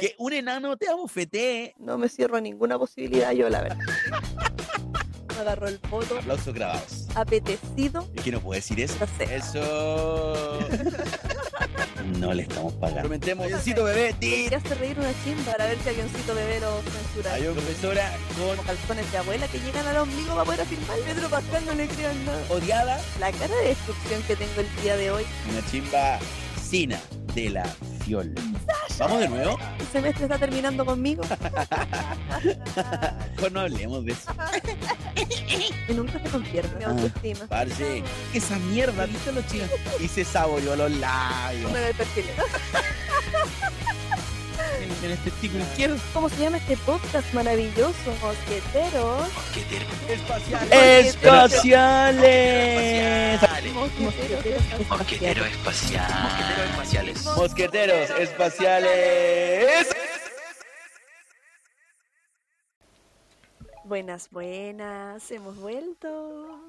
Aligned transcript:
que 0.00 0.14
un 0.18 0.32
enano 0.32 0.76
te 0.76 0.88
abofetee. 0.88 1.74
No 1.78 1.98
me 1.98 2.08
cierro 2.08 2.36
a 2.36 2.40
ninguna 2.40 2.78
posibilidad 2.78 3.32
yo, 3.32 3.48
la 3.48 3.62
verdad. 3.62 3.78
Me 5.34 5.40
agarró 5.40 5.66
el 5.68 5.78
foto. 5.78 6.18
Aplausos 6.18 6.54
grabados. 6.54 7.06
Apetecido. 7.14 8.08
¿Y 8.14 8.20
qué 8.20 8.30
no 8.30 8.40
puede 8.40 8.60
decir 8.60 8.80
eso? 8.80 8.96
No 9.00 9.06
sé. 9.18 9.34
Eso. 9.36 10.58
No 12.18 12.34
le 12.34 12.42
estamos 12.42 12.74
pagando. 12.74 13.00
Prometemos, 13.02 13.46
avioncito 13.46 13.84
bebé. 13.84 14.14
Te 14.20 14.54
hace 14.54 14.74
reír 14.74 14.98
una 14.98 15.10
chimba 15.24 15.52
para 15.52 15.66
ver 15.66 15.78
si 15.82 15.88
avioncito 15.88 16.34
bebé 16.34 16.60
lo 16.60 16.82
censura. 16.82 17.32
Hay 17.32 17.42
una 17.46 17.52
profesora 17.52 18.12
Como 18.36 18.62
calzones 18.62 19.10
de 19.10 19.18
abuela 19.18 19.48
que 19.48 19.58
llegan 19.58 19.86
al 19.86 19.96
ombligo 19.96 20.30
para 20.34 20.44
poder 20.44 20.60
afirmar. 20.60 20.98
Pedro 20.98 21.28
Pascal 21.30 21.64
no 21.64 21.72
le 21.74 21.88
crean 21.88 22.24
nada. 22.26 22.46
con 22.46 22.58
odiada. 22.62 23.00
La 23.20 23.32
cara 23.32 23.56
de 23.56 23.68
destrucción 23.68 24.22
que 24.24 24.36
tengo 24.36 24.60
el 24.60 24.82
día 24.82 24.96
de 24.98 25.10
hoy. 25.12 25.24
Una 25.50 25.64
chimba 25.70 26.18
sina 26.62 27.00
de 27.34 27.50
la 27.50 27.64
fiol. 28.04 28.34
¿Vamos 28.98 29.20
de 29.20 29.28
nuevo? 29.28 29.58
El 29.80 29.86
semestre 29.88 30.24
está 30.24 30.38
terminando 30.38 30.84
conmigo. 30.86 31.22
Mejor 33.36 33.52
no 33.52 33.60
hablemos 33.60 34.04
de 34.04 34.12
eso. 34.12 34.30
Y 35.86 35.92
nunca 35.92 36.18
se 36.18 36.30
convierte 36.30 36.74
mi 36.76 36.84
Ah. 36.84 36.88
autoestima. 36.88 37.46
Parce, 37.46 38.02
esa 38.32 38.58
mierda, 38.58 39.04
¿viste 39.06 39.32
los 39.32 39.46
chicos? 39.46 39.68
Y 40.00 40.08
se 40.08 40.24
saboreó 40.24 40.74
los 40.76 40.90
labios. 40.92 41.70
Me 41.72 41.80
ve 41.80 41.94
perfil. 41.94 42.24
En 45.04 45.10
el 45.10 45.18
testículo 45.18 45.62
izquierdo. 45.62 45.98
¿Cómo 46.14 46.30
se 46.30 46.40
llama 46.40 46.56
este 46.56 46.78
podcast 46.78 47.30
maravilloso? 47.34 48.14
Mosqueteros. 48.22 49.28
Espaciales. 50.08 51.14
Espaciales. 51.14 52.24
Mosqueteros. 53.74 54.88
Mosquetero 54.88 55.44
espacial. 55.44 57.12
Mosqueteros 57.36 58.10
espaciales. 58.18 59.88
Buenas, 63.84 64.30
buenas. 64.30 65.30
Hemos 65.30 65.58
vuelto. 65.58 66.60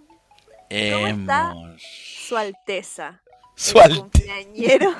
está? 0.69 1.53
Hemos. 1.53 1.81
Su 2.27 2.35
Alteza. 2.35 3.21
Su 3.55 3.79
el 3.79 3.99
cumpleañero. 3.99 4.93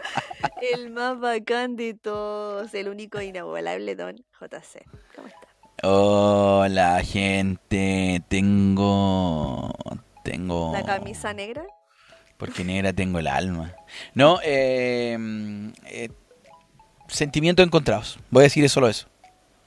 el 0.74 0.90
más 0.90 1.20
bacán 1.20 1.76
de 1.76 1.94
todos. 1.94 2.72
El 2.74 2.88
único 2.88 3.20
inigualable 3.20 3.94
Don 3.94 4.16
JC. 4.40 4.84
¿Cómo 5.14 5.28
está? 5.28 5.48
Hola, 5.82 7.02
gente. 7.02 8.22
Tengo. 8.28 9.72
Tengo. 10.24 10.72
La 10.72 10.84
camisa 10.84 11.34
negra. 11.34 11.64
Porque 12.38 12.64
negra 12.64 12.92
tengo 12.92 13.18
el 13.18 13.28
alma. 13.28 13.74
No, 14.14 14.40
eh, 14.42 15.16
eh, 15.86 16.08
sentimientos 17.08 17.64
encontrados. 17.64 18.18
Voy 18.30 18.40
a 18.40 18.44
decir 18.44 18.68
solo 18.68 18.88
eso. 18.88 19.06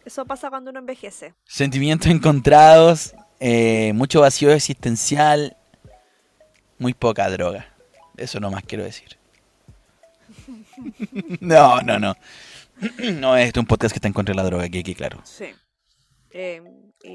Eso 0.04 0.26
pasa 0.26 0.50
cuando 0.50 0.72
uno 0.72 0.80
envejece. 0.80 1.34
Sentimientos 1.46 2.08
encontrados, 2.08 3.16
eh, 3.40 3.92
mucho 3.94 4.22
vacío 4.22 4.52
existencial, 4.52 5.58
muy 6.78 6.94
poca 6.94 7.30
droga. 7.30 7.75
Eso 8.18 8.40
nomás 8.40 8.64
quiero 8.64 8.84
decir. 8.84 9.18
No, 11.40 11.82
no, 11.82 12.00
no. 12.00 12.16
No, 13.14 13.38
este 13.38 13.60
es 13.60 13.62
un 13.62 13.68
podcast 13.68 13.94
que 13.94 13.98
está 14.00 14.08
en 14.08 14.14
contra 14.14 14.34
de 14.34 14.38
la 14.38 14.44
droga, 14.44 14.66
aquí, 14.66 14.84
claro. 14.96 15.22
Sí. 15.24 15.46
Eh, 16.32 16.62
y 17.04 17.14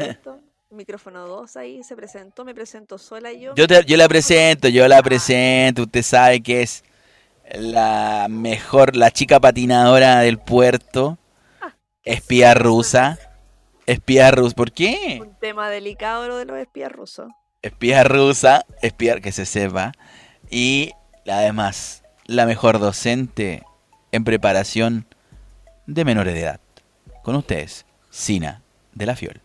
esto, 0.00 0.40
micrófono 0.70 1.26
2 1.28 1.56
ahí 1.56 1.82
se 1.84 1.94
presentó, 1.94 2.44
me 2.44 2.54
presento 2.54 2.98
sola 2.98 3.32
yo. 3.32 3.54
Yo, 3.54 3.66
te- 3.68 3.84
yo 3.84 3.96
la 3.96 4.08
presento, 4.08 4.68
yo 4.68 4.88
la 4.88 5.02
presento. 5.02 5.82
Usted 5.82 6.02
sabe 6.02 6.40
que 6.42 6.62
es 6.62 6.82
la 7.54 8.26
mejor, 8.28 8.96
la 8.96 9.10
chica 9.12 9.38
patinadora 9.38 10.20
del 10.20 10.38
puerto. 10.38 11.18
Espía 12.02 12.54
rusa. 12.54 13.18
Espía 13.86 14.30
rusa. 14.32 14.54
¿Por 14.56 14.72
qué? 14.72 15.18
Un 15.20 15.34
tema 15.38 15.68
delicado 15.70 16.26
lo 16.26 16.36
de 16.36 16.46
los 16.46 16.58
espías 16.58 16.90
rusos. 16.90 17.28
espía 17.62 18.02
rusa, 18.04 18.64
espía 18.82 19.20
que 19.20 19.30
se 19.32 19.44
sepa, 19.46 19.92
y 20.50 20.92
además 21.26 22.02
la 22.26 22.46
mejor 22.46 22.78
docente 22.78 23.62
en 24.12 24.24
preparación 24.24 25.06
de 25.86 26.04
menores 26.04 26.34
de 26.34 26.40
edad. 26.40 26.60
Con 27.22 27.36
ustedes, 27.36 27.86
Sina 28.10 28.62
de 28.92 29.06
la 29.06 29.16
Fiol. 29.16 29.40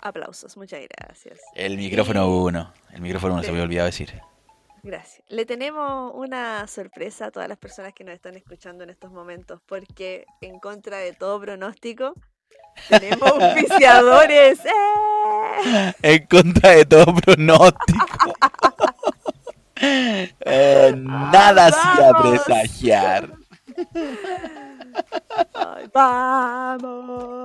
Aplausos, 0.00 0.56
muchas 0.56 0.80
gracias. 0.88 1.40
El 1.54 1.76
micrófono 1.76 2.28
uno, 2.42 2.72
el 2.92 3.00
micrófono 3.02 3.34
uno 3.34 3.42
se 3.42 3.48
me 3.48 3.54
había 3.54 3.64
olvidado 3.64 3.86
decir. 3.86 4.20
Gracias. 4.82 5.22
Le 5.28 5.44
tenemos 5.44 6.12
una 6.14 6.66
sorpresa 6.66 7.26
a 7.26 7.30
todas 7.30 7.48
las 7.48 7.58
personas 7.58 7.92
que 7.92 8.02
nos 8.02 8.14
están 8.14 8.34
escuchando 8.34 8.82
en 8.84 8.90
estos 8.90 9.10
momentos, 9.12 9.60
porque 9.66 10.24
en 10.40 10.58
contra 10.58 10.98
de 10.98 11.12
todo 11.12 11.38
pronóstico, 11.38 12.14
tenemos 12.88 13.30
auspiciadores. 13.40 14.60
¡Eh! 14.64 15.92
En 16.02 16.26
contra 16.26 16.70
de 16.70 16.84
todo 16.86 17.14
pronóstico. 17.14 18.06
Eh, 19.80 20.92
nada 20.96 21.66
hacía 21.66 22.12
presagiar. 22.20 23.32
Ay, 25.54 25.88
vamos, 25.94 27.36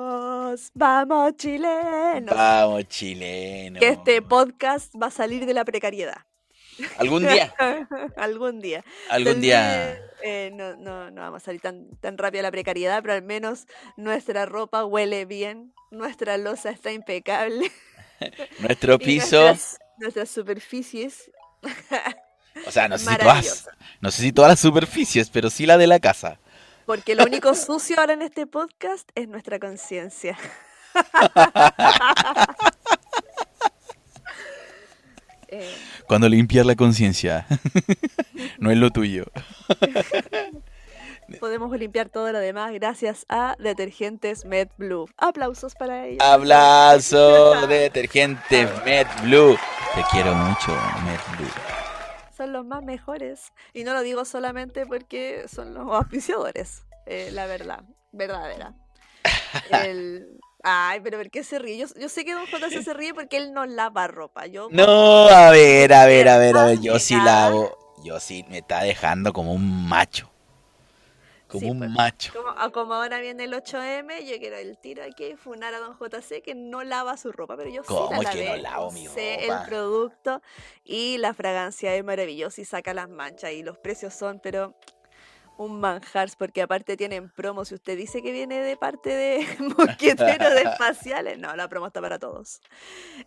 vamos, 0.73 1.35
chilenos. 1.37 2.35
Vamos, 2.35 2.87
chileno. 2.87 3.79
Que 3.79 3.89
este 3.89 4.21
podcast 4.21 4.93
va 5.01 5.07
a 5.07 5.11
salir 5.11 5.45
de 5.45 5.53
la 5.53 5.63
precariedad. 5.65 6.17
Algún 6.97 7.25
día, 7.25 7.53
Algún 8.17 8.59
día. 8.59 8.83
algún 9.09 9.39
día. 9.39 9.97
eh, 10.23 10.51
no, 10.53 10.75
no, 10.75 11.09
no 11.09 11.21
vamos 11.21 11.41
a 11.41 11.45
salir 11.45 11.61
tan, 11.61 11.87
tan 12.01 12.17
rápido 12.17 12.41
a 12.41 12.43
la 12.43 12.51
precariedad, 12.51 13.01
pero 13.01 13.13
al 13.13 13.21
menos 13.21 13.65
nuestra 13.95 14.45
ropa 14.45 14.83
huele 14.83 15.23
bien, 15.23 15.73
nuestra 15.91 16.37
losa 16.37 16.71
está 16.71 16.91
impecable. 16.91 17.71
Nuestro 18.59 18.97
piso, 18.99 19.41
Nuestras, 19.41 19.79
nuestras 19.99 20.29
superficies. 20.29 21.31
o 22.67 22.71
sea, 22.71 22.87
no 22.87 22.97
sé, 22.97 23.09
si 23.09 23.17
todas, 23.17 23.69
no 24.01 24.11
sé 24.11 24.21
si 24.21 24.31
todas 24.31 24.49
las 24.49 24.59
superficies, 24.59 25.29
pero 25.29 25.49
sí 25.49 25.65
la 25.65 25.77
de 25.77 25.87
la 25.87 25.99
casa. 25.99 26.39
Porque 26.85 27.15
lo 27.15 27.23
único 27.23 27.53
sucio 27.55 27.99
ahora 27.99 28.13
en 28.13 28.21
este 28.21 28.45
podcast 28.45 29.09
es 29.15 29.27
nuestra 29.27 29.59
conciencia. 29.59 30.37
Eh, 35.47 35.75
Cuando 36.07 36.27
limpiar 36.27 36.65
la 36.65 36.75
conciencia 36.75 37.45
no 38.57 38.71
es 38.71 38.77
lo 38.77 38.89
tuyo. 38.89 39.25
podemos 41.39 41.77
limpiar 41.77 42.09
todo 42.09 42.31
lo 42.31 42.39
demás 42.39 42.71
gracias 42.73 43.25
a 43.29 43.55
Detergentes 43.59 44.45
Med 44.45 44.69
Blue. 44.77 45.07
Aplausos 45.17 45.75
para 45.75 46.07
ellos. 46.07 46.23
Abrazo 46.23 47.67
de 47.67 47.79
detergente 47.79 48.67
Med 48.85 49.07
Blue. 49.23 49.57
Te 49.93 50.03
quiero 50.11 50.33
mucho, 50.33 50.71
Med 51.03 51.19
Blue. 51.37 51.51
Son 52.35 52.51
los 52.51 52.65
más 52.65 52.83
mejores. 52.83 53.53
Y 53.73 53.83
no 53.83 53.93
lo 53.93 54.01
digo 54.01 54.25
solamente 54.25 54.85
porque 54.85 55.45
son 55.47 55.73
los 55.73 55.87
auspiciadores. 55.91 56.83
eh, 57.05 57.29
la 57.31 57.45
verdad, 57.45 57.83
verdadera. 58.11 58.73
El... 59.85 60.39
Ay, 60.63 60.99
pero 61.01 61.17
¿por 61.19 61.29
qué 61.29 61.43
se 61.43 61.59
ríe? 61.59 61.77
Yo, 61.77 61.85
yo 61.99 62.09
sé 62.09 62.25
que 62.25 62.33
Don 62.33 62.45
JC 62.47 62.83
se 62.83 62.93
ríe 62.93 63.13
porque 63.13 63.37
él 63.37 63.53
no 63.53 63.65
lava 63.67 64.07
ropa. 64.07 64.47
Yo 64.47 64.67
No, 64.71 65.27
a 65.27 65.51
ver, 65.51 65.93
a 65.93 66.05
ver, 66.05 66.27
a 66.27 66.37
ver, 66.39 66.57
a 66.57 66.65
ver. 66.65 66.79
Yo 66.81 66.97
sí 66.97 67.15
lavo. 67.15 67.93
Yo 68.03 68.19
sí 68.19 68.43
me 68.49 68.57
está 68.59 68.81
dejando 68.81 69.31
como 69.31 69.53
un 69.53 69.87
macho. 69.87 70.31
Como 71.55 71.65
Sí, 71.65 71.71
un 71.71 71.77
pues. 71.79 71.89
macho. 71.91 72.33
Como, 72.33 72.49
ah, 72.57 72.69
como 72.69 72.93
ahora 72.93 73.19
viene 73.19 73.45
el 73.45 73.53
8M, 73.53 74.25
yo 74.25 74.37
quiero 74.39 74.57
el 74.57 74.77
tiro 74.77 75.03
aquí, 75.03 75.35
funar 75.35 75.73
a 75.73 75.79
Don 75.79 75.97
JC 75.97 76.41
que 76.41 76.55
no 76.55 76.83
lava 76.83 77.17
su 77.17 77.31
ropa, 77.31 77.55
pero 77.57 77.69
yo 77.69 77.81
sí 77.83 77.87
¿Cómo 77.87 78.21
la 78.21 78.31
que 78.31 78.45
no 78.45 78.55
lavo 78.57 78.91
mi 78.91 79.05
sé 79.07 79.45
el 79.45 79.53
producto 79.67 80.41
y 80.83 81.17
la 81.17 81.33
fragancia 81.33 81.95
es 81.95 82.03
maravillosa 82.03 82.61
y 82.61 82.65
saca 82.65 82.93
las 82.93 83.09
manchas 83.09 83.51
y 83.51 83.63
los 83.63 83.77
precios 83.77 84.13
son, 84.13 84.39
pero 84.39 84.75
un 85.57 85.79
manjar, 85.79 86.29
porque 86.37 86.61
aparte 86.61 86.97
tienen 86.97 87.29
promo, 87.29 87.65
si 87.65 87.75
usted 87.75 87.97
dice 87.97 88.21
que 88.21 88.31
viene 88.31 88.59
de 88.59 88.77
parte 88.77 89.09
de 89.11 89.47
mosqueteros 89.77 90.53
de 90.53 90.61
espaciales, 90.63 91.37
no, 91.39 91.55
la 91.55 91.67
promo 91.69 91.87
está 91.87 92.01
para 92.01 92.19
todos. 92.19 92.61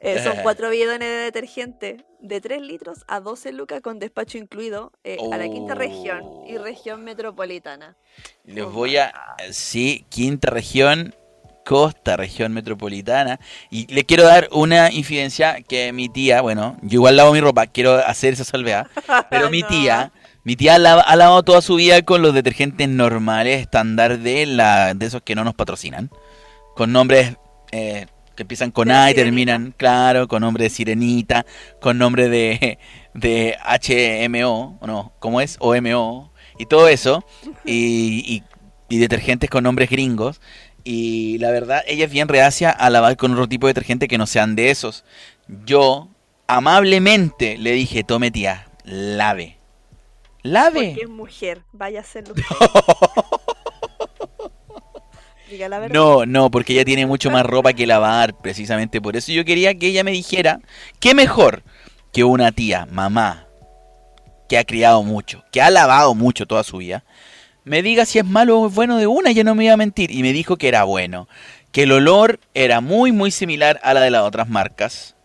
Eh, 0.01 0.19
son 0.19 0.39
cuatro 0.39 0.71
bidones 0.71 1.09
de 1.09 1.17
detergente 1.17 2.07
de 2.21 2.41
3 2.41 2.63
litros 2.63 3.05
a 3.09 3.21
12 3.21 3.53
lucas 3.53 3.81
con 3.83 3.99
despacho 3.99 4.39
incluido 4.39 4.93
eh, 5.05 5.23
a 5.31 5.39
la 5.39 5.49
quinta 5.49 5.75
región 5.75 6.33
y 6.45 6.57
Oh. 6.57 6.59
región 6.59 7.05
metropolitana. 7.05 7.97
Les 8.45 8.65
Oh 8.65 8.71
voy 8.71 8.97
a. 8.97 9.15
Sí, 9.53 10.07
quinta 10.09 10.51
región, 10.51 11.15
costa, 11.65 12.17
región 12.17 12.53
metropolitana. 12.53 13.41
Y 13.71 13.87
le 13.93 14.05
quiero 14.05 14.25
dar 14.25 14.49
una 14.53 14.91
infidencia 14.93 15.63
que 15.63 15.93
mi 15.93 16.09
tía, 16.09 16.41
bueno, 16.41 16.77
yo 16.83 16.95
igual 16.97 17.17
lavo 17.17 17.33
mi 17.33 17.41
ropa, 17.41 17.67
quiero 17.67 17.95
hacer 17.95 18.33
esa 18.35 18.45
salvedad. 18.45 18.89
Pero 19.29 19.51
mi 19.51 19.63
No. 19.69 19.69
tía, 19.69 20.13
mi 20.49 20.57
tía 20.57 20.77
ha 20.77 20.79
lavado 20.79 21.43
toda 21.43 21.61
su 21.61 21.75
vida 21.75 22.01
con 22.01 22.23
los 22.23 22.33
detergentes 22.33 22.89
normales, 22.89 23.61
estándar 23.61 24.19
de 24.21 24.47
la 24.47 24.95
de 24.95 25.05
esos 25.05 25.21
que 25.21 25.35
no 25.35 25.45
nos 25.45 25.55
patrocinan. 25.55 26.09
Con 26.75 26.91
nombres 26.91 27.37
eh, 27.71 28.07
que 28.35 28.45
empiezan 28.45 28.71
con 28.71 28.89
De 28.89 28.95
A 28.95 29.11
y 29.11 29.15
sirenita. 29.15 29.25
terminan, 29.25 29.75
claro, 29.77 30.27
con 30.27 30.41
nombre 30.41 30.65
de 30.65 30.71
sirenita, 30.71 31.45
con 31.83 31.99
nombre 31.99 32.31
de, 32.31 32.79
de 33.13 33.59
HMO, 34.31 34.79
¿o 34.81 34.87
no? 34.87 35.13
¿Cómo 35.19 35.43
es? 35.43 35.59
OMO, 35.61 36.33
y 36.59 36.65
todo 36.65 36.89
eso. 36.89 37.27
Y, 37.67 38.25
y 38.27 38.43
y 38.89 38.99
detergentes 38.99 39.51
con 39.51 39.65
nombres 39.65 39.91
gringos. 39.91 40.41
Y 40.83 41.37
la 41.39 41.51
verdad, 41.51 41.83
ella 41.87 42.07
es 42.07 42.11
bien 42.11 42.29
reacia 42.29 42.71
a 42.71 42.89
lavar 42.89 43.19
con 43.19 43.33
otro 43.33 43.49
tipo 43.49 43.67
de 43.67 43.73
detergente 43.75 44.09
que 44.09 44.17
no 44.17 44.27
sean 44.27 44.57
de 44.57 44.71
esos. 44.71 45.05
Yo, 45.67 46.09
amablemente, 46.47 47.59
le 47.59 47.73
dije, 47.73 48.05
tome 48.05 48.31
tía, 48.31 48.69
lave. 48.85 49.58
Lave. 50.43 50.89
Porque 50.89 51.03
es 51.03 51.09
mujer, 51.09 51.63
vaya 51.73 51.99
a 51.99 52.03
hacerlo. 52.03 52.35
Diga 55.51 55.69
la 55.69 55.79
verdad. 55.79 55.95
No, 55.95 56.27
no, 56.27 56.51
porque 56.51 56.75
ella 56.75 56.85
tiene 56.85 57.07
mucho 57.07 57.31
más 57.31 57.45
ropa 57.45 57.73
que 57.73 57.87
lavar, 57.87 58.37
precisamente 58.39 59.01
por 59.01 59.17
eso 59.17 59.33
yo 59.33 59.45
quería 59.45 59.75
que 59.75 59.89
ella 59.89 60.05
me 60.05 60.11
dijera, 60.13 60.61
¿qué 61.01 61.15
mejor 61.15 61.63
que 62.13 62.25
una 62.25 62.53
tía, 62.53 62.87
mamá, 62.91 63.47
que 64.49 64.59
ha 64.59 64.65
criado 64.65 65.03
mucho, 65.03 65.45
que 65.53 65.61
ha 65.61 65.71
lavado 65.71 66.15
mucho 66.15 66.47
toda 66.47 66.65
su 66.65 66.79
vida, 66.79 67.05
me 67.65 67.83
diga 67.83 68.07
si 68.07 68.19
es 68.19 68.25
malo 68.25 68.61
o 68.61 68.69
es 68.69 68.75
bueno 68.75 68.97
de 68.97 69.07
una, 69.07 69.31
ella 69.31 69.45
no 69.45 69.55
me 69.55 69.65
iba 69.65 69.75
a 69.75 69.79
mentir, 69.79 70.11
y 70.11 70.23
me 70.23 70.33
dijo 70.33 70.57
que 70.57 70.69
era 70.69 70.85
bueno, 70.85 71.29
que 71.73 71.83
el 71.83 71.93
olor 71.93 72.41
era 72.55 72.81
muy, 72.81 73.13
muy 73.13 73.31
similar 73.31 73.79
a 73.83 73.95
la 73.95 74.01
de 74.01 74.11
las 74.11 74.23
otras 74.23 74.49
marcas, 74.49 75.17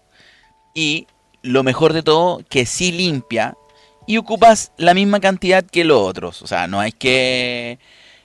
y 0.73 1.07
lo 1.41 1.63
mejor 1.63 1.93
de 1.93 2.03
todo, 2.03 2.41
que 2.49 2.65
sí 2.65 2.91
limpia, 2.91 3.55
y 4.05 4.17
ocupas 4.17 4.71
la 4.77 4.93
misma 4.93 5.19
cantidad 5.19 5.63
que 5.63 5.83
los 5.83 5.99
otros, 5.99 6.41
o 6.41 6.47
sea, 6.47 6.67
no 6.67 6.79
hay 6.79 6.91
que 6.91 7.79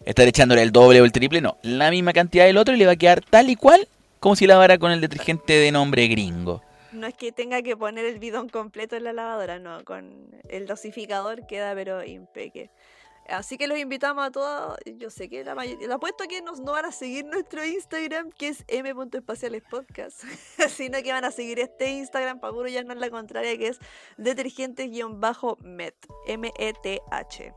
estar 0.05 0.27
echándole 0.27 0.63
el 0.63 0.73
doble 0.73 1.01
o 1.01 1.05
el 1.05 1.13
triple, 1.13 1.41
no. 1.41 1.59
La 1.63 1.91
misma 1.91 2.13
cantidad 2.13 2.47
del 2.47 2.57
otro 2.57 2.75
y 2.75 2.79
le 2.79 2.87
va 2.87 2.93
a 2.93 2.97
quedar 2.97 3.23
tal 3.23 3.51
y 3.51 3.57
cual 3.57 3.89
como 4.21 4.37
si 4.37 4.47
lavara 4.47 4.79
con 4.79 4.91
el 4.91 5.01
detergente 5.01 5.53
de 5.55 5.71
nombre 5.73 6.09
gringo. 6.09 6.63
No 6.93 7.07
es 7.07 7.15
que 7.15 7.33
tenga 7.33 7.63
que 7.63 7.77
poner 7.77 8.05
el 8.07 8.19
bidón 8.19 8.49
completo 8.49 8.97
en 8.97 9.05
la 9.05 9.13
lavadora, 9.13 9.59
no, 9.59 9.85
con 9.85 10.31
el 10.49 10.67
dosificador 10.67 11.47
queda 11.47 11.75
pero 11.75 12.05
impeque. 12.05 12.71
Así 13.29 13.59
que 13.59 13.67
los 13.67 13.79
invitamos 13.79 14.27
a 14.27 14.31
todos, 14.31 14.79
yo 14.97 15.11
sé 15.11 15.29
que 15.29 15.45
la 15.45 15.55
mayoría, 15.55 15.95
apuesto 15.95 16.25
que 16.27 16.41
nos, 16.41 16.61
no 16.61 16.73
van 16.73 16.87
a 16.87 16.93
seguir 16.93 17.27
nuestro 17.27 17.63
Instagram, 17.65 18.31
que 18.31 18.49
es 18.49 18.65
m.espacialespodcast, 18.69 20.25
sino 20.71 21.03
que 21.03 21.13
van 21.13 21.27
a 21.27 21.31
seguir 21.31 21.59
este 21.59 21.91
Instagram, 21.91 22.41
para 22.41 22.55
puro 22.55 22.69
ya 22.69 22.83
no 22.85 22.95
es 22.95 22.99
la 22.99 23.11
contraria, 23.11 23.59
que 23.59 23.69
es 23.69 23.79
detergentes-met, 24.17 25.95
M-E-T-H. 26.27 27.53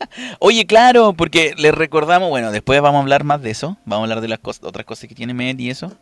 Oye, 0.40 0.66
claro, 0.66 1.12
porque 1.12 1.54
les 1.56 1.74
recordamos, 1.74 2.28
bueno, 2.30 2.50
después 2.52 2.80
vamos 2.80 2.98
a 2.98 3.02
hablar 3.02 3.24
más 3.24 3.42
de 3.42 3.50
eso, 3.50 3.76
vamos 3.84 4.02
a 4.02 4.04
hablar 4.04 4.20
de 4.20 4.28
las 4.28 4.38
cosas, 4.38 4.62
otras 4.64 4.86
cosas 4.86 5.08
que 5.08 5.14
tiene 5.14 5.34
Med 5.34 5.58
y 5.58 5.70
eso. 5.70 5.92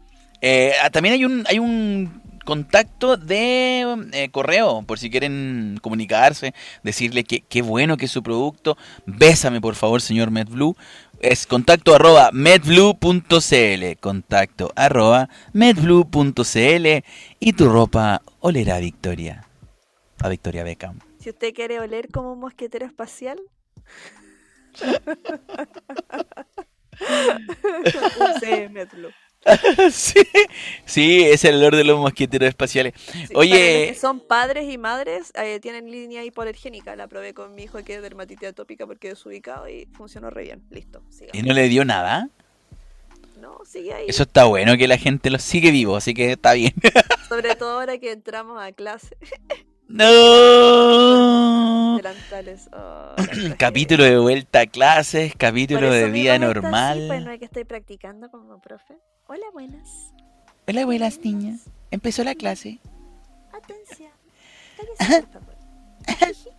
Eh, 0.43 0.73
ah, 0.83 0.91
también 0.91 1.15
hay 1.15 1.25
un, 1.25 1.45
hay 1.49 1.59
un 1.59 2.23
contacto 2.45 3.17
de 3.17 3.85
eh, 4.13 4.29
correo, 4.31 4.83
por 4.83 4.99
si 4.99 5.11
quieren 5.11 5.79
comunicarse, 5.83 6.55
decirle 6.83 7.25
que 7.25 7.41
qué 7.41 7.63
bueno 7.63 7.97
que 7.97 8.05
es 8.05 8.11
su 8.11 8.23
producto. 8.23 8.77
Bésame, 9.07 9.61
por 9.61 9.75
favor, 9.77 10.01
señor 10.03 10.31
MedBlue. 10.31 10.77
Es 11.29 11.45
contacto 11.45 11.93
arroba 11.93 12.31
medblue.cl. 12.33 13.99
Contacto 13.99 14.71
arroba 14.77 15.29
medblue.cl. 15.53 17.05
Y 17.41 17.53
tu 17.53 17.69
ropa 17.69 18.23
olerá 18.39 18.77
a 18.77 18.79
Victoria. 18.79 19.45
A 20.21 20.29
Victoria 20.29 20.63
Beckham. 20.63 21.01
Si 21.19 21.31
usted 21.31 21.53
quiere 21.53 21.81
oler 21.81 22.13
como 22.13 22.33
un 22.33 22.39
mosquetero 22.39 22.87
espacial, 22.87 23.41
use 28.37 28.69
Medblue. 28.69 29.13
sí, 29.93 30.21
sí, 30.85 31.23
es 31.25 31.45
el 31.45 31.57
olor 31.57 31.77
de 31.77 31.85
los 31.85 31.99
mosqueteros 31.99 32.49
espaciales. 32.49 32.95
Sí, 32.97 33.27
Oye. 33.35 33.89
que 33.89 33.95
son 33.95 34.21
padres 34.21 34.71
y 34.73 34.79
madres, 34.79 35.33
eh, 35.35 35.61
tienen 35.61 35.91
línea 35.91 36.25
hipoalergénica. 36.25 36.97
La 36.97 37.07
probé 37.07 37.35
con 37.35 37.55
mi 37.55 37.65
hijo 37.65 37.83
que 37.85 37.97
es 37.97 38.03
dermatitis 38.03 38.49
atópica 38.49 38.87
porque 38.87 39.11
es 39.11 39.27
ubicado 39.27 39.69
y 39.69 39.87
funcionó 39.93 40.31
re 40.31 40.45
bien. 40.45 40.63
Listo, 40.71 41.03
¿Y 41.33 41.43
no 41.43 41.55
le 41.55 41.69
dio 41.69 41.85
nada? 41.85 42.29
No, 43.41 43.61
sigue 43.65 43.93
ahí. 43.93 44.07
Eso 44.09 44.23
está 44.23 44.45
bueno 44.45 44.77
que 44.77 44.89
la 44.89 44.99
gente 44.99 45.31
lo 45.31 45.39
sigue 45.39 45.71
vivo, 45.71 45.97
así 45.97 46.15
que 46.15 46.33
está 46.33 46.55
bien. 46.55 46.75
Sobre 47.29 47.55
todo 47.55 47.81
ahora 47.81 47.99
que 47.99 48.13
entramos 48.13 48.61
a 48.61 48.73
clase. 48.73 49.17
No. 49.89 50.07
Delantales. 51.97 52.69
oh. 52.73 53.15
Capítulo 53.59 54.05
de 54.05 54.19
vuelta 54.19 54.61
a 54.61 54.67
clases, 54.67 55.35
capítulo 55.37 55.91
de 55.91 56.11
vida 56.11 56.33
así, 56.35 56.41
normal. 56.41 57.05
pues 57.07 57.25
no 57.25 57.31
es 57.31 57.39
que 57.39 57.45
estoy 57.45 57.65
practicando 57.65 58.29
como 58.31 58.61
profe. 58.61 58.95
Hola, 59.27 59.47
buenas. 59.53 60.13
Hola, 60.67 60.85
buenas 60.85 61.21
niñas. 61.21 61.61
Empezó 61.91 62.25
la 62.25 62.35
clase. 62.35 62.81
Atención. 63.53 64.11
Cállese, 64.77 65.23
por 65.23 65.41
favor. 65.41 65.55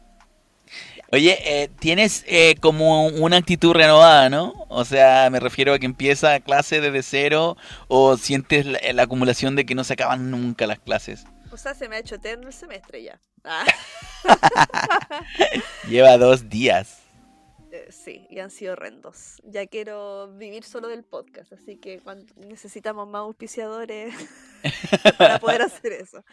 Oye, 1.11 1.37
eh, 1.45 1.69
tienes 1.79 2.25
eh, 2.27 2.55
como 2.59 3.07
una 3.07 3.37
actitud 3.37 3.71
renovada, 3.73 4.29
¿no? 4.29 4.65
O 4.67 4.83
sea, 4.83 5.29
me 5.29 5.39
refiero 5.39 5.73
a 5.73 5.79
que 5.79 5.85
empieza 5.85 6.39
clase 6.41 6.81
desde 6.81 7.01
cero 7.01 7.55
o 7.87 8.17
sientes 8.17 8.65
la, 8.65 8.79
la 8.93 9.03
acumulación 9.03 9.55
de 9.55 9.65
que 9.65 9.75
no 9.75 9.85
se 9.85 9.93
acaban 9.93 10.31
nunca 10.31 10.67
las 10.67 10.79
clases. 10.79 11.25
O 11.57 11.59
sea, 11.59 11.73
se 11.73 11.89
me 11.89 11.95
ha 11.95 11.99
hecho 11.99 12.13
eterno 12.13 12.45
el 12.45 12.53
semestre 12.53 13.01
ya. 13.01 13.19
Ah, 13.43 13.65
Lleva 15.89 16.15
dos 16.19 16.47
días. 16.47 16.99
eh, 17.71 17.87
sí, 17.89 18.27
y 18.29 18.37
han 18.37 18.51
sido 18.51 18.73
horrendos. 18.73 19.41
Ya 19.43 19.65
quiero 19.65 20.31
vivir 20.33 20.63
solo 20.63 20.87
del 20.87 21.03
podcast, 21.03 21.53
así 21.53 21.77
que 21.77 21.99
cuando 21.99 22.31
necesitamos 22.35 23.07
más 23.07 23.21
auspiciadores 23.21 24.13
para 25.17 25.39
poder 25.39 25.63
hacer 25.63 25.93
eso. 25.93 26.23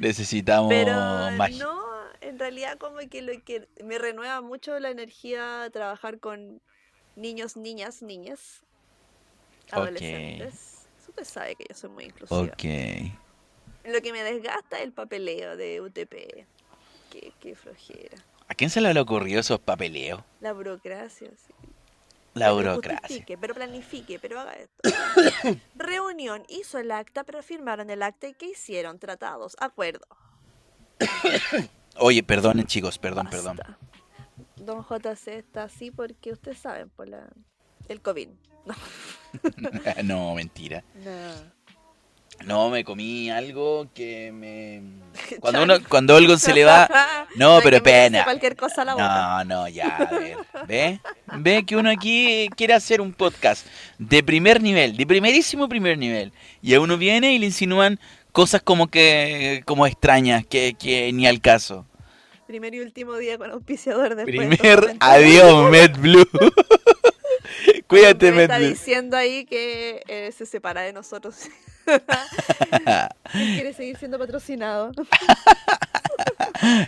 Necesitamos 0.00 0.68
Pero 0.68 0.94
magia. 1.36 1.64
no, 1.64 1.80
en 2.20 2.40
realidad 2.40 2.76
como 2.76 2.98
que 3.08 3.22
lo 3.22 3.40
que 3.44 3.68
me 3.84 4.00
renueva 4.00 4.40
mucho 4.40 4.76
la 4.80 4.90
energía 4.90 5.70
trabajar 5.72 6.18
con 6.18 6.60
niños, 7.14 7.56
niñas, 7.56 8.02
niñas, 8.02 8.64
adolescentes. 9.70 10.88
Usted 11.08 11.24
sabe 11.24 11.54
que 11.54 11.66
yo 11.68 11.74
soy 11.76 11.90
muy 11.90 12.04
inclusiva. 12.06 12.40
Ok. 12.40 13.21
Lo 13.84 14.00
que 14.00 14.12
me 14.12 14.22
desgasta 14.22 14.78
es 14.78 14.84
el 14.84 14.92
papeleo 14.92 15.56
de 15.56 15.80
UTP. 15.80 16.46
Qué, 17.10 17.32
qué 17.40 17.54
flojera. 17.56 18.16
¿A 18.48 18.54
quién 18.54 18.70
se 18.70 18.80
le 18.80 18.88
habrá 18.88 19.02
ocurrido 19.02 19.40
esos 19.40 19.58
papeleos? 19.60 20.22
La 20.40 20.52
burocracia, 20.52 21.28
sí. 21.36 21.52
La 22.34 22.46
Pero 22.46 22.54
burocracia. 22.56 23.00
justifique, 23.00 23.36
pero 23.38 23.54
planifique, 23.54 24.18
pero 24.18 24.40
haga 24.40 24.54
esto. 24.54 25.58
Reunión, 25.74 26.44
hizo 26.48 26.78
el 26.78 26.90
acta, 26.90 27.24
pero 27.24 27.42
firmaron 27.42 27.90
el 27.90 28.02
acta 28.02 28.26
y 28.26 28.32
¿qué 28.34 28.46
hicieron? 28.50 28.98
Tratados, 28.98 29.54
acuerdo. 29.60 30.06
Oye, 31.98 32.22
perdonen 32.22 32.66
chicos, 32.66 32.98
perdón, 32.98 33.28
perdón. 33.30 33.58
Don 34.56 34.82
JC 34.82 35.28
está 35.28 35.64
así 35.64 35.90
porque 35.90 36.32
ustedes 36.32 36.58
saben, 36.58 36.88
por 36.90 37.08
la... 37.08 37.28
el 37.88 38.00
COVID. 38.00 38.28
No, 38.64 38.74
no, 40.04 40.34
mentira. 40.34 40.84
no. 40.94 41.61
No, 42.46 42.70
me 42.70 42.84
comí 42.84 43.30
algo 43.30 43.88
que 43.94 44.32
me... 44.32 44.82
Cuando 45.40 45.62
uno, 45.62 45.74
cuando 45.88 46.16
algo 46.16 46.36
se 46.38 46.52
le 46.52 46.64
va... 46.64 46.88
No, 47.36 47.60
pero 47.62 47.82
pena. 47.82 48.24
cualquier 48.24 48.56
cosa 48.56 48.82
a 48.82 48.84
la 48.84 48.92
boca. 48.92 49.44
No, 49.44 49.44
no, 49.44 49.68
ya, 49.68 49.96
a 49.96 50.18
ver. 50.18 50.36
¿Ve? 50.68 51.00
¿Ve 51.38 51.64
que 51.64 51.76
uno 51.76 51.88
aquí 51.90 52.50
quiere 52.56 52.74
hacer 52.74 53.00
un 53.00 53.14
podcast 53.14 53.66
de 53.98 54.22
primer 54.22 54.62
nivel, 54.62 54.98
de 54.98 55.06
primerísimo 55.06 55.66
primer 55.66 55.96
nivel? 55.96 56.32
Y 56.60 56.74
a 56.74 56.80
uno 56.80 56.98
viene 56.98 57.32
y 57.32 57.38
le 57.38 57.46
insinúan 57.46 57.98
cosas 58.32 58.62
como 58.62 58.88
que 58.88 59.62
como 59.64 59.86
extrañas, 59.86 60.44
que, 60.46 60.74
que 60.78 61.10
ni 61.12 61.26
al 61.26 61.40
caso. 61.40 61.86
Primer 62.46 62.74
y 62.74 62.80
último 62.80 63.16
día 63.16 63.38
con 63.38 63.50
auspiciador 63.50 64.14
después. 64.14 64.58
Primer 64.58 64.96
adiós, 65.00 65.70
MedBlue. 65.70 66.26
Cuídate, 67.86 68.32
Me 68.32 68.42
está 68.44 68.58
diciendo 68.58 69.16
ahí 69.16 69.44
que 69.44 70.02
eh, 70.08 70.32
se 70.36 70.46
separa 70.46 70.82
de 70.82 70.92
nosotros. 70.92 71.36
Quiere 73.32 73.72
seguir 73.74 73.96
siendo 73.98 74.18
patrocinado. 74.18 74.92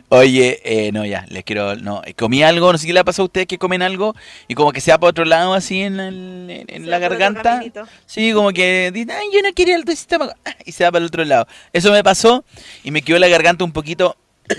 Oye, 0.08 0.60
eh, 0.64 0.92
no, 0.92 1.04
ya, 1.04 1.26
les 1.28 1.42
quiero. 1.44 1.74
No, 1.76 2.02
comí 2.16 2.42
algo, 2.42 2.70
no 2.70 2.78
sé 2.78 2.86
qué 2.86 2.92
le 2.92 3.00
ha 3.00 3.04
pasado 3.04 3.24
a 3.24 3.26
ustedes 3.26 3.46
que 3.48 3.58
comen 3.58 3.82
algo 3.82 4.14
y 4.46 4.54
como 4.54 4.72
que 4.72 4.80
se 4.80 4.92
va 4.92 4.98
para 4.98 5.10
otro 5.10 5.24
lado 5.24 5.52
así 5.54 5.82
en, 5.82 5.98
el- 5.98 6.48
en- 6.50 6.66
en 6.68 6.84
Se 6.84 6.90
la 6.90 6.98
garganta. 6.98 7.60
Sí, 8.06 8.32
como 8.32 8.50
que 8.52 8.90
dicen, 8.92 9.10
ay, 9.10 9.26
yo 9.32 9.40
no 9.42 9.52
quería 9.52 9.74
el 9.76 9.88
estómago. 9.88 10.32
ah, 10.44 10.54
Y 10.64 10.72
se 10.72 10.84
va 10.84 10.92
para 10.92 11.00
el 11.00 11.06
otro 11.06 11.24
lado. 11.24 11.46
Eso 11.72 11.90
me 11.90 12.04
pasó 12.04 12.44
y 12.84 12.90
me 12.90 13.02
quedó 13.02 13.18
la 13.18 13.28
garganta 13.28 13.64
un 13.64 13.72
poquito 13.72 14.16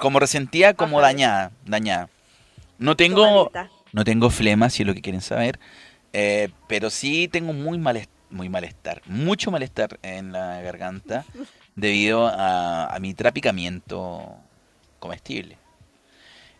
como 0.00 0.20
resentida, 0.20 0.74
como 0.74 0.98
Ajá. 0.98 1.08
dañada, 1.08 1.50
dañada. 1.66 2.08
No 2.78 2.96
tengo. 2.96 3.50
No 3.92 4.04
tengo 4.04 4.30
flema, 4.30 4.70
si 4.70 4.82
es 4.82 4.86
lo 4.86 4.94
que 4.94 5.02
quieren 5.02 5.20
saber, 5.20 5.58
eh, 6.12 6.50
pero 6.68 6.90
sí 6.90 7.28
tengo 7.28 7.52
muy 7.52 7.78
malestar, 7.78 8.14
muy 8.30 8.48
malestar, 8.48 9.02
mucho 9.06 9.50
malestar 9.50 9.98
en 10.02 10.32
la 10.32 10.60
garganta 10.62 11.24
debido 11.76 12.26
a, 12.26 12.86
a 12.86 12.98
mi 12.98 13.14
trapicamiento 13.14 14.36
comestible. 14.98 15.58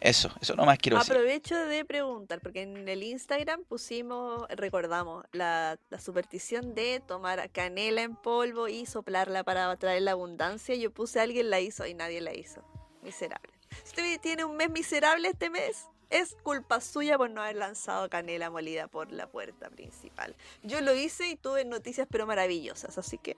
Eso, 0.03 0.33
eso 0.41 0.57
nomás 0.57 0.79
quiero 0.79 0.99
decir. 0.99 1.12
Aprovecho 1.12 1.55
de 1.55 1.85
preguntar, 1.85 2.41
porque 2.41 2.62
en 2.62 2.89
el 2.89 3.05
Instagram 3.05 3.62
pusimos, 3.62 4.49
recordamos, 4.49 5.25
la, 5.31 5.79
la 5.91 6.01
superstición 6.01 6.75
de 6.75 7.01
tomar 7.07 7.49
canela 7.51 8.03
en 8.03 8.17
polvo 8.17 8.67
y 8.67 8.85
soplarla 8.85 9.45
para 9.45 9.77
traer 9.77 10.03
la 10.03 10.11
abundancia. 10.11 10.75
Yo 10.75 10.91
puse 10.91 11.21
alguien 11.21 11.51
la 11.51 11.61
hizo 11.61 11.87
y 11.87 11.95
nadie 11.95 12.21
la 12.21 12.35
hizo. 12.35 12.65
Miserable. 13.01 13.53
Usted 13.85 14.21
tiene 14.21 14.45
un 14.45 14.57
mes 14.57 14.71
miserable 14.71 15.29
este 15.29 15.51
mes, 15.51 15.87
es 16.12 16.37
culpa 16.42 16.81
suya 16.81 17.16
por 17.16 17.31
no 17.31 17.42
haber 17.42 17.57
lanzado 17.57 18.09
canela 18.09 18.50
molida 18.50 18.87
por 18.87 19.11
la 19.11 19.26
puerta 19.26 19.71
principal. 19.71 20.37
Yo 20.62 20.81
lo 20.81 20.95
hice 20.95 21.28
y 21.28 21.37
tuve 21.37 21.64
noticias 21.64 22.07
pero 22.11 22.26
maravillosas, 22.26 22.99
así 22.99 23.19
que 23.19 23.37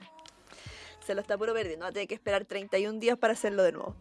se 1.06 1.14
lo 1.14 1.20
está 1.20 1.38
puro 1.38 1.54
perdiendo. 1.54 1.84
Va 1.84 1.90
a 1.90 1.92
tener 1.92 2.08
que 2.08 2.14
esperar 2.14 2.44
31 2.44 2.98
días 2.98 3.16
para 3.16 3.34
hacerlo 3.34 3.62
de 3.62 3.72
nuevo. 3.72 3.94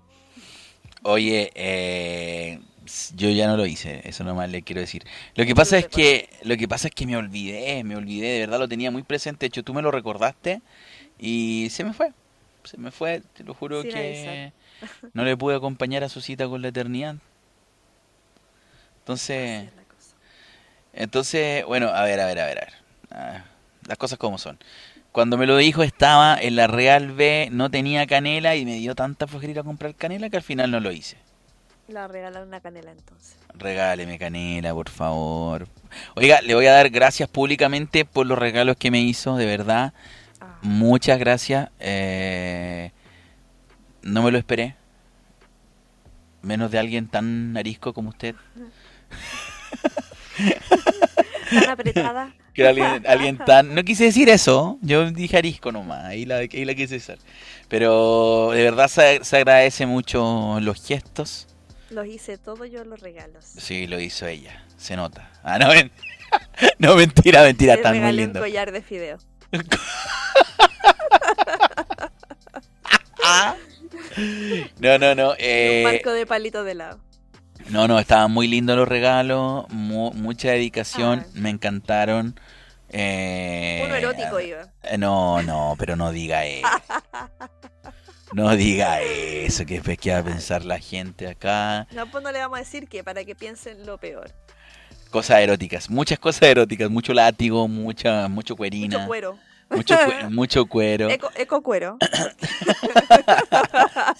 Oye, 1.03 1.51
eh, 1.53 2.59
yo 3.15 3.29
ya 3.29 3.47
no 3.47 3.57
lo 3.57 3.65
hice, 3.65 4.01
eso 4.05 4.23
nomás 4.23 4.49
le 4.49 4.63
quiero 4.63 4.81
decir. 4.81 5.03
Lo 5.35 5.45
que 5.45 5.53
pasa 5.53 5.77
es 5.77 5.87
que, 5.87 6.29
lo 6.43 6.57
que 6.57 6.67
pasa 6.67 6.87
es 6.87 6.95
que 6.95 7.05
me 7.05 7.15
olvidé, 7.15 7.83
me 7.83 7.95
olvidé, 7.95 8.27
de 8.33 8.39
verdad 8.39 8.57
lo 8.57 8.67
tenía 8.67 8.89
muy 8.89 9.03
presente. 9.03 9.41
De 9.41 9.47
hecho, 9.47 9.63
tú 9.63 9.73
me 9.73 9.81
lo 9.81 9.91
recordaste 9.91 10.61
y 11.19 11.67
se 11.71 11.83
me 11.83 11.93
fue, 11.93 12.11
se 12.63 12.77
me 12.77 12.89
fue. 12.89 13.21
Te 13.35 13.43
lo 13.43 13.53
juro 13.53 13.81
Sin 13.81 13.91
que 13.91 14.53
no 15.13 15.23
le 15.25 15.37
pude 15.37 15.55
acompañar 15.55 16.03
a 16.03 16.09
su 16.09 16.21
cita 16.21 16.47
con 16.47 16.61
la 16.61 16.69
eternidad. 16.69 17.17
Entonces, 19.03 19.65
la 19.75 19.83
entonces, 20.93 21.65
bueno, 21.65 21.89
a 21.89 22.03
ver, 22.03 22.19
a 22.21 22.25
ver, 22.25 22.39
a 22.39 22.45
ver, 22.45 22.57
a 22.59 22.61
ver. 22.61 22.73
Ah, 23.11 23.43
las 23.87 23.97
cosas 23.97 24.17
como 24.17 24.37
son. 24.37 24.57
Cuando 25.11 25.37
me 25.37 25.45
lo 25.45 25.57
dijo 25.57 25.83
estaba 25.83 26.37
en 26.39 26.55
la 26.55 26.67
Real 26.67 27.11
B, 27.11 27.49
no 27.51 27.69
tenía 27.69 28.07
canela 28.07 28.55
y 28.55 28.63
me 28.63 28.75
dio 28.75 28.95
tanta 28.95 29.27
flojera 29.27 29.51
ir 29.51 29.59
a 29.59 29.63
comprar 29.63 29.93
canela 29.95 30.29
que 30.29 30.37
al 30.37 30.43
final 30.43 30.71
no 30.71 30.79
lo 30.79 30.91
hice. 30.91 31.17
Le 31.87 31.95
voy 31.95 32.03
a 32.03 32.07
regalar 32.07 32.43
una 32.43 32.61
canela 32.61 32.91
entonces. 32.91 33.35
Regáleme 33.55 34.17
canela, 34.17 34.73
por 34.73 34.89
favor. 34.89 35.67
Oiga, 36.15 36.41
le 36.41 36.55
voy 36.55 36.67
a 36.67 36.73
dar 36.73 36.89
gracias 36.89 37.27
públicamente 37.27 38.05
por 38.05 38.25
los 38.25 38.39
regalos 38.39 38.77
que 38.77 38.89
me 38.89 39.01
hizo, 39.01 39.35
de 39.35 39.45
verdad. 39.45 39.93
Ah. 40.39 40.57
Muchas 40.61 41.19
gracias. 41.19 41.69
eh, 41.79 42.91
no 44.01 44.23
me 44.23 44.31
lo 44.31 44.37
esperé. 44.37 44.75
Menos 46.41 46.71
de 46.71 46.79
alguien 46.79 47.07
tan 47.07 47.53
narisco 47.53 47.93
como 47.93 48.09
usted. 48.09 48.35
Tan 51.49 51.69
apretada. 51.69 52.33
Que 52.53 52.67
alguien, 52.67 53.03
alguien 53.07 53.37
tan... 53.37 53.73
No 53.73 53.83
quise 53.83 54.05
decir 54.05 54.29
eso. 54.29 54.77
Yo 54.81 55.09
dije 55.11 55.37
arisco 55.37 55.71
nomás. 55.71 56.05
Ahí 56.05 56.25
la, 56.25 56.37
ahí 56.37 56.65
la 56.65 56.75
quise 56.75 56.97
usar. 56.97 57.17
Pero 57.67 58.51
de 58.51 58.63
verdad 58.63 58.87
se, 58.87 59.23
se 59.23 59.37
agradece 59.37 59.85
mucho 59.85 60.59
los 60.61 60.85
gestos. 60.85 61.47
Los 61.89 62.07
hice 62.07 62.37
todo 62.37 62.65
yo 62.65 62.83
los 62.83 62.99
regalos. 62.99 63.45
Sí, 63.45 63.87
lo 63.87 63.99
hizo 63.99 64.27
ella. 64.27 64.63
Se 64.77 64.95
nota. 64.95 65.31
Ah, 65.43 65.57
no, 65.59 65.67
men- 65.69 65.91
no 66.79 66.95
mentira, 66.95 67.43
mentira. 67.43 67.75
Están 67.75 67.93
muy 67.93 67.99
regalé 68.01 68.25
un 68.27 68.33
collar 68.33 68.71
de 68.71 68.81
fideo. 68.81 69.17
No, 74.79 74.97
no, 74.97 75.15
no. 75.15 75.29
y 75.31 75.33
un 75.33 75.35
eh, 75.39 75.81
marco 75.83 76.11
de 76.11 76.25
palito 76.25 76.63
de 76.63 76.73
helado. 76.73 76.99
No, 77.73 77.87
no, 77.87 77.99
estaban 77.99 78.31
muy 78.31 78.47
lindos 78.47 78.77
los 78.77 78.87
regalos. 78.87 79.65
mu- 79.69 80.13
mucha 80.13 80.49
dedicación. 80.51 81.25
Ah. 81.25 81.29
Me 81.33 81.49
encantaron. 81.49 82.39
eh, 82.89 83.81
Uno 83.85 83.95
erótico 83.95 84.39
iba. 84.39 84.61
eh, 84.83 84.97
No, 84.97 85.41
no, 85.43 85.75
pero 85.77 85.95
no 85.95 86.11
diga 86.11 86.45
eso. 86.45 86.67
No 88.33 88.55
diga 88.55 89.01
eso, 89.01 89.65
que 89.65 89.75
después 89.75 89.97
qué 89.99 90.11
va 90.11 90.19
a 90.19 90.23
pensar 90.23 90.65
la 90.65 90.79
gente 90.79 91.27
acá. 91.27 91.87
No, 91.91 92.09
pues 92.09 92.23
no 92.23 92.31
le 92.31 92.39
vamos 92.39 92.57
a 92.57 92.61
decir 92.61 92.87
que 92.87 93.03
para 93.03 93.23
que 93.23 93.35
piensen 93.35 93.85
lo 93.85 93.97
peor. 93.99 94.31
Cosas 95.11 95.39
eróticas, 95.41 95.89
muchas 95.91 96.17
cosas 96.17 96.41
eróticas, 96.49 96.89
mucho 96.89 97.13
látigo, 97.13 97.67
mucha, 97.67 98.27
mucho 98.29 98.55
cuerina, 98.55 98.97
Mucho 98.97 99.07
cuero. 99.07 99.37
Mucho, 99.69 99.95
mucho 100.29 100.65
cuero. 100.65 101.09
Eco, 101.09 101.29
eco 101.35 101.61
cuero. 101.61 101.97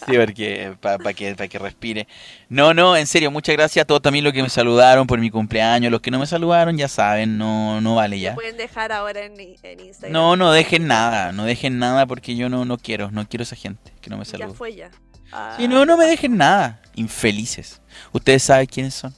Sí, 0.06 0.18
porque 0.18 0.76
para 0.82 1.14
que, 1.14 1.36
pa' 1.36 1.48
que 1.48 1.60
respire. 1.60 2.08
No, 2.50 2.74
no, 2.74 2.96
en 2.98 3.08
serio, 3.08 3.32
muchas 3.32 3.56
gracias 3.56 3.84
a 3.84 3.86
todos 3.86 4.02
también 4.02 4.24
los 4.26 4.34
que 4.34 4.44
me 4.44 4.50
saludaron 4.50 5.08
por 5.08 5.20
mi 5.20 5.30
cumpleaños. 5.30 5.92
Los 5.92 6.02
que 6.02 6.12
no 6.12 6.20
me 6.20 6.26
saludaron, 6.26 6.78
ya 6.78 6.88
saben, 6.88 7.38
no, 7.38 7.80
no 7.82 7.96
vale 7.96 8.20
ya. 8.20 8.36
pueden 8.36 8.58
dejar 8.58 8.92
ahora 8.92 9.22
en, 9.26 9.40
en 9.40 9.80
Instagram. 9.80 10.12
No, 10.12 10.36
no 10.36 10.52
dejen 10.52 10.88
nada, 10.88 11.32
no 11.32 11.46
dejen 11.46 11.80
nada 11.80 12.06
porque 12.06 12.36
yo 12.36 12.50
no, 12.50 12.66
no 12.66 12.78
quiero, 12.78 13.12
no 13.12 13.28
quiero 13.28 13.44
esa 13.44 13.56
gente 13.56 13.94
que 14.02 14.10
no 14.10 14.18
me 14.18 14.26
Ya 14.26 14.32
salude. 14.32 14.54
fue 14.54 14.76
ya. 14.76 14.92
Ah, 15.32 15.54
Sí, 15.58 15.68
no, 15.68 15.86
no 15.86 15.98
me 15.98 16.06
dejen 16.06 16.38
nada, 16.38 16.82
infelices. 16.96 17.82
Ustedes 18.12 18.44
saben 18.44 18.66
quiénes 18.68 18.94
son. 18.94 19.14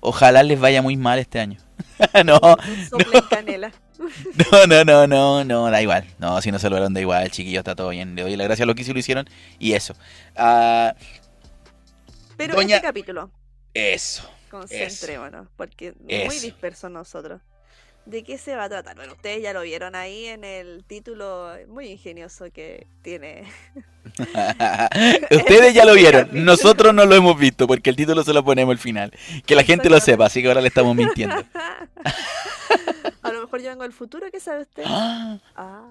Ojalá 0.00 0.42
les 0.42 0.58
vaya 0.58 0.82
muy 0.82 0.96
mal 0.96 1.18
este 1.18 1.40
año. 1.40 1.58
no, 2.24 2.40
canela. 3.30 3.72
No, 3.98 4.66
no, 4.66 4.84
no, 4.84 5.06
no, 5.06 5.44
no, 5.44 5.70
da 5.70 5.80
igual. 5.82 6.04
No, 6.18 6.40
si 6.42 6.50
no 6.52 6.58
saludaron, 6.58 6.92
da 6.94 7.00
igual, 7.00 7.30
chiquillos, 7.30 7.60
está 7.60 7.74
todo 7.74 7.88
bien. 7.90 8.14
Le 8.14 8.22
doy 8.22 8.36
las 8.36 8.46
gracias 8.46 8.64
a 8.64 8.66
los 8.66 8.74
que 8.76 8.84
sí 8.84 8.92
lo 8.92 8.98
hicieron 8.98 9.28
y 9.58 9.72
eso. 9.72 9.94
Ah, 10.36 10.94
Pero 12.36 12.54
Doña- 12.54 12.76
este 12.76 12.86
capítulo, 12.86 13.30
eso. 13.74 14.28
concentrémonos, 14.50 15.48
porque 15.56 15.92
muy 16.00 16.14
Eso. 16.14 16.42
disperso 16.46 16.88
nosotros. 16.88 17.40
¿De 18.04 18.22
qué 18.22 18.38
se 18.38 18.54
va 18.54 18.64
a 18.64 18.68
tratar? 18.68 18.94
Bueno, 18.94 19.14
ustedes 19.14 19.42
ya 19.42 19.52
lo 19.52 19.62
vieron 19.62 19.96
ahí 19.96 20.26
en 20.26 20.44
el 20.44 20.84
título 20.86 21.50
muy 21.66 21.88
ingenioso 21.88 22.44
que 22.52 22.86
tiene. 23.02 23.42
Ustedes 25.32 25.74
ya 25.74 25.84
lo 25.84 25.94
vieron, 25.94 26.28
nosotros 26.32 26.94
no 26.94 27.04
lo 27.04 27.16
hemos 27.16 27.36
visto 27.36 27.66
porque 27.66 27.90
el 27.90 27.96
título 27.96 28.22
se 28.22 28.32
lo 28.32 28.44
ponemos 28.44 28.72
al 28.74 28.78
final. 28.78 29.12
Que 29.44 29.56
la 29.56 29.64
gente 29.64 29.90
lo 29.90 29.98
sepa, 29.98 30.26
así 30.26 30.40
que 30.40 30.46
ahora 30.46 30.60
le 30.60 30.68
estamos 30.68 30.94
mintiendo. 30.94 31.34
a 33.26 33.32
lo 33.32 33.40
mejor 33.42 33.60
yo 33.60 33.68
vengo 33.70 33.82
del 33.82 33.92
futuro, 33.92 34.30
¿qué 34.30 34.40
sabe 34.40 34.62
usted? 34.62 34.84
Ah, 34.86 35.38
Ah. 35.56 35.88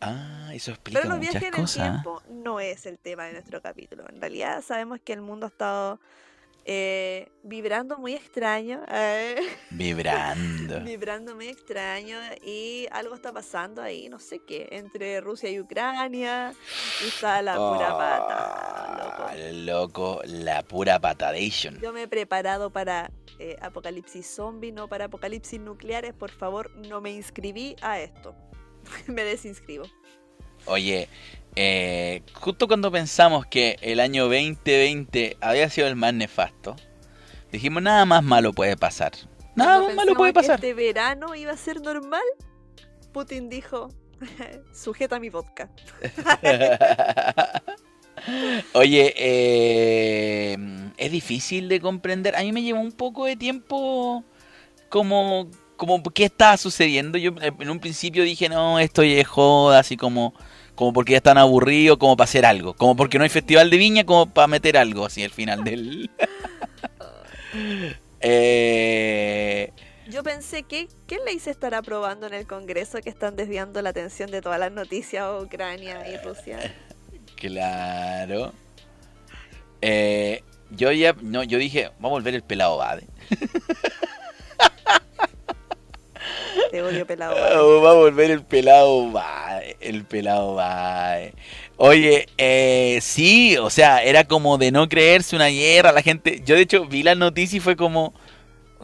ah, 0.00 0.50
eso 0.54 0.70
explica 0.70 1.00
Pero 1.00 1.10
los 1.10 1.18
muchas 1.18 1.40
viajes 1.40 1.58
en 1.58 1.64
el 1.64 1.92
tiempo 1.92 2.22
no 2.30 2.60
es 2.60 2.86
el 2.86 2.98
tema 2.98 3.24
de 3.24 3.32
nuestro 3.34 3.60
capítulo. 3.62 4.04
En 4.08 4.20
realidad 4.20 4.62
sabemos 4.62 5.00
que 5.04 5.12
el 5.12 5.20
mundo 5.20 5.46
ha 5.46 5.48
estado 5.50 6.00
eh, 6.70 7.32
vibrando 7.42 7.96
muy 7.96 8.12
extraño. 8.12 8.82
eh, 8.92 9.36
Vibrando. 9.70 10.80
vibrando 10.80 11.34
muy 11.34 11.48
extraño 11.48 12.18
y 12.44 12.86
algo 12.90 13.14
está 13.14 13.32
pasando 13.32 13.80
ahí, 13.80 14.10
no 14.10 14.18
sé 14.18 14.40
qué, 14.46 14.68
entre 14.72 15.22
Rusia 15.22 15.48
y 15.48 15.60
Ucrania 15.60 16.52
y 17.02 17.08
está 17.08 17.40
la 17.40 17.56
pura 17.56 17.96
pata, 17.96 18.98
loco. 19.02 19.22
Ah, 19.26 19.34
loco, 19.52 20.20
la 20.26 20.62
pura 20.62 21.00
patadation. 21.00 21.80
Yo 21.80 21.94
me 21.94 22.02
he 22.02 22.08
preparado 22.08 22.68
para 22.68 23.10
eh, 23.38 23.56
apocalipsis 23.62 24.26
zombie, 24.26 24.70
no 24.70 24.88
para 24.88 25.06
apocalipsis 25.06 25.58
nucleares. 25.58 26.12
Por 26.12 26.30
favor, 26.30 26.70
no 26.76 27.00
me 27.00 27.12
inscribí 27.12 27.76
a 27.80 27.98
esto. 27.98 28.34
me 29.06 29.24
desinscribo. 29.24 29.86
Oye, 30.66 31.08
eh, 31.60 32.22
justo 32.34 32.68
cuando 32.68 32.92
pensamos 32.92 33.44
que 33.44 33.78
el 33.82 33.98
año 33.98 34.26
2020 34.26 35.38
había 35.40 35.68
sido 35.68 35.88
el 35.88 35.96
más 35.96 36.14
nefasto, 36.14 36.76
dijimos 37.50 37.82
nada 37.82 38.04
más 38.04 38.22
malo 38.22 38.52
puede 38.52 38.76
pasar. 38.76 39.10
Nada 39.56 39.80
Cuando 39.80 39.88
más 39.88 39.96
malo 39.96 40.14
puede 40.14 40.30
que 40.30 40.34
pasar. 40.34 40.54
Este 40.54 40.72
verano 40.72 41.34
iba 41.34 41.50
a 41.50 41.56
ser 41.56 41.80
normal. 41.80 42.22
Putin 43.12 43.48
dijo: 43.48 43.88
sujeta 44.72 45.18
mi 45.18 45.30
vodka. 45.30 45.68
Oye, 48.72 49.14
eh, 49.16 50.56
es 50.96 51.10
difícil 51.10 51.68
de 51.68 51.80
comprender. 51.80 52.36
A 52.36 52.42
mí 52.42 52.52
me 52.52 52.62
llevó 52.62 52.78
un 52.80 52.92
poco 52.92 53.24
de 53.24 53.34
tiempo 53.34 54.22
como, 54.88 55.50
como 55.76 56.04
qué 56.04 56.26
estaba 56.26 56.56
sucediendo. 56.56 57.18
Yo 57.18 57.32
en 57.40 57.68
un 57.68 57.80
principio 57.80 58.22
dije, 58.22 58.48
no, 58.48 58.78
esto 58.78 59.02
es 59.02 59.26
joda, 59.26 59.80
así 59.80 59.96
como, 59.96 60.34
como 60.78 60.92
porque 60.92 61.10
ya 61.10 61.16
están 61.16 61.38
aburridos, 61.38 61.98
como 61.98 62.16
para 62.16 62.26
hacer 62.26 62.46
algo. 62.46 62.72
Como 62.72 62.94
porque 62.94 63.18
no 63.18 63.24
hay 63.24 63.30
festival 63.30 63.68
de 63.68 63.76
viña, 63.78 64.06
como 64.06 64.32
para 64.32 64.46
meter 64.46 64.76
algo 64.76 65.06
así 65.06 65.24
al 65.24 65.32
final 65.32 65.64
del... 65.64 66.08
eh, 68.20 69.72
Yo 70.08 70.22
pensé 70.22 70.62
que 70.62 70.86
¿qué 71.08 71.18
ley 71.26 71.40
se 71.40 71.50
estará 71.50 71.78
aprobando 71.78 72.28
en 72.28 72.34
el 72.34 72.46
Congreso 72.46 73.00
que 73.00 73.10
están 73.10 73.34
desviando 73.34 73.82
la 73.82 73.90
atención 73.90 74.30
de 74.30 74.40
todas 74.40 74.60
las 74.60 74.70
noticias 74.70 75.24
a 75.24 75.40
Ucrania 75.40 76.08
y 76.08 76.16
Rusia? 76.24 76.60
claro. 77.34 78.52
Eh, 79.82 80.44
yo 80.70 80.92
ya, 80.92 81.12
no, 81.20 81.42
yo 81.42 81.58
dije, 81.58 81.90
vamos 81.98 82.10
a 82.10 82.20
volver 82.20 82.36
el 82.36 82.44
pelado 82.44 82.76
Bade. 82.76 83.08
Te 86.70 86.82
odio 86.82 87.06
pelado. 87.06 87.50
Oh, 87.56 87.82
va 87.82 87.90
a 87.90 87.94
volver 87.94 88.30
el 88.30 88.42
pelado 88.44 89.12
va, 89.12 89.60
el 89.80 90.04
pelado 90.04 90.54
va. 90.54 91.16
Oye, 91.76 92.26
eh, 92.38 92.98
sí, 93.02 93.56
o 93.58 93.70
sea, 93.70 94.02
era 94.02 94.24
como 94.24 94.58
de 94.58 94.70
no 94.72 94.88
creerse 94.88 95.36
una 95.36 95.48
guerra. 95.48 95.92
La 95.92 96.02
gente, 96.02 96.42
yo 96.44 96.54
de 96.56 96.62
hecho 96.62 96.86
vi 96.86 97.02
la 97.02 97.14
noticia 97.14 97.56
y 97.58 97.60
fue 97.60 97.76
como 97.76 98.14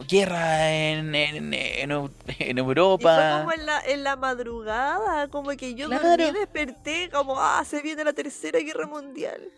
guerra 0.09 0.73
en, 0.73 1.15
en, 1.15 1.53
en, 1.53 1.89
Eu- 1.91 2.11
en 2.39 2.57
Y 2.97 3.07
fue 3.07 3.25
Europa. 3.27 3.27
como 3.27 3.51
en 3.53 3.65
la, 3.65 3.79
en 3.85 4.03
la 4.03 4.15
madrugada, 4.17 5.29
como 5.29 5.51
que 5.55 5.75
yo 5.75 5.87
Claro. 5.87 5.91
dormí, 5.91 6.31
desperté, 6.31 7.09
como, 7.09 7.39
ah, 7.39 7.63
se 7.65 7.81
viene 7.81 8.03
la 8.03 8.13
tercera 8.13 8.59
guerra 8.59 8.87
mundial. 8.87 9.53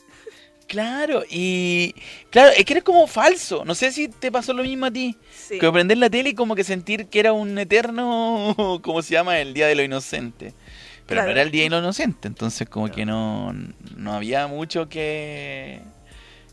Claro, 0.68 1.24
y 1.30 1.96
claro, 2.30 2.52
es 2.58 2.66
que 2.66 2.74
era 2.74 2.82
como 2.82 3.08
falso. 3.08 3.64
No 3.64 3.74
sé 3.74 3.92
si 3.94 4.10
te 4.10 4.32
pasó 4.32 4.52
lo 4.54 4.64
mismo 4.64 4.86
a 4.88 4.92
ti. 4.92 5.18
Sí. 5.48 5.60
Que 5.60 5.72
prender 5.72 5.98
la 5.98 6.10
tele 6.10 6.30
y 6.30 6.34
como 6.34 6.56
que 6.56 6.64
sentir 6.64 7.08
que 7.08 7.20
era 7.20 7.32
un 7.34 7.58
eterno, 7.58 8.56
¿cómo 8.84 9.02
se 9.02 9.14
llama? 9.14 9.40
El 9.40 9.54
Día 9.54 9.68
de 9.68 9.76
lo 9.76 9.84
Inocente. 9.84 10.54
Pero 11.06 11.20
Claro. 11.22 11.28
no 11.28 11.32
era 11.32 11.42
el 11.44 11.52
Día 11.52 11.64
de 11.64 11.70
lo 11.70 11.80
Inocente, 11.80 12.28
entonces 12.28 12.68
como 12.68 12.90
que 12.90 13.06
no, 13.06 13.54
no 13.96 14.14
había 14.14 14.48
mucho 14.48 14.90
que... 14.90 15.82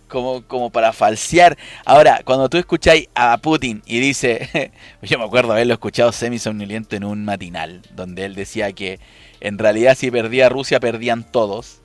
Como, 0.06 0.46
como 0.46 0.70
para 0.70 0.92
falsear. 0.92 1.56
Ahora, 1.84 2.20
cuando 2.24 2.48
tú 2.48 2.56
escucháis 2.58 3.08
a 3.16 3.36
Putin 3.38 3.82
y 3.86 3.98
dice, 3.98 4.70
yo 5.02 5.18
me 5.18 5.24
acuerdo 5.24 5.52
haberlo 5.52 5.72
escuchado 5.72 6.12
semi-somnoliento 6.12 6.94
en 6.94 7.04
un 7.04 7.24
matinal, 7.24 7.80
donde 7.96 8.24
él 8.26 8.34
decía 8.36 8.70
que 8.72 9.00
en 9.40 9.58
realidad 9.58 9.96
si 9.96 10.10
perdía 10.12 10.48
Rusia 10.50 10.78
perdían 10.78 11.24
todos. 11.32 11.80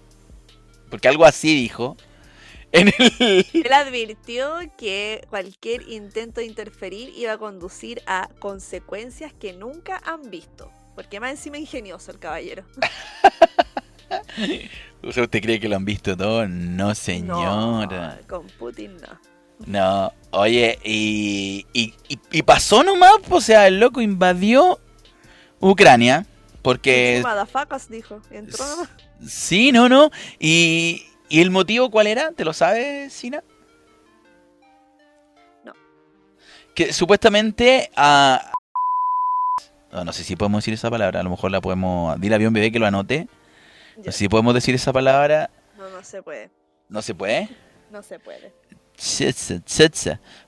Porque 0.92 1.08
algo 1.08 1.26
así 1.26 1.56
dijo. 1.56 1.98
En 2.72 2.90
el... 3.00 3.46
Él 3.54 3.74
advirtió 3.74 4.56
que 4.78 5.26
cualquier 5.30 5.88
intento 5.90 6.42
de 6.42 6.48
interferir 6.48 7.12
iba 7.16 7.34
a 7.34 7.38
conducir 7.38 8.02
a 8.06 8.30
consecuencias 8.40 9.34
que 9.34 9.54
nunca 9.54 10.02
han 10.06 10.30
visto. 10.30 10.72
Porque 10.96 11.20
más 11.20 11.32
encima 11.32 11.58
ingenioso 11.58 12.12
el 12.12 12.20
caballero. 12.20 12.64
¿Usted 15.04 15.30
cree 15.42 15.60
que 15.60 15.68
lo 15.70 15.76
han 15.78 15.86
visto 15.86 16.16
todo? 16.16 16.48
No, 16.48 16.94
señora. 16.96 18.20
No, 18.22 18.28
con 18.28 18.48
Putin 18.48 18.98
no. 18.98 19.20
No, 19.66 20.14
oye, 20.32 20.80
y, 20.84 21.66
y, 21.74 21.94
y- 22.08 22.20
y 22.32 22.42
pasó 22.44 22.84
nomás, 22.84 23.16
o 23.30 23.42
sea, 23.42 23.68
el 23.68 23.80
loco 23.80 24.00
invadió 24.00 24.80
Ucrania, 25.60 26.26
porque 26.62 27.20
Madafacas 27.24 27.90
dijo. 27.90 28.22
Entró 28.32 28.66
nomás. 28.66 28.90
sí, 29.28 29.74
no, 29.74 29.90
no, 29.90 30.12
y, 30.40 31.06
y 31.30 31.42
el 31.42 31.52
motivo 31.52 31.90
cuál 31.90 32.08
era, 32.08 32.32
¿te 32.32 32.44
lo 32.44 32.54
sabes, 32.54 33.14
Sina? 33.14 33.44
No. 35.64 35.74
Que 36.76 36.92
supuestamente 36.94 37.92
a... 37.96 38.52
No, 39.92 40.04
no 40.06 40.14
sé 40.14 40.24
si 40.24 40.36
podemos 40.36 40.60
decir 40.64 40.74
esa 40.74 40.90
palabra, 40.90 41.20
a 41.20 41.24
lo 41.24 41.30
mejor 41.30 41.52
la 41.52 41.62
podemos... 41.62 42.20
Dile 42.20 42.36
a 42.36 42.38
bebé 42.38 42.72
que 42.72 42.80
lo 42.80 42.86
anote. 42.86 43.28
No 43.98 44.04
Ya. 44.04 44.12
sé 44.12 44.20
si 44.20 44.30
podemos 44.30 44.54
decir 44.54 44.76
esa 44.76 44.92
palabra. 44.94 45.50
No, 45.78 45.90
no 45.90 46.04
se 46.04 46.22
puede. 46.22 46.52
¿No 46.90 47.02
se 47.02 47.16
puede? 47.16 47.50
No 47.92 48.04
se 48.04 48.20
puede. 48.20 48.54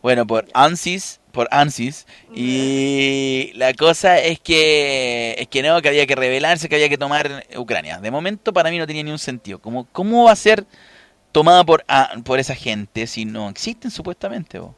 Bueno, 0.02 0.28
por 0.28 0.46
ANSYS, 0.54 1.21
por 1.32 1.48
ANSYS. 1.52 2.06
Y 2.36 3.52
la 3.56 3.74
cosa 3.74 4.20
es 4.20 4.40
que 4.40 5.36
es 5.38 5.48
que 5.48 5.64
no, 5.64 5.82
que 5.82 5.90
había 5.90 6.06
que 6.06 6.16
rebelarse, 6.16 6.70
que 6.70 6.76
había 6.76 6.90
que 6.90 6.98
tomar 6.98 7.46
Ucrania. 7.58 8.00
De 8.00 8.12
momento 8.12 8.54
para 8.54 8.70
mí 8.70 8.78
no 8.78 8.88
tenía 8.88 9.04
ni 9.04 9.12
un 9.12 9.20
sentido. 9.20 9.60
Como, 9.60 9.86
¿Cómo 9.92 10.26
va 10.26 10.32
a 10.32 10.36
ser 10.36 10.66
tomada 11.32 11.64
por, 11.64 11.86
por 12.24 12.40
esa 12.40 12.56
gente 12.56 13.08
si 13.08 13.26
no 13.26 13.50
existen 13.50 13.92
supuestamente? 13.92 14.60
bo? 14.60 14.76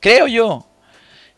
Creo 0.00 0.26
yo. 0.26 0.66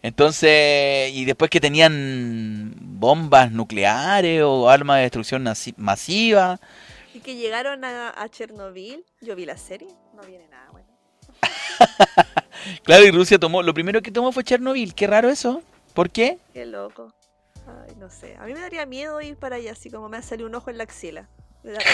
Entonces, 0.02 1.10
y 1.12 1.24
después 1.24 1.50
que 1.50 1.60
tenían 1.60 2.74
bombas 2.78 3.50
nucleares 3.50 4.42
o 4.42 4.68
armas 4.68 4.98
de 4.98 5.02
destrucción 5.02 5.44
masiva. 5.76 6.60
Y 7.14 7.20
que 7.20 7.34
llegaron 7.34 7.84
a, 7.84 8.28
Chernobyl. 8.30 9.04
Yo 9.20 9.34
vi 9.34 9.44
la 9.44 9.56
serie. 9.56 9.88
No 10.14 10.22
viene 10.22 10.46
nada. 10.48 10.68
Claro, 12.82 13.04
y 13.04 13.10
Rusia 13.10 13.38
tomó, 13.38 13.62
lo 13.62 13.72
primero 13.72 14.02
que 14.02 14.10
tomó 14.10 14.32
fue 14.32 14.44
Chernobyl. 14.44 14.94
Qué 14.94 15.06
raro 15.06 15.30
eso. 15.30 15.62
¿Por 15.94 16.10
qué? 16.10 16.38
Qué 16.52 16.66
loco. 16.66 17.12
Ay, 17.66 17.94
no 17.98 18.10
sé. 18.10 18.36
A 18.38 18.44
mí 18.44 18.52
me 18.52 18.60
daría 18.60 18.84
miedo 18.86 19.20
ir 19.20 19.36
para 19.36 19.56
allá, 19.56 19.72
así 19.72 19.90
como 19.90 20.08
me 20.08 20.16
ha 20.16 20.22
salido 20.22 20.48
un 20.48 20.54
ojo 20.54 20.70
en 20.70 20.78
la 20.78 20.84
axila. 20.84 21.28
la. 21.62 21.78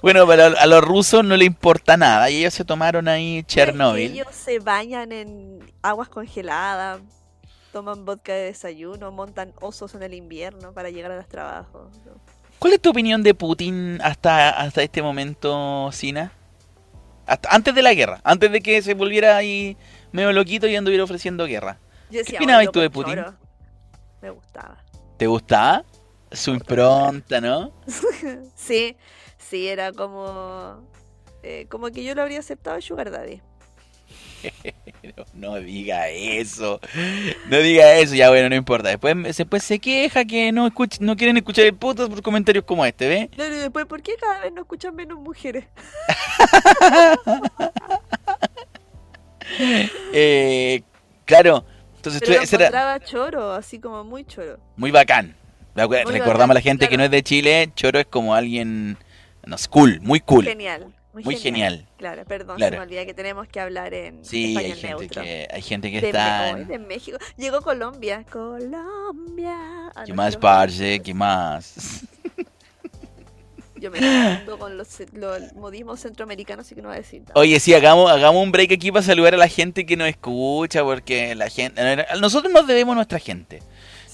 Bueno, 0.00 0.26
pero 0.28 0.56
a, 0.56 0.66
los 0.66 0.84
rusos 0.84 1.24
no 1.24 1.36
le 1.36 1.44
importa 1.44 1.96
nada 1.96 2.30
y 2.30 2.36
ellos 2.38 2.54
se 2.54 2.64
tomaron 2.64 3.08
ahí 3.08 3.42
Chernobyl. 3.44 4.12
Ellos 4.12 4.28
se 4.30 4.60
bañan 4.60 5.10
en 5.10 5.58
aguas 5.82 6.08
congeladas, 6.08 7.00
toman 7.72 8.04
vodka 8.04 8.32
de 8.32 8.44
desayuno, 8.44 9.10
montan 9.10 9.52
osos 9.60 9.94
en 9.96 10.04
el 10.04 10.14
invierno 10.14 10.72
para 10.72 10.90
llegar 10.90 11.10
a 11.10 11.16
los 11.16 11.26
trabajos. 11.26 11.90
¿no? 12.04 12.12
¿Cuál 12.60 12.74
es 12.74 12.80
tu 12.80 12.90
opinión 12.90 13.22
de 13.22 13.34
Putin 13.34 13.98
hasta, 14.02 14.50
hasta 14.50 14.82
este 14.82 15.02
momento, 15.02 15.90
Sina? 15.92 16.32
Hasta, 17.26 17.48
antes 17.50 17.74
de 17.74 17.82
la 17.82 17.92
guerra, 17.94 18.20
antes 18.24 18.50
de 18.52 18.60
que 18.60 18.80
se 18.82 18.94
volviera 18.94 19.36
ahí 19.36 19.76
medio 20.12 20.32
loquito 20.32 20.66
y 20.66 20.76
anduviera 20.76 21.04
ofreciendo 21.04 21.46
guerra. 21.46 21.78
Yo 22.10 22.20
decía, 22.20 22.38
opinabas 22.38 22.60
"Ay, 22.62 22.68
tú 22.72 22.80
de 22.80 22.90
Putin? 22.90 23.16
choro". 23.16 23.34
Me 24.22 24.30
gustaba. 24.30 24.76
¿Te 25.16 25.26
gustaba? 25.26 25.84
Su 26.32 26.50
impronta, 26.52 27.40
¿no? 27.40 27.72
Sí, 28.54 28.96
sí, 29.38 29.68
era 29.68 29.92
como... 29.92 30.84
eh, 31.42 31.66
como 31.68 31.90
que 31.90 32.04
yo 32.04 32.14
lo 32.14 32.22
habría 32.22 32.38
aceptado 32.40 32.80
Sugar 32.80 33.10
Daddy. 33.10 33.40
No, 35.16 35.24
no 35.34 35.54
diga 35.60 36.08
eso. 36.08 36.80
No 37.48 37.58
diga 37.58 37.94
eso, 37.96 38.14
ya 38.14 38.28
bueno, 38.28 38.48
no 38.48 38.56
importa. 38.56 38.88
Después, 38.88 39.36
después 39.36 39.62
se 39.62 39.78
queja 39.78 40.24
que 40.24 40.50
no, 40.52 40.66
escuch- 40.68 40.98
no 41.00 41.16
quieren 41.16 41.36
escuchar 41.36 41.64
el 41.66 41.74
podcast 41.74 42.10
por 42.10 42.22
comentarios 42.22 42.64
como 42.64 42.84
este, 42.84 43.08
¿ve? 43.08 43.30
Claro, 43.34 43.54
y 43.54 43.58
después, 43.58 43.86
¿por 43.86 44.02
qué 44.02 44.14
cada 44.20 44.40
vez 44.40 44.52
no 44.52 44.62
escuchan 44.62 44.94
menos 44.94 45.18
mujeres? 45.18 45.64
Eh, 50.12 50.82
claro, 51.24 51.64
entonces 51.96 52.20
tú, 52.20 52.26
Pero 52.26 52.38
lo 52.40 52.44
ese 52.44 52.56
era 52.56 53.00
choro, 53.00 53.52
así 53.52 53.78
como 53.78 54.02
muy 54.04 54.24
choro. 54.24 54.58
muy 54.76 54.90
bacán. 54.90 55.36
Muy 55.74 55.86
Recordamos 55.86 56.24
bacán, 56.24 56.50
a 56.50 56.54
la 56.54 56.60
gente 56.60 56.88
que 56.88 56.96
no 56.96 57.04
es 57.04 57.10
de 57.10 57.22
Chile, 57.22 57.70
Choro 57.74 57.98
es 58.00 58.06
como 58.06 58.34
alguien, 58.34 58.96
no 59.44 59.56
cool, 59.70 60.00
muy 60.00 60.20
cool, 60.20 60.44
Genial. 60.44 60.92
Muy, 61.16 61.24
muy 61.24 61.36
genial. 61.38 61.86
Claro, 61.96 62.24
perdón, 62.26 62.56
Claro. 62.58 62.74
se 62.74 62.78
me 62.78 62.84
olvida 62.84 63.06
que 63.06 63.14
tenemos 63.14 63.48
que 63.48 63.58
hablar 63.58 63.94
en 63.94 64.22
Sí, 64.22 64.54
hay 64.56 64.72
español 64.72 64.76
gente 64.78 64.88
neutro. 64.98 65.22
que 65.22 65.48
hay 65.50 65.62
gente 65.62 65.90
que 65.90 66.00
de, 66.02 66.06
está 66.08 66.52
Me- 66.52 66.60
en- 66.60 66.68
de 66.68 66.78
México. 66.78 67.16
Llegó 67.38 67.62
Colombia. 67.62 68.22
Colombia. 68.30 69.56
Ah, 69.94 70.02
¿Qué 70.04 70.12
no, 70.12 70.16
más, 70.16 70.36
parce? 70.36 71.00
¿Qué 71.00 71.14
más? 71.14 72.02
Yo 73.78 73.90
me 73.90 73.98
confundo 73.98 74.58
con 74.58 74.76
los, 74.78 74.88
los 75.12 75.52
modismos 75.54 76.00
centroamericanos, 76.00 76.64
así 76.66 76.74
que 76.74 76.82
no 76.82 76.88
voy 76.88 76.96
a 76.96 77.00
decir 77.00 77.20
nada. 77.22 77.32
Oye, 77.34 77.60
sí, 77.60 77.72
hagamos, 77.74 78.10
hagamos 78.10 78.42
un 78.42 78.50
break 78.52 78.72
aquí 78.72 78.90
para 78.90 79.02
saludar 79.02 79.34
a 79.34 79.38
la 79.38 79.48
gente 79.48 79.84
que 79.84 79.96
nos 79.96 80.08
escucha, 80.08 80.82
porque 80.82 81.34
la 81.34 81.48
gente, 81.50 81.82
nosotros 82.20 82.52
nos 82.52 82.66
debemos 82.66 82.92
a 82.92 82.96
nuestra 82.96 83.18
gente. 83.18 83.62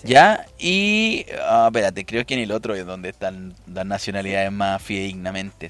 ¿ya? 0.05 0.47
Y, 0.59 1.27
ah, 1.41 1.67
espérate, 1.69 2.05
creo 2.05 2.27
que 2.27 2.35
en 2.35 2.41
el 2.41 2.51
otro 2.51 2.75
es 2.75 2.85
donde 2.85 3.09
están 3.11 3.55
las 3.73 3.87
nacionalidades 3.87 4.51
más 4.51 4.83
fidedignamente. 4.83 5.69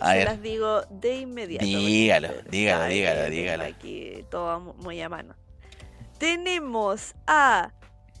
A 0.00 0.12
Se 0.14 0.24
las 0.24 0.42
digo 0.42 0.82
de 0.90 1.16
inmediato. 1.20 1.64
Dígalo, 1.64 2.28
dígalo, 2.50 2.84
dígalo, 2.86 3.30
dígalo. 3.30 3.64
Aquí 3.64 4.24
todo 4.30 4.60
mu- 4.60 4.74
muy 4.74 5.00
a 5.00 5.08
mano. 5.08 5.34
Tenemos 6.18 7.14
a 7.26 7.72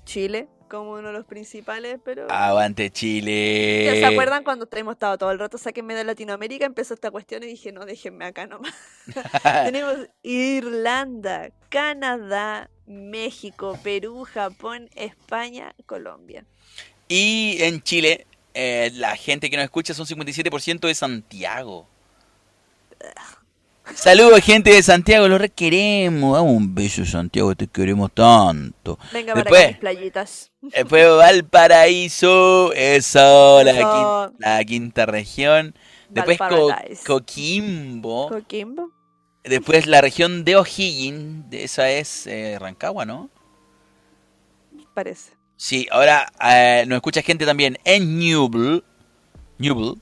Chile 0.04 0.48
como 0.68 0.92
uno 0.92 1.08
de 1.08 1.12
los 1.14 1.24
principales, 1.26 1.98
pero... 2.04 2.26
Aguante 2.30 2.84
¿Ya 2.84 2.90
Chile. 2.90 3.90
¿Se 4.00 4.04
acuerdan 4.04 4.42
cuando 4.42 4.68
hemos 4.72 4.94
estado 4.94 5.16
todo 5.18 5.30
el 5.30 5.38
rato 5.38 5.56
sáquenme 5.56 5.94
de 5.94 6.02
Latinoamérica? 6.04 6.66
Empezó 6.66 6.94
esta 6.94 7.10
cuestión 7.10 7.44
y 7.44 7.46
dije, 7.46 7.70
no, 7.70 7.84
déjenme 7.86 8.24
acá 8.24 8.46
nomás. 8.46 8.74
Tenemos 9.64 10.08
Irlanda, 10.22 11.50
Canadá, 11.68 12.70
México, 12.86 13.78
Perú, 13.82 14.24
Japón, 14.24 14.88
España, 14.96 15.74
Colombia. 15.86 16.44
Y 17.08 17.58
en 17.60 17.82
Chile, 17.82 18.26
eh, 18.54 18.90
la 18.94 19.16
gente 19.16 19.50
que 19.50 19.56
nos 19.56 19.64
escucha 19.64 19.92
son 19.94 20.06
57% 20.06 20.86
de 20.86 20.94
Santiago. 20.94 21.86
Saludos, 23.94 24.40
gente 24.40 24.70
de 24.72 24.82
Santiago, 24.82 25.28
lo 25.28 25.36
requeremos. 25.36 26.36
Dame 26.38 26.50
un 26.50 26.74
beso, 26.74 27.04
Santiago, 27.04 27.54
te 27.54 27.66
queremos 27.66 28.10
tanto. 28.12 28.98
Venga 29.12 29.34
para 29.34 29.42
Después. 29.44 29.60
acá 29.62 29.68
mis 29.72 29.78
playitas. 29.78 30.50
Después 30.62 31.06
Valparaíso, 31.16 32.72
eso, 32.72 33.62
la, 33.62 33.70
Eso. 33.72 33.80
quin- 33.80 34.34
la 34.38 34.64
quinta 34.64 35.04
región. 35.06 35.74
Después 36.08 36.38
Co-. 36.38 36.74
Coquimbo. 37.06 38.28
Coquimbo. 38.30 38.90
Después 39.42 39.86
la 39.86 40.00
región 40.00 40.44
de 40.46 40.56
O'Higgins, 40.56 41.44
esa 41.52 41.90
es 41.90 42.26
eh, 42.26 42.56
Rancagua, 42.58 43.04
¿no? 43.04 43.28
Parece. 44.94 45.32
Sí, 45.64 45.88
ahora 45.90 46.30
eh, 46.46 46.84
nos 46.86 46.96
escucha 46.96 47.22
gente 47.22 47.46
también 47.46 47.78
en 47.86 48.18
Ñuble, 48.18 48.82
Ñuble, 49.56 49.94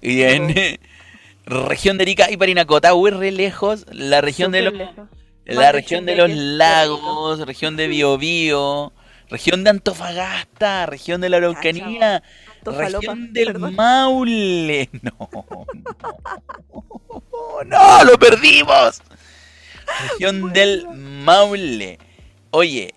y 0.00 0.22
en 0.22 0.54
región 1.44 1.98
de 1.98 2.04
Arica 2.04 2.30
y 2.30 2.38
Parinacota, 2.38 2.94
uy, 2.94 3.10
re 3.10 3.30
lejos, 3.30 3.84
la 3.92 4.22
región 4.22 4.50
de 4.50 4.62
los, 4.62 4.72
lejos. 4.72 5.06
la 5.44 5.72
región 5.72 6.06
de 6.06 6.16
los 6.16 6.30
lagos, 6.30 7.40
región 7.40 7.76
de 7.76 7.88
Biobío, 7.88 8.94
región 9.28 9.62
de 9.62 9.68
Antofagasta, 9.68 10.86
región 10.86 11.20
de 11.20 11.28
la 11.28 11.36
Araucanía, 11.36 12.22
región 12.64 13.30
del 13.34 13.52
perdón. 13.52 13.74
Maule. 13.74 14.88
No, 15.02 15.28
no, 17.30 17.64
no, 17.66 18.04
lo 18.04 18.18
perdimos. 18.18 19.02
Región 20.12 20.50
del 20.54 20.88
Maule. 20.88 21.98
Oye, 22.52 22.94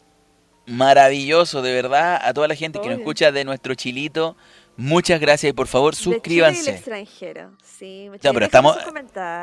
maravilloso, 0.68 1.62
de 1.62 1.74
verdad, 1.74 2.20
a 2.24 2.34
toda 2.34 2.48
la 2.48 2.56
gente 2.56 2.80
que 2.80 2.90
nos 2.90 3.00
escucha 3.00 3.32
de 3.32 3.44
nuestro 3.46 3.74
chilito. 3.76 4.38
Muchas 4.80 5.20
gracias 5.20 5.50
y 5.50 5.54
por 5.54 5.66
favor 5.66 5.96
De 5.96 5.98
Chile 6.00 6.12
y 6.12 6.14
el 6.14 6.22
suscríbanse. 6.22 6.70
extranjero. 6.70 7.52
Sí, 7.64 8.10
pero 8.22 8.46
estamos-. 8.46 8.78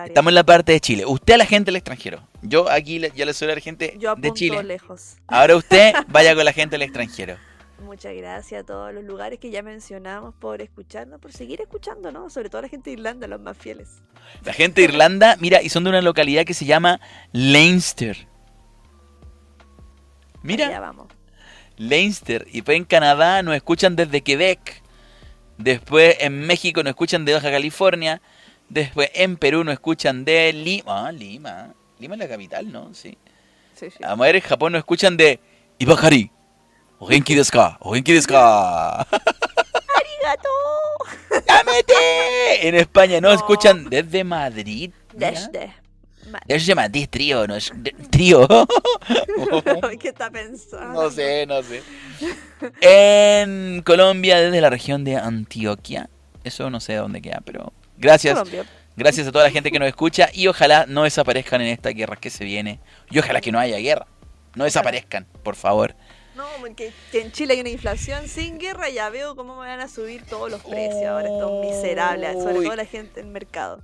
Estamos 0.07 0.31
en 0.31 0.35
la 0.35 0.45
parte 0.45 0.71
de 0.73 0.81
Chile. 0.81 1.05
Usted 1.05 1.35
a 1.35 1.39
la 1.39 1.47
gente 1.47 1.67
del 1.73 1.77
extranjero. 1.77 2.21
Yo 2.43 2.71
aquí 2.71 3.01
ya 3.17 3.27
le 3.27 3.35
soy 3.35 3.51
a 3.51 3.55
la 3.57 3.61
gente 3.61 3.97
Yo 3.99 4.15
de 4.15 4.33
Chile. 4.33 4.63
lejos. 4.63 5.17
Ahora 5.27 5.57
usted 5.57 5.93
vaya 6.09 6.37
con 6.37 6.45
la 6.45 6.53
gente 6.53 6.75
del 6.75 6.83
extranjero. 6.83 7.37
Muchas 7.83 8.15
gracias 8.15 8.63
a 8.63 8.65
todos 8.65 8.95
los 8.95 9.03
lugares 9.05 9.39
que 9.41 9.51
ya 9.51 9.63
mencionamos 9.63 10.35
por 10.37 10.63
escucharnos, 10.63 11.21
por 11.21 11.33
seguir 11.33 11.61
escuchando, 11.61 12.13
¿no? 12.13 12.31
Sobre 12.31 12.49
todo 12.49 12.61
a 12.61 12.63
la 12.63 12.69
gente 12.69 12.91
de 12.91 12.95
Irlanda, 12.95 13.27
los 13.27 13.41
más 13.41 13.59
fieles. 13.59 14.03
La 14.45 14.53
gente 14.53 14.81
de 14.83 14.87
Irlanda, 14.89 15.37
mira, 15.41 15.61
y 15.63 15.69
son 15.69 15.83
de 15.85 15.91
una 15.91 16.01
localidad 16.01 16.45
que 16.45 16.55
se 16.55 16.65
llama 16.65 17.01
Leinster. 17.33 18.29
Mira, 20.45 20.79
vamos. 20.79 21.09
Leinster. 21.77 22.47
Y 22.53 22.63
pues 22.63 22.77
en 22.77 22.85
Canadá 22.85 23.43
nos 23.43 23.57
escuchan 23.57 23.97
desde 23.97 24.21
Quebec. 24.23 24.83
Después 25.59 26.17
en 26.21 26.47
México 26.47 26.83
nos 26.83 26.91
escuchan 26.91 27.25
de 27.25 27.33
Baja 27.35 27.51
California. 27.51 28.21
Después 28.69 29.11
en 29.15 29.37
Perú 29.37 29.65
nos 29.65 29.73
escuchan 29.75 30.25
de 30.25 30.53
Lima. 30.53 31.09
Ah, 31.09 31.13
Lima. 31.13 31.75
Lima 31.99 32.15
es 32.15 32.19
la 32.21 32.29
capital, 32.29 32.71
¿no? 32.71 32.93
Sí. 32.95 33.17
Sí, 33.75 33.91
sí. 33.91 33.99
A 34.05 34.15
ver, 34.15 34.37
en 34.37 34.43
Japón 34.43 34.73
nos 34.73 34.81
escuchan 34.81 35.17
de 35.17 35.41
Ibakari. 35.79 36.31
O 36.99 37.07
Genki 37.09 37.35
desu 37.35 37.51
ka. 37.53 37.77
O 37.81 37.93
Genki 37.95 38.13
desu 38.13 38.29
ka. 38.29 39.01
¡Arigato! 39.01 40.49
¡Llámete! 41.47 42.69
En 42.69 42.75
España 42.77 43.21
nos 43.21 43.33
No. 43.33 43.39
escuchan 43.39 43.89
desde 43.91 44.23
Madrid. 44.25 44.93
Mira. 45.15 45.33
Desde. 46.25 46.31
Ma- 46.31 46.41
Eso 46.49 46.61
se 46.61 46.67
llama 46.67 46.89
trío, 47.07 47.47
¿no? 47.47 47.57
es- 47.57 47.73
de- 47.75 47.93
Trío. 48.11 48.47
¿Qué 50.01 50.09
está 50.09 50.31
pensando? 50.31 51.03
No 51.05 51.11
sé, 51.11 51.47
no 51.47 51.63
sé. 51.63 51.83
En 52.81 53.83
Colombia, 53.83 54.41
desde 54.41 54.61
la 54.61 54.71
región 54.71 55.05
de 55.05 55.17
Antioquia. 55.17 56.09
Eso 56.45 56.71
no 56.71 56.81
sé 56.81 56.95
dónde 56.95 57.23
queda, 57.23 57.41
pero 57.45 57.73
gracias. 57.99 58.35
Colombia. 58.35 58.65
Gracias 58.97 59.27
a 59.27 59.33
toda 59.33 59.45
la 59.45 59.51
gente 59.51 59.73
que 59.73 59.79
nos 59.79 59.89
escucha 59.89 60.29
y 60.33 60.47
ojalá 60.47 60.87
no 60.87 61.03
desaparezcan 61.03 61.61
en 61.61 61.69
esta 61.69 61.91
guerra 61.91 62.17
que 62.17 62.31
se 62.31 62.45
viene. 62.45 62.79
Y 63.11 63.19
ojalá 63.19 63.41
que 63.41 63.51
no 63.51 63.59
haya 63.59 63.79
guerra. 63.79 64.07
No 64.55 64.65
desaparezcan, 64.65 65.27
por 65.43 65.57
favor. 65.57 65.97
No, 66.37 66.45
porque 66.61 66.93
que 67.11 67.21
en 67.23 67.33
Chile 67.33 67.55
hay 67.55 67.61
una 67.61 67.71
inflación 67.71 68.29
sin 68.29 68.59
guerra, 68.59 68.89
ya 68.91 69.09
veo 69.09 69.35
cómo 69.37 69.55
me 69.61 69.67
van 69.67 69.81
a 69.81 69.89
subir 69.89 70.25
todos 70.25 70.51
los 70.51 70.63
precios 70.63 71.05
ahora, 71.07 71.29
estos 71.29 71.65
miserables, 71.65 72.33
sobre 72.43 72.55
todo 72.65 72.77
la 72.77 72.85
gente 72.85 73.21
en 73.21 73.33
mercado. 73.33 73.81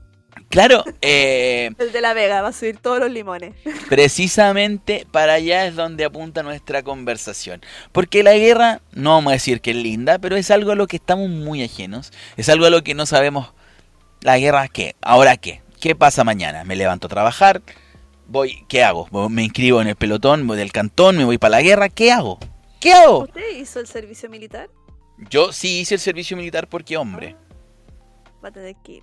Claro, 0.49 0.85
eh, 1.01 1.71
El 1.79 1.93
de 1.93 2.01
la 2.01 2.13
Vega 2.13 2.43
va 2.43 2.49
a 2.49 2.53
subir 2.53 2.77
todos 2.79 2.99
los 2.99 3.11
limones. 3.11 3.55
precisamente 3.89 5.07
para 5.11 5.35
allá 5.35 5.67
es 5.67 5.77
donde 5.77 6.05
apunta 6.05 6.43
nuestra 6.43 6.83
conversación. 6.83 7.61
Porque 7.93 8.23
la 8.23 8.35
guerra, 8.35 8.81
no 8.93 9.11
vamos 9.11 9.31
a 9.31 9.35
decir 9.35 9.61
que 9.61 9.71
es 9.71 9.77
linda, 9.77 10.19
pero 10.19 10.37
es 10.37 10.51
algo 10.51 10.73
a 10.73 10.75
lo 10.77 10.87
que 10.87 10.97
estamos 10.97 11.29
muy 11.29 11.63
ajenos. 11.63 12.13
Es 12.37 12.49
algo 12.49 12.67
a 12.67 12.71
lo 12.71 12.83
que 12.83 12.95
no 12.95 13.07
sabemos. 13.07 13.53
La 14.23 14.39
guerra, 14.39 14.69
¿qué? 14.69 14.97
¿Ahora 15.01 15.37
qué? 15.37 15.63
¿Qué 15.81 15.95
pasa 15.95 16.25
mañana? 16.25 16.65
Me 16.65 16.77
levanto 16.77 17.07
a 17.07 17.11
trabajar, 17.11 17.63
voy, 18.27 18.65
¿qué 18.69 18.85
hago? 18.85 19.09
Me 19.31 19.45
inscribo 19.45 19.81
en 19.81 19.89
el 19.89 19.97
pelotón, 19.97 20.47
voy 20.47 20.59
del 20.59 20.73
cantón, 20.73 21.17
me 21.17 21.25
voy 21.25 21.39
para 21.39 21.53
la 21.53 21.63
guerra, 21.63 21.89
¿qué 21.89 22.13
hago? 22.13 22.39
¿Qué 22.81 22.93
hago? 22.93 23.21
¿Usted 23.21 23.57
hizo 23.57 23.81
el 23.81 23.87
servicio 23.87 24.29
militar? 24.29 24.69
Yo 25.31 25.53
sí 25.53 25.81
hice 25.81 25.95
el 25.95 26.01
servicio 26.01 26.37
militar 26.37 26.67
porque, 26.67 26.99
hombre, 26.99 27.37
Va 28.43 28.49
a 28.49 28.53
tener 28.53 28.75
que 28.77 28.93
ir. 28.93 29.03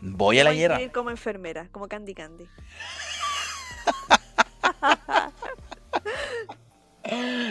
Voy 0.00 0.38
a 0.40 0.44
la 0.44 0.50
Voy 0.50 0.58
guerra. 0.58 0.80
ir 0.82 0.90
como 0.92 1.10
enfermera, 1.10 1.68
como 1.72 1.88
Candy 1.88 2.14
Candy. 2.14 2.44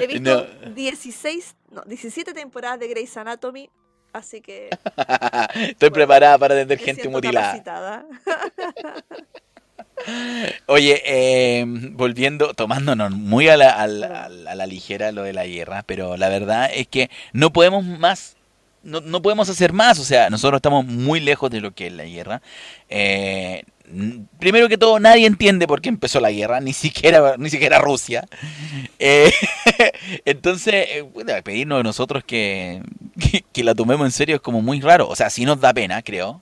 He 0.02 0.08
visto 0.08 0.48
No. 0.64 0.74
16, 0.74 1.56
no, 1.72 1.82
17 1.86 2.34
temporadas 2.34 2.80
de 2.80 2.88
Grey's 2.88 3.16
Anatomy, 3.18 3.70
así 4.14 4.42
que 4.42 4.70
Estoy 5.56 5.90
preparada 5.90 6.38
para 6.38 6.54
atender 6.56 6.80
gente 6.80 7.08
mutilada. 7.10 8.06
Oye, 10.68 11.02
eh, 11.06 11.66
volviendo, 11.68 12.54
tomándonos 12.54 13.12
muy 13.12 13.50
a 13.50 13.58
la, 13.58 13.72
a 13.72 13.86
la- 13.88 14.24
a 14.26 14.30
la- 14.30 14.52
a 14.52 14.56
la 14.56 14.66
ligera 14.66 15.12
lo 15.12 15.24
de 15.24 15.34
la 15.34 15.46
guerra, 15.46 15.84
pero 15.86 16.16
la 16.16 16.30
verdad 16.30 16.70
es 16.74 16.88
que 16.88 17.10
no 17.34 17.52
podemos 17.52 17.84
más, 17.84 18.38
no, 18.84 19.02
no 19.02 19.22
podemos 19.22 19.50
hacer 19.50 19.74
más, 19.74 20.00
o 20.00 20.04
sea, 20.04 20.30
nosotros 20.30 20.58
estamos 20.60 20.86
muy 20.86 21.20
lejos 21.20 21.50
de 21.52 21.62
lo 21.62 21.72
que 21.74 21.88
es 21.88 21.94
la 21.94 22.06
guerra. 22.06 22.42
Eh, 22.89 23.63
primero 24.39 24.70
que 24.70 24.78
todo, 24.78 25.00
nadie 25.00 25.26
entiende 25.28 25.68
por 25.68 25.82
qué 25.82 25.89
empezó 25.89 26.20
la 26.20 26.32
guerra, 26.32 26.60
ni 26.62 26.74
siquiera, 26.74 27.36
ni 27.38 27.50
siquiera 27.50 27.80
Rusia. 27.80 28.28
Eh, 29.00 29.32
entonces, 30.26 30.74
eh, 30.89 31.02
bueno, 31.02 31.34
pedirnos 31.44 31.80
de 31.80 31.84
nosotros 31.84 32.24
que, 32.24 32.82
que, 33.20 33.44
que 33.52 33.63
la 33.63 33.76
tomemos 33.76 34.06
en 34.08 34.12
serio 34.12 34.36
es 34.38 34.42
como 34.42 34.62
muy 34.62 34.82
raro, 34.82 35.08
o 35.10 35.15
sea, 35.15 35.30
sí 35.30 35.46
nos 35.46 35.60
da 35.62 35.74
pena, 35.74 36.02
creo. 36.04 36.42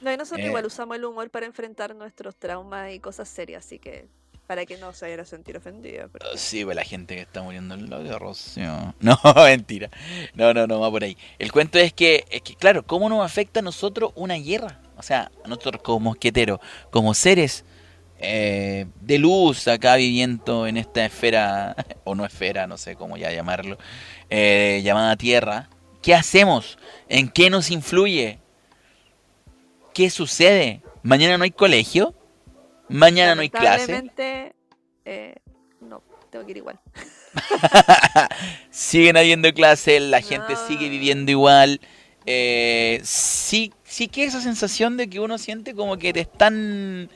No, 0.00 0.12
y 0.12 0.16
nosotros 0.16 0.44
Eh. 0.44 0.46
igual 0.46 0.66
usamos 0.66 0.96
el 0.96 1.04
humor 1.04 1.30
para 1.30 1.46
enfrentar 1.46 1.94
nuestros 1.94 2.36
traumas 2.36 2.92
y 2.92 3.00
cosas 3.00 3.28
serias, 3.28 3.64
así 3.64 3.78
que 3.78 4.08
para 4.46 4.66
que 4.66 4.76
no 4.78 4.92
se 4.92 5.06
vayan 5.06 5.20
a 5.20 5.24
sentir 5.24 5.56
ofendidos. 5.56 6.10
porque- 6.10 6.26
Sí, 6.36 6.64
pues 6.64 6.76
la 6.76 6.84
gente 6.84 7.14
que 7.14 7.22
está 7.22 7.42
muriendo 7.42 7.74
en 7.74 7.88
la 7.90 7.98
guerra, 7.98 8.34
sí, 8.34 8.60
No, 8.60 8.94
No, 9.00 9.18
mentira. 9.44 9.90
No, 10.34 10.52
no, 10.52 10.66
no 10.66 10.80
va 10.80 10.90
por 10.90 11.02
ahí. 11.04 11.16
El 11.38 11.50
cuento 11.52 11.78
es 11.78 11.92
que, 11.92 12.24
es 12.30 12.42
que, 12.42 12.54
claro, 12.54 12.84
¿cómo 12.86 13.08
nos 13.08 13.24
afecta 13.24 13.60
a 13.60 13.62
nosotros 13.62 14.12
una 14.14 14.34
guerra? 14.34 14.80
O 14.96 15.02
sea, 15.02 15.30
a 15.44 15.48
nosotros 15.48 15.82
como 15.82 16.00
mosqueteros, 16.00 16.60
como 16.90 17.14
seres 17.14 17.64
eh, 18.18 18.86
de 19.00 19.18
luz 19.18 19.66
acá 19.68 19.96
viviendo 19.96 20.66
en 20.66 20.76
esta 20.76 21.04
esfera, 21.04 21.74
o 22.04 22.14
no 22.14 22.24
esfera, 22.24 22.66
no 22.66 22.78
sé 22.78 22.96
cómo 22.96 23.16
ya 23.16 23.32
llamarlo, 23.32 23.76
eh, 24.30 24.80
llamada 24.84 25.16
Tierra. 25.16 25.68
¿Qué 26.02 26.14
hacemos? 26.14 26.78
¿En 27.08 27.28
qué 27.30 27.48
nos 27.50 27.70
influye? 27.70 28.38
¿Qué 29.94 30.10
sucede? 30.10 30.82
¿Mañana 31.02 31.38
no 31.38 31.44
hay 31.44 31.50
colegio? 31.50 32.14
¿Mañana 32.88 33.34
no 33.34 33.40
hay 33.42 33.50
clase? 33.50 34.04
Eh, 35.04 35.34
no, 35.80 36.02
tengo 36.30 36.44
que 36.44 36.50
ir 36.52 36.56
igual. 36.58 36.80
siguen 38.70 39.16
habiendo 39.16 39.52
clases, 39.52 40.00
la 40.02 40.20
gente 40.20 40.54
No. 40.54 40.66
sigue 40.66 40.88
viviendo 40.88 41.30
igual. 41.30 41.80
Eh, 42.26 43.00
sí, 43.04 43.72
sí 43.84 44.08
que 44.08 44.24
esa 44.24 44.40
sensación 44.40 44.96
de 44.96 45.08
que 45.08 45.20
uno 45.20 45.36
siente 45.38 45.74
como 45.74 45.98
que 45.98 46.12
te 46.12 46.20
están 46.20 47.10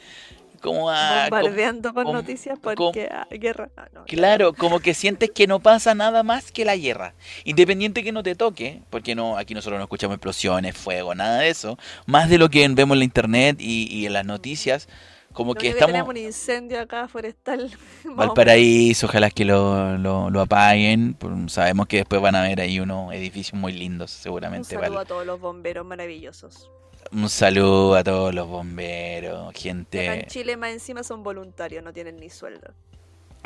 como 0.58 0.90
a... 0.90 1.28
Bombardeando 1.30 1.94
con 1.94 2.04
com- 2.04 2.14
noticias 2.14 2.58
porque 2.60 3.08
guerra. 3.30 3.70
Ah, 3.76 3.88
no, 3.92 4.04
Claro, 4.04 4.52
como 4.54 4.80
que 4.80 4.94
sientes 4.94 5.30
que 5.30 5.46
no 5.46 5.60
pasa 5.60 5.94
nada 5.94 6.22
más 6.22 6.50
que 6.52 6.64
la 6.64 6.76
guerra. 6.76 7.14
Independiente 7.44 8.02
que 8.04 8.12
no 8.12 8.22
te 8.22 8.34
toque, 8.34 8.82
porque 8.90 9.14
no 9.14 9.36
aquí 9.36 9.54
nosotros 9.54 9.78
no 9.78 9.84
escuchamos 9.84 10.14
explosiones, 10.16 10.76
fuego, 10.76 11.14
nada 11.14 11.40
de 11.40 11.48
eso. 11.50 11.78
Más 12.06 12.28
de 12.28 12.38
lo 12.38 12.48
que 12.48 12.66
vemos 12.68 12.94
en 12.94 12.98
la 13.00 13.04
internet 13.04 13.56
y, 13.60 13.86
y 13.90 14.06
en 14.06 14.12
las 14.12 14.24
noticias, 14.24 14.88
como 15.32 15.52
Lo 15.54 15.60
que 15.60 15.66
único 15.68 15.86
tenemos 15.86 16.08
estamos... 16.08 16.10
un 16.10 16.16
incendio 16.26 16.80
acá 16.80 17.06
forestal. 17.06 17.70
Valparaíso, 18.04 19.06
ojalá 19.06 19.30
que 19.30 19.44
lo, 19.44 19.96
lo, 19.98 20.30
lo 20.30 20.40
apaguen. 20.40 21.14
por- 21.14 21.32
Sabemos 21.50 21.86
que 21.86 21.98
después 21.98 22.20
van 22.20 22.34
a 22.34 22.42
ver 22.42 22.60
ahí 22.60 22.80
unos 22.80 23.12
edificios 23.14 23.58
muy 23.60 23.72
lindos, 23.72 24.10
menos. 24.10 24.16
Un 24.18 24.22
seguramente. 24.22 24.74
saludo 24.74 24.98
a 25.00 25.04
todos 25.04 25.26
los 25.26 25.38
bomberos 25.40 25.86
maravillosos. 25.86 26.70
Un 27.12 27.28
saludo 27.30 27.94
a 27.96 28.04
todos 28.04 28.34
los 28.34 28.46
bomberos, 28.48 29.48
Acá 29.48 29.48
en 29.68 29.86
gente. 29.86 30.26
Chile 30.28 30.56
más 30.56 30.70
encima 30.70 31.02
son 31.02 31.22
voluntarios, 31.22 31.82
no 31.82 31.92
tienen 31.92 32.16
ni 32.16 32.28
sueldo. 32.30 32.72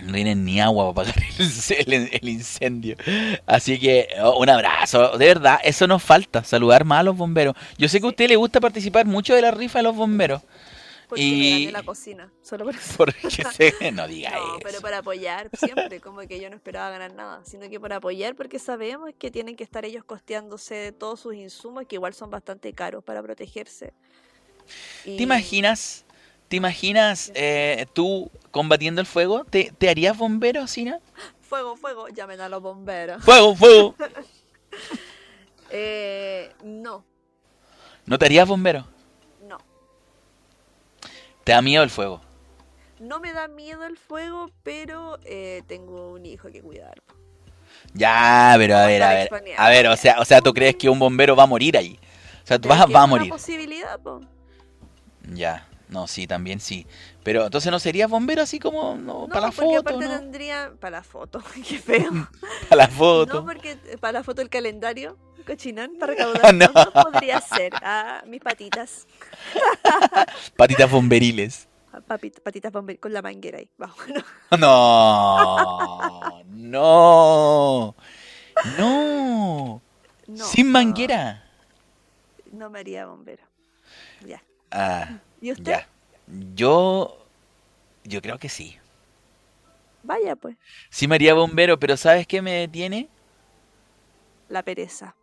No 0.02 0.12
tienen 0.14 0.44
ni 0.44 0.60
agua 0.60 0.92
para 0.94 1.10
el, 1.10 1.86
el- 1.92 2.10
el 2.12 2.28
incendio. 2.28 2.96
Así 3.46 3.78
que 3.78 4.08
oh, 4.22 4.38
un 4.40 4.48
abrazo. 4.48 5.16
De 5.16 5.26
verdad, 5.26 5.60
eso 5.62 5.86
nos 5.86 6.02
falta, 6.02 6.42
saludar 6.42 6.84
más 6.84 7.00
a 7.00 7.02
los 7.04 7.16
bomberos. 7.16 7.54
Yo 7.78 7.88
sé 7.88 8.00
que 8.00 8.06
a 8.06 8.10
usted 8.10 8.28
le 8.28 8.36
gusta 8.36 8.58
participar 8.60 9.06
mucho 9.06 9.34
de 9.34 9.42
la 9.42 9.50
rifa 9.52 9.78
de 9.78 9.84
los 9.84 9.94
bomberos. 9.94 10.42
Porque 11.12 11.24
Y- 11.24 11.40
me 11.42 11.50
gané 11.60 11.72
la 11.72 11.82
cocina, 11.82 12.32
solo 12.40 12.64
por 12.64 12.74
eso. 12.74 12.94
Porque 12.96 13.12
se... 13.52 13.92
No 13.92 14.08
diga 14.08 14.30
No, 14.30 14.36
eso. 14.36 14.58
pero 14.62 14.80
para 14.80 14.98
apoyar 14.98 15.50
siempre, 15.52 16.00
como 16.00 16.20
que 16.20 16.40
yo 16.40 16.48
no 16.48 16.56
esperaba 16.56 16.88
ganar 16.88 17.12
nada, 17.12 17.44
sino 17.44 17.68
que 17.68 17.78
para 17.78 17.96
apoyar 17.96 18.34
porque 18.34 18.58
sabemos 18.58 19.10
que 19.18 19.30
tienen 19.30 19.54
que 19.54 19.62
estar 19.62 19.84
ellos 19.84 20.04
costeándose 20.04 20.74
de 20.74 20.92
todos 20.92 21.20
sus 21.20 21.34
insumos 21.34 21.84
que 21.86 21.96
igual 21.96 22.14
son 22.14 22.30
bastante 22.30 22.72
caros 22.72 23.04
para 23.04 23.22
protegerse. 23.22 23.92
Y- 25.04 25.18
¿Te 25.18 25.22
imaginas? 25.24 26.06
¿Te 26.48 26.56
imaginas 26.56 27.30
eh, 27.34 27.84
tú 27.92 28.30
combatiendo 28.50 29.02
el 29.02 29.06
fuego? 29.06 29.44
¿Te, 29.44 29.70
te 29.76 29.90
harías 29.90 30.16
bombero, 30.16 30.66
Sina? 30.66 30.98
Fuego, 31.42 31.76
fuego, 31.76 32.08
llamen 32.08 32.40
a 32.40 32.48
los 32.48 32.62
bomberos. 32.62 33.22
¡Fuego, 33.22 33.54
fuego! 33.54 33.94
Eh, 35.70 36.52
no, 36.64 37.04
¿No 38.04 38.18
te 38.18 38.26
harías 38.26 38.46
bombero? 38.48 38.86
¿Te 41.44 41.52
da 41.52 41.62
miedo 41.62 41.82
el 41.82 41.90
fuego? 41.90 42.20
No 43.00 43.20
me 43.20 43.32
da 43.32 43.48
miedo 43.48 43.84
el 43.84 43.96
fuego, 43.96 44.50
pero 44.62 45.18
eh, 45.24 45.62
tengo 45.66 46.12
un 46.12 46.24
hijo 46.24 46.50
que 46.50 46.62
cuidar. 46.62 47.02
Ya, 47.94 48.54
pero 48.58 48.76
a 48.76 48.86
ver, 48.86 49.02
a 49.02 49.08
ver. 49.14 49.30
A 49.56 49.68
ver, 49.68 49.86
o 49.88 49.96
sea, 49.96 50.20
o 50.20 50.24
sea, 50.24 50.40
¿tú 50.40 50.54
crees 50.54 50.76
que 50.76 50.88
un 50.88 50.98
bombero 50.98 51.34
va 51.36 51.42
a 51.44 51.46
morir 51.46 51.76
ahí? 51.76 51.98
O 52.44 52.46
sea, 52.46 52.58
tú 52.58 52.68
vas, 52.68 52.80
es 52.80 52.86
que 52.86 52.92
va 52.92 53.00
a 53.00 53.06
es 53.06 53.10
una 53.10 53.24
morir. 53.24 53.30
posibilidad, 53.30 53.98
po. 54.00 54.20
Ya, 55.34 55.66
no, 55.92 56.06
sí, 56.06 56.26
también 56.26 56.58
sí. 56.60 56.86
Pero 57.22 57.44
entonces 57.44 57.70
no 57.70 57.78
serías 57.78 58.10
bombero 58.10 58.42
así 58.42 58.58
como 58.58 58.96
no, 58.96 59.22
No, 59.22 59.28
para 59.28 59.42
la 59.46 59.52
foto, 59.52 59.78
aparte 59.78 60.06
¿no? 60.08 60.18
tendría... 60.18 60.72
Para 60.80 60.98
la 60.98 61.02
foto, 61.04 61.40
qué 61.68 61.78
feo. 61.78 62.10
Para 62.68 62.82
la 62.84 62.86
No, 62.88 62.94
foto. 62.94 63.44
porque 63.44 63.72
eh, 63.72 63.98
para 64.00 64.12
la 64.12 64.24
foto 64.24 64.40
del 64.40 64.48
calendario, 64.48 65.16
cochinán, 65.46 65.92
para 66.00 66.12
recaudar 66.14 66.54
No. 66.54 66.68
podría 66.92 67.40
ser. 67.40 67.72
Ah, 67.82 68.22
mis 68.26 68.40
patitas. 68.40 69.06
Patitas 70.56 70.90
bomberiles. 70.90 71.68
Ah, 71.92 72.00
papit- 72.00 72.40
patitas 72.40 72.72
bomber 72.72 72.98
con 72.98 73.12
la 73.12 73.20
manguera 73.20 73.58
ahí. 73.58 73.68
Vamos, 73.76 73.96
no. 74.08 74.56
No, 74.58 76.42
no, 76.46 77.94
no. 78.78 79.82
No, 80.28 80.44
Sin 80.46 80.66
no, 80.66 80.72
manguera. 80.72 81.44
No, 82.52 82.70
me 82.70 82.78
haría 82.80 83.06
bombero. 83.06 83.42
Ya. 84.26 84.42
Ah, 84.70 85.18
¿Y 85.42 85.50
usted? 85.52 85.72
ya. 85.72 85.86
Yo, 86.54 87.18
yo 88.04 88.22
creo 88.22 88.38
que 88.38 88.48
sí. 88.48 88.78
Vaya, 90.04 90.34
pues. 90.36 90.56
Sí 90.90 91.08
me 91.08 91.16
haría 91.16 91.34
bombero, 91.34 91.78
pero 91.78 91.96
¿sabes 91.96 92.26
qué 92.26 92.40
me 92.42 92.52
detiene? 92.52 93.08
La 94.48 94.62
pereza. 94.62 95.16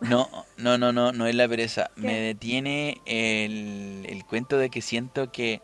No, 0.00 0.28
no, 0.56 0.78
no, 0.78 0.92
no, 0.92 1.12
no 1.12 1.26
es 1.26 1.34
la 1.34 1.46
pereza. 1.48 1.90
¿Qué? 2.00 2.02
Me 2.02 2.18
detiene 2.20 3.00
el, 3.06 4.06
el 4.08 4.24
cuento 4.24 4.56
de 4.58 4.70
que 4.70 4.80
siento 4.80 5.30
que, 5.30 5.60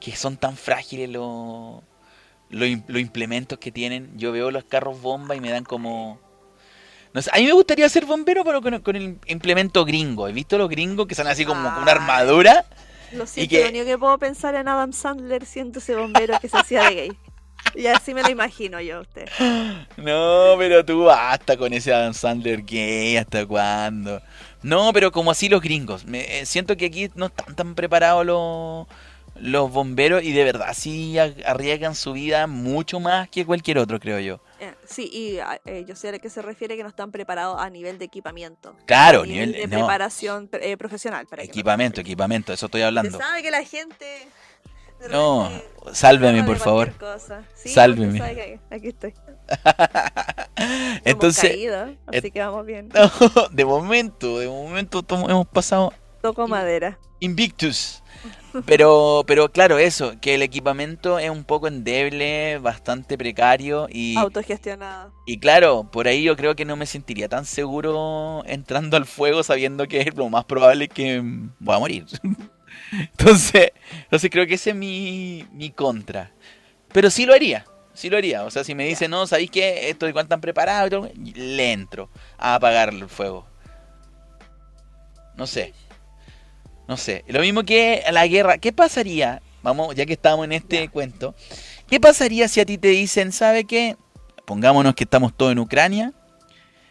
que 0.00 0.16
son 0.16 0.36
tan 0.36 0.56
frágiles 0.56 1.10
los, 1.10 1.82
im- 2.50 2.84
los 2.86 3.00
implementos 3.00 3.58
que 3.58 3.72
tienen. 3.72 4.16
Yo 4.16 4.32
veo 4.32 4.50
los 4.50 4.64
carros 4.64 5.00
bomba 5.02 5.34
y 5.36 5.40
me 5.40 5.50
dan 5.50 5.64
como... 5.64 6.20
No 7.12 7.22
sé, 7.22 7.30
a 7.32 7.38
mí 7.38 7.44
me 7.46 7.52
gustaría 7.52 7.88
ser 7.88 8.06
bombero, 8.06 8.44
pero 8.44 8.60
con, 8.62 8.80
con 8.80 8.96
el 8.96 9.18
implemento 9.26 9.84
gringo. 9.84 10.28
He 10.28 10.32
visto 10.32 10.58
los 10.58 10.68
gringos 10.68 11.06
que 11.06 11.14
son 11.14 11.26
así 11.28 11.44
como 11.44 11.72
con 11.72 11.82
una 11.82 11.92
Ay. 11.92 11.98
armadura. 11.98 12.64
Lo 13.14 13.26
siento, 13.26 13.50
que- 13.50 13.62
lo 13.62 13.68
único 13.70 13.84
que 13.84 13.98
puedo 13.98 14.18
pensar 14.18 14.54
en 14.54 14.68
Adam 14.68 14.92
Sandler 14.92 15.44
siendo 15.46 15.78
ese 15.78 15.94
bombero 15.96 16.38
que 16.40 16.48
se 16.48 16.56
hacía 16.58 16.84
de 16.84 16.94
gay. 16.94 17.12
Y 17.76 17.86
así 17.86 18.14
me 18.14 18.22
lo 18.22 18.30
imagino 18.30 18.80
yo 18.80 18.98
a 18.98 19.00
usted. 19.00 19.28
No, 19.96 20.54
pero 20.58 20.84
tú 20.84 21.04
basta 21.04 21.56
con 21.56 21.72
ese 21.72 21.92
Adam 21.92 22.14
Sandler 22.14 22.62
gay, 22.64 23.16
¿hasta 23.16 23.46
cuándo? 23.46 24.20
No, 24.62 24.92
pero 24.92 25.10
como 25.12 25.30
así 25.30 25.48
los 25.48 25.60
gringos. 25.62 26.04
Me, 26.04 26.40
eh, 26.40 26.46
siento 26.46 26.76
que 26.76 26.86
aquí 26.86 27.10
no 27.14 27.26
están 27.26 27.54
tan 27.54 27.74
preparados 27.74 28.24
los, 28.24 28.86
los 29.36 29.70
bomberos 29.70 30.22
y 30.22 30.32
de 30.32 30.44
verdad 30.44 30.72
sí 30.74 31.18
arriesgan 31.18 31.94
su 31.94 32.12
vida 32.12 32.46
mucho 32.46 33.00
más 33.00 33.28
que 33.28 33.44
cualquier 33.44 33.78
otro, 33.78 33.98
creo 34.00 34.20
yo. 34.20 34.40
Eh, 34.70 34.74
sí, 34.86 35.10
y 35.12 35.38
ah, 35.38 35.60
eh, 35.64 35.84
yo 35.86 35.94
sé 35.96 36.08
a 36.08 36.18
que 36.18 36.30
se 36.30 36.42
refiere 36.42 36.76
que 36.76 36.82
no 36.82 36.88
están 36.88 37.10
preparados 37.12 37.60
a 37.60 37.68
nivel 37.70 37.98
de 37.98 38.04
equipamiento. 38.04 38.76
Claro, 38.86 39.22
a 39.22 39.26
nivel- 39.26 39.52
de 39.52 39.66
no. 39.66 39.78
preparación 39.78 40.48
eh, 40.52 40.76
profesional. 40.76 41.26
Para 41.26 41.42
entiendan. 41.42 41.60
equipamento, 42.00 42.52
eso 42.52 42.66
estoy 42.66 42.80
Se 42.80 42.86
hablando. 42.86 43.18
sabe 43.18 43.42
que 43.42 43.50
la 43.50 43.62
gente. 43.64 44.28
de 45.00 45.08
No, 45.10 45.50
sálveme, 45.92 46.38
de 46.38 46.44
por 46.44 46.56
favor. 46.58 46.92
Sí, 47.54 47.68
Sálveme. 47.70 48.18
que 48.34 48.60
Aquí 48.70 48.88
estoy. 48.88 49.14
Entonces, 51.04 51.50
caído, 51.50 51.94
así 52.06 52.30
que 52.30 52.40
vamos 52.40 52.64
bien. 52.64 52.88
de 53.50 53.64
momento, 53.64 54.38
de 54.38 54.48
momento 54.48 55.02
tomo- 55.02 55.28
hemos 55.28 55.46
pasado 55.46 55.92
Toco 56.22 56.48
madera. 56.48 56.98
Invictus. 57.20 58.02
Pero, 58.66 59.24
pero 59.26 59.50
claro, 59.50 59.78
eso, 59.78 60.14
que 60.20 60.34
el 60.34 60.42
equipamiento 60.42 61.18
es 61.18 61.30
un 61.30 61.44
poco 61.44 61.66
endeble, 61.66 62.58
bastante 62.58 63.18
precario 63.18 63.88
y, 63.90 64.16
Autogestionado. 64.16 65.12
y 65.26 65.38
claro, 65.38 65.88
por 65.90 66.06
ahí 66.06 66.22
yo 66.22 66.36
creo 66.36 66.54
que 66.54 66.64
no 66.64 66.76
me 66.76 66.86
sentiría 66.86 67.28
tan 67.28 67.44
seguro 67.46 68.42
entrando 68.46 68.96
al 68.96 69.06
fuego 69.06 69.42
sabiendo 69.42 69.88
que 69.88 70.04
lo 70.16 70.28
más 70.28 70.44
probable 70.44 70.84
es 70.84 70.90
que 70.90 71.20
voy 71.58 71.74
a 71.74 71.78
morir. 71.78 72.06
Entonces, 72.92 73.72
entonces 74.04 74.30
creo 74.30 74.46
que 74.46 74.54
ese 74.54 74.70
es 74.70 74.76
mi, 74.76 75.46
mi 75.52 75.70
contra. 75.70 76.30
Pero 76.92 77.10
sí 77.10 77.26
lo 77.26 77.34
haría, 77.34 77.64
sí 77.92 78.08
lo 78.08 78.16
haría. 78.16 78.44
O 78.44 78.50
sea, 78.50 78.62
si 78.62 78.74
me 78.74 78.86
dicen, 78.86 79.10
no, 79.10 79.26
¿sabéis 79.26 79.50
qué? 79.50 79.88
Esto 79.90 80.08
igual 80.08 80.28
tan 80.28 80.40
preparado 80.40 81.10
le 81.16 81.72
entro 81.72 82.08
a 82.38 82.54
apagar 82.54 82.90
el 82.90 83.08
fuego. 83.08 83.46
No 85.36 85.46
sé. 85.46 85.72
No 86.88 86.96
sé. 86.96 87.24
Lo 87.28 87.40
mismo 87.40 87.62
que 87.64 88.04
la 88.12 88.26
guerra. 88.26 88.58
¿Qué 88.58 88.72
pasaría? 88.72 89.42
Vamos, 89.62 89.94
ya 89.94 90.04
que 90.06 90.12
estamos 90.12 90.44
en 90.44 90.52
este 90.52 90.88
cuento. 90.88 91.34
¿Qué 91.88 92.00
pasaría 92.00 92.48
si 92.48 92.60
a 92.60 92.66
ti 92.66 92.78
te 92.78 92.88
dicen, 92.88 93.32
¿sabe 93.32 93.64
qué? 93.64 93.96
Pongámonos 94.44 94.94
que 94.94 95.04
estamos 95.04 95.34
todos 95.34 95.52
en 95.52 95.58
Ucrania. 95.58 96.12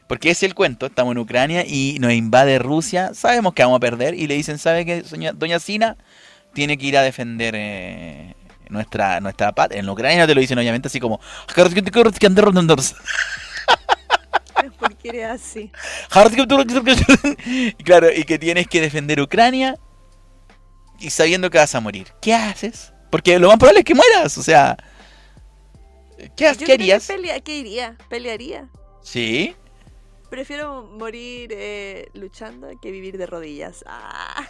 Porque 0.08 0.30
ese 0.30 0.46
es 0.46 0.52
el 0.52 0.56
cuento, 0.56 0.86
estamos 0.86 1.14
en 1.14 1.18
Ucrania 1.20 1.66
y 1.66 1.98
nos 2.00 2.12
invade 2.12 2.60
Rusia, 2.60 3.14
sabemos 3.14 3.54
que 3.54 3.64
vamos 3.64 3.78
a 3.78 3.80
perder 3.80 4.14
y 4.14 4.28
le 4.28 4.36
dicen, 4.36 4.60
¿sabe 4.60 4.86
qué, 4.86 5.02
doña, 5.02 5.32
doña 5.32 5.60
Sina? 5.60 5.98
Tiene 6.54 6.78
que 6.78 6.86
ir 6.88 6.98
a 6.98 7.02
defender 7.02 7.56
eh, 7.58 8.36
nuestra, 8.70 9.22
nuestra 9.22 9.54
patria. 9.54 9.80
En 9.80 9.90
Ucrania 9.90 10.28
te 10.28 10.36
lo 10.36 10.42
dicen 10.42 10.58
obviamente 10.60 10.88
así 10.88 11.00
como... 11.00 11.20
Porque 15.04 15.10
eres 15.18 15.30
así. 15.32 15.72
Claro, 17.84 18.08
y 18.12 18.24
que 18.24 18.40
tienes 18.40 18.68
que 18.68 18.82
defender 18.82 19.20
Ucrania 19.22 19.76
y 21.00 21.10
sabiendo 21.10 21.50
que 21.50 21.58
vas 21.58 21.76
a 21.76 21.80
morir. 21.82 22.08
¿Qué 22.22 22.34
haces? 22.34 22.94
Porque 23.12 23.38
lo 23.40 23.50
más 23.50 23.58
probable 23.58 23.80
es 23.80 23.86
que 23.86 23.96
mueras, 23.96 24.38
o 24.38 24.44
sea... 24.44 24.78
¿Qué, 26.18 26.46
Yo 26.46 26.52
qué 26.52 26.56
creo 26.56 26.68
que 26.68 26.74
harías? 26.74 27.08
pelea- 27.08 27.42
¿Qué 27.42 27.58
iría? 27.58 27.98
Pelearía. 28.10 28.70
¿Sí? 29.02 29.56
Prefiero 30.30 30.84
morir 30.84 31.50
eh, 31.54 32.08
luchando 32.14 32.70
que 32.82 32.92
vivir 32.92 33.18
de 33.18 33.26
rodillas. 33.26 33.84
Ah. 33.86 34.48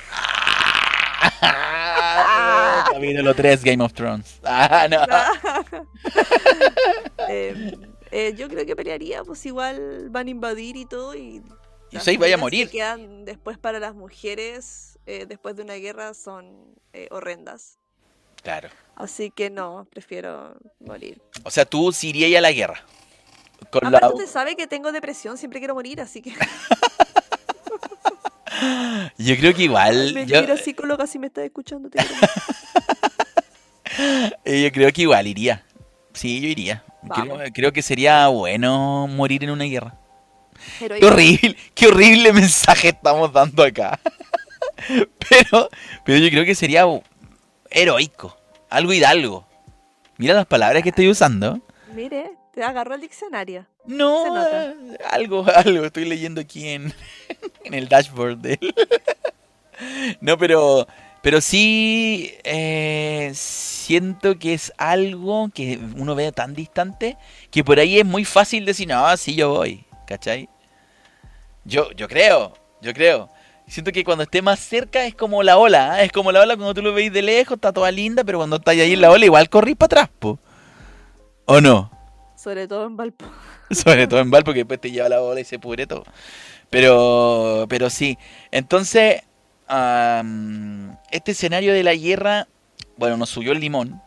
Capítulo 2.94 3.34
3, 3.34 3.64
Game 3.64 3.84
of 3.84 3.94
Thrones. 3.94 4.40
Ah, 4.46 4.88
no. 4.90 5.00
Eh, 7.28 7.76
eh, 8.16 8.36
yo 8.38 8.48
creo 8.48 8.64
que 8.64 8.76
pelearía, 8.76 9.24
pues 9.24 9.44
igual 9.48 10.08
van 10.12 10.28
a 10.28 10.30
invadir 10.30 10.76
y 10.76 10.86
todo 10.86 11.16
y... 11.16 11.42
Y 11.92 12.18
vaya 12.18 12.36
a 12.36 12.38
morir. 12.38 12.68
Que 12.68 12.74
quedan 12.78 13.26
después 13.26 13.58
para 13.58 13.80
las 13.80 13.96
mujeres, 13.96 15.00
eh, 15.08 15.26
después 15.28 15.56
de 15.56 15.64
una 15.64 15.74
guerra, 15.76 16.14
son 16.14 16.76
eh, 16.94 17.08
horrendas. 17.10 17.80
Claro. 18.44 18.70
Así 18.96 19.32
que 19.32 19.50
no, 19.50 19.88
prefiero 19.90 20.56
morir. 20.80 21.20
O 21.44 21.50
sea, 21.50 21.66
tú 21.66 21.92
sí 21.92 22.10
irías 22.10 22.38
a 22.38 22.42
la 22.42 22.52
guerra. 22.52 22.86
Con 23.72 23.92
la... 23.92 23.98
Aparte 23.98 24.18
usted 24.18 24.30
sabe 24.30 24.56
que 24.56 24.68
tengo 24.68 24.92
depresión, 24.92 25.36
siempre 25.38 25.60
quiero 25.60 25.74
morir, 25.74 26.00
así 26.00 26.22
que 26.22 26.34
Yo 29.18 29.36
creo 29.38 29.56
que 29.56 29.64
igual... 29.64 30.14
me 30.14 30.28
yo- 30.28 30.38
quiero 30.40 30.56
psicóloga 30.58 31.08
si 31.08 31.18
me 31.18 31.26
está 31.28 31.44
escuchando. 31.44 31.90
te 31.90 31.98
quiero 31.98 32.14
mucho. 32.16 32.28
Yo 34.46 34.72
creo 34.72 34.92
que 34.92 35.02
igual 35.04 35.28
iría. 35.28 35.64
Sí, 36.14 36.42
yo 36.42 36.48
iría. 36.48 36.84
Creo, 37.54 37.74
que 37.74 37.82
sería 37.82 38.28
bueno 38.28 39.08
morir 39.08 39.44
en 39.44 39.50
una 39.50 39.66
guerra. 39.66 39.96
Qué 40.80 41.06
horrible, 41.06 41.56
qué 41.74 41.88
horrible 41.88 42.32
mensaje 42.32 42.90
estamos 42.90 43.32
dando 43.34 43.64
acá. 43.64 44.00
Pero, 45.30 45.70
pero 46.04 46.18
yo 46.18 46.30
creo 46.30 46.44
que 46.44 46.56
sería 46.56 46.86
heroico, 47.70 48.38
algo 48.70 48.92
hidalgo. 48.92 49.48
Mira 50.18 50.34
las 50.34 50.46
palabras 50.46 50.84
que 50.84 50.90
estoy 50.90 51.08
usando. 51.10 51.62
Mire, 51.94 52.32
te 52.54 52.64
agarró 52.64 52.96
el 52.96 53.02
diccionario. 53.02 53.66
No, 53.86 54.36
algo, 55.10 55.46
algo, 55.56 55.86
estoy 55.86 56.06
leyendo 56.06 56.42
aquí 56.42 56.68
en, 56.68 56.94
en 57.64 57.74
el 57.74 57.88
dashboard 57.88 58.38
de 58.38 58.60
él. 58.60 58.76
No, 60.22 60.38
pero, 60.38 60.88
pero 61.24 61.40
sí 61.40 62.34
eh, 62.44 63.32
siento 63.34 64.38
que 64.38 64.54
es 64.54 64.74
algo 64.78 65.50
que 65.54 65.80
uno 65.96 66.16
ve 66.16 66.34
tan 66.34 66.54
distante 66.54 67.18
que 67.50 67.64
por 67.64 67.80
ahí 67.80 67.98
es 67.98 68.06
muy 68.06 68.26
fácil 68.26 68.66
decir, 68.66 68.90
no, 68.90 69.16
sí, 69.16 69.34
yo 69.34 69.52
voy, 69.52 69.86
¿cachai? 70.06 70.50
Yo, 71.64 71.90
yo 71.94 72.10
creo, 72.10 72.54
yo 72.82 72.94
creo. 72.94 73.30
Siento 73.68 73.94
que 73.94 74.04
cuando 74.04 74.26
esté 74.26 74.42
más 74.42 74.60
cerca 74.60 75.06
es 75.06 75.16
como 75.16 75.44
la 75.44 75.58
ola, 75.58 75.94
¿ah? 75.94 76.04
es 76.04 76.12
como 76.12 76.30
la 76.34 76.42
ola 76.42 76.58
cuando 76.58 76.74
tú 76.74 76.82
lo 76.82 76.94
veis 76.94 77.14
de 77.14 77.22
lejos, 77.22 77.56
está 77.56 77.72
toda 77.72 77.90
linda, 77.90 78.26
pero 78.26 78.40
cuando 78.40 78.58
estás 78.58 78.74
ahí 78.76 78.92
en 78.92 79.00
la 79.00 79.10
ola 79.10 79.24
igual 79.24 79.50
corrís 79.50 79.78
para 79.78 80.02
atrás, 80.02 80.10
po. 80.20 80.40
¿O 81.46 81.62
no? 81.62 81.90
Sobre 82.36 82.68
todo 82.68 82.86
en 82.86 82.98
Valpo. 82.98 83.26
Sobre 83.72 84.08
todo 84.08 84.20
en 84.20 84.30
Val, 84.30 84.44
porque 84.44 84.60
después 84.60 84.82
te 84.82 84.92
lleva 84.92 85.08
la 85.08 85.20
bola 85.20 85.40
y 85.40 85.46
se 85.46 85.58
pudre 85.58 85.88
todo. 85.88 86.04
Pero, 86.70 87.66
pero 87.70 87.90
sí. 87.90 88.18
Entonces, 88.52 89.22
am, 89.74 90.98
este 91.12 91.32
escenario 91.32 91.74
de 91.74 91.84
la 91.84 91.96
guerra, 91.96 92.48
bueno, 92.98 93.18
nos 93.18 93.30
subió 93.30 93.52
el 93.52 93.60
limón. 93.60 94.02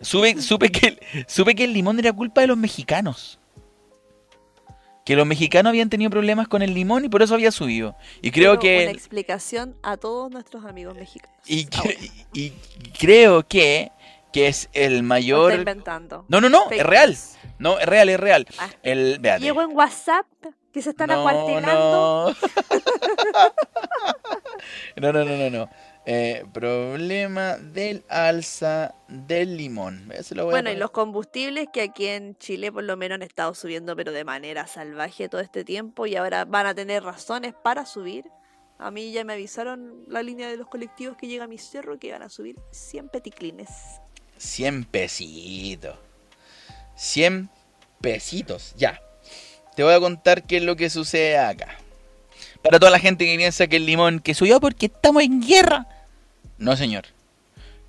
Sube, 0.00 0.40
supe, 0.40 0.72
que, 0.72 0.98
supe 1.28 1.54
que 1.54 1.64
el 1.64 1.72
limón 1.72 1.98
era 1.98 2.12
culpa 2.12 2.40
de 2.40 2.48
los 2.48 2.56
mexicanos. 2.56 3.38
Que 5.04 5.16
los 5.16 5.26
mexicanos 5.26 5.70
habían 5.70 5.90
tenido 5.90 6.10
problemas 6.10 6.48
con 6.48 6.62
el 6.62 6.74
limón 6.74 7.04
y 7.04 7.08
por 7.08 7.22
eso 7.22 7.34
había 7.34 7.50
subido. 7.50 7.96
Y 8.22 8.30
creo 8.30 8.58
que... 8.58 8.82
Una 8.82 8.92
explicación 8.92 9.76
a 9.82 9.96
todos 9.96 10.30
nuestros 10.30 10.64
amigos 10.64 10.94
mexicanos. 10.94 11.38
Y, 11.46 11.66
creo 12.98 13.46
que, 13.46 13.92
que 14.32 14.48
es 14.48 14.68
el 14.72 14.92
lo 14.92 14.96
está 14.96 15.04
mayor... 15.04 15.54
inventando. 15.54 16.24
No, 16.28 16.40
no, 16.40 16.48
no, 16.48 16.68
Fake 16.68 16.80
es 16.80 16.86
real. 16.86 17.16
No, 17.58 17.78
es 17.78 17.86
real, 17.86 18.08
es 18.08 18.20
real. 18.20 18.46
Ah. 18.58 18.68
El, 18.82 19.18
véate. 19.20 19.42
Llegó 19.42 19.62
en 19.62 19.76
WhatsApp 19.76 20.26
que 20.72 20.82
se 20.82 20.90
están 20.90 21.08
No, 21.08 21.20
acuartelando. 21.20 22.30
No, 22.30 22.34
no, 24.96 25.12
no, 25.12 25.24
no, 25.24 25.50
no. 25.50 25.70
Eh, 26.06 26.44
problema 26.52 27.58
del 27.58 28.04
alza 28.08 28.94
del 29.06 29.56
limón. 29.56 30.10
Ese 30.14 30.34
lo 30.34 30.44
voy 30.44 30.52
a 30.52 30.56
Bueno, 30.56 30.70
y 30.70 30.76
los 30.76 30.90
combustibles 30.90 31.68
que 31.72 31.82
aquí 31.82 32.06
en 32.06 32.36
Chile 32.38 32.72
por 32.72 32.84
lo 32.84 32.96
menos 32.96 33.16
han 33.16 33.22
estado 33.22 33.54
subiendo, 33.54 33.94
pero 33.94 34.10
de 34.10 34.24
manera 34.24 34.66
salvaje 34.66 35.28
todo 35.28 35.40
este 35.40 35.62
tiempo 35.62 36.06
y 36.06 36.16
ahora 36.16 36.46
van 36.46 36.66
a 36.66 36.74
tener 36.74 37.02
razones 37.02 37.54
para 37.54 37.84
subir. 37.84 38.24
A 38.78 38.90
mí 38.90 39.12
ya 39.12 39.24
me 39.24 39.34
avisaron 39.34 40.04
la 40.08 40.22
línea 40.22 40.48
de 40.48 40.56
los 40.56 40.66
colectivos 40.66 41.18
que 41.18 41.26
llega 41.26 41.44
a 41.44 41.48
mi 41.48 41.58
cerro 41.58 41.98
que 41.98 42.12
van 42.12 42.22
a 42.22 42.30
subir 42.30 42.56
100 42.70 43.10
peticlines. 43.10 43.68
100 44.38 44.84
pesitos. 44.84 45.96
100 46.96 47.50
pesitos, 48.00 48.74
ya. 48.76 49.00
Te 49.76 49.84
voy 49.84 49.92
a 49.92 50.00
contar 50.00 50.46
qué 50.46 50.56
es 50.56 50.62
lo 50.62 50.76
que 50.76 50.88
sucede 50.88 51.38
acá. 51.38 51.76
Para 52.62 52.78
toda 52.78 52.90
la 52.90 52.98
gente 52.98 53.24
que 53.24 53.36
piensa 53.36 53.66
que 53.66 53.76
el 53.76 53.86
limón 53.86 54.20
que 54.20 54.34
subió 54.34 54.60
porque 54.60 54.86
estamos 54.86 55.22
en 55.22 55.40
guerra. 55.40 55.86
No, 56.58 56.76
señor. 56.76 57.06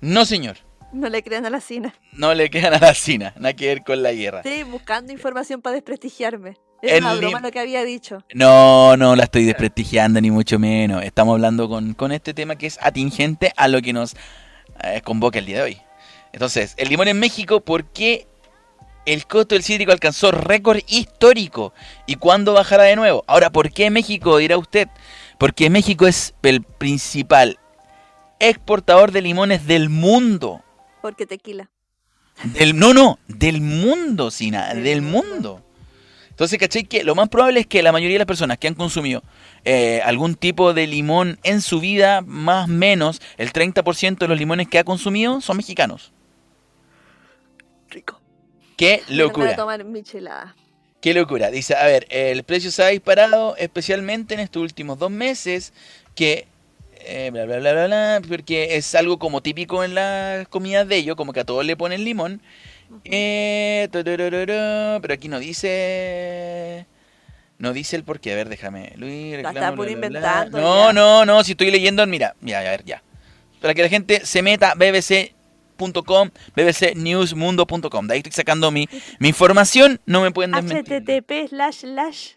No, 0.00 0.24
señor. 0.24 0.56
No 0.92 1.08
le 1.08 1.22
crean 1.22 1.46
a 1.46 1.50
la 1.50 1.60
Cina. 1.60 1.94
No 2.12 2.34
le 2.34 2.50
quedan 2.50 2.74
a 2.74 2.78
la 2.78 2.94
cina. 2.94 3.32
Nada 3.36 3.54
que 3.54 3.66
ver 3.66 3.82
con 3.82 4.02
la 4.02 4.12
guerra. 4.12 4.38
Estoy 4.44 4.62
buscando 4.64 5.12
información 5.12 5.62
para 5.62 5.74
desprestigiarme. 5.74 6.56
Es 6.82 6.92
El 6.94 7.04
una 7.04 7.14
broma 7.14 7.40
lo 7.40 7.50
que 7.50 7.60
había 7.60 7.84
dicho. 7.84 8.24
No, 8.34 8.96
no 8.96 9.14
la 9.14 9.24
estoy 9.24 9.44
desprestigiando 9.44 10.20
ni 10.20 10.30
mucho 10.30 10.58
menos. 10.58 11.02
Estamos 11.02 11.34
hablando 11.34 11.68
con, 11.68 11.94
con 11.94 12.12
este 12.12 12.34
tema 12.34 12.56
que 12.56 12.66
es 12.66 12.78
atingente 12.82 13.52
a 13.56 13.68
lo 13.68 13.80
que 13.80 13.92
nos 13.92 14.16
eh, 14.82 15.00
convoca 15.02 15.38
el 15.38 15.46
día 15.46 15.58
de 15.58 15.62
hoy. 15.62 15.78
Entonces, 16.32 16.74
el 16.76 16.88
limón 16.88 17.08
en 17.08 17.18
México, 17.18 17.60
¿por 17.60 17.84
qué 17.84 18.26
el 19.06 19.26
costo 19.26 19.54
del 19.54 19.64
cítrico 19.64 19.92
alcanzó 19.92 20.30
récord 20.30 20.80
histórico? 20.86 21.72
¿Y 22.06 22.16
cuándo 22.16 22.52
bajará 22.52 22.84
de 22.84 22.96
nuevo? 22.96 23.24
Ahora, 23.26 23.50
¿por 23.50 23.72
qué 23.72 23.90
México? 23.90 24.36
Dirá 24.38 24.58
usted. 24.58 24.88
Porque 25.38 25.70
México 25.70 26.06
es 26.06 26.34
el 26.42 26.62
principal 26.62 27.58
exportador 28.38 29.12
de 29.12 29.22
limones 29.22 29.66
del 29.66 29.88
mundo. 29.88 30.62
Porque 31.00 31.26
tequila. 31.26 31.70
Del, 32.44 32.78
no, 32.78 32.94
no, 32.94 33.18
del 33.28 33.60
mundo, 33.60 34.30
Sina, 34.30 34.74
Del 34.74 35.02
mundo. 35.02 35.62
Entonces, 36.30 36.58
¿cachai? 36.58 36.84
Que 36.84 37.04
lo 37.04 37.14
más 37.14 37.28
probable 37.28 37.60
es 37.60 37.66
que 37.66 37.82
la 37.82 37.92
mayoría 37.92 38.14
de 38.14 38.20
las 38.20 38.26
personas 38.26 38.56
que 38.56 38.66
han 38.66 38.74
consumido 38.74 39.22
eh, 39.64 40.00
algún 40.02 40.34
tipo 40.34 40.72
de 40.72 40.86
limón 40.86 41.38
en 41.42 41.60
su 41.60 41.78
vida, 41.78 42.22
más 42.22 42.64
o 42.64 42.68
menos, 42.68 43.20
el 43.36 43.52
30% 43.52 44.18
de 44.18 44.28
los 44.28 44.38
limones 44.38 44.66
que 44.66 44.78
ha 44.78 44.84
consumido 44.84 45.40
son 45.40 45.58
mexicanos. 45.58 46.12
Rico. 47.90 48.21
¡Qué 48.76 49.02
locura! 49.08 49.56
tomar 49.56 49.84
michelada. 49.84 50.54
¡Qué 51.00 51.14
locura! 51.14 51.50
Dice, 51.50 51.74
a 51.74 51.84
ver, 51.86 52.06
el 52.10 52.44
precio 52.44 52.70
se 52.70 52.82
ha 52.84 52.88
disparado 52.88 53.56
especialmente 53.56 54.34
en 54.34 54.40
estos 54.40 54.62
últimos 54.62 54.98
dos 54.98 55.10
meses, 55.10 55.72
que... 56.14 56.46
eh, 57.04 57.30
bla, 57.32 57.44
bla, 57.44 57.58
bla, 57.58 57.72
bla, 57.72 57.86
bla, 57.86 58.22
porque 58.28 58.76
es 58.76 58.94
algo 58.94 59.18
como 59.18 59.42
típico 59.42 59.82
en 59.82 59.94
las 59.96 60.46
comidas 60.48 60.86
de 60.86 60.96
ellos, 60.96 61.16
como 61.16 61.32
que 61.32 61.40
a 61.40 61.44
todos 61.44 61.64
le 61.64 61.76
ponen 61.76 62.04
limón. 62.04 62.40
Eh, 63.04 63.88
pero 63.92 65.14
aquí 65.14 65.28
no 65.28 65.38
dice. 65.40 66.86
No 67.58 67.72
dice 67.72 67.96
el 67.96 68.04
porqué. 68.04 68.32
A 68.32 68.36
ver, 68.36 68.48
déjame. 68.48 68.92
Luis, 68.96 69.40
La 69.42 69.50
reclamo, 69.52 69.82
está 69.84 69.92
inventando 69.92 70.60
No, 70.60 70.86
ya. 70.88 70.92
no, 70.92 71.24
no. 71.24 71.42
Si 71.44 71.52
estoy 71.52 71.70
leyendo, 71.70 72.06
mira. 72.06 72.34
Ya, 72.42 72.58
a 72.60 72.62
ver, 72.62 72.84
ya. 72.84 73.02
Para 73.60 73.74
que 73.74 73.82
la 73.82 73.88
gente 73.88 74.26
se 74.26 74.42
meta 74.42 74.74
bbc.com, 75.90 76.30
bbcnewsmundo.com. 76.54 78.06
De 78.06 78.14
ahí 78.14 78.18
estoy 78.18 78.32
sacando 78.32 78.70
mi, 78.70 78.88
mi 79.18 79.28
información. 79.28 80.00
No 80.06 80.20
me 80.22 80.30
pueden 80.30 80.52
desmentir. 80.52 81.02
http 81.02 81.48
slash 81.48 81.76
slash. 81.80 82.30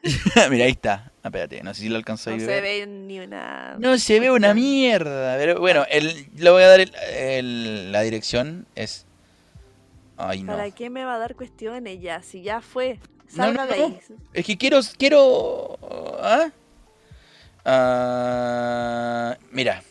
mira, 0.49 0.65
ahí 0.65 0.71
está. 0.71 1.11
Ah, 1.23 1.27
espérate, 1.29 1.63
no 1.63 1.73
sé 1.73 1.81
si 1.81 1.89
lo 1.89 1.95
alcanzo 1.97 2.29
a 2.29 2.33
No 2.33 2.39
se 2.39 2.61
ve 2.61 2.85
ni 2.87 3.19
una. 3.19 3.75
No 3.79 3.97
se 3.97 4.19
ve 4.19 4.31
una 4.31 4.53
mierda. 4.53 5.37
Pero 5.37 5.59
bueno, 5.59 5.85
el, 5.89 6.27
le 6.35 6.49
voy 6.49 6.63
a 6.63 6.67
dar 6.67 6.79
el- 6.79 6.93
el- 7.13 7.91
la 7.91 8.01
dirección. 8.01 8.65
Es. 8.75 9.05
Ay, 10.17 10.43
no. 10.43 10.53
¿Para 10.53 10.69
qué 10.71 10.89
me 10.89 11.03
va 11.03 11.15
a 11.15 11.17
dar 11.17 11.35
cuestiones 11.35 11.99
ya? 12.01 12.21
Si 12.21 12.41
ya 12.41 12.61
fue. 12.61 12.99
Salga 13.27 13.65
no, 13.65 13.71
de 13.71 13.77
no. 13.79 13.85
ahí. 13.85 13.99
Es 14.33 14.45
que 14.45 14.55
quiero. 14.57 14.79
quiero 14.97 15.79
¿ah? 16.21 16.49
Ah, 17.65 19.37
mira. 19.51 19.81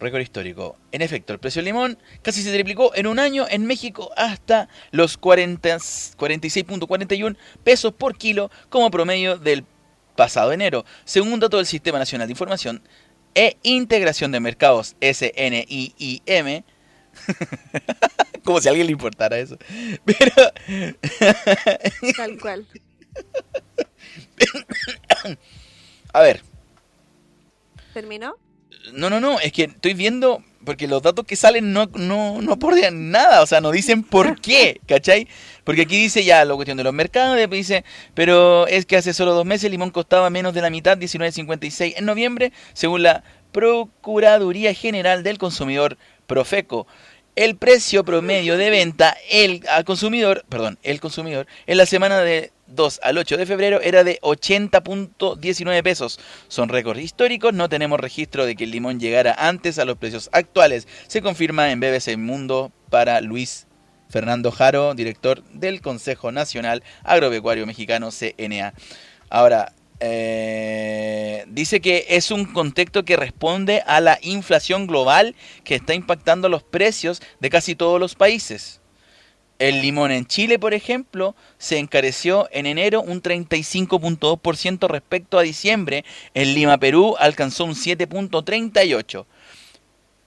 Récord 0.00 0.22
histórico. 0.22 0.76
En 0.92 1.02
efecto, 1.02 1.32
el 1.32 1.38
precio 1.38 1.60
del 1.60 1.66
limón 1.66 1.98
casi 2.22 2.42
se 2.42 2.52
triplicó 2.52 2.94
en 2.94 3.06
un 3.06 3.18
año 3.18 3.46
en 3.48 3.66
México 3.66 4.10
hasta 4.16 4.68
los 4.90 5.16
40 5.18 5.76
46.41 5.76 7.36
pesos 7.62 7.92
por 7.92 8.16
kilo 8.16 8.50
como 8.70 8.90
promedio 8.90 9.36
del 9.36 9.64
pasado 10.16 10.52
enero, 10.52 10.84
según 11.04 11.32
un 11.34 11.40
dato 11.40 11.58
del 11.58 11.66
Sistema 11.66 11.98
Nacional 11.98 12.26
de 12.26 12.32
Información 12.32 12.82
e 13.34 13.56
Integración 13.62 14.32
de 14.32 14.40
Mercados 14.40 14.96
SNIIM. 15.00 16.64
Como 18.44 18.60
si 18.60 18.68
a 18.68 18.70
alguien 18.70 18.86
le 18.86 18.92
importara 18.92 19.38
eso. 19.38 19.58
Pero 20.04 20.32
Tal 22.16 22.38
cual. 22.38 22.66
A 26.12 26.20
ver, 26.22 26.42
¿Terminó? 27.92 28.36
No, 28.92 29.10
no, 29.10 29.20
no, 29.20 29.40
es 29.40 29.52
que 29.52 29.64
estoy 29.64 29.94
viendo, 29.94 30.42
porque 30.64 30.88
los 30.88 31.02
datos 31.02 31.24
que 31.24 31.36
salen 31.36 31.72
no, 31.72 31.86
no, 31.94 32.40
no 32.42 32.52
aportan 32.52 33.10
nada, 33.10 33.42
o 33.42 33.46
sea, 33.46 33.60
no 33.60 33.70
dicen 33.70 34.02
por 34.02 34.40
qué, 34.40 34.80
¿cachai? 34.86 35.28
Porque 35.64 35.82
aquí 35.82 35.96
dice 35.96 36.24
ya 36.24 36.44
la 36.44 36.54
cuestión 36.54 36.76
de 36.76 36.84
los 36.84 36.92
mercados, 36.92 37.36
después 37.36 37.58
dice, 37.58 37.84
pero 38.14 38.66
es 38.66 38.86
que 38.86 38.96
hace 38.96 39.12
solo 39.14 39.34
dos 39.34 39.44
meses 39.44 39.64
el 39.64 39.72
limón 39.72 39.90
costaba 39.90 40.30
menos 40.30 40.54
de 40.54 40.62
la 40.62 40.70
mitad, 40.70 40.98
19.56 40.98 41.94
en 41.96 42.04
noviembre, 42.04 42.52
según 42.72 43.02
la 43.02 43.22
Procuraduría 43.52 44.74
General 44.74 45.22
del 45.22 45.38
Consumidor, 45.38 45.98
Profeco. 46.26 46.86
El 47.36 47.56
precio 47.56 48.04
promedio 48.04 48.56
de 48.58 48.70
venta 48.70 49.16
el, 49.30 49.62
al 49.68 49.84
consumidor, 49.84 50.44
perdón, 50.48 50.78
el 50.82 51.00
consumidor, 51.00 51.46
en 51.66 51.76
la 51.78 51.86
semana 51.86 52.20
de 52.20 52.52
2 52.70 53.00
al 53.02 53.18
8 53.18 53.36
de 53.36 53.46
febrero 53.46 53.80
era 53.80 54.04
de 54.04 54.18
80.19 54.20 55.82
pesos. 55.82 56.18
Son 56.48 56.68
récords 56.68 57.00
históricos, 57.00 57.52
no 57.52 57.68
tenemos 57.68 58.00
registro 58.00 58.46
de 58.46 58.56
que 58.56 58.64
el 58.64 58.70
limón 58.70 59.00
llegara 59.00 59.34
antes 59.38 59.78
a 59.78 59.84
los 59.84 59.98
precios 59.98 60.30
actuales. 60.32 60.88
Se 61.06 61.22
confirma 61.22 61.70
en 61.70 61.80
BBC 61.80 62.16
Mundo 62.16 62.72
para 62.88 63.20
Luis 63.20 63.66
Fernando 64.08 64.50
Jaro, 64.50 64.94
director 64.94 65.42
del 65.52 65.80
Consejo 65.80 66.32
Nacional 66.32 66.82
Agropecuario 67.04 67.66
Mexicano, 67.66 68.10
CNA. 68.10 68.74
Ahora, 69.28 69.72
Eh, 70.02 71.44
dice 71.48 71.80
que 71.82 72.06
es 72.08 72.30
un 72.30 72.46
contexto 72.46 73.04
que 73.04 73.16
responde 73.16 73.82
a 73.86 74.00
la 74.00 74.18
inflación 74.22 74.86
global 74.86 75.34
que 75.62 75.74
está 75.74 75.92
impactando 75.92 76.48
los 76.48 76.62
precios 76.62 77.20
de 77.38 77.50
casi 77.50 77.74
todos 77.74 78.00
los 78.00 78.14
países. 78.14 78.79
El 79.60 79.82
limón 79.82 80.10
en 80.10 80.24
Chile, 80.24 80.58
por 80.58 80.72
ejemplo, 80.72 81.36
se 81.58 81.76
encareció 81.76 82.48
en 82.50 82.64
enero 82.64 83.02
un 83.02 83.20
35.2% 83.20 84.88
respecto 84.88 85.38
a 85.38 85.42
diciembre. 85.42 86.06
En 86.32 86.54
Lima, 86.54 86.78
Perú, 86.78 87.14
alcanzó 87.18 87.66
un 87.66 87.74
7.38%. 87.74 89.26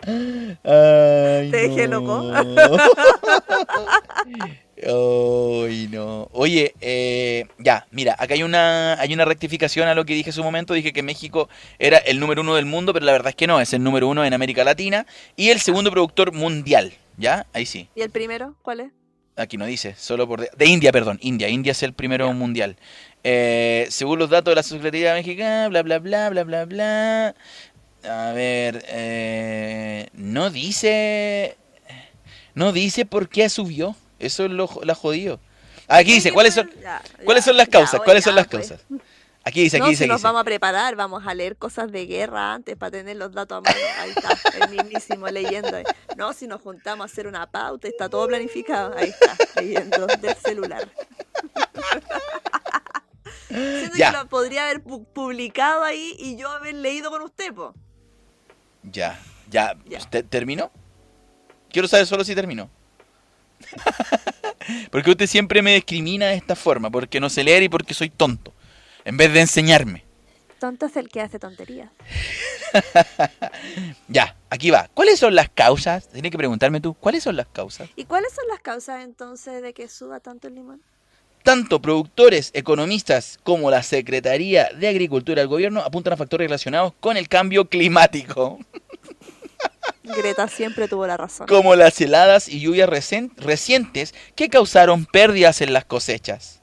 Ay, 0.00 0.56
Te 0.64 1.68
dejé 1.68 1.86
no. 1.86 2.00
loco. 2.00 2.32
Ay, 4.82 5.88
no. 5.90 6.28
Oye, 6.32 6.74
eh, 6.80 7.46
ya, 7.58 7.86
mira, 7.90 8.14
acá 8.18 8.34
hay 8.34 8.42
una, 8.42 8.94
hay 9.00 9.12
una 9.12 9.24
rectificación 9.24 9.88
a 9.88 9.94
lo 9.94 10.04
que 10.04 10.14
dije 10.14 10.30
hace 10.30 10.40
un 10.40 10.46
momento. 10.46 10.74
Dije 10.74 10.92
que 10.92 11.02
México 11.02 11.48
era 11.78 11.98
el 11.98 12.20
número 12.20 12.42
uno 12.42 12.54
del 12.54 12.66
mundo, 12.66 12.92
pero 12.92 13.04
la 13.04 13.12
verdad 13.12 13.30
es 13.30 13.36
que 13.36 13.46
no, 13.46 13.60
es 13.60 13.72
el 13.72 13.82
número 13.82 14.08
uno 14.08 14.24
en 14.24 14.34
América 14.34 14.64
Latina 14.64 15.06
y 15.36 15.50
el 15.50 15.60
segundo 15.60 15.90
productor 15.90 16.32
mundial. 16.32 16.92
¿Ya? 17.16 17.46
Ahí 17.52 17.66
sí. 17.66 17.88
¿Y 17.96 18.02
el 18.02 18.10
primero? 18.10 18.54
¿Cuál 18.62 18.80
es? 18.80 18.92
Aquí 19.36 19.56
no 19.56 19.66
dice, 19.66 19.94
solo 19.96 20.28
por... 20.28 20.40
De, 20.40 20.50
de 20.56 20.66
India, 20.66 20.92
perdón, 20.92 21.18
India. 21.20 21.48
India 21.48 21.72
es 21.72 21.82
el 21.82 21.92
primero 21.92 22.32
mundial. 22.32 22.76
Eh, 23.24 23.86
según 23.90 24.18
los 24.20 24.30
datos 24.30 24.52
de 24.52 24.56
la 24.56 24.62
Secretaría 24.62 25.14
Mexicana, 25.14 25.68
bla, 25.68 25.82
bla, 25.82 25.98
bla, 25.98 26.30
bla, 26.30 26.44
bla, 26.44 26.64
bla. 26.64 27.34
A 28.04 28.32
ver, 28.32 28.84
eh, 28.88 30.08
no 30.12 30.50
dice... 30.50 31.56
No 32.54 32.72
dice 32.72 33.04
por 33.04 33.28
qué 33.28 33.48
subió. 33.48 33.96
Eso 34.18 34.44
es 34.44 34.50
lo, 34.50 34.68
la 34.82 34.94
jodido. 34.94 35.40
Aquí 35.86 36.12
dice, 36.14 36.32
¿cuáles 36.32 36.54
son, 36.54 36.70
Ya, 36.82 37.00
¿cuáles 37.24 37.44
son 37.44 37.56
las 37.56 37.68
causas? 37.68 38.00
¿Cuáles 38.04 38.24
son 38.24 38.34
las 38.34 38.46
pues. 38.46 38.68
causas? 38.68 38.86
Aquí 39.44 39.62
dice, 39.62 39.76
aquí 39.78 39.82
no, 39.84 39.88
dice, 39.88 39.98
si 39.98 40.04
aquí 40.04 40.08
nos 40.10 40.18
dice. 40.18 40.26
vamos 40.26 40.40
a 40.42 40.44
preparar, 40.44 40.94
vamos 40.96 41.26
a 41.26 41.32
leer 41.32 41.56
cosas 41.56 41.90
de 41.90 42.04
guerra 42.04 42.52
antes 42.52 42.76
para 42.76 42.90
tener 42.90 43.16
los 43.16 43.32
datos 43.32 43.58
a 43.58 43.60
mano. 43.62 43.76
Ahí 43.98 44.10
está, 44.10 44.36
el 44.58 44.70
mismísimo 44.76 45.26
leyendo. 45.28 45.70
No, 46.18 46.34
si 46.34 46.46
nos 46.46 46.60
juntamos 46.60 47.04
a 47.04 47.06
hacer 47.10 47.26
una 47.26 47.46
pauta, 47.50 47.88
está 47.88 48.10
todo 48.10 48.26
planificado. 48.28 48.94
Ahí 48.98 49.08
está, 49.08 49.36
leyendo 49.60 50.06
del 50.06 50.36
celular. 50.36 50.86
Siento 53.48 53.96
Ya. 53.96 54.10
que 54.12 54.18
lo 54.18 54.28
podría 54.28 54.64
haber 54.64 54.84
pu- 54.84 55.06
publicado 55.06 55.82
ahí 55.82 56.14
y 56.18 56.36
yo 56.36 56.50
haber 56.50 56.74
leído 56.74 57.10
con 57.10 57.22
usted, 57.22 57.52
po. 57.54 57.72
Ya, 58.82 59.18
ya, 59.48 59.74
Ya. 59.86 60.00
¿Te- 60.00 60.22
¿terminó? 60.22 60.70
Quiero 61.70 61.88
saber 61.88 62.06
solo 62.06 62.24
si 62.24 62.34
terminó. 62.34 62.68
porque 64.90 65.10
usted 65.10 65.26
siempre 65.26 65.62
me 65.62 65.74
discrimina 65.74 66.26
de 66.26 66.34
esta 66.34 66.56
forma, 66.56 66.90
porque 66.90 67.20
no 67.20 67.30
sé 67.30 67.44
leer 67.44 67.62
y 67.62 67.68
porque 67.68 67.94
soy 67.94 68.10
tonto, 68.10 68.52
en 69.04 69.16
vez 69.16 69.32
de 69.32 69.40
enseñarme. 69.40 70.04
Tonto 70.58 70.86
es 70.86 70.96
el 70.96 71.08
que 71.08 71.20
hace 71.20 71.38
tonterías. 71.38 71.90
Ya, 74.08 74.36
aquí 74.50 74.70
va. 74.70 74.88
¿Cuáles 74.94 75.18
son 75.18 75.34
las 75.34 75.48
causas? 75.48 76.08
Tienes 76.08 76.30
que 76.30 76.38
preguntarme 76.38 76.80
tú, 76.80 76.94
¿cuáles 76.94 77.22
son 77.22 77.36
las 77.36 77.46
causas? 77.46 77.88
¿Y 77.96 78.04
cuáles 78.04 78.32
son 78.32 78.44
las 78.48 78.60
causas 78.60 79.04
entonces 79.04 79.62
de 79.62 79.72
que 79.72 79.88
suba 79.88 80.20
tanto 80.20 80.48
el 80.48 80.54
limón? 80.54 80.82
Tanto 81.42 81.80
productores, 81.80 82.50
economistas 82.54 83.38
como 83.42 83.70
la 83.70 83.82
Secretaría 83.82 84.68
de 84.78 84.88
Agricultura 84.88 85.40
del 85.40 85.48
gobierno 85.48 85.80
apuntan 85.80 86.12
a 86.12 86.16
factores 86.16 86.46
relacionados 86.46 86.92
con 87.00 87.16
el 87.16 87.28
cambio 87.28 87.68
climático, 87.68 88.58
Greta 90.04 90.48
siempre 90.48 90.88
tuvo 90.88 91.06
la 91.06 91.16
razón. 91.16 91.46
como 91.46 91.74
las 91.76 92.00
heladas 92.00 92.48
y 92.48 92.60
lluvias 92.60 92.88
recientes 93.36 94.14
que 94.34 94.48
causaron 94.48 95.04
pérdidas 95.06 95.60
en 95.60 95.72
las 95.72 95.84
cosechas. 95.84 96.62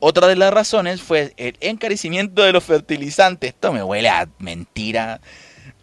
Otra 0.00 0.26
de 0.26 0.34
las 0.36 0.52
razones 0.52 1.00
fue 1.02 1.34
el 1.36 1.56
encarecimiento 1.60 2.42
de 2.42 2.52
los 2.52 2.64
fertilizantes. 2.64 3.50
Esto 3.50 3.72
me 3.72 3.82
huele 3.82 4.08
a 4.08 4.28
mentira. 4.38 5.20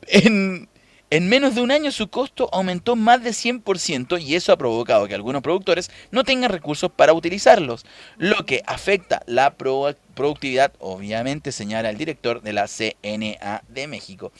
En, 0.08 0.68
en 1.12 1.30
menos 1.30 1.56
de 1.56 1.62
un 1.62 1.72
año 1.72 1.92
su 1.92 2.10
costo 2.10 2.50
aumentó 2.52 2.96
más 2.96 3.24
de 3.24 3.30
100% 3.30 4.20
y 4.22 4.36
eso 4.36 4.52
ha 4.52 4.58
provocado 4.58 5.08
que 5.08 5.16
algunos 5.16 5.42
productores 5.44 5.92
no 6.12 6.24
tengan 6.24 6.52
recursos 6.52 6.92
para 6.92 7.14
utilizarlos, 7.14 7.86
lo 8.18 8.46
que 8.46 8.64
afecta 8.66 9.22
la 9.28 9.54
pro- 9.54 9.96
productividad, 10.16 10.74
obviamente 10.80 11.52
señala 11.52 11.90
el 11.92 11.98
director 11.98 12.42
de 12.42 12.54
la 12.54 12.68
CNA 12.68 13.64
de 13.70 13.88
México. 13.88 14.32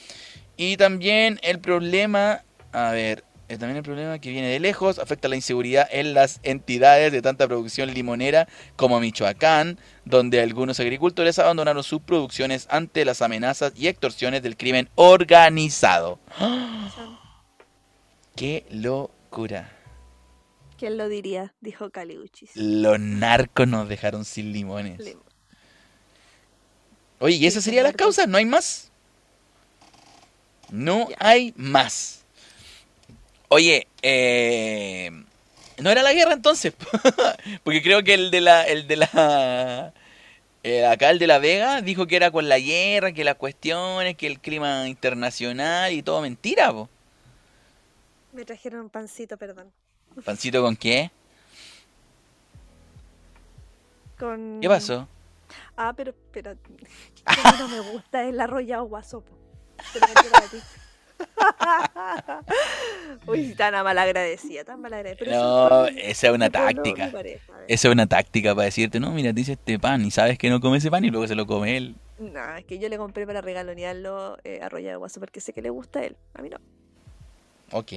Y 0.58 0.76
también 0.76 1.38
el 1.42 1.60
problema, 1.60 2.42
a 2.72 2.90
ver, 2.90 3.22
eh, 3.48 3.56
también 3.56 3.76
el 3.78 3.82
problema 3.84 4.18
que 4.18 4.30
viene 4.30 4.48
de 4.48 4.58
lejos 4.60 4.98
afecta 4.98 5.28
la 5.28 5.36
inseguridad 5.36 5.88
en 5.90 6.12
las 6.14 6.40
entidades 6.42 7.12
de 7.12 7.22
tanta 7.22 7.46
producción 7.46 7.94
limonera 7.94 8.48
como 8.76 8.98
Michoacán, 9.00 9.78
donde 10.04 10.40
algunos 10.42 10.80
agricultores 10.80 11.38
abandonaron 11.38 11.82
sus 11.84 12.02
producciones 12.02 12.66
ante 12.70 13.04
las 13.06 13.22
amenazas 13.22 13.72
y 13.76 13.86
extorsiones 13.86 14.42
del 14.42 14.56
crimen 14.56 14.90
organizado. 14.96 16.18
¡Qué 18.36 18.66
locura! 18.70 19.72
¿Quién 20.76 20.96
lo 20.96 21.08
diría? 21.08 21.54
Dijo 21.60 21.90
Caliuchis. 21.90 22.50
Los 22.54 23.00
narcos 23.00 23.66
nos 23.66 23.88
dejaron 23.88 24.24
sin 24.24 24.52
limones. 24.52 24.98
Lim- 25.00 25.18
Oye, 27.20 27.36
¿y 27.36 27.46
esas 27.46 27.64
serían 27.64 27.84
las 27.84 27.94
causas? 27.94 28.28
¿No 28.28 28.38
hay 28.38 28.44
más? 28.44 28.87
No 30.70 31.08
hay 31.18 31.52
más. 31.56 32.24
Oye, 33.48 33.86
eh, 34.02 35.10
no 35.78 35.90
era 35.90 36.02
la 36.02 36.12
guerra 36.12 36.34
entonces, 36.34 36.74
porque 37.64 37.82
creo 37.82 38.02
que 38.04 38.14
el 38.14 38.30
de 38.30 38.40
la, 38.40 38.64
el 38.64 38.86
de 38.86 38.96
la, 38.96 39.92
eh, 40.62 40.84
acá 40.84 41.10
el 41.10 41.18
de 41.18 41.26
la 41.26 41.38
Vega 41.38 41.80
dijo 41.80 42.06
que 42.06 42.16
era 42.16 42.30
con 42.30 42.48
la 42.48 42.58
guerra, 42.58 43.12
que 43.12 43.24
las 43.24 43.36
cuestiones, 43.36 44.16
que 44.16 44.26
el 44.26 44.38
clima 44.40 44.86
internacional 44.88 45.92
y 45.92 46.02
todo 46.02 46.20
mentira, 46.20 46.72
po. 46.72 46.88
Me 48.32 48.44
trajeron 48.44 48.82
un 48.82 48.90
pancito, 48.90 49.36
perdón. 49.38 49.72
¿Pancito 50.24 50.62
con 50.62 50.76
qué? 50.76 51.10
Con... 54.18 54.58
¿Qué 54.60 54.68
pasó? 54.68 55.08
Ah, 55.76 55.94
pero, 55.96 56.12
pero, 56.32 56.54
que 56.62 57.22
a 57.24 57.52
mí 57.52 57.58
no 57.58 57.68
me 57.68 57.80
gusta 57.80 58.24
el 58.24 58.38
arrollado 58.40 58.84
guasopo. 58.84 59.32
Te 59.92 60.00
para 60.00 60.48
ti. 60.48 60.58
Uy, 63.26 63.54
tan 63.54 63.72
malagradecida, 63.84 64.64
tan 64.64 64.80
malagradecida. 64.80 65.32
No, 65.32 65.86
esa 65.86 66.28
es 66.28 66.32
una 66.32 66.50
táctica. 66.50 67.06
a. 67.06 67.10
Esa 67.68 67.88
es 67.88 67.92
una 67.92 68.06
táctica 68.06 68.54
para 68.54 68.66
decirte, 68.66 69.00
no, 69.00 69.10
mira, 69.12 69.32
dice 69.32 69.52
este 69.52 69.78
pan 69.78 70.04
y 70.04 70.10
sabes 70.10 70.38
que 70.38 70.50
no 70.50 70.60
come 70.60 70.78
ese 70.78 70.90
pan 70.90 71.04
y 71.04 71.10
luego 71.10 71.26
se 71.26 71.34
lo 71.34 71.46
come 71.46 71.76
él. 71.76 71.96
No, 72.18 72.56
es 72.56 72.64
que 72.64 72.78
yo 72.78 72.88
le 72.88 72.98
compré 72.98 73.26
para 73.26 73.40
regalonearlo 73.40 74.38
eh, 74.44 74.60
arrollado 74.62 74.98
guaso 74.98 75.20
porque 75.20 75.40
sé 75.40 75.52
que 75.52 75.62
le 75.62 75.70
gusta 75.70 76.00
a 76.00 76.04
él. 76.04 76.16
A 76.34 76.42
mí 76.42 76.48
no. 76.48 76.58
Ok. 77.72 77.92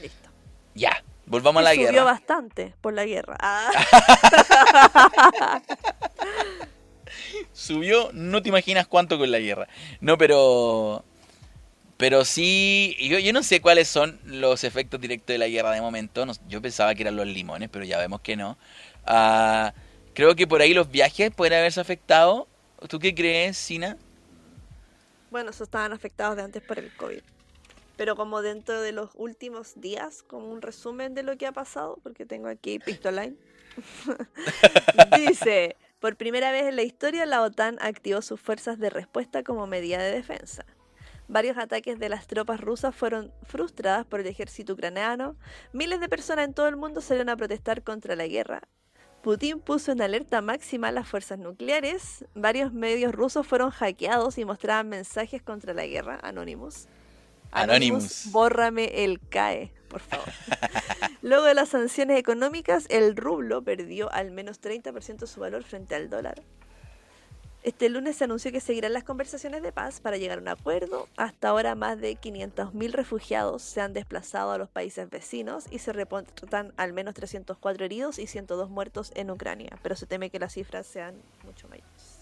Listo. 0.00 0.30
Ya, 0.74 1.02
volvamos 1.26 1.60
a 1.60 1.64
la 1.64 1.74
subió 1.74 1.90
guerra. 1.90 2.04
bastante 2.04 2.74
por 2.80 2.94
la 2.94 3.04
guerra. 3.04 3.36
Ah, 3.40 3.70
Subió, 7.58 8.10
no 8.12 8.40
te 8.40 8.50
imaginas 8.50 8.86
cuánto 8.86 9.18
con 9.18 9.32
la 9.32 9.40
guerra. 9.40 9.66
No, 10.00 10.16
pero. 10.16 11.04
Pero 11.96 12.24
sí. 12.24 12.96
Yo, 13.00 13.18
yo 13.18 13.32
no 13.32 13.42
sé 13.42 13.60
cuáles 13.60 13.88
son 13.88 14.20
los 14.24 14.62
efectos 14.62 15.00
directos 15.00 15.34
de 15.34 15.38
la 15.38 15.48
guerra 15.48 15.72
de 15.72 15.80
momento. 15.80 16.24
yo 16.48 16.62
pensaba 16.62 16.94
que 16.94 17.02
eran 17.02 17.16
los 17.16 17.26
limones, 17.26 17.68
pero 17.68 17.84
ya 17.84 17.98
vemos 17.98 18.20
que 18.20 18.36
no. 18.36 18.56
Ah, 19.04 19.74
creo 20.14 20.36
que 20.36 20.46
por 20.46 20.60
ahí 20.60 20.72
los 20.72 20.88
viajes 20.88 21.32
pueden 21.34 21.58
haberse 21.58 21.80
afectado. 21.80 22.46
¿Tú 22.88 23.00
qué 23.00 23.12
crees, 23.12 23.56
Sina? 23.56 23.96
bueno, 25.32 25.50
esos 25.50 25.62
estaban 25.62 25.92
afectados 25.92 26.36
de 26.36 26.42
antes 26.42 26.62
por 26.62 26.78
el 26.78 26.94
COVID. 26.96 27.22
Pero 27.96 28.14
como 28.14 28.40
dentro 28.40 28.80
de 28.80 28.92
los 28.92 29.10
últimos 29.16 29.80
días, 29.80 30.22
como 30.22 30.48
un 30.48 30.62
resumen 30.62 31.12
de 31.14 31.24
lo 31.24 31.36
que 31.36 31.48
ha 31.48 31.52
pasado, 31.52 31.98
porque 32.04 32.24
tengo 32.24 32.46
aquí 32.46 32.78
Pictoline. 32.78 33.36
Dice, 35.16 35.76
por 36.00 36.16
primera 36.16 36.52
vez 36.52 36.66
en 36.66 36.76
la 36.76 36.82
historia 36.82 37.26
la 37.26 37.42
OTAN 37.42 37.78
activó 37.80 38.22
sus 38.22 38.40
fuerzas 38.40 38.78
de 38.78 38.90
respuesta 38.90 39.42
como 39.42 39.66
medida 39.66 39.98
de 39.98 40.12
defensa. 40.12 40.64
Varios 41.28 41.58
ataques 41.58 41.98
de 41.98 42.08
las 42.08 42.26
tropas 42.26 42.60
rusas 42.60 42.94
fueron 42.94 43.32
frustradas 43.42 44.06
por 44.06 44.20
el 44.20 44.26
ejército 44.26 44.72
ucraniano. 44.72 45.36
Miles 45.72 46.00
de 46.00 46.08
personas 46.08 46.46
en 46.46 46.54
todo 46.54 46.68
el 46.68 46.76
mundo 46.76 47.02
salieron 47.02 47.28
a 47.28 47.36
protestar 47.36 47.82
contra 47.82 48.16
la 48.16 48.26
guerra. 48.26 48.62
Putin 49.22 49.60
puso 49.60 49.92
en 49.92 50.00
alerta 50.00 50.40
máxima 50.40 50.90
las 50.90 51.06
fuerzas 51.06 51.38
nucleares. 51.38 52.24
Varios 52.34 52.72
medios 52.72 53.12
rusos 53.14 53.46
fueron 53.46 53.70
hackeados 53.70 54.38
y 54.38 54.46
mostraban 54.46 54.88
mensajes 54.88 55.42
contra 55.42 55.74
la 55.74 55.86
guerra. 55.86 56.18
Anonymous. 56.22 56.86
Anonymous. 57.50 58.28
Bórrame 58.30 59.04
el 59.04 59.20
CAE, 59.20 59.72
por 59.88 60.00
favor. 60.00 60.28
Luego 61.22 61.44
de 61.44 61.54
las 61.54 61.70
sanciones 61.70 62.18
económicas, 62.18 62.86
el 62.88 63.16
rublo 63.16 63.62
perdió 63.62 64.12
al 64.12 64.30
menos 64.30 64.60
30% 64.60 65.18
de 65.18 65.26
su 65.26 65.40
valor 65.40 65.64
frente 65.64 65.94
al 65.94 66.08
dólar. 66.10 66.42
Este 67.64 67.88
lunes 67.88 68.16
se 68.16 68.24
anunció 68.24 68.52
que 68.52 68.60
seguirán 68.60 68.92
las 68.92 69.02
conversaciones 69.02 69.62
de 69.62 69.72
paz 69.72 70.00
para 70.00 70.16
llegar 70.16 70.38
a 70.38 70.40
un 70.40 70.48
acuerdo. 70.48 71.08
Hasta 71.16 71.48
ahora 71.48 71.74
más 71.74 72.00
de 72.00 72.16
500.000 72.16 72.92
refugiados 72.92 73.62
se 73.62 73.80
han 73.80 73.92
desplazado 73.92 74.52
a 74.52 74.58
los 74.58 74.70
países 74.70 75.10
vecinos 75.10 75.64
y 75.70 75.80
se 75.80 75.92
reportan 75.92 76.72
al 76.76 76.92
menos 76.92 77.14
304 77.14 77.84
heridos 77.84 78.18
y 78.20 78.28
102 78.28 78.70
muertos 78.70 79.10
en 79.16 79.30
Ucrania, 79.30 79.76
pero 79.82 79.96
se 79.96 80.06
teme 80.06 80.30
que 80.30 80.38
las 80.38 80.54
cifras 80.54 80.86
sean 80.86 81.16
mucho 81.44 81.68
mayores. 81.68 82.20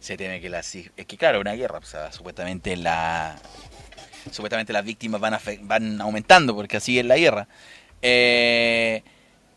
Se 0.00 0.16
teme 0.18 0.40
que 0.40 0.50
las 0.50 0.66
cifras... 0.66 0.92
Es 0.98 1.06
que 1.06 1.16
claro, 1.16 1.40
una 1.40 1.54
guerra, 1.54 1.78
o 1.78 1.82
sea, 1.82 2.12
supuestamente 2.12 2.76
la... 2.76 3.40
Supuestamente 4.30 4.72
las 4.72 4.84
víctimas 4.84 5.20
van, 5.20 5.34
afe- 5.34 5.60
van 5.62 6.00
aumentando 6.00 6.54
porque 6.54 6.76
así 6.76 6.98
es 6.98 7.04
la 7.06 7.16
guerra. 7.16 7.48
Eh, 8.02 9.02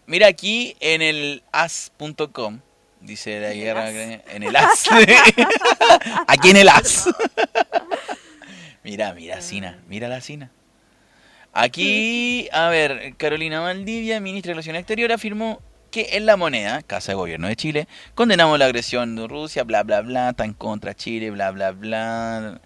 mira 0.06 0.28
aquí 0.28 0.76
en 0.80 1.02
el 1.02 1.44
as.com, 1.52 2.60
dice 3.02 3.40
la 3.40 3.52
¿En 3.52 3.58
el 3.58 3.64
guerra 3.64 3.90
en 3.92 4.44
el 4.44 4.56
as. 4.56 4.86
aquí 6.28 6.50
en 6.50 6.58
el 6.58 6.70
as. 6.70 7.10
mira, 8.84 9.14
mira, 9.14 9.42
Sina, 9.42 9.80
mira 9.88 10.08
la 10.08 10.22
Sina. 10.22 10.50
Aquí, 11.56 12.50
a 12.52 12.70
ver, 12.70 13.14
Carolina 13.18 13.60
Valdivia, 13.60 14.20
ministra 14.20 14.50
de 14.50 14.54
Relaciones 14.56 14.80
Exteriores, 14.82 15.16
afirmó 15.16 15.62
que 15.92 16.10
en 16.14 16.26
la 16.26 16.36
moneda, 16.36 16.82
Casa 16.82 17.12
de 17.12 17.16
Gobierno 17.16 17.48
de 17.48 17.56
Chile, 17.56 17.88
condenamos 18.16 18.58
la 18.58 18.66
agresión 18.66 19.16
de 19.16 19.28
Rusia, 19.28 19.64
bla, 19.64 19.84
bla, 19.84 20.02
bla, 20.02 20.34
en 20.40 20.54
contra 20.54 20.96
Chile, 20.96 21.30
bla, 21.30 21.52
bla, 21.52 21.70
bla, 21.72 22.60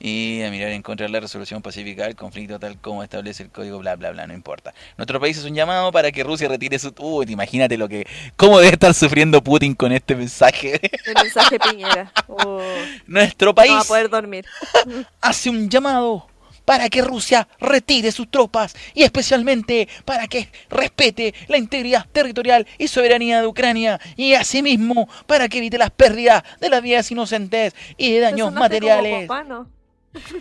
y 0.00 0.42
a 0.42 0.50
mirar 0.50 0.70
en 0.70 0.82
contra 0.82 1.06
de 1.06 1.12
la 1.12 1.20
resolución 1.20 1.60
pacífica 1.60 2.04
del 2.04 2.16
conflicto 2.16 2.58
tal 2.58 2.78
como 2.78 3.02
establece 3.02 3.42
el 3.42 3.50
código, 3.50 3.78
bla, 3.78 3.96
bla, 3.96 4.10
bla, 4.10 4.26
no 4.26 4.32
importa. 4.32 4.72
Nuestro 4.96 5.20
país 5.20 5.36
es 5.36 5.44
un 5.44 5.54
llamado 5.54 5.92
para 5.92 6.10
que 6.10 6.24
Rusia 6.24 6.48
retire 6.48 6.78
su... 6.78 6.92
Uy, 6.98 7.26
imagínate 7.28 7.76
lo 7.76 7.88
que... 7.88 8.06
¿Cómo 8.36 8.58
debe 8.58 8.72
estar 8.72 8.94
sufriendo 8.94 9.42
Putin 9.44 9.74
con 9.74 9.92
este 9.92 10.16
mensaje? 10.16 10.80
El 10.82 11.14
mensaje 11.22 11.58
Piñera. 11.70 12.10
Oh, 12.28 12.62
Nuestro 13.06 13.50
no 13.50 13.54
país 13.54 13.72
va 13.72 13.80
a 13.80 13.84
poder 13.84 14.08
dormir. 14.08 14.46
hace 15.20 15.50
un 15.50 15.68
llamado 15.68 16.26
para 16.64 16.88
que 16.88 17.02
Rusia 17.02 17.48
retire 17.58 18.12
sus 18.12 18.30
tropas 18.30 18.74
y 18.94 19.02
especialmente 19.02 19.88
para 20.04 20.28
que 20.28 20.48
respete 20.70 21.34
la 21.48 21.58
integridad 21.58 22.06
territorial 22.12 22.66
y 22.78 22.88
soberanía 22.88 23.40
de 23.40 23.46
Ucrania 23.46 24.00
y 24.16 24.34
asimismo 24.34 25.08
para 25.26 25.48
que 25.48 25.58
evite 25.58 25.78
las 25.78 25.90
pérdidas 25.90 26.42
de 26.60 26.68
las 26.70 26.80
vidas 26.80 27.10
inocentes 27.10 27.74
y 27.96 28.12
de 28.12 28.20
daños 28.20 28.48
Sonaste 28.48 28.78
como 28.78 28.92
materiales. 28.92 29.28
papá, 29.28 29.44
¿no? 29.44 29.79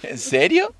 ¿En 0.04 0.18
serio? 0.18 0.74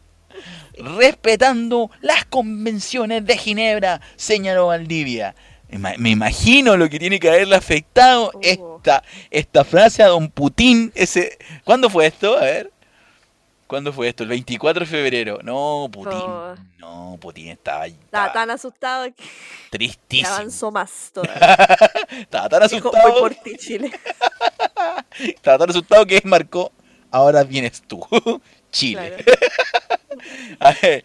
Respetando 0.78 1.92
las 2.02 2.26
convenciones 2.26 3.26
de 3.26 3.38
Ginebra, 3.38 4.02
señaló 4.16 4.68
Valdivia. 4.68 5.36
Me 5.70 6.10
imagino 6.10 6.78
lo 6.78 6.90
que 6.90 6.98
tiene 6.98 7.20
que 7.20 7.30
haberle 7.30 7.56
afectado 7.56 8.32
esta, 8.42 9.04
esta 9.30 9.64
frase 9.64 10.02
a 10.02 10.08
don 10.08 10.30
Putin. 10.30 10.92
Ese, 10.96 11.38
¿Cuándo 11.64 11.90
fue 11.90 12.08
esto? 12.08 12.38
A 12.38 12.42
ver. 12.42 12.72
¿Cuándo 13.68 13.94
fue 13.94 14.08
esto? 14.08 14.24
El 14.24 14.30
24 14.30 14.80
de 14.80 14.86
febrero. 14.88 15.40
No, 15.44 15.88
Putin. 15.92 16.18
Oh. 16.18 16.56
No, 16.80 17.18
Putin 17.22 17.50
estaba, 17.50 17.86
Estaba 17.86 18.06
estaba 18.06 18.34
tan 18.34 18.50
asustado 18.50 19.06
que 19.14 19.24
tristísimo. 19.70 20.28
avanzó 20.30 20.72
más 20.72 21.12
todavía. 21.14 21.36
Estaba 22.20 22.50
tan 22.50 22.68
Dijo, 22.68 22.90
asustado. 22.90 23.12
voy 23.12 23.20
por 23.22 23.36
ti, 23.36 23.56
Chile. 23.58 23.92
Estaba 25.20 25.60
tan 25.60 25.70
asustado 25.70 26.04
que 26.08 26.20
marcó. 26.26 26.72
Ahora 27.12 27.44
vienes 27.44 27.84
tú. 27.84 28.04
Chile. 28.72 29.16
Claro. 29.24 29.40
A 30.60 30.74
ver, 30.82 31.04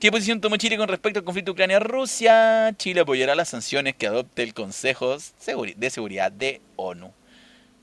¿qué 0.00 0.10
posición 0.10 0.40
tomó 0.40 0.56
Chile 0.56 0.76
con 0.76 0.88
respecto 0.88 1.18
al 1.18 1.24
conflicto 1.24 1.52
Ucrania-Rusia? 1.52 2.74
Chile 2.78 3.00
apoyará 3.00 3.34
las 3.34 3.48
sanciones 3.48 3.94
que 3.96 4.06
adopte 4.06 4.42
el 4.42 4.54
Consejo 4.54 5.16
de 5.16 5.90
Seguridad 5.90 6.30
de 6.32 6.60
ONU. 6.76 7.06
O 7.06 7.12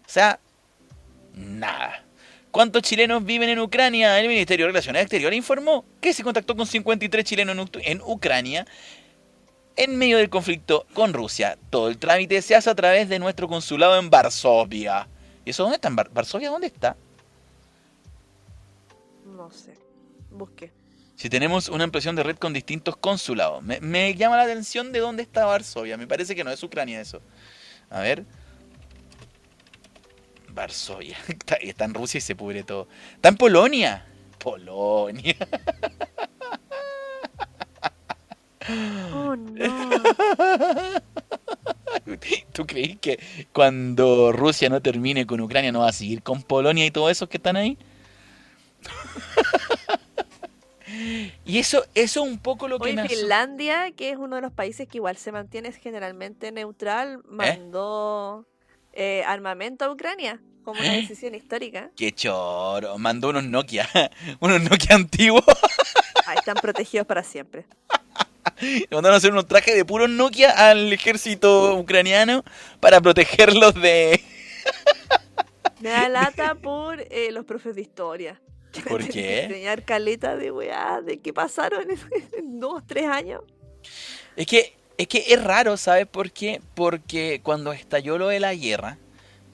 sea, 0.07 0.39
nada. 1.33 2.03
¿Cuántos 2.51 2.81
chilenos 2.81 3.23
viven 3.23 3.49
en 3.49 3.59
Ucrania? 3.59 4.19
El 4.19 4.27
Ministerio 4.27 4.65
de 4.65 4.71
Relaciones 4.71 5.03
Exteriores 5.03 5.37
informó 5.37 5.85
que 6.01 6.13
se 6.13 6.23
contactó 6.23 6.55
con 6.55 6.65
53 6.65 7.23
chilenos 7.23 7.55
en 7.55 7.61
Uc- 7.63 7.81
en 7.85 8.01
Ucrania 8.01 8.65
en 9.75 9.95
medio 9.97 10.17
del 10.17 10.29
conflicto 10.29 10.85
con 10.93 11.13
Rusia. 11.13 11.57
Todo 11.69 11.89
el 11.89 11.97
trámite 11.99 12.41
se 12.41 12.55
hace 12.55 12.69
a 12.69 12.75
través 12.75 13.07
de 13.07 13.19
nuestro 13.19 13.47
consulado 13.47 13.97
en 13.99 14.09
Varsovia. 14.09 15.07
¿Y 15.45 15.51
eso 15.51 15.63
dónde 15.63 15.75
está? 15.75 15.87
¿En 15.89 15.95
Var- 15.95 16.09
¿Varsovia 16.11 16.49
dónde 16.49 16.67
está? 16.67 16.97
No 19.39 19.49
sé. 19.51 19.73
Busqué. 20.31 20.73
Si 21.15 21.29
tenemos 21.29 21.69
una 21.69 21.85
impresión 21.85 22.13
de 22.13 22.23
red 22.23 22.35
con 22.35 22.51
distintos 22.51 22.97
consulados. 22.97 23.63
Me, 23.63 23.79
me 23.79 24.13
llama 24.13 24.35
la 24.35 24.43
atención 24.43 24.91
de 24.91 24.99
dónde 24.99 25.23
está 25.23 25.45
Varsovia. 25.45 25.95
Me 25.95 26.07
parece 26.07 26.35
que 26.35 26.43
no 26.43 26.51
es 26.51 26.61
Ucrania 26.61 26.99
eso. 26.99 27.21
A 27.89 28.01
ver. 28.01 28.25
Varsovia. 30.49 31.17
Está, 31.29 31.55
está 31.55 31.85
en 31.85 31.93
Rusia 31.93 32.17
y 32.17 32.21
se 32.21 32.35
pudre 32.35 32.63
todo. 32.63 32.89
Está 33.15 33.29
en 33.29 33.37
Polonia. 33.37 34.05
Polonia. 34.39 35.37
Oh, 39.13 39.37
no. 39.37 39.89
¿Tú 42.51 42.67
crees 42.67 42.97
que 42.99 43.19
cuando 43.53 44.33
Rusia 44.33 44.67
no 44.67 44.81
termine 44.81 45.25
con 45.25 45.39
Ucrania 45.39 45.71
no 45.71 45.79
va 45.79 45.89
a 45.89 45.93
seguir 45.93 46.23
con 46.23 46.43
Polonia 46.43 46.85
y 46.85 46.91
todos 46.91 47.09
esos 47.09 47.29
que 47.29 47.37
están 47.37 47.55
ahí? 47.55 47.77
Y 51.45 51.59
eso, 51.59 51.83
eso 51.95 52.23
es 52.23 52.29
un 52.29 52.39
poco 52.39 52.67
lo 52.67 52.79
que 52.79 52.89
Hoy 52.89 52.95
me 52.95 53.07
Finlandia, 53.07 53.91
que 53.91 54.09
es 54.09 54.17
uno 54.17 54.35
de 54.35 54.41
los 54.41 54.51
países 54.51 54.87
que 54.87 54.97
igual 54.97 55.17
se 55.17 55.31
mantiene 55.31 55.71
generalmente 55.71 56.51
neutral, 56.51 57.21
mandó 57.25 58.45
eh, 58.93 59.23
armamento 59.25 59.85
a 59.85 59.91
Ucrania 59.91 60.39
como 60.63 60.79
una 60.81 60.95
¿Eh? 60.95 61.01
decisión 61.01 61.35
histórica. 61.35 61.89
Qué 61.95 62.11
choro. 62.11 62.97
Mandó 62.97 63.29
unos 63.29 63.43
Nokia. 63.43 63.87
Unos 64.39 64.61
Nokia 64.61 64.95
antiguos. 64.95 65.43
Ahí 66.25 66.37
están 66.37 66.55
protegidos 66.55 67.07
para 67.07 67.23
siempre. 67.23 67.65
Mandaron 68.91 69.13
a 69.13 69.17
hacer 69.17 69.31
unos 69.31 69.47
trajes 69.47 69.75
de 69.75 69.85
puros 69.85 70.09
Nokia 70.09 70.51
al 70.51 70.91
ejército 70.91 71.75
ucraniano 71.75 72.43
para 72.79 73.01
protegerlos 73.01 73.73
de. 73.75 74.21
Me 75.79 75.89
da 75.89 76.09
lata 76.09 76.55
por 76.55 77.01
eh, 77.09 77.31
los 77.31 77.45
profes 77.45 77.75
de 77.75 77.81
historia. 77.81 78.41
¿Por 78.87 79.07
qué? 79.07 79.43
Enseñar 79.45 79.83
caleta 79.83 80.35
de 80.35 80.51
weá, 80.51 81.01
de 81.01 81.19
qué 81.19 81.33
pasaron 81.33 81.89
en, 81.89 81.97
en 82.37 82.59
dos, 82.59 82.83
tres 82.85 83.07
años. 83.07 83.41
Es 84.35 84.45
que, 84.45 84.75
es 84.97 85.07
que 85.07 85.25
es 85.27 85.43
raro, 85.43 85.77
¿sabes 85.77 86.05
por 86.07 86.31
qué? 86.31 86.61
Porque 86.75 87.41
cuando 87.43 87.73
estalló 87.73 88.17
lo 88.17 88.27
de 88.27 88.39
la 88.39 88.53
guerra, 88.53 88.97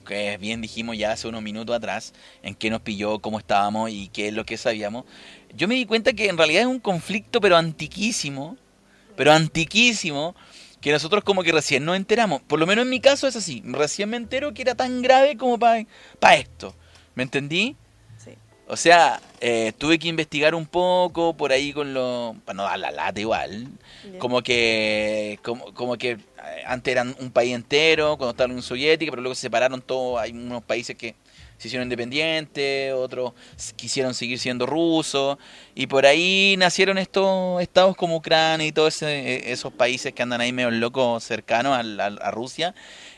que 0.06 0.38
bien 0.38 0.60
dijimos 0.60 0.96
ya 0.96 1.12
hace 1.12 1.28
unos 1.28 1.42
minutos 1.42 1.74
atrás, 1.74 2.14
en 2.42 2.54
qué 2.54 2.70
nos 2.70 2.80
pilló, 2.80 3.18
cómo 3.18 3.38
estábamos 3.38 3.90
y 3.90 4.08
qué 4.08 4.28
es 4.28 4.34
lo 4.34 4.44
que 4.44 4.56
sabíamos, 4.56 5.04
yo 5.54 5.68
me 5.68 5.74
di 5.74 5.86
cuenta 5.86 6.12
que 6.12 6.28
en 6.28 6.38
realidad 6.38 6.62
es 6.62 6.68
un 6.68 6.80
conflicto 6.80 7.40
pero 7.40 7.56
antiquísimo, 7.56 8.56
pero 9.16 9.32
antiquísimo, 9.32 10.36
que 10.80 10.92
nosotros 10.92 11.24
como 11.24 11.42
que 11.42 11.52
recién 11.52 11.84
nos 11.84 11.96
enteramos. 11.96 12.42
Por 12.42 12.60
lo 12.60 12.66
menos 12.66 12.84
en 12.84 12.90
mi 12.90 13.00
caso 13.00 13.26
es 13.26 13.36
así, 13.36 13.62
recién 13.64 14.10
me 14.10 14.16
entero 14.16 14.54
que 14.54 14.62
era 14.62 14.74
tan 14.74 15.02
grave 15.02 15.36
como 15.36 15.58
para 15.58 16.36
esto. 16.36 16.76
¿Me 17.14 17.22
entendí? 17.22 17.76
O 18.68 18.76
sea, 18.76 19.20
eh, 19.40 19.72
tuve 19.78 19.98
que 19.98 20.08
investigar 20.08 20.54
un 20.54 20.66
poco 20.66 21.36
por 21.36 21.52
ahí 21.52 21.72
con 21.72 21.94
lo... 21.94 22.34
Para 22.44 22.56
no 22.56 22.62
dar 22.64 22.78
la 22.78 22.90
lata 22.90 23.20
igual. 23.20 23.68
Como 24.18 24.42
que, 24.42 25.38
como, 25.42 25.72
como 25.72 25.96
que 25.96 26.12
eh, 26.12 26.18
antes 26.66 26.92
eran 26.92 27.14
un 27.20 27.30
país 27.30 27.54
entero, 27.54 28.16
cuando 28.16 28.30
estaba 28.30 28.48
la 28.48 28.54
Unión 28.54 28.62
Soviética, 28.62 29.10
pero 29.10 29.22
luego 29.22 29.34
se 29.34 29.42
separaron 29.42 29.80
todos. 29.82 30.20
Hay 30.20 30.32
unos 30.32 30.64
países 30.64 30.96
que 30.96 31.14
se 31.58 31.68
hicieron 31.68 31.86
independientes, 31.86 32.92
otros 32.92 33.32
quisieron 33.76 34.14
seguir 34.14 34.38
siendo 34.38 34.66
rusos, 34.66 35.38
y 35.74 35.86
por 35.86 36.06
ahí 36.06 36.56
nacieron 36.58 36.98
estos 36.98 37.62
estados 37.62 37.96
como 37.96 38.16
Ucrania 38.16 38.66
y 38.66 38.72
todos 38.72 39.02
eh, 39.02 39.52
esos 39.52 39.72
países 39.72 40.12
que 40.12 40.22
andan 40.22 40.40
ahí 40.40 40.52
medio 40.52 40.70
locos 40.70 41.24
cercanos 41.24 41.78
a, 41.78 42.30
Rusia, 42.30 42.74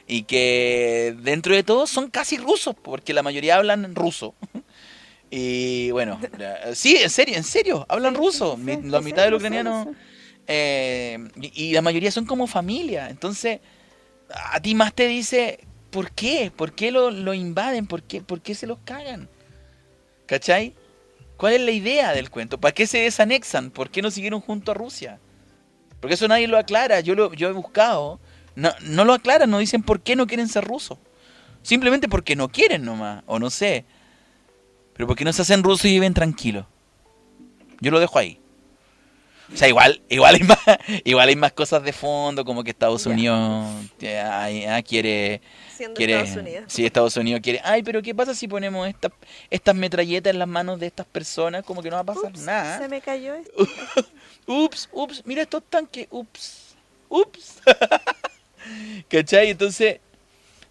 y 0.06 0.22
que 0.22 1.16
dentro 1.18 1.54
de 1.54 1.62
todo 1.62 1.86
son 1.86 2.10
casi 2.10 2.36
rusos, 2.36 2.74
porque 2.80 3.12
la 3.12 3.22
mayoría 3.22 3.56
hablan 3.56 3.94
ruso. 3.94 4.34
Y 5.30 5.90
bueno, 5.90 6.18
la- 6.38 6.74
sí, 6.74 6.96
en 6.96 7.10
serio, 7.10 7.36
en 7.36 7.44
serio, 7.44 7.84
hablan 7.88 8.14
Sí, 8.14 8.18
ruso. 8.18 8.56
sí, 8.56 8.62
Mi- 8.62 8.76
sí, 8.76 8.88
la 8.88 9.00
mitad 9.00 9.22
sé, 9.22 9.24
de 9.24 9.30
los 9.30 9.42
lo 9.42 9.48
sé, 9.48 9.62
lo 9.62 9.70
ucranianos. 9.70 9.96
sé. 9.96 10.02
eh, 10.46 11.18
y, 11.40 11.64
y 11.66 11.72
la 11.72 11.82
mayoría 11.82 12.10
son 12.10 12.24
como 12.24 12.46
familia. 12.46 13.08
Entonces, 13.10 13.60
a 14.30 14.60
ti 14.60 14.74
más 14.74 14.94
te 14.94 15.06
dice, 15.06 15.60
¿por 15.90 16.10
qué? 16.12 16.50
¿Por 16.54 16.72
qué 16.72 16.90
lo, 16.90 17.10
lo 17.10 17.34
invaden? 17.34 17.86
¿Por 17.86 18.02
qué, 18.02 18.22
¿Por 18.22 18.40
qué 18.40 18.54
se 18.54 18.66
los 18.66 18.78
cagan? 18.84 19.28
¿Cachai? 20.26 20.74
¿Cuál 21.36 21.54
es 21.54 21.60
la 21.60 21.70
idea 21.70 22.12
del 22.12 22.30
cuento? 22.30 22.58
¿Para 22.58 22.72
qué 22.74 22.86
se 22.86 22.98
desanexan? 22.98 23.70
¿Por 23.70 23.90
qué 23.90 24.02
no 24.02 24.10
siguieron 24.10 24.40
junto 24.40 24.72
a 24.72 24.74
Rusia? 24.74 25.18
Porque 26.00 26.14
eso 26.14 26.28
nadie 26.28 26.48
lo 26.48 26.58
aclara. 26.58 27.00
Yo 27.00 27.14
lo 27.14 27.32
yo 27.34 27.48
he 27.48 27.52
buscado. 27.52 28.18
No, 28.56 28.70
no 28.82 29.04
lo 29.04 29.12
aclaran, 29.12 29.50
no 29.50 29.58
dicen 29.58 29.82
por 29.82 30.00
qué 30.00 30.16
no 30.16 30.26
quieren 30.26 30.48
ser 30.48 30.64
rusos. 30.64 30.98
Simplemente 31.62 32.08
porque 32.08 32.34
no 32.34 32.48
quieren 32.48 32.84
nomás, 32.84 33.22
o 33.26 33.38
no 33.38 33.50
sé. 33.50 33.84
Pero 34.98 35.06
porque 35.06 35.24
no 35.24 35.32
se 35.32 35.42
hacen 35.42 35.62
rusos 35.62 35.84
y 35.84 35.90
viven 35.90 36.12
tranquilos. 36.12 36.66
Yo 37.80 37.92
lo 37.92 38.00
dejo 38.00 38.18
ahí. 38.18 38.40
O 39.54 39.56
sea, 39.56 39.68
igual, 39.68 40.02
igual 40.08 40.34
hay 40.34 40.42
más, 40.42 40.58
igual 41.04 41.28
hay 41.28 41.36
más 41.36 41.52
cosas 41.52 41.84
de 41.84 41.92
fondo, 41.92 42.44
como 42.44 42.64
que 42.64 42.70
Estados. 42.70 43.06
Unidos 43.06 43.64
eh, 44.00 44.18
ay, 44.18 44.64
ah, 44.64 44.82
quiere, 44.82 45.40
Siendo 45.72 45.94
quiere, 45.94 46.14
Estados 46.20 46.36
Unidos. 46.36 46.64
sí, 46.66 46.84
Estados 46.84 47.16
Unidos 47.16 47.40
quiere, 47.44 47.60
ay, 47.62 47.84
pero 47.84 48.02
¿qué 48.02 48.12
pasa 48.12 48.34
si 48.34 48.48
ponemos 48.48 48.88
estas 48.88 49.12
estas 49.50 49.76
metralletas 49.76 50.32
en 50.32 50.40
las 50.40 50.48
manos 50.48 50.80
de 50.80 50.88
estas 50.88 51.06
personas? 51.06 51.64
Como 51.64 51.80
que 51.80 51.90
no 51.90 51.94
va 51.94 52.02
a 52.02 52.04
pasar 52.04 52.32
Ups, 52.32 52.40
nada. 52.40 52.78
Se 52.78 52.88
me 52.88 53.00
cayó 53.00 53.34
esto. 53.34 53.52
Ups, 54.48 54.88
ups, 54.92 55.22
mira 55.24 55.42
estos 55.42 55.62
tanques, 55.70 56.08
ups, 56.10 56.74
ups. 57.08 57.60
¿Cachai? 59.08 59.50
Entonces, 59.50 60.00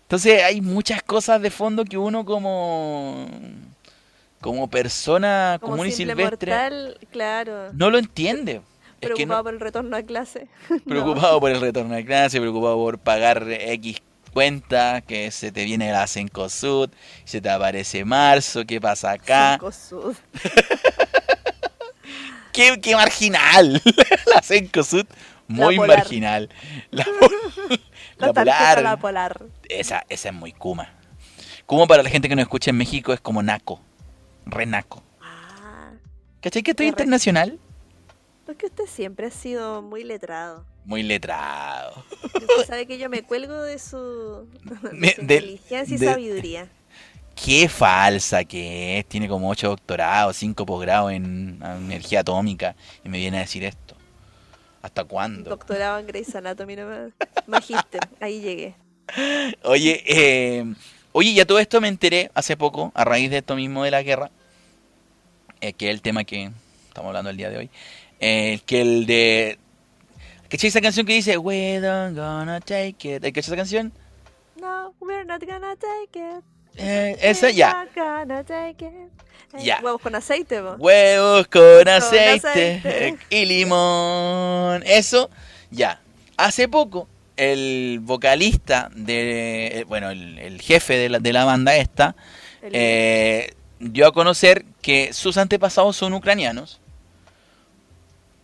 entonces 0.01 0.43
hay 0.43 0.59
muchas 0.59 1.01
cosas 1.01 1.41
de 1.41 1.49
fondo 1.49 1.85
que 1.85 1.97
uno 1.97 2.25
como 2.25 3.25
como 4.41 4.69
persona 4.69 5.57
Como 5.59 5.73
común 5.73 5.87
y 5.87 5.91
silvestre 5.91 6.51
mortal, 6.51 6.97
claro. 7.11 7.73
no 7.73 7.89
lo 7.89 7.97
entiende. 7.97 8.61
Es 8.99 9.09
que 9.11 9.27
Preocupado 9.27 9.39
no, 9.39 9.43
por 9.43 9.53
el 9.53 9.59
retorno 9.59 9.97
a 9.97 10.03
clase. 10.03 10.47
No. 10.69 10.79
preocupado 10.85 11.39
por 11.39 11.51
el 11.51 11.61
retorno 11.61 11.95
a 11.95 12.01
clase, 12.03 12.39
preocupado 12.39 12.75
por 12.77 12.99
pagar 12.99 13.45
X 13.49 14.01
cuenta, 14.33 15.01
que 15.01 15.31
se 15.31 15.51
te 15.51 15.65
viene 15.65 15.91
la 15.91 16.05
Cencosud, 16.07 16.89
se 17.25 17.41
te 17.41 17.49
aparece 17.49 18.05
marzo, 18.05 18.65
¿qué 18.65 18.79
pasa 18.79 19.11
acá? 19.11 19.53
Cinco 19.53 19.71
sud. 19.71 20.15
¡Qué, 22.53 22.79
qué 22.81 22.95
marginal! 22.95 23.81
la 24.33 24.41
Cencosud, 24.41 25.05
muy 25.47 25.77
marginal. 25.79 26.49
La, 26.91 27.05
La, 28.17 28.27
la 28.27 28.33
tarjeta 28.33 28.33
polar, 28.33 28.81
la 28.83 28.97
polar. 28.97 29.41
Esa, 29.69 30.03
esa 30.09 30.29
es 30.29 30.33
muy 30.33 30.53
Kuma. 30.53 30.89
Kuma 31.67 31.85
para 31.85 32.01
la 32.03 32.09
gente 32.09 32.27
que 32.29 32.35
nos 32.35 32.43
escucha 32.43 32.71
en 32.71 32.77
México 32.77 33.13
es 33.13 33.19
como 33.21 33.43
naco. 33.43 33.79
Re 34.49 34.65
naco. 34.65 35.03
Ah, 35.21 35.91
¿Cachai 36.41 36.63
que 36.63 36.71
estoy 36.71 36.87
internacional? 36.87 37.59
porque 38.47 38.67
usted 38.67 38.85
siempre 38.85 39.27
ha 39.27 39.29
sido 39.29 39.81
muy 39.81 40.05
letrado. 40.05 40.65
Muy 40.85 41.03
letrado. 41.03 42.01
Usted 42.23 42.65
sabe 42.65 42.87
que 42.87 42.97
yo 42.97 43.09
me 43.09 43.21
cuelgo 43.21 43.61
de 43.61 43.77
su, 43.77 44.47
de 44.93 45.15
su 45.15 45.21
inteligencia 45.21 45.95
y 45.95 45.97
sabiduría. 45.97 46.69
Qué 47.35 47.67
falsa 47.67 48.45
que 48.45 48.99
es. 48.99 49.05
Tiene 49.05 49.27
como 49.27 49.49
8 49.49 49.67
doctorados, 49.67 50.37
5 50.37 50.65
posgrados 50.65 51.11
en 51.11 51.59
energía 51.61 52.21
atómica. 52.21 52.77
Y 53.03 53.09
me 53.09 53.17
viene 53.17 53.35
a 53.35 53.41
decir 53.41 53.65
esto. 53.65 53.95
¿Hasta 54.81 55.03
cuándo? 55.03 55.49
Doctorado 55.49 55.99
en 55.99 56.07
Grey's 56.07 56.33
Anatomy 56.33 56.77
nomás. 56.77 57.11
Magíster, 57.47 57.99
ahí 58.21 58.39
llegué. 58.39 58.75
Oye, 59.63 60.03
eh, 60.07 60.73
oye, 61.11 61.33
ya 61.33 61.45
todo 61.45 61.59
esto 61.59 61.81
me 61.81 61.87
enteré 61.87 62.29
hace 62.33 62.57
poco, 62.57 62.91
a 62.93 63.03
raíz 63.03 63.29
de 63.29 63.37
esto 63.37 63.55
mismo 63.55 63.83
de 63.83 63.91
la 63.91 64.03
guerra, 64.03 64.31
eh, 65.61 65.73
que 65.73 65.87
es 65.89 65.93
el 65.93 66.01
tema 66.01 66.23
que 66.23 66.51
estamos 66.87 67.09
hablando 67.09 67.29
el 67.29 67.37
día 67.37 67.49
de 67.49 67.57
hoy, 67.57 67.69
eh, 68.19 68.59
que 68.65 68.81
el 68.81 69.05
de... 69.05 69.59
¿Cachai 70.49 70.69
esa 70.69 70.81
canción 70.81 71.05
que 71.05 71.13
dice 71.13 71.37
We 71.37 71.79
don't 71.79 72.15
gonna 72.17 72.59
take 72.61 73.15
it? 73.15 73.21
¿Cachai 73.21 73.39
esa 73.39 73.55
canción? 73.55 73.91
No, 74.59 74.93
we're 75.01 75.25
not 75.25 75.43
gonna 75.45 75.75
take 75.75 76.17
it. 76.19 76.43
Eh, 76.77 77.17
esa 77.21 77.49
ya. 77.49 77.85
Ya. 79.59 79.79
Huevos 79.81 80.01
con 80.01 80.15
aceite. 80.15 80.61
Huevos 80.61 81.47
con 81.47 81.87
aceite 81.87 82.47
aceite. 82.47 82.81
eh, 83.07 83.17
y 83.29 83.45
limón. 83.45 84.83
Eso, 84.85 85.29
ya. 85.71 85.99
Hace 86.37 86.67
poco, 86.67 87.07
el 87.35 87.99
vocalista 88.01 88.89
de... 88.95 89.85
Bueno, 89.87 90.11
el, 90.11 90.37
el 90.37 90.61
jefe 90.61 90.97
de 90.97 91.09
la, 91.09 91.19
de 91.19 91.33
la 91.33 91.45
banda 91.45 91.75
esta, 91.75 92.15
eh, 92.61 93.53
dio 93.79 94.07
a 94.07 94.11
conocer 94.11 94.65
que 94.87 95.11
sus 95.11 95.35
antepasados 95.37 95.97
son 95.97 96.13
ucranianos 96.13 96.79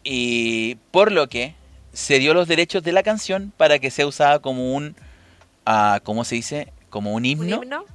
y 0.04 0.76
por 0.92 1.14
lo 1.14 1.30
que 1.30 1.56
se 1.94 2.20
dio 2.20 2.34
los 2.34 2.50
derechos 2.50 2.84
de 2.84 2.92
la 2.92 3.02
canción 3.02 3.54
para 3.56 3.80
que 3.80 3.90
sea 3.90 4.06
usada 4.08 4.40
como 4.40 4.74
un, 4.76 4.98
ah, 5.66 6.02
¿cómo 6.04 6.26
se 6.26 6.36
dice? 6.36 6.74
Como 6.90 7.12
un 7.12 7.18
¿Un 7.20 7.26
himno, 7.26 7.64
himno? 7.64 7.86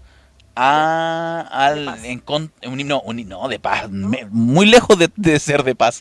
a, 0.57 1.46
al, 1.51 2.03
en 2.07 2.20
con- 2.20 2.51
un 2.64 2.80
himno, 2.80 3.03
un 3.03 3.18
himno 3.18 3.46
de 3.49 3.59
paz, 3.59 3.90
me- 3.90 4.24
muy 4.30 4.64
lejos 4.64 4.99
de, 4.99 5.11
de 5.14 5.38
ser 5.40 5.62
de 5.62 5.74
paz, 5.74 6.01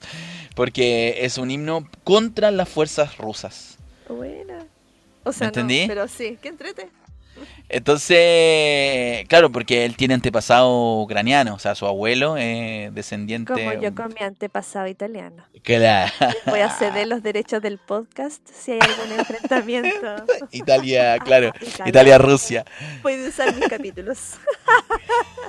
porque 0.55 1.25
es 1.25 1.37
un 1.37 1.51
himno 1.51 1.85
contra 2.05 2.49
las 2.51 2.69
fuerzas 2.69 3.17
rusas. 3.17 3.77
Buena. 4.07 4.65
O 5.25 5.33
sea, 5.33 5.47
entendí? 5.47 5.81
no, 5.81 5.87
pero 5.87 6.07
sí, 6.07 6.37
qué 6.41 6.47
entrete. 6.47 6.89
Entonces, 7.69 9.27
claro, 9.27 9.51
porque 9.51 9.83
él 9.83 9.97
tiene 9.97 10.13
antepasado 10.13 11.01
ucraniano, 11.01 11.55
o 11.55 11.59
sea, 11.59 11.75
su 11.75 11.85
abuelo 11.85 12.37
es 12.37 12.93
descendiente. 12.93 13.51
Como 13.51 13.73
yo 13.73 13.93
con 13.93 14.13
mi 14.13 14.25
antepasado 14.25 14.87
italiano. 14.87 15.43
Claro. 15.63 16.11
Voy 16.45 16.61
a 16.61 16.69
ceder 16.69 17.07
los 17.07 17.21
derechos 17.21 17.61
del 17.61 17.77
podcast 17.77 18.41
si 18.47 18.71
hay 18.71 18.79
algún 18.79 19.19
enfrentamiento. 19.19 20.15
Italia, 20.51 21.17
claro. 21.19 21.51
Italia. 21.61 21.89
Italia-Rusia. 21.89 22.65
Puede 23.01 23.27
usar 23.27 23.53
mis 23.55 23.67
capítulos. 23.67 24.35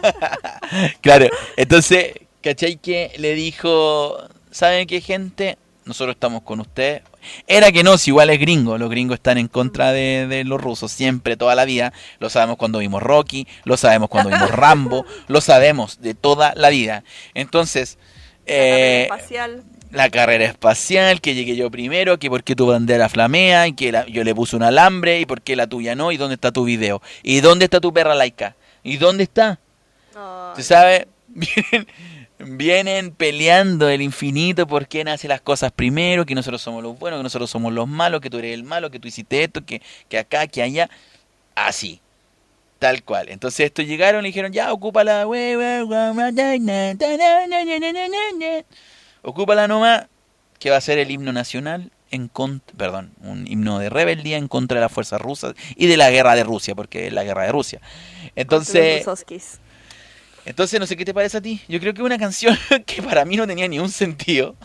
Claro. 1.01 1.27
Entonces, 1.57 2.13
¿cachai 2.43 2.77
que 2.77 3.13
le 3.19 3.35
dijo, 3.35 4.17
¿saben 4.51 4.87
qué 4.87 5.01
gente? 5.01 5.57
Nosotros 5.89 6.15
estamos 6.15 6.43
con 6.43 6.61
ustedes. 6.61 7.03
Era 7.47 7.73
que 7.73 7.83
no, 7.83 7.99
si 7.99 8.11
igual 8.11 8.31
es 8.31 8.39
gringo. 8.39 8.79
Los 8.79 8.91
gringos 8.91 9.15
están 9.17 9.39
en 9.39 9.49
contra 9.49 9.91
de, 9.93 10.27
de 10.29 10.45
los 10.45 10.61
rusos 10.61 10.93
siempre, 10.93 11.37
toda 11.37 11.55
la 11.57 11.65
vida. 11.65 11.93
Lo 12.21 12.29
sabemos 12.31 12.57
cuando 12.59 12.79
vimos 12.79 13.03
Rocky, 13.03 13.49
lo 13.65 13.77
sabemos 13.77 14.09
cuando 14.09 14.31
vimos 14.31 14.51
Rambo, 14.53 15.05
lo 15.27 15.41
sabemos 15.41 16.01
de 16.01 16.15
toda 16.15 16.53
la 16.55 16.69
vida. 16.69 17.03
Entonces, 17.35 17.99
La 18.47 18.53
carrera 18.55 18.77
eh, 18.87 19.03
espacial. 19.05 19.65
la 19.91 20.11
carrera 20.11 20.45
espacial, 20.45 21.21
que 21.23 21.35
llegué 21.35 21.57
yo 21.57 21.71
primero, 21.71 22.19
que 22.19 22.29
por 22.29 22.45
qué 22.45 22.55
tu 22.55 22.67
bandera 22.67 23.09
flamea, 23.09 23.67
y 23.67 23.73
que 23.73 23.91
la- 23.91 24.07
yo 24.07 24.23
le 24.25 24.35
puse 24.35 24.55
un 24.57 24.63
alambre, 24.63 25.21
y 25.21 25.27
por 25.27 25.41
qué 25.41 25.57
la 25.57 25.67
tuya 25.67 25.95
no, 25.95 26.13
y 26.13 26.19
dónde 26.19 26.35
está 26.35 26.53
tu 26.53 26.65
video, 26.65 27.01
y 27.23 27.41
dónde 27.41 27.65
está 27.65 27.81
tu 27.81 27.93
perra 27.95 28.15
laica, 28.15 28.55
y 28.83 28.99
dónde 28.99 29.23
está. 29.25 29.59
Ay, 30.15 30.53
¿Se 30.57 30.63
sabe? 30.63 31.09
vienen 32.39 33.11
peleando 33.11 33.89
el 33.89 34.03
infinito 34.03 34.67
por 34.67 34.87
quién 34.87 35.09
hace 35.09 35.29
las 35.29 35.41
cosas 35.41 35.73
primero, 35.73 36.25
que 36.25 36.35
nosotros 36.35 36.63
somos 36.63 36.83
los 36.83 36.99
buenos, 36.99 37.19
que 37.19 37.25
nosotros 37.25 37.51
somos 37.51 37.73
los 37.73 37.89
malos, 37.89 38.21
que 38.21 38.31
tú 38.31 38.39
eres 38.39 38.55
el 38.55 38.65
malo, 38.65 38.91
que 38.91 39.01
tú 39.01 39.09
hiciste 39.09 39.43
esto, 39.45 39.65
que, 39.65 39.83
que 40.09 40.19
acá, 40.19 40.47
que 40.47 40.63
allá. 40.63 40.89
Así. 41.55 42.01
Tal 42.79 43.03
cual. 43.03 43.29
Entonces 43.29 43.67
estos 43.67 43.87
llegaron 43.87 44.25
y 44.25 44.29
dijeron, 44.29 44.53
ya, 44.53 44.73
ocúpala. 44.73 45.27
Ocúpala 49.23 49.67
nomás, 49.67 50.07
que 50.61 50.71
va 50.71 50.77
a 50.77 50.81
ser 50.81 50.99
el 50.99 51.11
himno 51.11 51.33
nacional 51.33 51.91
en 52.11 52.29
contra, 52.29 52.77
perdón, 52.77 53.13
un 53.23 53.47
himno 53.47 53.79
de 53.81 53.91
rebeldía 53.91 54.39
en 54.39 54.49
contra 54.49 54.77
de 54.77 54.83
las 54.83 54.93
fuerzas 54.93 55.21
rusas 55.21 55.55
y 55.77 55.89
de 55.89 55.97
la 55.97 56.11
guerra 56.11 56.35
de 56.37 56.45
Rusia, 56.45 56.75
porque 56.75 57.09
es 57.09 57.13
la 57.13 57.25
guerra 57.25 57.45
de 57.45 57.53
Rusia. 57.53 57.81
Entonces. 58.37 59.05
Entonces, 60.49 60.81
no 60.81 60.87
sé 60.87 60.97
qué 60.97 61.05
te 61.05 61.13
parece 61.13 61.37
a 61.37 61.43
ti. 61.43 61.61
Yo 61.69 61.79
creo 61.79 61.93
que 61.93 62.03
una 62.03 62.17
canción 62.19 62.57
que 62.87 63.03
para 63.03 63.27
mí 63.27 63.37
no 63.37 63.47
tenía 63.47 63.69
ni 63.69 63.79
un 63.79 63.91
sentido. 63.91 64.57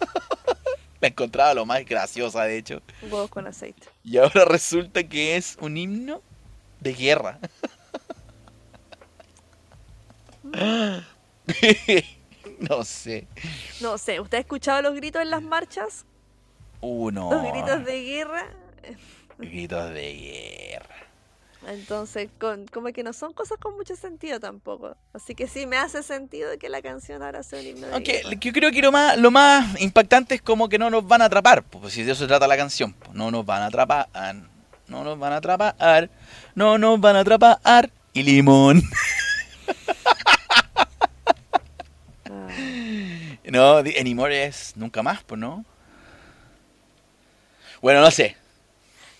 La 1.00 1.08
encontraba 1.08 1.54
lo 1.54 1.64
más 1.64 1.82
graciosa, 1.86 2.44
de 2.44 2.58
hecho. 2.58 2.82
Huevos 3.00 3.30
con 3.30 3.46
aceite. 3.46 3.88
Y 4.04 4.18
ahora 4.18 4.44
resulta 4.44 5.02
que 5.02 5.36
es 5.36 5.56
un 5.58 5.78
himno 5.78 6.20
de 6.80 6.92
guerra. 6.92 7.38
no 12.58 12.84
sé. 12.84 13.26
No 13.80 13.96
sé, 13.96 14.20
¿usted 14.20 14.36
ha 14.36 14.40
escuchado 14.42 14.82
los 14.82 14.94
gritos 14.94 15.22
en 15.22 15.30
las 15.30 15.40
marchas? 15.40 16.04
Uno. 16.82 17.30
Los 17.32 17.50
gritos 17.50 17.82
de 17.86 18.02
guerra. 18.02 18.46
Gritos 19.38 19.88
de 19.94 20.12
guerra. 20.12 21.09
Entonces, 21.68 22.30
con, 22.38 22.66
como 22.68 22.88
que 22.92 23.02
no 23.02 23.12
son 23.12 23.32
cosas 23.34 23.58
con 23.58 23.76
mucho 23.76 23.94
sentido 23.94 24.40
tampoco. 24.40 24.96
Así 25.12 25.34
que 25.34 25.46
sí 25.46 25.66
me 25.66 25.76
hace 25.76 26.02
sentido 26.02 26.50
que 26.58 26.68
la 26.70 26.80
canción 26.80 27.22
ahora 27.22 27.42
sea 27.42 27.60
un 27.60 27.66
himno 27.66 27.86
de 27.88 28.00
guerra. 28.00 28.30
yo 28.40 28.52
creo 28.52 28.70
que 28.70 28.80
lo 28.80 28.90
más, 28.92 29.18
lo 29.18 29.30
más 29.30 29.78
impactante 29.80 30.36
es 30.36 30.42
como 30.42 30.68
que 30.68 30.78
no 30.78 30.88
nos 30.88 31.06
van 31.06 31.20
a 31.22 31.26
atrapar. 31.26 31.62
Pues 31.62 31.92
si 31.92 32.02
de 32.02 32.12
eso 32.12 32.22
se 32.22 32.28
trata 32.28 32.46
la 32.48 32.56
canción. 32.56 32.94
pues, 32.94 33.12
no 33.12 33.30
nos 33.30 33.44
van 33.44 33.62
a 33.62 33.66
atrapar. 33.66 34.08
No 34.88 35.04
nos 35.04 35.18
van 35.18 35.32
a 35.34 35.36
atrapar. 35.36 36.10
No 36.54 36.78
nos 36.78 36.98
van 37.00 37.16
a 37.16 37.20
atrapar. 37.20 37.90
Y 38.14 38.22
limón. 38.22 38.82
No, 43.44 43.82
di- 43.82 43.96
anymore 43.98 44.44
es 44.44 44.76
nunca 44.76 45.02
más, 45.02 45.22
pues, 45.24 45.38
¿no? 45.40 45.64
Bueno, 47.82 48.00
no 48.00 48.10
sé. 48.10 48.36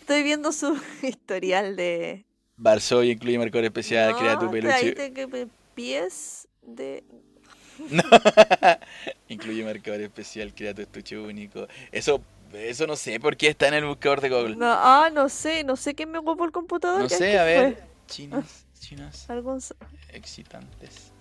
Estoy 0.00 0.22
viendo 0.22 0.52
su 0.52 0.80
historial 1.02 1.76
de. 1.76 2.24
Varsovia 2.62 3.12
incluye 3.12 3.38
marcador 3.38 3.64
especial, 3.64 4.12
No, 4.12 4.18
crea 4.18 4.38
tu 4.38 4.50
peluche. 4.50 4.94
que- 4.94 5.48
pies 5.74 6.46
de. 6.62 7.02
No. 7.88 8.02
incluye 9.28 9.64
marcador 9.64 10.00
especial, 10.02 10.52
crea 10.54 10.74
tu 10.74 10.82
estuche 10.82 11.16
único. 11.18 11.66
Eso, 11.90 12.20
eso 12.52 12.86
no 12.86 12.96
sé 12.96 13.18
por 13.18 13.36
qué 13.38 13.48
está 13.48 13.68
en 13.68 13.74
el 13.74 13.86
buscador 13.86 14.20
de 14.20 14.28
Google. 14.28 14.56
No, 14.56 14.66
ah, 14.68 15.08
no 15.12 15.28
sé, 15.30 15.64
no 15.64 15.76
sé 15.76 15.94
quién 15.94 16.10
me 16.10 16.18
ocupó 16.18 16.44
el 16.44 16.52
computador. 16.52 17.00
No 17.00 17.08
¿qué- 17.08 17.14
sé, 17.16 17.30
qué 17.30 17.38
a 17.38 17.44
ver. 17.44 17.72
fue? 17.74 17.82
Chinas, 18.08 18.66
chinas 18.78 19.30
Algún... 19.30 19.56
s- 19.58 19.74
excitantes. 20.12 21.12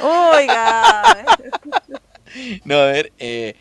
Oiga. 0.00 1.02
No, 2.66 2.74
a 2.76 2.84
ver, 2.86 3.10
eh, 3.18 3.54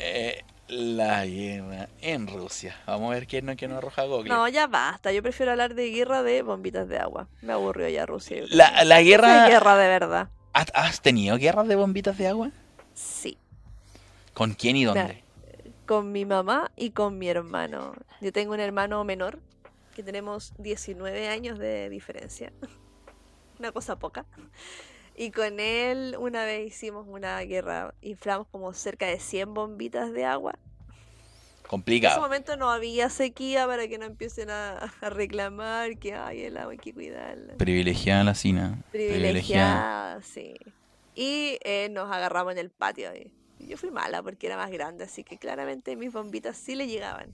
eh, 0.00 0.42
la 0.72 1.26
guerra 1.26 1.88
en 2.00 2.26
Rusia. 2.26 2.76
Vamos 2.86 3.10
a 3.10 3.14
ver 3.14 3.26
qué 3.26 3.42
nos, 3.42 3.56
qué 3.56 3.68
nos 3.68 3.78
arroja 3.78 4.04
Google. 4.04 4.28
No, 4.28 4.48
ya 4.48 4.66
basta. 4.66 5.12
Yo 5.12 5.22
prefiero 5.22 5.52
hablar 5.52 5.74
de 5.74 5.90
guerra 5.90 6.22
de 6.22 6.42
bombitas 6.42 6.88
de 6.88 6.98
agua. 6.98 7.28
Me 7.42 7.52
aburrió 7.52 7.88
ya 7.88 8.06
Rusia. 8.06 8.42
La, 8.48 8.84
la 8.84 9.00
Esa 9.00 9.00
es 9.00 9.06
guerra... 9.06 9.48
guerra 9.48 9.76
de 9.76 9.88
verdad. 9.88 10.28
¿Has, 10.52 10.66
has 10.74 11.00
tenido 11.00 11.36
guerras 11.36 11.68
de 11.68 11.76
bombitas 11.76 12.16
de 12.18 12.28
agua? 12.28 12.50
Sí. 12.94 13.38
¿Con 14.34 14.54
quién 14.54 14.76
y 14.76 14.84
dónde? 14.84 15.22
Con 15.86 16.10
mi 16.12 16.24
mamá 16.24 16.70
y 16.76 16.90
con 16.90 17.18
mi 17.18 17.28
hermano. 17.28 17.94
Yo 18.20 18.32
tengo 18.32 18.54
un 18.54 18.60
hermano 18.60 19.04
menor 19.04 19.38
que 19.94 20.02
tenemos 20.02 20.54
19 20.58 21.28
años 21.28 21.58
de 21.58 21.90
diferencia. 21.90 22.52
Una 23.58 23.72
cosa 23.72 23.98
poca. 23.98 24.24
Y 25.22 25.30
con 25.30 25.60
él 25.60 26.16
una 26.18 26.44
vez 26.44 26.66
hicimos 26.66 27.06
una 27.08 27.38
guerra. 27.42 27.94
Inflamos 28.02 28.48
como 28.48 28.72
cerca 28.72 29.06
de 29.06 29.20
100 29.20 29.54
bombitas 29.54 30.12
de 30.12 30.24
agua. 30.24 30.54
En 30.58 30.90
ese 31.60 31.68
Complicado. 31.68 32.20
momento 32.20 32.56
no 32.56 32.68
había 32.72 33.08
sequía 33.08 33.64
para 33.68 33.86
que 33.86 33.98
no 33.98 34.04
empiecen 34.04 34.50
a, 34.50 34.78
a 35.00 35.10
reclamar 35.10 35.96
que 35.98 36.14
ay, 36.14 36.42
el 36.42 36.56
agua 36.56 36.72
hay 36.72 36.78
que 36.78 36.92
cuidarla. 36.92 37.54
Privilegiada 37.54 38.24
la 38.24 38.34
Sina. 38.34 38.82
Privilegiada, 38.90 40.20
sí. 40.22 40.56
Y 41.14 41.56
eh, 41.62 41.88
nos 41.92 42.10
agarramos 42.10 42.54
en 42.54 42.58
el 42.58 42.70
patio. 42.70 43.14
Y 43.14 43.30
Yo 43.60 43.76
fui 43.76 43.92
mala 43.92 44.24
porque 44.24 44.48
era 44.48 44.56
más 44.56 44.72
grande, 44.72 45.04
así 45.04 45.22
que 45.22 45.38
claramente 45.38 45.94
mis 45.94 46.12
bombitas 46.12 46.56
sí 46.56 46.74
le 46.74 46.88
llegaban. 46.88 47.30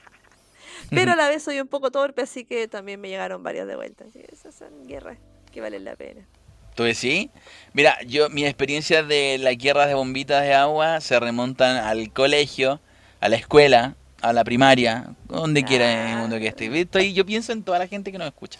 Pero 0.88 1.12
a 1.12 1.16
la 1.16 1.28
vez 1.28 1.42
soy 1.42 1.60
un 1.60 1.68
poco 1.68 1.90
torpe, 1.90 2.22
así 2.22 2.46
que 2.46 2.66
también 2.66 2.98
me 2.98 3.10
llegaron 3.10 3.42
varias 3.42 3.66
de 3.66 3.76
vuelta. 3.76 4.06
Así 4.08 4.20
que 4.20 4.34
esas 4.34 4.54
son 4.54 4.86
guerras 4.86 5.18
que 5.52 5.60
valen 5.60 5.84
la 5.84 5.96
pena. 5.96 6.26
¿Tú 6.74 6.82
decís? 6.82 7.28
Mira, 7.72 7.96
yo, 8.06 8.28
mi 8.30 8.44
experiencia 8.44 9.02
de 9.02 9.38
las 9.38 9.56
guerras 9.56 9.88
de 9.88 9.94
bombitas 9.94 10.42
de 10.42 10.54
agua 10.54 11.00
se 11.00 11.18
remontan 11.20 11.76
al 11.76 12.12
colegio, 12.12 12.80
a 13.20 13.28
la 13.28 13.36
escuela, 13.36 13.96
a 14.20 14.32
la 14.32 14.44
primaria, 14.44 15.14
donde 15.28 15.64
quiera 15.64 15.90
en 15.92 16.08
el 16.08 16.16
mundo 16.18 16.38
que 16.38 16.48
esté. 16.48 16.66
Estoy- 16.80 17.12
yo 17.12 17.24
pienso 17.26 17.52
en 17.52 17.62
toda 17.62 17.78
la 17.78 17.86
gente 17.86 18.10
que 18.12 18.18
nos 18.18 18.26
escucha. 18.28 18.58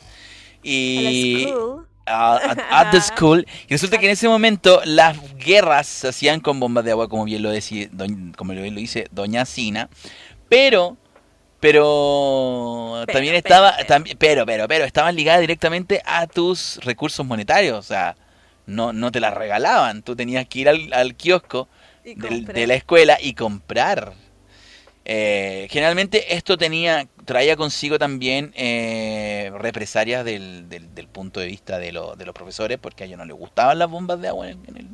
Y 0.62 1.47
a- 2.07 2.37
at, 2.71 2.91
the 2.91 3.01
school. 3.01 3.47
Y 3.69 3.75
resulta 3.75 3.99
que 3.99 4.07
en 4.07 4.12
ese 4.12 4.29
momento 4.29 4.81
las 4.85 5.17
guerras 5.37 5.87
se 5.87 6.09
hacían 6.09 6.41
con 6.41 6.61
bombas 6.61 6.85
de 6.85 6.91
agua, 6.93 7.09
como 7.09 7.25
bien 7.25 7.43
lo 7.43 7.51
decía, 7.51 7.89
doñ- 7.91 8.35
como 8.37 8.53
bien 8.53 8.75
lo 8.75 8.81
dice 8.81 9.07
Doña 9.11 9.45
Sina. 9.45 9.89
Pero, 10.49 10.97
pero, 11.65 13.05
Pero, 13.07 13.12
también 13.12 13.35
estaba, 13.35 13.75
pero. 13.77 13.87
también, 13.87 14.17
pero, 14.19 14.47
pero, 14.47 14.69
pero, 14.69 14.85
estaban 14.85 15.15
ligadas 15.17 15.41
directamente 15.41 16.03
a 16.05 16.27
tus 16.27 16.79
recursos 16.85 17.25
monetarios. 17.27 17.79
O 17.79 17.83
sea, 17.83 18.17
no, 18.67 18.93
no 18.93 19.11
te 19.12 19.21
las 19.21 19.35
regalaban. 19.35 20.03
Tú 20.03 20.17
tenías 20.17 20.47
que 20.49 20.61
ir 20.61 20.69
al, 20.69 20.93
al 20.93 21.15
kiosco 21.17 21.69
de 22.05 22.67
la 22.67 22.75
escuela 22.75 23.19
y 23.21 23.35
comprar. 23.35 24.12
Eh, 25.07 25.67
generalmente 25.71 26.35
esto 26.35 26.57
tenía 26.57 27.07
traía 27.27 27.57
consigo 27.57 27.99
también 27.99 28.53
eh, 28.57 29.51
represalias 29.59 30.25
del, 30.25 30.69
del, 30.71 30.95
del 30.95 31.09
punto 31.09 31.41
de 31.41 31.47
vista 31.47 31.79
de, 31.79 31.93
lo- 31.93 32.17
de 32.17 32.25
los 32.27 32.35
profesores 32.35 32.79
porque 32.79 33.05
a 33.05 33.07
ellos 33.07 33.19
no 33.19 33.25
les 33.27 33.37
gustaban 33.37 33.79
las 33.79 33.91
bombas 33.91 34.21
de 34.21 34.29
agua 34.29 34.51
en, 34.51 34.61
en 34.67 34.77
el, 34.79 34.89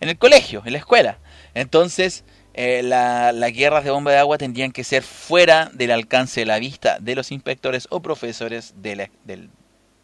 en 0.00 0.08
el 0.08 0.18
colegio, 0.18 0.62
en 0.64 0.72
la 0.72 0.78
escuela. 0.78 1.18
Entonces, 1.54 2.24
eh, 2.62 2.82
la- 2.82 3.32
las 3.32 3.52
guerras 3.52 3.84
de 3.84 3.90
bomba 3.90 4.10
de 4.12 4.18
agua 4.18 4.36
tendrían 4.36 4.70
que 4.72 4.84
ser 4.84 5.02
fuera 5.02 5.70
del 5.72 5.90
alcance 5.92 6.40
de 6.40 6.46
la 6.46 6.58
vista 6.58 6.98
de 7.00 7.14
los 7.14 7.32
inspectores 7.32 7.86
o 7.90 8.00
profesores 8.00 8.74
de 8.76 8.96
la- 8.96 9.10
del, 9.24 9.48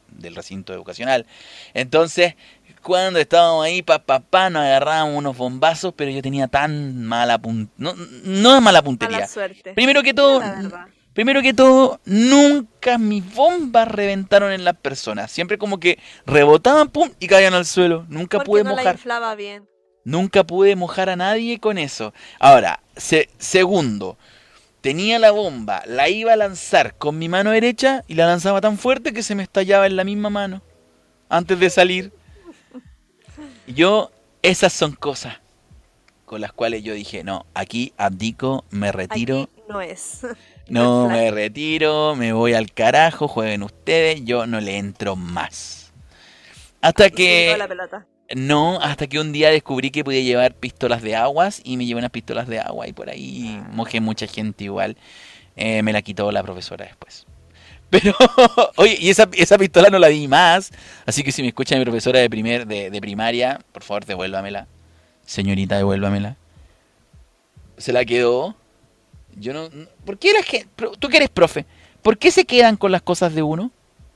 del 0.09 0.35
recinto 0.35 0.73
educacional. 0.73 1.27
Entonces, 1.75 2.35
cuando 2.83 3.19
estábamos 3.19 3.65
ahí, 3.67 3.83
papá, 3.83 4.21
pa, 4.21 4.49
nos 4.49 4.63
agarrábamos 4.63 5.19
unos 5.19 5.37
bombazos, 5.37 5.93
pero 5.95 6.11
yo 6.11 6.23
tenía 6.23 6.47
tan 6.49 7.05
mala 7.05 7.37
puntería. 7.39 7.93
No, 8.25 8.61
mala 8.63 8.81
puntería. 8.83 9.17
Mala 9.19 9.29
suerte. 9.29 9.75
Primero 9.75 10.03
que 10.03 10.15
todo, 10.15 10.41
primero 11.13 11.43
que 11.43 11.53
todo, 11.53 12.01
nunca 12.07 12.97
mis 12.97 13.23
bombas 13.35 13.89
reventaron 13.89 14.53
en 14.53 14.65
las 14.65 14.77
personas. 14.77 15.31
Siempre 15.31 15.59
como 15.59 15.79
que 15.79 15.99
rebotaban, 16.25 16.89
pum, 16.89 17.11
y 17.19 17.27
caían 17.27 17.53
al 17.55 17.67
suelo. 17.67 18.07
Nunca 18.09 18.39
Porque 18.39 18.47
pude 18.47 18.65
no 18.65 18.71
la 18.71 18.77
mojar. 18.77 18.95
inflaba 18.95 19.35
bien. 19.35 19.65
Nunca 20.07 20.45
pude 20.45 20.77
mojar 20.77 21.09
a 21.11 21.17
nadie 21.17 21.59
con 21.59 21.79
eso. 21.79 22.15
Ahora, 22.39 22.79
se- 22.97 23.29
segundo, 23.39 24.17
tenía 24.81 25.19
la 25.19 25.33
bomba, 25.33 25.83
la 25.85 26.09
iba 26.09 26.33
a 26.33 26.37
lanzar 26.37 26.95
con 26.95 27.19
mi 27.19 27.29
mano 27.29 27.51
derecha 27.51 28.05
y 28.07 28.15
la 28.15 28.27
lanzaba 28.27 28.61
tan 28.61 28.79
fuerte 28.79 29.13
que 29.13 29.25
se 29.25 29.35
me 29.35 29.43
estallaba 29.43 29.85
en 29.85 29.97
la 29.97 30.05
misma 30.05 30.31
mano 30.31 30.63
antes 31.29 31.59
de 31.59 31.71
salir. 31.71 32.13
Yo, 33.67 34.13
esas 34.43 34.73
son 34.73 34.93
cosas 34.93 35.39
con 36.25 36.41
las 36.41 36.53
cuales 36.53 36.85
yo 36.85 36.95
dije, 36.95 37.25
no, 37.25 37.45
aquí 37.53 37.93
abdico, 37.97 38.65
me 38.71 38.93
retiro. 38.93 39.43
Aquí 39.43 39.63
no 39.69 39.81
es. 39.81 40.21
No 40.69 41.09
me 41.09 41.31
retiro, 41.31 42.17
me 42.17 42.33
voy 42.33 42.55
al 42.55 42.73
carajo, 42.73 43.29
jueguen 43.29 43.63
ustedes, 43.63 44.25
yo 44.25 44.49
no 44.49 44.61
le 44.61 44.79
entro 44.79 45.15
más. 45.15 45.93
Hasta 46.81 47.09
que... 47.09 47.47
quitó 47.47 47.59
la 47.59 47.69
pelota. 47.69 48.07
No, 48.35 48.81
hasta 48.81 49.07
que 49.07 49.21
un 49.21 49.33
día 49.33 49.51
descubrí 49.51 49.91
que 49.91 50.03
podía 50.03 50.21
llevar 50.21 50.55
pistolas 50.55 51.01
de 51.03 51.15
aguas 51.15 51.61
y 51.63 51.77
me 51.77 51.87
llevé 51.87 52.01
unas 52.01 52.11
pistolas 52.11 52.49
de 52.49 52.59
agua 52.59 52.89
y 52.89 52.93
por 52.93 53.09
ahí 53.09 53.63
mojé 53.71 54.01
mucha 54.01 54.27
gente 54.27 54.65
igual. 54.65 54.97
Eh, 55.55 55.83
me 55.83 55.93
la 55.93 56.03
quitó 56.03 56.33
la 56.33 56.43
profesora 56.43 56.85
después. 56.85 57.25
Pero, 57.91 58.15
oye, 58.77 58.97
y 58.99 59.11
esa, 59.11 59.29
pistola 59.29 59.91
no 59.91 60.01
la 60.01 60.09
di 60.09 60.27
más, 60.27 60.73
así 61.07 61.23
que 61.23 61.31
si 61.31 61.41
me 61.43 61.49
escucha 61.49 61.77
mi 61.77 61.85
profesora 61.85 62.19
de, 62.19 62.29
primer, 62.29 62.67
de, 62.67 63.01
primaria, 63.01 63.61
por 63.73 63.85
favor 63.85 64.05
devuélvamela. 64.05 64.67
Señorita, 65.25 65.77
devuélvamela. 65.77 66.37
Se 67.79 67.93
la 67.93 68.05
quedó. 68.05 68.57
Yo 69.37 69.53
no... 69.53 69.69
¿Por 70.05 70.19
qué 70.19 70.33
la 70.33 70.43
gente... 70.43 70.69
Tú 70.99 71.09
que 71.09 71.19
eres 71.19 71.29
profe, 71.29 71.65
¿por 72.03 72.19
qué 72.19 72.33
se 72.33 72.45
quedan 72.45 72.77
con 72.77 72.91
las 72.91 73.03
cosas 73.03 73.35
de 73.35 73.43
uno? 73.43 73.71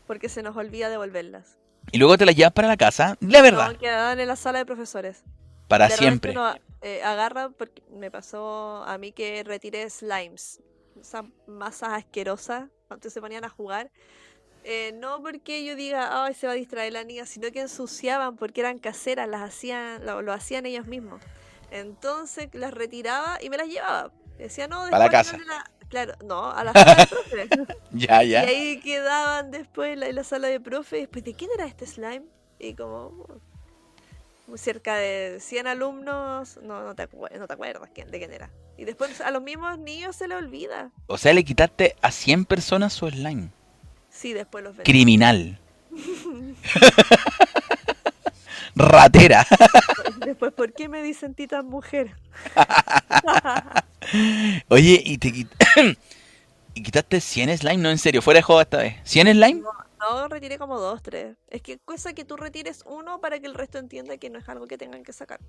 Porque 0.08 0.28
se 0.28 0.42
nos 0.42 0.56
olvida 0.56 0.88
devolverlas. 0.88 1.59
Y 1.93 1.99
luego 1.99 2.16
te 2.18 2.24
las 2.26 2.34
llevas 2.36 2.53
para 2.53 2.68
la 2.68 2.76
casa. 2.76 3.16
La 3.20 3.43
verdad, 3.43 3.72
No, 3.72 3.78
quedaban 3.78 4.18
en 4.20 4.28
la 4.28 4.36
sala 4.36 4.59
de 4.59 4.66
profesores. 4.66 5.22
para 5.68 5.88
De 5.88 5.97
siempre. 5.97 6.32
uno, 6.32 6.53
eh, 6.82 7.03
agarra, 7.05 7.51
porque 7.51 7.82
me 7.93 8.11
pasó 8.11 8.82
a 8.84 8.99
mí 8.99 9.12
que 9.12 9.45
retiré 9.45 9.88
slimes, 9.88 10.61
esas 11.01 11.24
masas 11.47 11.91
asquerosas, 11.93 12.64
cuando 12.88 13.09
se 13.09 13.20
ponían 13.20 13.45
a 13.45 13.49
jugar. 13.49 13.91
Eh, 14.64 14.93
no 14.99 15.22
porque 15.22 15.64
yo 15.64 15.74
diga, 15.76 16.24
ay, 16.24 16.34
se 16.34 16.47
va 16.47 16.53
a 16.53 16.57
distraer 16.57 16.93
la 16.93 17.05
niña, 17.05 17.24
sino 17.24 17.51
que 17.53 17.61
ensuciaban 17.61 18.36
porque 18.36 18.61
eran 18.61 18.78
caseras, 18.78 19.28
las 19.28 19.43
hacían, 19.43 20.05
lo, 20.05 20.22
lo 20.22 20.32
hacían 20.32 20.66
ellos 20.66 20.86
mismos. 20.86 21.22
Entonces 21.70 22.49
las 22.53 22.74
retiraba 22.74 23.38
y 23.41 23.49
me 23.49 23.57
las 23.57 23.68
llevaba. 23.68 24.11
Decía, 24.38 24.66
no, 24.68 24.80
Pa' 24.91 24.99
la 24.99 25.09
después 25.09 25.30
casa. 25.32 25.38
la- 25.47 25.70
Claro, 25.91 26.14
no, 26.24 26.51
a 26.51 26.64
la 26.64 26.72
sala 26.72 26.95
de 26.95 27.07
profe. 27.07 27.49
Ya, 27.93 28.22
Y 28.24 28.30
ya. 28.30 28.41
ahí 28.43 28.80
quedaban 28.80 29.51
después 29.51 29.93
en 29.93 30.01
la, 30.01 30.07
en 30.07 30.14
la 30.14 30.24
sala 30.24 30.49
de 30.49 30.61
profe. 30.61 30.97
y 30.99 31.01
Después, 31.03 31.24
¿de 31.24 31.34
quién 31.34 31.51
era 31.55 31.66
este 31.66 31.86
slime? 31.86 32.22
Y 32.59 32.74
como 32.74 33.26
cerca 34.57 34.97
de 34.97 35.38
100 35.41 35.66
alumnos, 35.66 36.59
no, 36.62 36.82
no, 36.84 36.95
te, 36.95 37.09
no 37.38 37.47
te 37.47 37.53
acuerdas 37.55 37.91
quién, 37.95 38.11
de 38.11 38.18
quién 38.18 38.32
era. 38.32 38.51
Y 38.78 38.84
después 38.84 39.20
a 39.20 39.30
los 39.30 39.43
mismos 39.43 39.78
niños 39.78 40.16
se 40.16 40.26
le 40.28 40.34
olvida. 40.36 40.91
O 41.07 41.18
sea, 41.18 41.32
le 41.34 41.45
quitaste 41.45 41.97
a 42.01 42.11
100 42.11 42.45
personas 42.47 42.93
su 42.93 43.09
slime. 43.09 43.51
Sí, 44.11 44.32
después 44.32 44.64
los 44.64 44.76
ven. 44.76 44.84
Criminal. 44.84 45.59
Ratera. 48.81 49.47
Después, 50.24 50.53
¿por 50.53 50.72
qué 50.72 50.89
me 50.89 51.03
dicen 51.03 51.35
tita 51.35 51.62
mujer? 51.62 52.14
Oye, 54.68 55.03
y 55.05 55.18
te 55.18 55.33
quit- 55.33 55.49
y 56.74 56.83
quitaste 56.83 57.20
100 57.20 57.59
slime, 57.59 57.83
no 57.83 57.91
en 57.91 57.99
serio, 57.99 58.22
fuera 58.22 58.39
de 58.39 58.43
juego 58.43 58.61
esta 58.61 58.78
vez. 58.78 58.95
¿100 59.05 59.33
slime? 59.33 59.62
No, 60.01 60.28
retiré 60.28 60.59
como 60.59 60.78
dos, 60.78 61.03
tres. 61.03 61.37
Es 61.49 61.61
que 61.61 61.78
cosa 61.78 62.14
que 62.14 62.24
tú 62.24 62.37
retires 62.37 62.83
uno 62.87 63.20
para 63.20 63.39
que 63.39 63.47
el 63.47 63.55
resto 63.55 63.78
entienda 63.78 64.16
que 64.16 64.31
no 64.31 64.39
es 64.39 64.49
algo 64.49 64.66
que 64.66 64.78
tengan 64.78 65.05
que 65.05 65.12
sacar. 65.12 65.41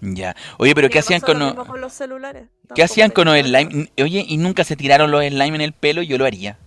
Ya. 0.00 0.34
Oye, 0.58 0.74
pero 0.74 0.88
¿qué 0.88 0.98
hacían 0.98 1.20
con 1.20 1.38
lo 1.38 1.54
con 1.66 1.80
los 1.80 1.92
celulares. 1.92 2.48
¿qué 2.74 2.82
hacían 2.82 3.10
con 3.10 3.26
los 3.26 3.38
slime? 3.38 3.92
Oye, 4.02 4.24
y 4.26 4.36
nunca 4.38 4.64
se 4.64 4.76
tiraron 4.76 5.10
los 5.10 5.22
slime 5.24 5.54
en 5.56 5.60
el 5.60 5.72
pelo, 5.74 6.02
yo 6.02 6.18
lo 6.18 6.24
haría. 6.24 6.58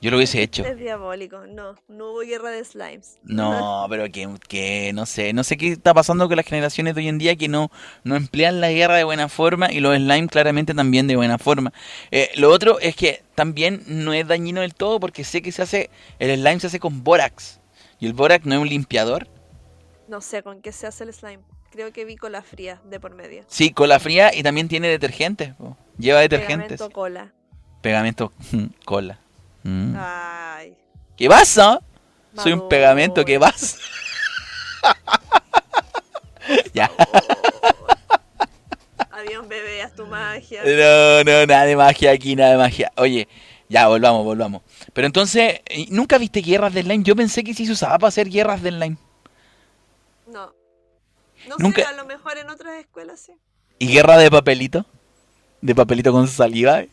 Yo 0.00 0.10
lo 0.10 0.18
hubiese 0.18 0.42
hecho. 0.42 0.64
Es 0.64 0.76
diabólico. 0.76 1.46
No, 1.46 1.74
no 1.88 2.10
hubo 2.10 2.20
guerra 2.20 2.50
de 2.50 2.62
slimes. 2.64 3.18
No, 3.22 3.86
pero 3.88 4.04
que, 4.10 4.28
que 4.46 4.92
no 4.92 5.06
sé, 5.06 5.32
no 5.32 5.42
sé 5.42 5.56
qué 5.56 5.72
está 5.72 5.94
pasando 5.94 6.28
con 6.28 6.36
las 6.36 6.44
generaciones 6.44 6.94
de 6.94 7.00
hoy 7.00 7.08
en 7.08 7.18
día 7.18 7.36
que 7.36 7.48
no, 7.48 7.70
no 8.04 8.14
emplean 8.14 8.60
la 8.60 8.70
guerra 8.70 8.96
de 8.96 9.04
buena 9.04 9.28
forma 9.28 9.72
y 9.72 9.80
los 9.80 9.96
slime 9.96 10.28
claramente 10.28 10.74
también 10.74 11.06
de 11.06 11.16
buena 11.16 11.38
forma. 11.38 11.72
Eh, 12.10 12.30
lo 12.36 12.50
otro 12.50 12.78
es 12.78 12.94
que 12.94 13.22
también 13.34 13.82
no 13.86 14.12
es 14.12 14.28
dañino 14.28 14.60
del 14.60 14.74
todo 14.74 15.00
porque 15.00 15.24
sé 15.24 15.40
que 15.40 15.50
se 15.50 15.62
hace, 15.62 15.90
el 16.18 16.38
slime 16.38 16.60
se 16.60 16.66
hace 16.66 16.78
con 16.78 17.02
bórax 17.02 17.60
y 17.98 18.06
el 18.06 18.12
bórax 18.12 18.44
no 18.44 18.54
es 18.54 18.60
un 18.60 18.68
limpiador. 18.68 19.26
No 20.08 20.20
sé 20.20 20.42
con 20.42 20.60
qué 20.60 20.72
se 20.72 20.86
hace 20.86 21.04
el 21.04 21.14
slime. 21.14 21.40
Creo 21.70 21.92
que 21.92 22.04
vi 22.04 22.16
cola 22.16 22.42
fría 22.42 22.80
de 22.84 23.00
por 23.00 23.14
medio. 23.14 23.44
Sí, 23.48 23.70
cola 23.70 23.98
fría 23.98 24.34
y 24.34 24.42
también 24.42 24.68
tiene 24.68 24.88
detergentes. 24.88 25.54
Lleva 25.98 26.20
detergentes. 26.20 26.78
Pegamento 26.78 26.90
cola. 26.90 27.32
Pegamento 27.80 28.32
cola. 28.84 29.20
Mm. 29.66 29.96
Ay. 29.98 30.76
¿Qué 31.16 31.28
pasa? 31.28 31.80
Soy 32.36 32.52
un 32.52 32.68
pegamento, 32.68 33.24
¿qué 33.24 33.38
Maduro. 33.38 33.52
pasa? 33.58 33.76
ya. 36.74 36.90
Había 39.10 39.40
un 39.40 39.48
bebé, 39.48 39.82
haz 39.82 39.94
tu 39.94 40.06
magia. 40.06 40.62
No, 40.64 41.24
no, 41.24 41.46
nada 41.46 41.64
de 41.64 41.76
magia 41.76 42.12
aquí, 42.12 42.36
nada 42.36 42.50
de 42.52 42.56
magia. 42.58 42.92
Oye, 42.96 43.26
ya, 43.68 43.88
volvamos, 43.88 44.24
volvamos. 44.24 44.62
Pero 44.92 45.06
entonces, 45.06 45.60
¿y 45.70 45.86
¿nunca 45.90 46.18
viste 46.18 46.40
guerras 46.42 46.74
de 46.74 46.82
slime? 46.82 47.02
Yo 47.04 47.16
pensé 47.16 47.42
que 47.42 47.54
sí 47.54 47.66
se 47.66 47.72
usaba 47.72 47.98
para 47.98 48.08
hacer 48.08 48.28
guerras 48.28 48.62
de 48.62 48.70
slime. 48.70 48.96
No. 50.28 50.52
No 51.48 51.56
Nunca- 51.58 51.82
sé, 51.82 51.88
a 51.88 51.92
lo 51.92 52.04
mejor 52.06 52.36
en 52.38 52.50
otras 52.50 52.74
escuelas 52.78 53.20
sí. 53.20 53.32
¿Y 53.78 53.88
guerra 53.88 54.18
de 54.18 54.30
papelito? 54.30 54.84
¿De 55.60 55.74
papelito 55.74 56.12
con 56.12 56.28
saliva? 56.28 56.84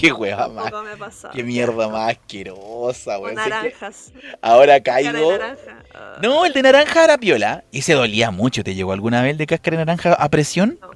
Qué 0.00 0.12
hueva 0.12 0.48
más. 0.48 0.72
Me. 0.72 1.30
Qué 1.32 1.42
mierda 1.42 1.88
más 1.88 2.10
asquerosa, 2.12 3.18
weón. 3.18 3.34
Naranjas. 3.36 4.12
Ahora 4.42 4.80
Cara 4.82 4.98
de 4.98 5.12
caigo. 5.12 5.32
naranja. 5.32 5.82
Ah, 5.94 6.18
No, 6.22 6.44
el 6.44 6.52
de 6.52 6.62
naranja 6.62 7.04
era 7.04 7.18
piola. 7.18 7.64
Y 7.70 7.82
se 7.82 7.94
dolía 7.94 8.30
mucho. 8.30 8.64
¿Te 8.64 8.74
llegó 8.74 8.92
alguna 8.92 9.22
vez 9.22 9.32
el 9.32 9.38
de 9.38 9.46
cáscara 9.46 9.76
de 9.78 9.84
naranja 9.84 10.14
a 10.14 10.28
presión? 10.28 10.78
No. 10.80 10.90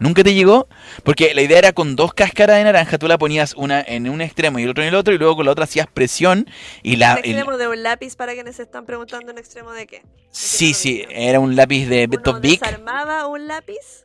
¿Nunca 0.00 0.24
te 0.24 0.34
llegó? 0.34 0.66
Porque 1.04 1.34
la 1.34 1.42
idea 1.42 1.56
era 1.58 1.72
con 1.72 1.94
dos 1.94 2.12
cáscaras 2.14 2.56
de 2.56 2.64
naranja, 2.64 2.98
tú 2.98 3.06
la 3.06 3.16
ponías 3.16 3.54
una 3.54 3.80
en 3.80 4.08
un 4.10 4.20
extremo 4.20 4.58
y 4.58 4.64
el 4.64 4.70
otro 4.70 4.82
en 4.82 4.88
el 4.88 4.94
otro, 4.96 5.14
y 5.14 5.18
luego 5.18 5.36
con 5.36 5.46
la 5.46 5.52
otra 5.52 5.64
hacías 5.64 5.86
presión 5.86 6.48
y 6.82 6.96
la... 6.96 7.12
El- 7.14 7.30
extremo 7.36 7.56
de 7.56 7.68
un 7.68 7.80
lápiz 7.84 8.16
para 8.16 8.32
quienes 8.34 8.56
se 8.56 8.62
están 8.64 8.86
preguntando 8.86 9.30
un 9.30 9.38
extremo 9.38 9.70
de 9.70 9.86
qué. 9.86 10.02
Sí, 10.32 10.74
sí, 10.74 11.04
era 11.10 11.38
un 11.38 11.54
lápiz 11.54 11.86
de 11.86 12.08
Uno 12.10 12.20
Top 12.22 12.40
Big. 12.40 12.58
desarmaba 12.58 13.28
un 13.28 13.46
lápiz 13.46 14.03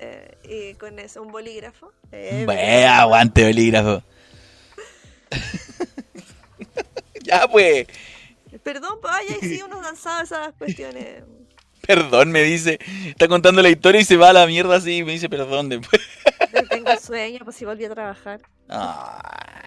eh, 0.00 0.38
y 0.72 0.74
con 0.74 0.98
eso 0.98 1.22
un 1.22 1.32
bolígrafo. 1.32 1.92
Eh, 2.12 2.46
aguante 2.86 3.44
bolígrafo. 3.44 4.02
ya 7.22 7.46
pues, 7.48 7.86
Perdón, 8.62 8.98
pues, 9.00 9.12
ay, 9.14 9.26
ay, 9.30 9.48
sí, 9.48 9.62
uno 9.62 9.80
danzaba 9.80 10.22
esas 10.22 10.54
cuestiones. 10.54 11.22
perdón, 11.86 12.30
me 12.32 12.42
dice. 12.42 12.78
Está 13.06 13.28
contando 13.28 13.62
la 13.62 13.68
historia 13.70 14.00
y 14.00 14.04
se 14.04 14.16
va 14.16 14.30
a 14.30 14.32
la 14.32 14.46
mierda 14.46 14.76
así 14.76 14.98
y 14.98 15.04
me 15.04 15.12
dice 15.12 15.28
perdón 15.28 15.68
después. 15.68 16.02
Tengo 16.70 16.96
sueño, 16.96 17.40
pues 17.44 17.56
si 17.56 17.64
volví 17.64 17.84
a 17.84 17.90
trabajar. 17.90 18.40
Ah, 18.68 19.62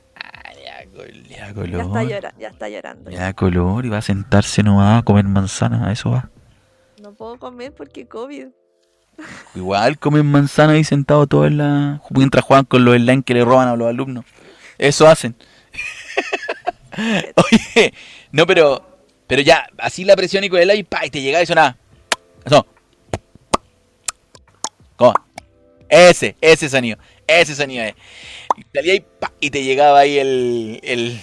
ya, 0.64 0.86
col- 0.96 1.24
ya 1.24 1.38
Ya 1.38 1.48
está, 1.48 1.54
color. 1.54 2.08
llora, 2.10 2.34
ya 2.40 2.48
está 2.50 2.70
llorando. 2.70 3.12
Ya 3.12 3.34
color 3.34 3.86
y 3.86 3.90
va 3.90 3.98
a 4.00 4.02
sentarse 4.02 4.62
nomás 4.64 5.02
a 5.02 5.04
comer 5.06 5.26
manzana, 5.26 5.88
a 5.88 5.92
eso 5.92 6.12
va. 6.12 6.30
No 7.02 7.14
puedo 7.14 7.38
comer 7.40 7.74
porque 7.74 8.08
COVID. 8.08 8.48
Igual 9.54 10.00
comen 10.00 10.26
manzana 10.26 10.74
ahí 10.74 10.84
sentado 10.84 11.28
todo 11.28 11.46
en 11.46 11.58
la... 11.58 12.02
Mientras 12.10 12.44
juegan 12.44 12.66
con 12.66 12.86
los 12.86 12.96
slime 12.96 13.24
que 13.24 13.34
le 13.34 13.44
roban 13.44 13.68
a 13.68 13.76
los 13.76 13.88
alumnos. 13.88 14.26
Eso 14.78 15.08
hacen. 15.08 15.36
Oye, 17.36 17.94
no, 18.32 18.48
pero... 18.48 18.88
Pero 19.28 19.42
ya, 19.42 19.68
así 19.78 20.04
la 20.04 20.16
presión 20.16 20.44
y 20.44 20.50
con 20.50 20.60
el 20.60 20.70
aire, 20.70 20.84
pa, 20.84 21.06
y 21.06 21.10
te 21.10 21.22
llega 21.22 21.40
eso 21.40 21.56
nada. 21.56 21.78
Eso. 22.44 22.66
¿Cómo? 24.98 25.14
Ese, 25.88 26.36
ese 26.42 26.68
sonido. 26.68 26.98
Ese 27.28 27.56
sonido 27.56 27.86
es. 27.86 27.94
Y 28.58 28.66
salía 28.74 29.02
pa, 29.20 29.32
y 29.40 29.50
te 29.50 29.64
llegaba 29.64 30.00
ahí 30.00 30.18
el... 30.18 30.80
el... 30.84 31.22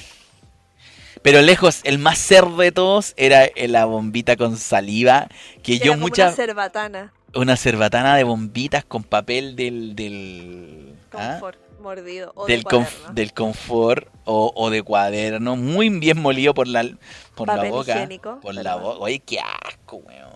Pero 1.21 1.43
lejos, 1.43 1.81
el 1.85 1.99
más 1.99 2.19
cerdo 2.19 2.57
de 2.59 2.73
todos 2.73 3.13
era 3.17 3.51
la 3.57 3.85
bombita 3.85 4.37
con 4.37 4.57
saliva. 4.57 5.29
Que 5.63 5.77
Era 5.77 5.85
yo 5.85 5.97
muchas... 5.97 6.35
una 7.41 7.57
cerbatana. 7.57 8.17
De 8.17 8.25
bombitas 8.25 8.85
con 8.85 9.03
papel 9.05 9.57
del. 9.57 9.95
del. 9.97 10.95
¿ah? 11.13 11.39
Confort, 11.41 11.59
mordido. 11.81 12.33
O 12.35 12.47
del, 12.47 12.63
de 12.63 12.69
conf- 12.69 13.11
del 13.13 13.33
confort 13.33 14.09
o, 14.25 14.53
o 14.55 14.71
de 14.71 14.83
cuaderno, 14.83 15.57
muy 15.57 15.89
bien 15.89 16.21
molido 16.21 16.53
por 16.55 16.69
la, 16.69 16.85
por 17.35 17.49
la 17.49 17.65
boca. 17.71 17.93
higiénico, 17.93 18.41
por 18.41 18.55
la 18.55 18.77
boca. 18.77 18.99
Oye, 19.01 19.21
qué 19.21 19.39
asco, 19.41 19.97
weón. 19.97 20.29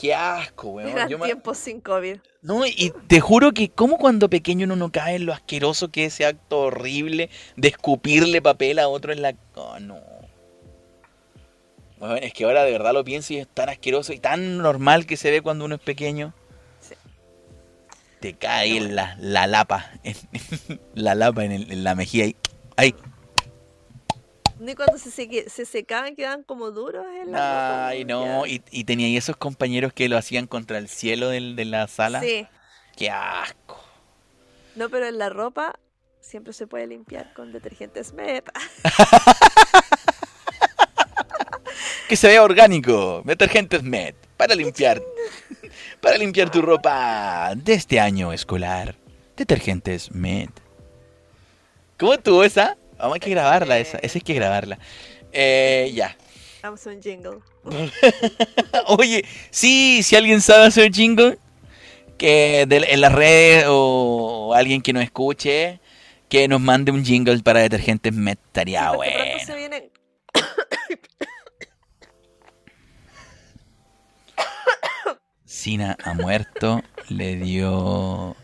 Qué 0.00 0.14
asco, 0.14 0.68
weón. 0.70 0.88
Eran 0.90 1.08
Yo 1.08 1.18
me- 1.18 1.26
tiempos 1.26 1.56
sin 1.58 1.80
COVID. 1.80 2.16
No, 2.42 2.66
y 2.66 2.92
te 3.06 3.20
juro 3.20 3.52
que 3.52 3.70
como 3.70 3.96
cuando 3.96 4.28
pequeño 4.28 4.64
uno 4.66 4.76
no 4.76 4.90
cae 4.92 5.16
en 5.16 5.24
lo 5.26 5.32
asqueroso 5.32 5.88
que 5.90 6.04
es 6.06 6.14
ese 6.14 6.26
acto 6.26 6.60
horrible 6.62 7.30
de 7.56 7.68
escupirle 7.68 8.42
papel 8.42 8.78
a 8.78 8.88
otro 8.88 9.12
en 9.12 9.22
la... 9.22 9.34
Oh, 9.54 9.78
no. 9.80 9.98
Bueno, 12.06 12.16
es 12.16 12.32
que 12.34 12.44
ahora 12.44 12.64
de 12.64 12.72
verdad 12.72 12.92
lo 12.92 13.02
pienso 13.02 13.32
y 13.32 13.38
es 13.38 13.48
tan 13.48 13.68
asqueroso 13.70 14.12
y 14.12 14.18
tan 14.18 14.58
normal 14.58 15.06
que 15.06 15.16
se 15.16 15.30
ve 15.30 15.40
cuando 15.40 15.64
uno 15.64 15.76
es 15.76 15.80
pequeño. 15.80 16.34
Sí. 16.80 16.94
Te 18.20 18.34
cae 18.34 18.76
en 18.76 18.94
la, 18.94 19.16
la 19.20 19.46
lapa, 19.46 19.90
en, 20.02 20.14
la 20.94 21.14
lapa 21.14 21.44
en, 21.44 21.52
el- 21.52 21.72
en 21.72 21.82
la 21.82 21.94
mejilla 21.94 22.24
ahí. 22.24 22.36
Ahí. 22.76 22.94
Ni 24.58 24.74
cuando 24.74 24.98
se, 24.98 25.10
seque- 25.10 25.48
se 25.48 25.64
secaban 25.64 26.14
quedaban 26.14 26.42
como 26.42 26.70
duros 26.72 27.06
en 27.22 27.32
la 27.32 27.88
Ay, 27.88 28.04
no. 28.04 28.46
Y, 28.46 28.62
y 28.70 28.84
tenía 28.84 29.06
ahí 29.06 29.16
esos 29.16 29.36
compañeros 29.36 29.92
que 29.94 30.08
lo 30.10 30.18
hacían 30.18 30.46
contra 30.46 30.76
el 30.78 30.88
cielo 30.88 31.28
del- 31.30 31.56
de 31.56 31.64
la 31.64 31.88
sala. 31.88 32.20
Sí. 32.20 32.46
Qué 32.96 33.08
asco. 33.10 33.82
No, 34.76 34.90
pero 34.90 35.06
en 35.06 35.16
la 35.18 35.30
ropa 35.30 35.78
siempre 36.20 36.52
se 36.52 36.66
puede 36.66 36.86
limpiar 36.86 37.32
con 37.32 37.50
detergente 37.52 38.04
Smep. 38.04 38.46
Que 42.08 42.16
se 42.16 42.28
vea 42.28 42.42
orgánico. 42.42 43.22
Detergentes 43.24 43.82
Med. 43.82 44.14
Para 44.36 44.54
limpiar. 44.54 45.02
Para 46.00 46.16
limpiar 46.18 46.50
tu 46.50 46.60
ropa 46.62 47.52
de 47.56 47.74
este 47.74 48.00
año 48.00 48.32
escolar. 48.32 48.94
Detergentes 49.36 50.10
Med. 50.12 50.48
¿Cómo 51.98 52.14
estuvo 52.14 52.42
esa? 52.44 52.76
Vamos, 52.98 53.14
hay 53.14 53.20
que 53.20 53.30
grabarla 53.30 53.78
esa. 53.78 53.98
Esa 53.98 54.18
hay 54.18 54.22
que 54.22 54.34
grabarla. 54.34 54.78
Eh, 55.32 55.90
ya. 55.94 56.16
Vamos 56.62 56.86
a 56.86 56.90
un 56.90 57.02
jingle. 57.02 57.38
Oye, 58.86 59.24
sí, 59.50 60.02
si 60.02 60.16
alguien 60.16 60.40
sabe 60.40 60.66
hacer 60.66 60.92
jingle, 60.92 61.38
que 62.18 62.64
de- 62.68 62.86
en 62.90 63.00
las 63.00 63.12
redes 63.12 63.64
o 63.68 64.52
alguien 64.54 64.80
que 64.82 64.92
nos 64.92 65.02
escuche, 65.02 65.80
que 66.28 66.48
nos 66.48 66.60
mande 66.60 66.90
un 66.92 67.04
jingle 67.04 67.38
para 67.42 67.60
detergentes 67.60 68.12
Med. 68.12 68.38
Estaría 68.46 68.80
Sí, 68.80 68.86
pronto 68.86 68.96
bueno. 68.98 69.44
se 69.46 69.54
vienen 69.56 69.90
Sina 75.64 75.96
ha 76.04 76.12
muerto, 76.12 76.82
le 77.08 77.36
dio. 77.36 78.36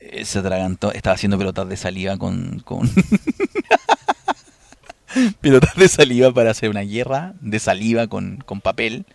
eh, 0.00 0.24
Se 0.24 0.40
atragantó, 0.40 0.90
estaba 0.90 1.14
haciendo 1.14 1.38
pelotas 1.38 1.68
de 1.68 1.76
saliva 1.76 2.16
con. 2.16 2.58
con... 2.64 2.90
pelotas 5.40 5.76
de 5.76 5.86
saliva 5.86 6.34
para 6.34 6.50
hacer 6.50 6.68
una 6.68 6.80
guerra 6.80 7.34
de 7.40 7.60
saliva 7.60 8.08
con, 8.08 8.38
con 8.38 8.60
papel. 8.60 9.06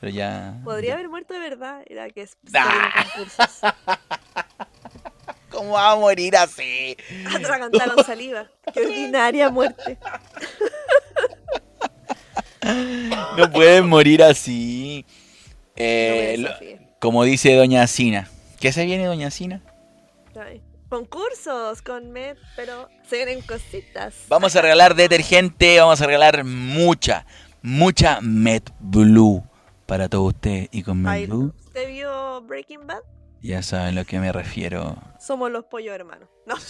Pero 0.00 0.10
ya. 0.10 0.58
Podría 0.64 0.94
haber 0.94 1.10
muerto 1.10 1.34
de 1.34 1.40
verdad. 1.40 1.82
Era 1.86 2.08
que 2.08 2.22
es 2.22 2.38
Ah. 2.54 3.04
¿Cómo 5.50 5.72
va 5.72 5.92
a 5.92 5.96
morir 5.96 6.34
así? 6.38 6.96
Atragantaron 7.26 8.02
saliva. 8.06 8.46
Qué 8.72 8.86
ordinaria 8.86 9.50
muerte. 9.50 9.98
No 13.36 13.52
pueden 13.52 13.86
morir 13.86 14.22
así. 14.22 15.04
Eh, 15.76 16.36
lo- 16.38 16.50
como 17.00 17.24
dice 17.24 17.54
Doña 17.54 17.86
Sina. 17.86 18.28
¿Qué 18.60 18.72
se 18.72 18.84
viene, 18.84 19.04
Doña 19.06 19.30
Sina? 19.30 19.60
Ay. 20.40 20.62
Concursos 20.88 21.82
con 21.82 22.12
Med, 22.12 22.36
pero 22.54 22.88
se 23.08 23.16
vienen 23.16 23.42
cositas. 23.42 24.14
Vamos 24.28 24.54
a 24.54 24.62
regalar 24.62 24.94
detergente, 24.94 25.80
vamos 25.80 26.00
a 26.00 26.06
regalar 26.06 26.44
mucha, 26.44 27.26
mucha 27.60 28.20
Met 28.20 28.70
Blue 28.78 29.42
para 29.86 30.08
todo 30.08 30.22
usted. 30.22 30.68
Y 30.70 30.84
con 30.84 31.04
Ay, 31.06 31.26
Blue, 31.26 31.52
¿Usted 31.66 31.88
vio 31.88 32.40
Breaking 32.42 32.86
Bad? 32.86 33.00
ya 33.42 33.62
saben 33.62 33.88
a 33.88 34.00
lo 34.00 34.04
que 34.04 34.20
me 34.20 34.30
refiero. 34.32 34.96
Somos 35.20 35.50
los 35.50 35.64
pollos 35.64 35.92
hermanos. 35.94 36.28
No, 36.46 36.54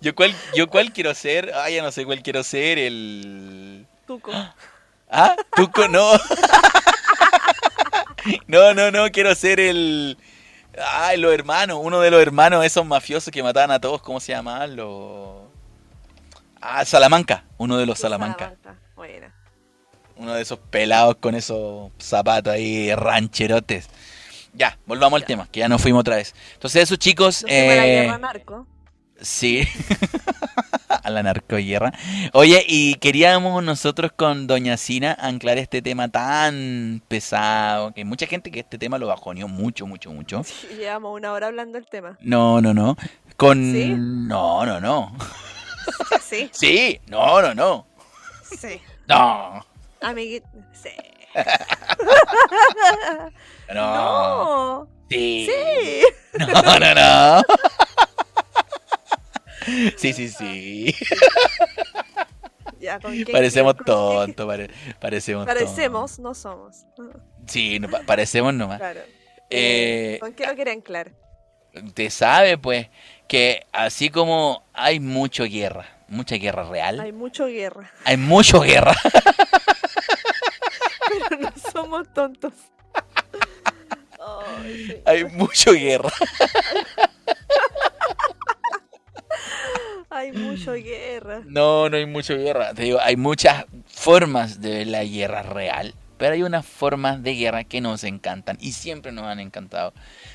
Yo 0.00 0.14
cuál, 0.14 0.34
yo 0.54 0.68
cuál 0.68 0.92
quiero 0.92 1.12
ser, 1.14 1.52
ah, 1.54 1.68
ya 1.70 1.82
no 1.82 1.90
sé 1.90 2.04
cuál 2.04 2.22
quiero 2.22 2.42
ser, 2.44 2.78
el... 2.78 3.86
Tuco. 4.06 4.30
¿Ah? 5.10 5.36
¿Tuco? 5.54 5.88
No. 5.88 6.12
No, 8.48 8.74
no, 8.74 8.90
no, 8.90 9.10
quiero 9.10 9.34
ser 9.34 9.60
el... 9.60 10.18
Ay, 10.92 11.16
los 11.16 11.32
hermanos, 11.32 11.78
uno 11.80 12.00
de 12.00 12.10
los 12.10 12.20
hermanos, 12.20 12.64
esos 12.64 12.84
mafiosos 12.84 13.30
que 13.32 13.42
mataban 13.42 13.70
a 13.70 13.80
todos, 13.80 14.02
¿cómo 14.02 14.20
se 14.20 14.32
llamaban? 14.32 14.76
Los... 14.76 15.42
Ah, 16.60 16.84
Salamanca, 16.84 17.44
uno 17.56 17.76
de 17.76 17.86
los 17.86 17.98
Salamanca. 17.98 18.54
Uno 20.16 20.34
de 20.34 20.42
esos 20.42 20.58
pelados 20.58 21.16
con 21.16 21.34
esos 21.34 21.92
zapatos 21.98 22.52
ahí 22.52 22.94
rancherotes. 22.94 23.88
Ya, 24.54 24.78
volvamos 24.86 25.20
al 25.20 25.26
tema, 25.26 25.46
que 25.50 25.60
ya 25.60 25.68
nos 25.68 25.82
fuimos 25.82 26.00
otra 26.00 26.16
vez. 26.16 26.34
Entonces 26.54 26.82
esos 26.82 26.98
chicos... 26.98 27.42
No 27.42 27.48
la 27.48 27.86
eh, 27.86 28.02
guerra 28.02 28.18
narco. 28.18 28.66
Sí, 29.20 29.66
a 31.02 31.10
la 31.10 31.22
narcoguerra. 31.22 31.92
Oye, 32.32 32.64
y 32.66 32.94
queríamos 32.96 33.62
nosotros 33.62 34.12
con 34.14 34.46
Doña 34.46 34.76
Sina 34.76 35.16
anclar 35.18 35.58
este 35.58 35.82
tema 35.82 36.08
tan 36.08 37.02
pesado, 37.08 37.92
que 37.92 38.04
mucha 38.04 38.26
gente 38.26 38.50
que 38.50 38.60
este 38.60 38.78
tema 38.78 38.98
lo 38.98 39.06
bajoneó 39.08 39.48
mucho, 39.48 39.86
mucho, 39.86 40.10
mucho. 40.12 40.42
Sí, 40.44 40.68
llevamos 40.78 41.14
una 41.16 41.32
hora 41.32 41.48
hablando 41.48 41.78
del 41.78 41.88
tema. 41.88 42.16
No, 42.20 42.60
no, 42.60 42.72
no. 42.74 42.96
Con... 43.36 43.72
¿Sí? 43.72 43.94
No, 43.96 44.64
no, 44.66 44.80
no. 44.80 45.16
Sí, 46.20 46.50
Sí, 46.52 47.00
no, 47.06 47.40
no, 47.40 47.54
no. 47.54 47.86
sí. 48.42 48.80
No. 49.06 49.64
Amiguito. 50.00 50.46
Sí. 50.72 50.90
No. 53.72 53.94
No. 53.94 54.88
Sí. 55.10 55.48
Sí. 55.48 56.02
No, 56.38 56.78
no, 56.78 56.94
no. 56.94 57.42
Sí, 59.96 60.12
sí, 60.12 60.28
sí. 60.28 60.94
Ya, 62.80 63.00
¿con 63.00 63.14
Parecemos 63.32 63.74
tontos, 63.84 64.46
pare- 64.46 64.70
parecemos. 65.00 65.46
Parecemos, 65.46 66.18
no 66.18 66.34
somos. 66.34 66.84
Sí, 67.46 67.78
no, 67.80 67.88
pa- 67.88 68.02
parecemos 68.02 68.52
nomás. 68.54 68.78
Claro. 68.78 69.00
Eh, 69.50 70.18
¿Con 70.20 70.32
qué 70.34 70.46
lo 70.46 70.54
quieren 70.54 70.78
anclar? 70.78 71.12
Usted 71.74 72.10
sabe, 72.10 72.58
pues, 72.58 72.88
que 73.28 73.66
así 73.72 74.10
como 74.10 74.64
hay 74.72 75.00
mucha 75.00 75.44
guerra, 75.44 75.86
mucha 76.08 76.36
guerra 76.36 76.64
real, 76.68 77.00
Hay 77.00 77.12
mucho 77.12 77.46
guerra, 77.46 77.90
hay 78.04 78.16
mucho 78.16 78.60
guerra. 78.60 78.94
pero 81.28 81.40
no 81.40 81.52
somos 81.72 82.12
tontos. 82.12 82.52
Hay 85.04 85.24
mucho 85.26 85.72
guerra. 85.72 86.10
Hay 90.16 90.32
mucho 90.32 90.72
guerra. 90.72 91.42
No, 91.44 91.88
no 91.88 91.96
hay 91.96 92.06
mucha 92.06 92.34
guerra. 92.34 92.72
Te 92.74 92.82
digo, 92.82 92.98
hay 93.00 93.16
muchas 93.16 93.64
formas 93.86 94.60
de 94.60 94.84
la 94.86 95.04
guerra 95.04 95.42
real, 95.42 95.94
pero 96.18 96.34
hay 96.34 96.42
unas 96.42 96.64
formas 96.66 97.22
de 97.22 97.34
guerra 97.34 97.64
que 97.64 97.80
nos 97.80 98.02
encantan 98.04 98.56
y 98.60 98.72
siempre 98.72 99.12
nos 99.12 99.24
han 99.26 99.40
encantado, 99.40 99.92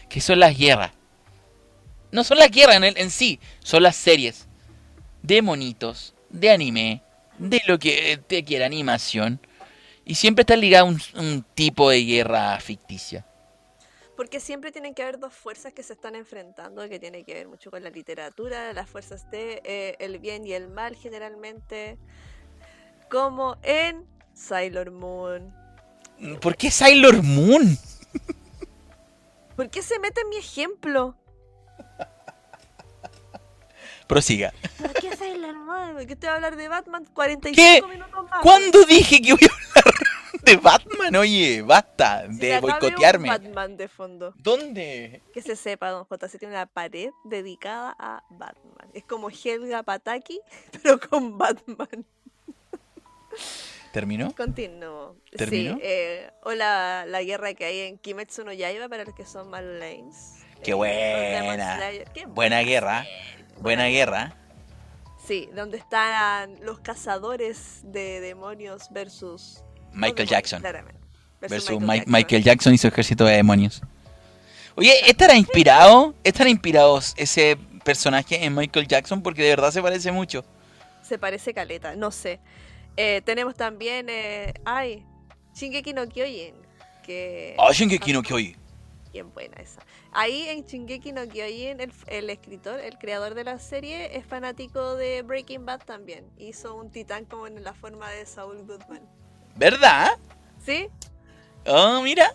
que 0.09 0.21
son 0.21 0.39
las 0.39 0.57
guerras. 0.57 0.91
No 2.11 2.23
son 2.23 2.37
las 2.39 2.51
guerras 2.51 2.75
en, 2.77 2.83
el- 2.83 2.97
en 2.97 3.09
sí, 3.09 3.39
son 3.63 3.83
las 3.83 3.95
series 3.95 4.47
de 5.23 5.41
monitos, 5.41 6.13
de 6.29 6.51
anime, 6.51 7.01
de 7.37 7.61
lo 7.67 7.79
que 7.79 8.19
te 8.27 8.43
quiera, 8.43 8.65
animación, 8.65 9.39
y 10.05 10.15
siempre 10.15 10.41
está 10.41 10.55
ligado 10.55 10.85
a 10.87 10.89
un, 10.89 11.01
un 11.15 11.45
tipo 11.55 11.89
de 11.89 12.03
guerra 12.03 12.59
ficticia. 12.59 13.25
Porque 14.21 14.39
siempre 14.39 14.71
tienen 14.71 14.93
que 14.93 15.01
haber 15.01 15.17
dos 15.17 15.33
fuerzas 15.33 15.73
que 15.73 15.81
se 15.81 15.93
están 15.93 16.15
enfrentando, 16.15 16.87
que 16.87 16.99
tiene 16.99 17.23
que 17.23 17.33
ver 17.33 17.47
mucho 17.47 17.71
con 17.71 17.81
la 17.81 17.89
literatura, 17.89 18.71
las 18.71 18.87
fuerzas 18.87 19.27
de 19.31 19.63
eh, 19.65 19.95
el 19.97 20.19
bien 20.19 20.45
y 20.45 20.53
el 20.53 20.67
mal 20.67 20.95
generalmente, 20.95 21.97
como 23.09 23.57
en 23.63 24.05
Sailor 24.35 24.91
Moon. 24.91 25.51
¿Por 26.39 26.55
qué 26.55 26.69
Sailor 26.69 27.23
Moon? 27.23 27.75
¿Por 29.55 29.71
qué 29.71 29.81
se 29.81 29.97
mete 29.97 30.21
en 30.21 30.29
mi 30.29 30.37
ejemplo? 30.37 31.15
Prosiga. 34.07 34.53
¿Por 34.77 34.93
qué 34.93 35.17
Sailor 35.17 35.55
Moon? 35.55 35.95
¿Por 35.95 36.05
qué 36.05 36.15
te 36.15 36.27
voy 36.27 36.33
a 36.33 36.35
hablar 36.35 36.57
de 36.57 36.67
Batman 36.67 37.05
45 37.11 37.55
¿Qué? 37.55 37.81
minutos 37.91 38.29
más? 38.29 38.43
¿Cuándo 38.43 38.85
dije 38.85 39.19
que 39.19 39.33
voy 39.33 39.47
a 39.49 39.51
hablar 39.51 39.70
de 40.51 40.57
Batman? 40.57 41.15
Oye, 41.15 41.61
basta 41.61 42.27
de 42.27 42.49
veo 42.49 42.55
un 42.55 42.61
boicotearme. 42.61 43.29
Batman 43.29 43.77
de 43.77 43.87
fondo. 43.87 44.33
¿Dónde? 44.37 45.21
Que 45.33 45.41
se 45.41 45.55
sepa, 45.55 45.89
Don 45.89 46.05
JC 46.09 46.37
tiene 46.37 46.53
una 46.55 46.65
pared 46.65 47.09
dedicada 47.23 47.95
a 47.97 48.23
Batman. 48.29 48.89
Es 48.93 49.03
como 49.03 49.29
Helga 49.29 49.83
Pataki, 49.83 50.39
pero 50.83 50.99
con 50.99 51.37
Batman. 51.37 52.05
¿Terminó? 53.91 54.33
Continúo. 54.35 55.17
¿Terminó? 55.35 55.75
Sí, 55.75 55.81
eh, 55.83 56.31
o 56.43 56.51
la, 56.53 57.05
la 57.07 57.23
guerra 57.23 57.53
que 57.53 57.65
hay 57.65 57.79
en 57.81 57.97
Kimetsu 57.97 58.43
no 58.45 58.53
Yaiba 58.53 58.87
para 58.87 59.03
los 59.03 59.13
que 59.13 59.25
son 59.25 59.49
más 59.49 59.63
lanes. 59.63 60.37
Qué 60.63 60.71
Eh, 60.71 60.75
buena. 60.75 61.79
Qué 62.13 62.25
Buena 62.27 62.61
guerra. 62.61 63.05
Buena 63.59 63.87
guerra. 63.87 64.37
Sí, 65.25 65.49
donde 65.53 65.77
están 65.77 66.57
los 66.61 66.79
cazadores 66.79 67.81
de 67.83 68.21
demonios 68.21 68.89
versus... 68.91 69.63
Michael 69.93 70.27
Jackson. 70.27 70.61
Claramente. 70.61 70.99
Versus 71.41 71.79
Mi- 71.81 72.03
Michael 72.05 72.43
Jackson 72.43 72.73
y 72.73 72.77
su 72.77 72.87
ejército 72.87 73.25
de 73.25 73.35
demonios. 73.35 73.81
Oye, 74.75 74.93
¿estará 75.09 75.35
inspirado? 75.35 76.13
¿Estará 76.23 76.49
inspirado 76.49 76.99
ese 77.17 77.57
personaje 77.83 78.43
en 78.45 78.55
Michael 78.55 78.87
Jackson? 78.87 79.21
Porque 79.21 79.43
de 79.43 79.49
verdad 79.49 79.71
se 79.71 79.81
parece 79.81 80.11
mucho. 80.11 80.45
Se 81.01 81.17
parece 81.17 81.53
caleta, 81.53 81.95
no 81.95 82.11
sé. 82.11 82.39
Eh, 82.95 83.21
tenemos 83.25 83.55
también... 83.55 84.07
Eh, 84.09 84.53
ay, 84.63 85.03
Shingeki 85.55 85.93
no 85.93 86.07
Kyojin. 86.07 86.55
Que... 87.03 87.55
Ah, 87.57 87.71
Shingeki 87.73 88.13
no 88.13 88.21
Kyojin. 88.21 88.55
Bien 89.11 89.33
buena 89.33 89.57
esa. 89.61 89.81
Ahí 90.13 90.47
en 90.47 90.63
Shingeki 90.63 91.11
no 91.11 91.27
Kyojin, 91.27 91.81
el, 91.81 91.91
el 92.07 92.29
escritor, 92.29 92.79
el 92.79 92.97
creador 92.97 93.33
de 93.33 93.43
la 93.43 93.59
serie, 93.59 94.15
es 94.15 94.25
fanático 94.25 94.95
de 94.95 95.21
Breaking 95.21 95.65
Bad 95.65 95.81
también. 95.85 96.25
Hizo 96.37 96.75
un 96.75 96.91
titán 96.91 97.25
como 97.25 97.47
en 97.47 97.61
la 97.63 97.73
forma 97.73 98.09
de 98.11 98.25
Saul 98.25 98.63
Goodman. 98.65 99.01
¿Verdad? 99.55 100.11
¿Sí? 100.65 100.87
Oh, 101.65 102.01
mira. 102.01 102.33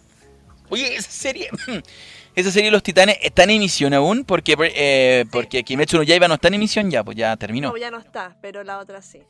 Oye, 0.69 0.97
esa 0.97 1.11
serie. 1.11 1.49
Esa 2.37 2.51
serie 2.51 2.71
Los 2.71 2.83
Titanes 2.83 3.17
está 3.23 3.45
en 3.45 3.51
emisión 3.51 3.95
aún 3.95 4.23
porque 4.27 4.57
eh, 4.59 5.25
porque 5.33 5.65
Kimetsu 5.65 5.97
no 5.97 6.03
Yaiba 6.03 6.29
no 6.29 6.35
está 6.35 6.49
en 6.49 6.55
emisión 6.55 6.91
ya, 6.91 7.03
pues 7.03 7.17
ya 7.17 7.35
terminó. 7.39 7.71
No, 7.71 7.79
ya 7.79 7.91
no 7.91 7.97
está, 7.99 8.37
pero 8.43 8.63
la 8.63 8.77
otra 8.77 9.01
sí. 9.01 9.23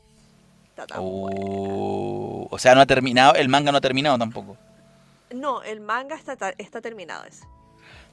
Está 0.67 0.87
tan. 0.87 0.97
Oh, 1.01 2.49
o 2.51 2.59
sea, 2.59 2.75
no 2.75 2.81
ha 2.81 2.85
terminado, 2.85 3.35
el 3.35 3.47
manga 3.47 3.71
no 3.71 3.77
ha 3.77 3.81
terminado 3.81 4.17
tampoco. 4.17 4.57
No, 5.33 5.63
el 5.63 5.79
manga 5.79 6.17
está, 6.17 6.53
está 6.57 6.81
terminado 6.81 7.23
ese. 7.23 7.45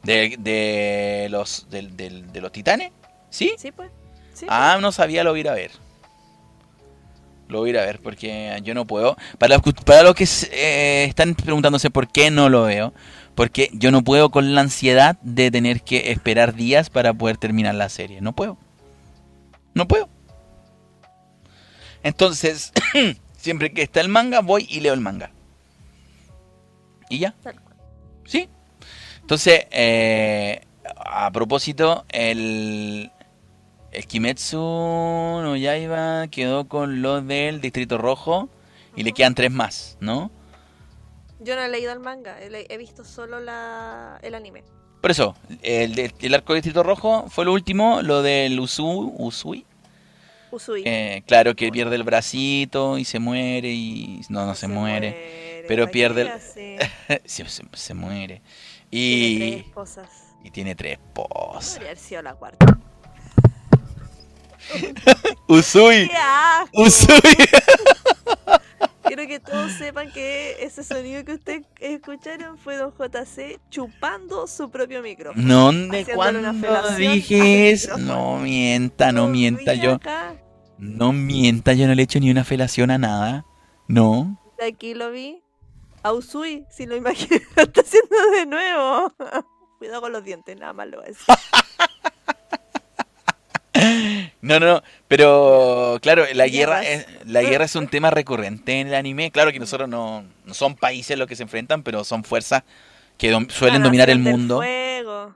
De, 0.04 0.36
de 0.38 1.26
los 1.28 1.66
del- 1.70 1.96
de 2.32 2.40
los 2.40 2.52
Titanes, 2.52 2.92
¿sí? 3.30 3.52
¿Sí, 3.58 3.72
pues? 3.72 3.90
Sí. 4.32 4.46
Ah, 4.48 4.78
no 4.80 4.92
sabía, 4.92 5.24
lo 5.24 5.30
voy 5.30 5.38
a 5.38 5.40
ir 5.40 5.48
a 5.48 5.54
ver. 5.54 5.70
Lo 7.48 7.58
voy 7.60 7.68
a 7.68 7.72
ir 7.72 7.78
a 7.78 7.84
ver 7.86 8.00
porque 8.00 8.58
yo 8.64 8.74
no 8.74 8.86
puedo. 8.86 9.16
Para, 9.38 9.56
los- 9.56 9.74
para 9.84 10.02
los 10.02 10.14
que 10.14 10.26
eh, 10.52 11.04
están 11.08 11.34
preguntándose 11.34 11.90
por 11.90 12.08
qué 12.08 12.30
no 12.30 12.48
lo 12.48 12.64
veo, 12.64 12.94
porque 13.34 13.68
yo 13.74 13.90
no 13.90 14.02
puedo 14.02 14.30
con 14.30 14.54
la 14.54 14.62
ansiedad 14.62 15.16
de 15.22 15.50
tener 15.50 15.82
que 15.82 16.10
esperar 16.10 16.54
días 16.54 16.88
para 16.90 17.12
poder 17.14 17.36
terminar 17.36 17.74
la 17.74 17.88
serie. 17.88 18.20
No 18.20 18.32
puedo. 18.32 18.56
No 19.74 19.86
puedo. 19.88 20.08
Entonces, 22.02 22.72
siempre 23.36 23.72
que 23.72 23.82
está 23.82 24.00
el 24.00 24.08
manga, 24.08 24.40
voy 24.40 24.66
y 24.68 24.80
leo 24.80 24.94
el 24.94 25.00
manga. 25.00 25.30
Y 27.08 27.18
ya. 27.18 27.34
¿Sí? 28.24 28.48
Entonces, 29.20 29.66
eh, 29.70 30.60
a 30.96 31.30
propósito, 31.30 32.04
el, 32.10 33.10
el 33.94 34.06
Kimetsu 34.06 34.58
no 34.58 35.56
Yaiba 35.56 36.26
quedó 36.28 36.66
con 36.68 37.00
los 37.02 37.26
del 37.26 37.60
Distrito 37.60 37.98
Rojo 37.98 38.48
y 38.96 39.02
le 39.02 39.12
quedan 39.12 39.34
tres 39.34 39.50
más, 39.50 39.96
¿no? 40.00 40.30
Yo 41.40 41.56
no 41.56 41.62
he 41.62 41.68
leído 41.68 41.92
el 41.92 42.00
manga, 42.00 42.36
he, 42.40 42.76
visto 42.78 43.04
solo 43.04 43.40
la, 43.40 44.18
el 44.22 44.34
anime. 44.34 44.62
Por 45.00 45.10
eso, 45.10 45.36
el, 45.62 46.12
el 46.20 46.34
arco 46.34 46.54
del 46.54 46.62
Distrito 46.62 46.82
Rojo 46.82 47.26
fue 47.28 47.44
lo 47.44 47.52
último, 47.52 48.00
lo 48.02 48.22
del 48.22 48.58
Usu, 48.60 49.14
Usui. 49.18 49.66
Usui. 50.50 50.82
eh, 50.86 51.22
claro 51.26 51.54
que 51.56 51.70
pierde 51.70 51.96
el 51.96 52.04
bracito 52.04 52.96
y 52.96 53.04
se 53.04 53.18
muere 53.18 53.70
y... 53.72 54.20
No, 54.28 54.46
no 54.46 54.54
se, 54.54 54.68
muere. 54.68 55.64
pero 55.68 55.84
¿para 55.84 55.90
qué 55.90 55.92
pierde 55.92 56.22
el- 56.22 56.40
se, 56.40 56.78
se- 57.48 57.64
se 57.72 57.94
muere. 57.94 58.40
Tiene 58.90 58.90
Y, 58.90 59.38
tres 59.50 59.66
esposas. 59.66 60.08
y 60.44 60.50
tiene 60.50 60.74
tres 60.76 60.92
esposas. 60.92 61.72
Podría 61.74 61.88
haber 61.90 61.98
sido 61.98 62.22
la 62.22 62.34
cuarta. 62.34 62.78
Usui. 65.48 66.10
Usui. 66.72 67.20
Quiero 69.04 69.26
que 69.28 69.38
todos 69.38 69.70
sepan 69.72 70.10
que 70.12 70.56
ese 70.64 70.82
sonido 70.82 71.24
que 71.24 71.34
ustedes 71.34 71.62
escucharon 71.78 72.56
fue 72.56 72.76
Don 72.76 72.90
JC 72.92 73.60
chupando 73.70 74.46
su 74.46 74.70
propio 74.70 75.02
micrófono. 75.02 75.70
No, 75.70 75.90
¿de 75.90 76.06
cuándo 76.06 76.50
dije 76.96 77.70
eso? 77.70 77.98
No 77.98 78.38
mienta, 78.38 79.12
no 79.12 79.28
mienta 79.28 79.74
yo. 79.74 79.94
acá, 79.94 80.34
No 80.78 81.12
mienta, 81.12 81.74
yo 81.74 81.86
no 81.86 81.94
le 81.94 82.02
he 82.02 82.04
hecho 82.04 82.18
ni 82.18 82.30
una 82.30 82.44
felación 82.44 82.90
a 82.90 82.98
nada. 82.98 83.44
No. 83.88 84.40
de 84.58 84.66
aquí 84.66 84.94
lo 84.94 85.10
vi. 85.10 85.42
A 86.02 86.12
Usui, 86.12 86.64
si 86.70 86.86
lo 86.86 86.96
imagino, 86.96 87.40
lo 87.56 87.62
está 87.62 87.80
haciendo 87.82 88.16
de 88.32 88.46
nuevo. 88.46 89.12
Cuidado 89.78 90.00
con 90.00 90.12
los 90.12 90.24
dientes, 90.24 90.58
nada 90.58 90.72
más 90.72 90.86
lo 90.88 90.96
voy 90.98 91.06
a 91.06 91.08
decir. 91.08 91.26
No, 94.44 94.60
no, 94.60 94.66
no, 94.66 94.82
pero 95.08 95.98
claro, 96.02 96.24
la 96.34 96.46
guerra, 96.48 96.82
es, 96.82 97.06
la 97.24 97.40
guerra 97.42 97.64
es 97.64 97.74
un 97.76 97.88
tema 97.88 98.10
recurrente 98.10 98.78
en 98.80 98.88
el 98.88 98.94
anime. 98.94 99.30
Claro 99.30 99.50
que 99.52 99.58
nosotros 99.58 99.88
no, 99.88 100.24
no 100.44 100.52
son 100.54 100.76
países 100.76 101.16
los 101.16 101.26
que 101.26 101.34
se 101.34 101.44
enfrentan, 101.44 101.82
pero 101.82 102.04
son 102.04 102.24
fuerzas 102.24 102.62
que 103.16 103.32
dom- 103.32 103.48
suelen 103.50 103.80
La 103.80 103.84
dominar 103.86 104.10
el 104.10 104.18
mundo. 104.18 104.56
Fuego. 104.56 105.34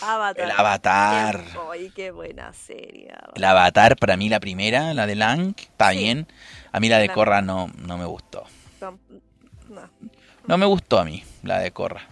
Avatar. 0.00 0.44
El 0.44 0.50
Avatar. 0.52 1.44
Oye, 1.68 1.92
qué 1.94 2.10
buena 2.10 2.52
serie. 2.54 3.10
Avatar. 3.12 3.32
El 3.36 3.44
Avatar, 3.44 3.96
para 3.96 4.16
mí 4.16 4.28
la 4.30 4.40
primera, 4.40 4.94
la 4.94 5.06
de 5.06 5.14
Lang, 5.16 5.54
está 5.58 5.90
Sí. 5.90 5.98
bien. 5.98 6.26
A 6.72 6.80
mí 6.80 6.88
la 6.88 6.98
de 6.98 7.08
Korra 7.10 7.42
no, 7.42 7.70
no 7.86 7.98
me 7.98 8.06
gustó. 8.06 8.44
No. 8.80 8.98
No 10.46 10.56
me 10.56 10.64
gustó 10.64 10.98
a 10.98 11.04
mí, 11.04 11.22
la 11.42 11.58
de 11.58 11.70
Korra. 11.72 12.06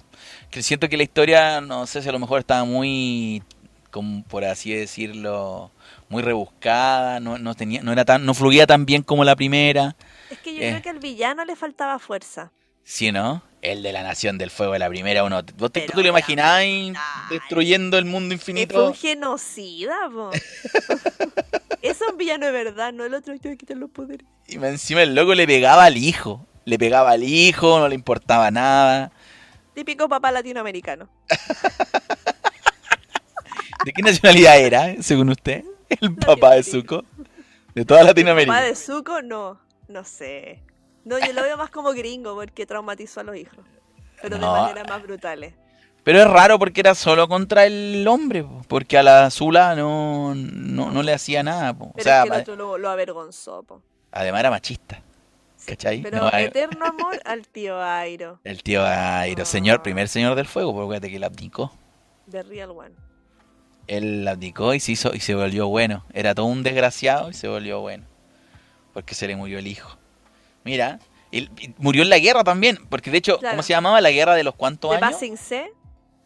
Que 0.51 0.63
siento 0.63 0.89
que 0.91 0.97
la 0.99 1.03
historia, 1.05 1.61
no 1.63 1.87
sé 1.87 2.03
si 2.03 2.09
a 2.09 2.13
lo 2.13 2.19
mejor 2.19 2.41
estaba 2.41 2.65
muy, 2.65 3.43
como 3.91 4.23
por 4.25 4.45
así 4.45 4.73
decirlo, 4.75 5.71
muy 6.09 6.23
rebuscada, 6.23 7.21
no, 7.21 7.39
no 7.39 7.55
tenía, 7.55 7.83
no 7.83 7.93
era 7.93 8.05
tan, 8.05 8.25
no 8.25 8.35
fluía 8.35 8.67
tan 8.67 8.87
bien 8.87 9.03
como 9.03 9.25
la 9.25 9.37
primera. 9.37 9.97
Es 10.31 10.39
que 10.39 10.55
yo 10.55 10.63
Eh. 10.63 10.71
creo 10.71 10.83
que 10.83 10.91
al 10.91 10.99
villano 10.99 11.45
le 11.45 11.57
faltaba 11.57 11.99
fuerza. 11.99 12.51
¿Sí 12.85 13.11
no? 13.11 13.43
El 13.63 13.83
de 13.83 13.93
la 13.93 14.03
Nación 14.05 14.39
del 14.39 14.51
Fuego, 14.51 14.77
la 14.79 14.89
primera, 14.89 15.25
uno. 15.25 15.43
¿Vos 15.57 15.73
te, 15.73 15.81
tú 15.89 16.03
lo 16.03 16.09
imagináis 16.09 16.95
ay. 16.97 17.27
destruyendo 17.31 17.99
el 17.99 18.05
mundo 18.05 18.33
infinito? 18.35 18.87
un 18.87 18.95
genocida, 18.95 19.97
po. 20.13 20.31
Eso 21.83 22.05
es 22.05 22.11
un 22.13 22.17
villano 22.17 22.47
de 22.47 22.53
verdad, 22.53 22.93
no 22.93 23.05
el 23.05 23.15
otro 23.15 23.33
que 23.35 23.41
te 23.41 23.49
va 23.49 23.55
a 23.55 23.57
quitar 23.57 23.77
los 23.77 23.91
poderes. 23.91 24.27
Y 24.47 24.55
encima 24.57 25.03
el 25.03 25.15
loco 25.17 25.35
le 25.35 25.47
pegaba 25.47 25.85
al 25.85 25.97
hijo. 25.97 26.47
Le 26.65 26.79
pegaba 26.79 27.11
al 27.11 27.25
hijo, 27.25 27.79
no 27.81 27.89
le 27.89 27.95
importaba 27.97 28.51
nada. 28.53 29.11
Típico 29.75 30.09
papá 30.09 30.31
latinoamericano. 30.33 31.09
¿De 33.85 33.93
qué 33.93 34.03
nacionalidad 34.03 34.59
era, 34.59 35.03
según 35.03 35.29
usted? 35.31 35.65
El 36.01 36.15
papá 36.17 36.55
de 36.55 36.63
Zuko. 36.63 37.05
De 37.75 37.85
toda 37.85 38.03
Latinoamérica. 38.03 38.53
Papá 38.53 38.65
de 38.67 38.75
Zuko, 38.75 39.23
no. 39.23 39.61
No 39.89 40.05
sé. 40.05 40.63
No, 41.05 41.19
yo 41.19 41.33
lo 41.33 41.43
veo 41.43 41.57
más 41.57 41.71
como 41.71 41.93
gringo 41.93 42.35
porque 42.35 42.67
traumatizó 42.67 43.21
a 43.21 43.23
los 43.23 43.37
hijos. 43.37 43.65
Pero 44.21 44.39
No. 44.39 44.55
de 44.55 44.61
maneras 44.63 44.89
más 44.89 45.03
brutales. 45.03 45.55
Pero 46.03 46.21
es 46.21 46.27
raro 46.29 46.59
porque 46.59 46.81
era 46.81 46.95
solo 46.95 47.27
contra 47.29 47.67
el 47.67 48.07
hombre, 48.09 48.45
po, 48.45 48.63
porque 48.69 48.97
a 48.97 49.03
la 49.03 49.29
Zula 49.31 49.75
no, 49.75 50.35
no, 50.37 50.91
no 50.93 51.03
le 51.03 51.13
hacía 51.13 51.43
nada. 51.43 51.75
po. 51.77 51.87
O 51.87 51.93
Pero 51.95 52.05
sea, 52.05 52.23
es 52.25 52.31
que 52.31 52.35
el 52.37 52.41
otro 52.43 52.57
lo, 52.57 52.79
lo 52.79 52.91
avergonzó, 52.91 53.63
po. 53.65 53.83
además 54.13 54.41
era 54.41 54.51
machista. 54.51 55.03
¿Cachai? 55.67 56.03
Pero 56.03 56.19
No, 56.19 56.31
hay- 56.33 56.45
eterno 56.45 56.87
amor 56.87 57.21
al 57.25 57.49
tío 57.49 57.83
Airo. 57.83 58.39
el 58.45 58.63
tío 58.63 58.85
Airo, 58.87 59.43
Ah. 59.43 59.47
señor, 59.47 59.83
primer 59.83 60.07
señor 60.09 60.37
del 60.37 60.47
fuego, 60.47 60.73
porque 60.73 61.09
que 61.09 61.17
él 61.17 61.25
abdicó. 61.25 61.73
The 62.31 62.45
Real 62.45 62.71
One. 62.71 62.95
Él 63.87 64.27
abdicó 64.27 64.75
y 64.75 64.81
se 64.81 64.93
hizo 64.93 65.15
y 65.15 65.21
se 65.21 65.35
volvió 65.35 65.69
bueno. 65.69 66.05
Era 66.13 66.35
todo 66.35 66.47
un 66.47 66.63
desgraciado 66.63 67.31
y 67.31 67.35
se 67.35 67.49
volvió 67.49 67.81
bueno. 67.81 68.05
Porque 68.93 69.15
se 69.15 69.27
le 69.29 69.37
murió 69.37 69.59
el 69.59 69.67
hijo. 69.67 69.97
Mira, 70.65 70.99
y, 71.31 71.43
y 71.63 71.75
murió 71.79 72.03
en 72.03 72.09
la 72.11 72.19
guerra 72.19 72.43
también, 72.45 72.79
porque 72.89 73.11
de 73.11 73.19
hecho, 73.19 73.39
Claro. 73.39 73.55
¿cómo 73.55 73.63
se 73.63 73.73
llamaba 73.73 74.01
la 74.01 74.11
guerra 74.11 74.35
de 74.35 74.43
los 74.45 74.55
cuantos 74.55 74.91
¿De 74.91 74.97
años? 74.97 75.13
Basing 75.13 75.37
C? 75.37 75.71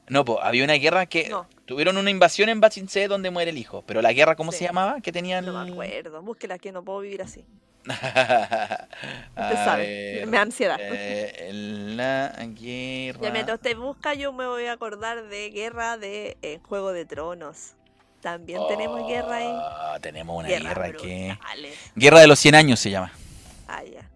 No, 0.08 0.24
pues 0.24 0.38
había 0.42 0.64
una 0.64 0.74
guerra 0.74 1.06
que 1.06 1.28
No. 1.28 1.46
tuvieron 1.66 1.96
una 1.96 2.10
invasión 2.10 2.48
en 2.48 2.60
Basin 2.60 2.88
C 2.88 3.06
donde 3.08 3.30
muere 3.30 3.50
el 3.50 3.58
hijo, 3.58 3.84
pero 3.86 4.02
la 4.02 4.12
guerra 4.12 4.34
¿cómo 4.36 4.50
Sí. 4.52 4.58
se 4.58 4.64
llamaba? 4.64 5.00
Que 5.00 5.12
tenían 5.12 5.44
No 5.46 5.64
me 5.64 5.70
acuerdo. 5.70 6.22
Búsquela 6.22 6.58
que 6.58 6.72
no 6.72 6.82
puedo 6.82 7.00
vivir 7.00 7.22
así. 7.22 7.44
Usted 7.86 7.96
sabe. 9.64 10.24
Me 10.26 10.36
da 10.36 10.42
ansiedad. 10.42 10.76
Eh, 10.80 11.50
la 11.52 12.32
guerra. 12.48 13.20
Ya 13.22 13.30
mientras 13.30 13.56
usted 13.56 13.76
busca, 13.76 14.14
yo 14.14 14.32
me 14.32 14.46
voy 14.46 14.66
a 14.66 14.72
acordar 14.72 15.28
de 15.28 15.50
guerra 15.50 15.96
de 15.96 16.36
eh, 16.42 16.60
Juego 16.62 16.92
de 16.92 17.04
Tronos. 17.06 17.74
También 18.20 18.60
tenemos 18.68 19.06
guerra 19.08 19.36
ahí. 19.36 19.46
Oh, 19.48 20.00
Tenemos 20.00 20.38
una 20.38 20.48
Guerras 20.48 20.74
guerra 20.74 20.92
que. 20.92 21.38
Guerra 21.94 22.20
de 22.20 22.26
los 22.26 22.38
100 22.38 22.54
años 22.54 22.78
se 22.78 22.90
llama. 22.90 23.12
Ah, 23.66 23.82
ya. 23.82 24.10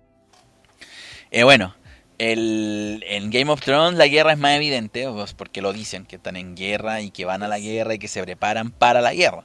Eh, 1.31 1.43
bueno, 1.43 1.75
el, 2.19 3.03
en 3.09 3.31
Game 3.31 3.51
of 3.51 3.61
Thrones 3.61 3.99
la 3.99 4.07
guerra 4.07 4.33
es 4.33 4.39
más 4.39 4.53
evidente, 4.53 5.09
pues, 5.09 5.33
porque 5.33 5.63
lo 5.63 5.73
dicen, 5.73 6.05
que 6.05 6.17
están 6.17 6.37
en 6.37 6.55
guerra 6.55 7.01
y 7.01 7.11
que 7.11 7.25
van 7.25 7.43
a 7.43 7.49
la 7.49 7.59
guerra 7.59 7.95
y 7.95 7.99
que 7.99 8.09
se 8.09 8.23
preparan 8.23 8.71
para 8.71 9.01
la 9.01 9.15
guerra. 9.15 9.45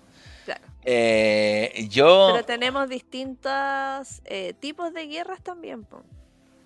Eh, 0.91 1.87
yo... 1.91 2.31
Pero 2.33 2.45
tenemos 2.45 2.89
distintos 2.89 4.21
eh, 4.25 4.55
tipos 4.59 4.91
de 4.91 5.05
guerras 5.05 5.39
también, 5.43 5.83
po. 5.83 6.01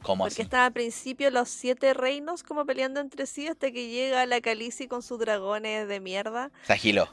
¿Cómo 0.01 0.23
Porque 0.23 0.35
así? 0.35 0.41
están 0.43 0.61
al 0.61 0.71
principio 0.71 1.29
los 1.29 1.49
siete 1.49 1.93
reinos 1.93 2.41
como 2.41 2.65
peleando 2.65 3.01
entre 3.01 3.25
sí 3.25 3.47
hasta 3.47 3.69
que 3.71 3.89
llega 3.89 4.25
la 4.25 4.39
Khaleesi 4.39 4.87
con 4.87 5.01
sus 5.01 5.19
dragones 5.19 5.89
de 5.89 5.99
mierda. 5.99 6.51
Se 6.63 6.71
agiló. 6.71 7.09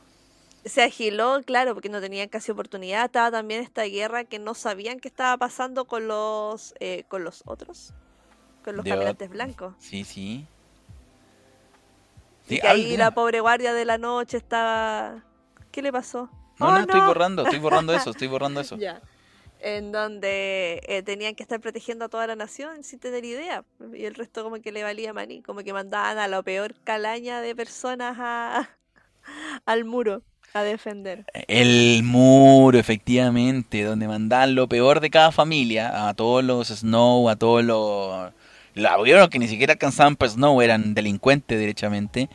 Se 0.65 0.85
agiló, 0.85 1.41
claro, 1.45 1.75
porque 1.75 1.89
no 1.89 2.01
tenían 2.01 2.29
casi 2.29 2.53
oportunidad. 2.53 3.07
Estaba 3.07 3.33
también 3.33 3.61
esta 3.61 3.83
guerra 3.83 4.23
que 4.23 4.39
no 4.39 4.55
sabían 4.55 5.01
qué 5.01 5.09
estaba 5.09 5.37
pasando 5.37 5.87
con 5.87 6.07
los 6.07 6.75
eh, 6.79 7.05
con 7.09 7.25
los 7.25 7.43
otros, 7.45 7.93
con 8.63 8.77
los 8.77 8.85
De 8.85 8.91
caminantes 8.91 9.31
blancos. 9.31 9.75
Sí, 9.81 10.05
sí. 10.05 10.47
Y 12.47 12.55
Sí, 12.55 12.61
que 12.61 12.69
ahí 12.69 12.97
la 12.97 13.11
pobre 13.13 13.41
guardia 13.41 13.73
de 13.75 13.85
la 13.85 13.99
noche 13.99 14.37
estaba... 14.37 15.25
¿Qué 15.73 15.83
le 15.83 15.93
pasó? 15.93 16.29
No, 16.61 16.67
¡Oh, 16.67 16.73
no, 16.73 16.81
estoy 16.81 17.01
borrando, 17.01 17.43
estoy 17.43 17.59
borrando 17.59 17.95
eso, 17.95 18.11
estoy 18.11 18.29
borrando 18.29 18.61
eso. 18.61 18.77
Ya. 18.77 19.01
En 19.61 19.93
donde 19.93 20.81
eh, 20.87 21.03
tenían 21.03 21.35
que 21.35 21.43
estar 21.43 21.61
protegiendo 21.61 22.05
a 22.05 22.09
toda 22.09 22.27
la 22.27 22.37
nación 22.37 22.85
sin 22.85 22.99
tener 22.99 23.25
idea. 23.25 23.65
Y 23.95 24.05
el 24.05 24.15
resto 24.15 24.43
como 24.43 24.61
que 24.61 24.73
le 24.73 24.83
valía 24.83 25.13
maní, 25.13 25.43
como 25.43 25.61
que 25.61 25.73
mandaban 25.73 26.19
a 26.19 26.29
la 26.29 26.43
peor 26.43 26.75
calaña 26.85 27.41
de 27.41 27.57
personas 27.57 28.17
a, 28.19 28.71
al 29.67 29.85
muro 29.85 30.23
a 30.53 30.63
defender. 30.63 31.25
El 31.49 32.03
muro, 32.03 32.79
efectivamente, 32.79 33.85
donde 33.85 34.09
mandaban 34.09 34.55
lo 34.55 34.69
peor 34.69 35.01
de 35.01 35.11
cada 35.11 35.33
familia, 35.33 36.09
a 36.09 36.15
todos 36.15 36.45
los 36.45 36.69
Snow, 36.69 37.29
a 37.29 37.37
todos 37.37 37.65
los... 37.65 38.33
La 38.75 39.01
vieron 39.03 39.29
que 39.29 39.39
ni 39.39 39.49
siquiera 39.49 39.75
alcanzaban 39.75 40.17
por 40.17 40.29
Snow, 40.29 40.61
eran 40.63 40.95
delincuentes 40.95 41.59
derechamente. 41.59 42.29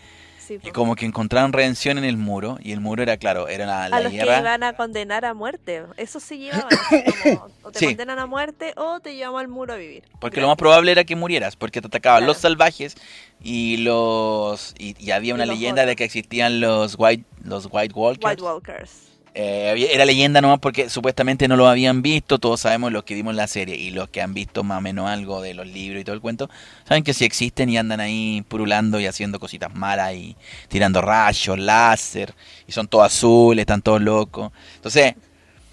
Sí, 0.48 0.60
Y 0.64 0.72
como 0.72 0.96
que 0.96 1.06
encontraron 1.06 1.54
redención 1.54 1.98
en 1.98 2.04
el 2.04 2.18
muro, 2.18 2.58
y 2.62 2.72
el 2.72 2.80
muro 2.80 3.02
era, 3.02 3.18
claro, 3.18 3.48
era 3.48 3.66
la, 3.66 3.90
la 3.90 3.98
a 3.98 4.00
los 4.02 4.12
guerra. 4.12 4.36
que 4.36 4.40
iban 4.42 4.64
a 4.64 4.74
condenar 4.74 5.26
a 5.26 5.34
muerte. 5.34 5.84
Eso 5.98 6.20
se 6.20 6.38
llevaban. 6.38 6.70
como, 7.24 7.48
o 7.64 7.72
te 7.72 7.80
Sí. 7.80 7.86
condenan 7.88 8.20
a 8.20 8.26
muerte 8.28 8.74
o 8.78 9.00
te 9.00 9.16
llevamos 9.16 9.42
al 9.42 9.48
muro 9.48 9.74
a 9.74 9.78
vivir. 9.78 10.04
Porque 10.20 10.42
lo 10.42 10.48
más 10.48 10.58
probable 10.58 10.92
era 10.92 11.04
que 11.04 11.16
murieras, 11.16 11.56
porque 11.56 11.82
te 11.82 11.88
atacaban 11.88 12.20
Claro. 12.20 12.28
los 12.34 12.38
salvajes 12.38 12.96
y 13.44 13.78
los 13.78 14.74
y, 14.78 14.96
y 15.04 15.12
había 15.12 15.34
una 15.34 15.46
leyenda 15.46 15.86
de 15.86 15.96
que 15.96 16.04
existían 16.04 16.60
los 16.60 16.96
white 16.98 17.24
los 17.44 17.68
white 17.72 17.94
walkers. 17.94 18.26
White 18.26 18.42
Walkers. 18.44 18.92
Eh, 19.38 19.90
era 19.92 20.06
leyenda 20.06 20.40
nomás 20.40 20.60
porque 20.60 20.90
supuestamente 20.90 21.50
no 21.50 21.58
lo 21.58 21.68
habían 21.68 22.02
visto, 22.02 22.40
todos 22.40 22.62
sabemos 22.62 22.94
los 22.94 23.04
que 23.04 23.16
vimos 23.16 23.36
la 23.36 23.48
serie 23.48 23.76
y 23.76 23.90
los 23.90 24.08
que 24.08 24.22
han 24.22 24.34
visto 24.34 24.64
más 24.64 24.78
o 24.78 24.82
menos 24.82 25.10
algo 25.10 25.42
de 25.42 25.54
los 25.54 25.68
libros 25.68 26.00
y 26.00 26.06
todo 26.06 26.16
el 26.16 26.22
cuento, 26.22 26.50
saben 26.88 27.04
que 27.04 27.14
sí 27.14 27.26
existen 27.26 27.70
y 27.70 27.78
andan 27.78 28.00
ahí 28.00 28.46
purulando 28.48 28.98
y 28.98 29.08
haciendo 29.08 29.38
cositas 29.38 29.76
malas 29.76 30.14
y 30.14 30.38
tirando 30.70 31.02
rayos, 31.02 31.60
láser, 31.60 32.34
y 32.66 32.72
son 32.72 32.88
todos 32.88 33.08
azules, 33.08 33.64
están 33.64 33.82
todos 33.82 34.02
locos. 34.02 34.54
Entonces, 34.78 35.16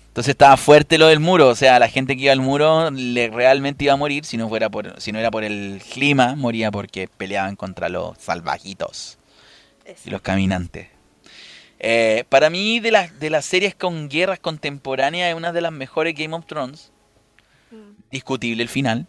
entonces 0.09 0.33
estaba 0.33 0.57
fuerte 0.57 0.99
lo 0.99 1.07
del 1.07 1.21
muro, 1.21 1.47
o 1.47 1.55
sea, 1.55 1.79
la 1.79 1.89
gente 1.89 2.17
que 2.17 2.25
iba 2.25 2.33
al 2.33 2.41
muro 2.41 2.91
le 2.91 3.29
realmente 3.29 3.85
iba 3.85 3.93
a 3.93 3.97
morir 3.97 4.25
si 4.25 4.37
no 4.37 4.49
fuera 4.49 4.71
por 4.71 5.01
si 5.01 5.13
no 5.13 5.21
era 5.21 5.31
por 5.31 5.45
el 5.45 5.81
clima, 5.93 6.35
moría 6.35 6.73
porque 6.73 7.09
peleaban 7.17 7.55
contra 7.55 7.89
los 7.89 8.19
salvajitos 8.19 9.19
y 10.05 10.11
los 10.11 10.21
caminantes. 10.21 10.92
Eh, 11.85 12.25
para 12.29 12.49
mí, 12.49 12.79
de 12.79 12.93
las, 12.93 13.19
de 13.19 13.29
las 13.29 13.45
series 13.45 13.75
con 13.75 14.09
guerras 14.09 14.39
contemporáneas, 14.39 15.31
es 15.31 15.35
una 15.35 15.53
de 15.53 15.61
las 15.61 15.73
mejores 15.73 16.15
Game 16.17 16.35
of 16.35 16.47
Thrones. 16.47 16.93
Mm. 17.73 18.03
Discutible 18.11 18.63
el 18.63 18.69
final. 18.69 19.09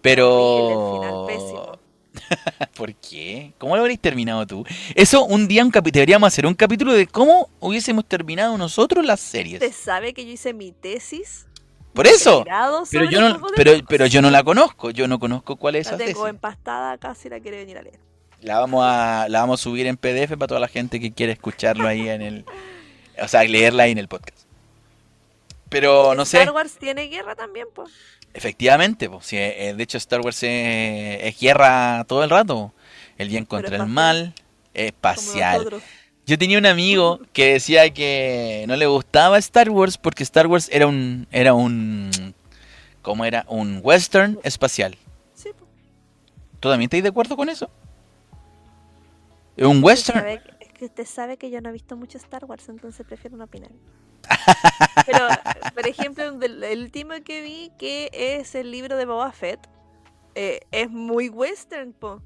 Pero. 0.00 0.30
Horrible 0.30 0.74
el 0.76 1.00
final, 1.00 1.26
pésimo. 1.26 1.82
¿Por 2.76 2.94
qué? 2.94 3.54
¿Cómo 3.58 3.74
lo 3.74 3.82
habréis 3.82 4.00
terminado 4.00 4.46
tú? 4.46 4.64
Eso, 4.94 5.24
un 5.24 5.48
día 5.48 5.64
un 5.64 5.70
deberíamos 5.70 6.28
hacer 6.28 6.46
un 6.46 6.54
capítulo 6.54 6.92
de 6.92 7.06
cómo 7.06 7.50
hubiésemos 7.58 8.04
terminado 8.06 8.56
nosotros 8.56 9.04
las 9.04 9.18
series. 9.18 9.60
¿Usted 9.60 9.74
sabe 9.74 10.14
que 10.14 10.24
yo 10.24 10.32
hice 10.32 10.52
mi 10.52 10.70
tesis? 10.70 11.46
Por 11.92 12.06
eso. 12.06 12.44
Pero 12.90 13.10
yo 13.10 13.20
no, 13.20 13.40
pero, 13.88 14.06
yo 14.06 14.22
no 14.22 14.30
la 14.30 14.44
conozco. 14.44 14.90
Yo 14.90 15.08
no 15.08 15.18
conozco 15.18 15.56
cuál 15.56 15.76
es 15.76 15.86
La 15.86 15.96
esa 15.96 15.98
tengo 15.98 16.20
tesis. 16.20 16.30
empastada 16.30 16.92
acá 16.92 17.14
si 17.14 17.28
la 17.28 17.40
quiere 17.40 17.58
venir 17.58 17.78
a 17.78 17.82
leer. 17.82 18.11
La 18.42 18.58
vamos 18.58 18.84
a, 18.84 19.26
la 19.28 19.40
vamos 19.40 19.60
a 19.60 19.62
subir 19.62 19.86
en 19.86 19.96
PDF 19.96 20.36
para 20.36 20.48
toda 20.48 20.60
la 20.60 20.68
gente 20.68 20.98
que 20.98 21.12
quiere 21.12 21.32
escucharlo 21.32 21.86
ahí 21.86 22.08
en 22.08 22.22
el, 22.22 22.44
o 23.20 23.28
sea, 23.28 23.44
leerla 23.44 23.84
ahí 23.84 23.92
en 23.92 23.98
el 23.98 24.08
podcast. 24.08 24.40
Pero 25.68 26.14
no 26.16 26.24
sé, 26.24 26.40
Star 26.40 26.52
Wars 26.52 26.76
tiene 26.76 27.06
guerra 27.06 27.36
también, 27.36 27.68
pues. 27.72 27.90
efectivamente, 28.34 29.08
pues, 29.08 29.26
sí, 29.26 29.36
eh, 29.38 29.74
de 29.76 29.82
hecho 29.82 29.96
Star 29.96 30.20
Wars 30.20 30.42
es, 30.42 31.22
es 31.22 31.40
guerra 31.40 32.04
todo 32.08 32.24
el 32.24 32.30
rato, 32.30 32.74
el 33.16 33.28
bien 33.28 33.44
contra 33.44 33.76
el 33.76 33.86
mal, 33.86 34.34
espacial. 34.74 35.80
Yo 36.26 36.38
tenía 36.38 36.58
un 36.58 36.66
amigo 36.66 37.20
que 37.32 37.54
decía 37.54 37.92
que 37.92 38.64
no 38.68 38.76
le 38.76 38.86
gustaba 38.86 39.38
Star 39.38 39.70
Wars 39.70 39.98
porque 39.98 40.24
Star 40.24 40.48
Wars 40.48 40.68
era 40.72 40.86
un, 40.86 41.26
era 41.30 41.54
un, 41.54 42.34
¿cómo 43.02 43.24
era? 43.24 43.44
Un 43.48 43.80
western 43.82 44.38
espacial. 44.42 44.96
Sí. 45.34 45.50
¿Tú 46.60 46.68
también 46.68 46.86
estás 46.86 47.02
de 47.02 47.08
acuerdo 47.08 47.36
con 47.36 47.48
eso? 47.48 47.70
Es 49.56 49.66
un 49.66 49.82
western. 49.82 50.20
sabe- 50.20 50.42
es 50.60 50.72
que 50.72 50.84
usted 50.86 51.06
sabe 51.06 51.36
que 51.36 51.50
yo 51.50 51.60
no 51.60 51.68
he 51.68 51.72
visto 51.72 51.96
mucho 51.96 52.18
Star 52.18 52.44
Wars, 52.46 52.68
entonces 52.68 53.06
prefiero 53.06 53.36
no 53.36 53.44
opinar. 53.44 53.70
Pero, 55.06 55.28
por 55.74 55.86
ejemplo, 55.86 56.32
del- 56.32 56.62
el 56.62 56.82
último 56.82 57.14
que 57.24 57.42
vi, 57.42 57.70
que 57.78 58.10
es 58.12 58.54
el 58.54 58.70
libro 58.70 58.96
de 58.96 59.04
Boba 59.04 59.32
Fett, 59.32 59.60
eh, 60.34 60.60
es 60.70 60.88
muy 60.90 61.28
western, 61.28 61.92
po. 61.92 62.22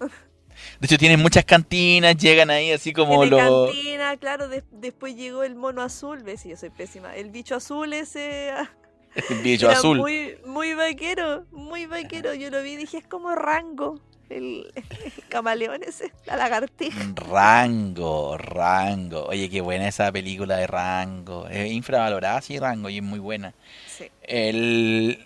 De 0.00 0.86
hecho, 0.86 0.98
tienen 0.98 1.20
muchas 1.20 1.44
cantinas, 1.44 2.16
llegan 2.16 2.50
ahí 2.50 2.72
así 2.72 2.92
como 2.92 3.24
los... 3.24 3.40
cantina, 3.70 4.16
claro, 4.16 4.48
des- 4.48 4.64
después 4.72 5.14
llegó 5.16 5.44
el 5.44 5.54
mono 5.54 5.82
azul, 5.82 6.22
ves, 6.22 6.44
yo 6.44 6.56
soy 6.56 6.70
pésima. 6.70 7.14
El 7.16 7.30
bicho 7.30 7.54
azul 7.54 7.92
ese 7.92 8.50
ah, 8.50 8.68
El 9.30 9.38
bicho 9.42 9.70
azul. 9.70 9.98
muy, 9.98 10.36
muy 10.44 10.74
vaquero, 10.74 11.46
muy 11.52 11.86
vaquero. 11.86 12.34
Yo 12.34 12.50
lo 12.50 12.60
vi 12.62 12.72
y 12.72 12.76
dije, 12.76 12.98
es 12.98 13.06
como 13.06 13.34
Rango, 13.34 14.00
el, 14.30 14.66
el 14.74 14.84
camaleón 15.28 15.82
ese, 15.82 16.12
la 16.26 16.36
lagartija. 16.36 17.00
Rango, 17.14 18.36
Rango. 18.38 19.26
Oye, 19.26 19.48
qué 19.48 19.60
buena 19.60 19.88
esa 19.88 20.10
película 20.12 20.56
de 20.56 20.66
Rango. 20.66 21.48
Es 21.48 21.70
infravalorada, 21.70 22.40
sí, 22.40 22.58
Rango, 22.58 22.88
y 22.88 22.98
es 22.98 23.02
muy 23.02 23.18
buena. 23.18 23.54
Sí. 23.86 24.10
El... 24.22 25.24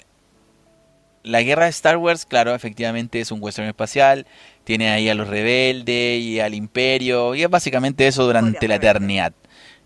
La 1.25 1.43
guerra 1.43 1.65
de 1.65 1.71
Star 1.71 1.99
Wars, 1.99 2.27
claro, 2.27 2.53
efectivamente 2.53 3.21
es 3.21 3.31
un 3.31 3.41
western 3.41 3.69
espacial. 3.69 4.27
Tiene 4.65 4.91
ahí 4.91 5.09
a 5.09 5.15
los 5.15 5.29
rebeldes 5.29 6.21
y 6.21 6.41
al 6.41 6.53
imperio. 6.53 7.37
Y 7.37 7.45
es 7.45 7.49
básicamente 7.49 8.09
eso 8.09 8.25
durante 8.25 8.67
la 8.67 8.75
eternidad. 8.75 9.33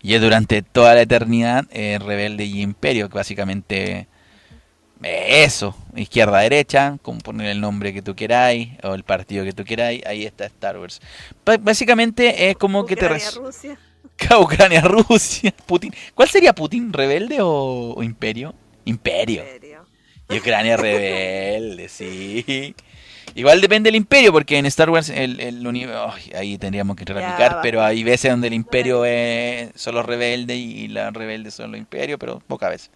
Y 0.01 0.15
es 0.15 0.21
durante 0.21 0.63
toda 0.63 0.95
la 0.95 1.01
eternidad 1.01 1.65
eh, 1.69 1.99
rebelde 1.99 2.45
y 2.45 2.61
imperio, 2.61 3.07
que 3.09 3.19
básicamente 3.19 4.07
eso, 5.03 5.75
izquierda 5.95 6.39
derecha, 6.39 6.97
como 7.01 7.19
poner 7.19 7.47
el 7.47 7.61
nombre 7.61 7.93
que 7.93 8.01
tú 8.01 8.15
queráis 8.15 8.69
o 8.83 8.93
el 8.93 9.03
partido 9.03 9.43
que 9.45 9.51
tú 9.53 9.63
queráis, 9.63 10.05
ahí 10.05 10.25
está 10.25 10.45
Star 10.45 10.77
Wars. 10.79 10.99
Básicamente 11.61 12.49
es 12.49 12.57
como 12.57 12.85
que 12.85 12.95
te 12.95 13.07
res- 13.07 13.35
Rusia. 13.35 13.77
Ucrania, 14.39 14.81
Rusia, 14.81 15.53
Putin. 15.65 15.93
¿Cuál 16.15 16.29
sería 16.29 16.53
Putin? 16.53 16.91
¿Rebelde 16.91 17.39
o, 17.41 17.93
o 17.95 18.03
imperio? 18.03 18.53
Imperio. 18.85 19.43
serio. 19.43 19.85
Y 20.29 20.37
Ucrania 20.39 20.75
rebelde, 20.77 21.87
sí. 21.89 22.75
Igual 23.35 23.61
depende 23.61 23.89
del 23.89 23.95
imperio, 23.95 24.31
porque 24.33 24.57
en 24.57 24.65
Star 24.65 24.89
Wars 24.89 25.09
el, 25.09 25.39
el 25.39 25.65
uni- 25.67 25.85
ay, 25.85 26.31
ahí 26.35 26.57
tendríamos 26.57 26.95
que 26.95 27.05
replicar, 27.05 27.59
pero 27.61 27.83
hay 27.83 28.03
veces 28.03 28.31
donde 28.31 28.47
el 28.47 28.53
imperio 28.53 29.05
es, 29.05 29.69
son 29.75 29.93
los 29.95 30.05
rebeldes 30.05 30.57
y 30.57 30.87
los 30.87 31.13
rebeldes 31.13 31.53
son 31.53 31.71
los 31.71 31.77
imperios, 31.79 32.17
pero 32.19 32.39
pocas 32.39 32.71
veces. 32.71 32.89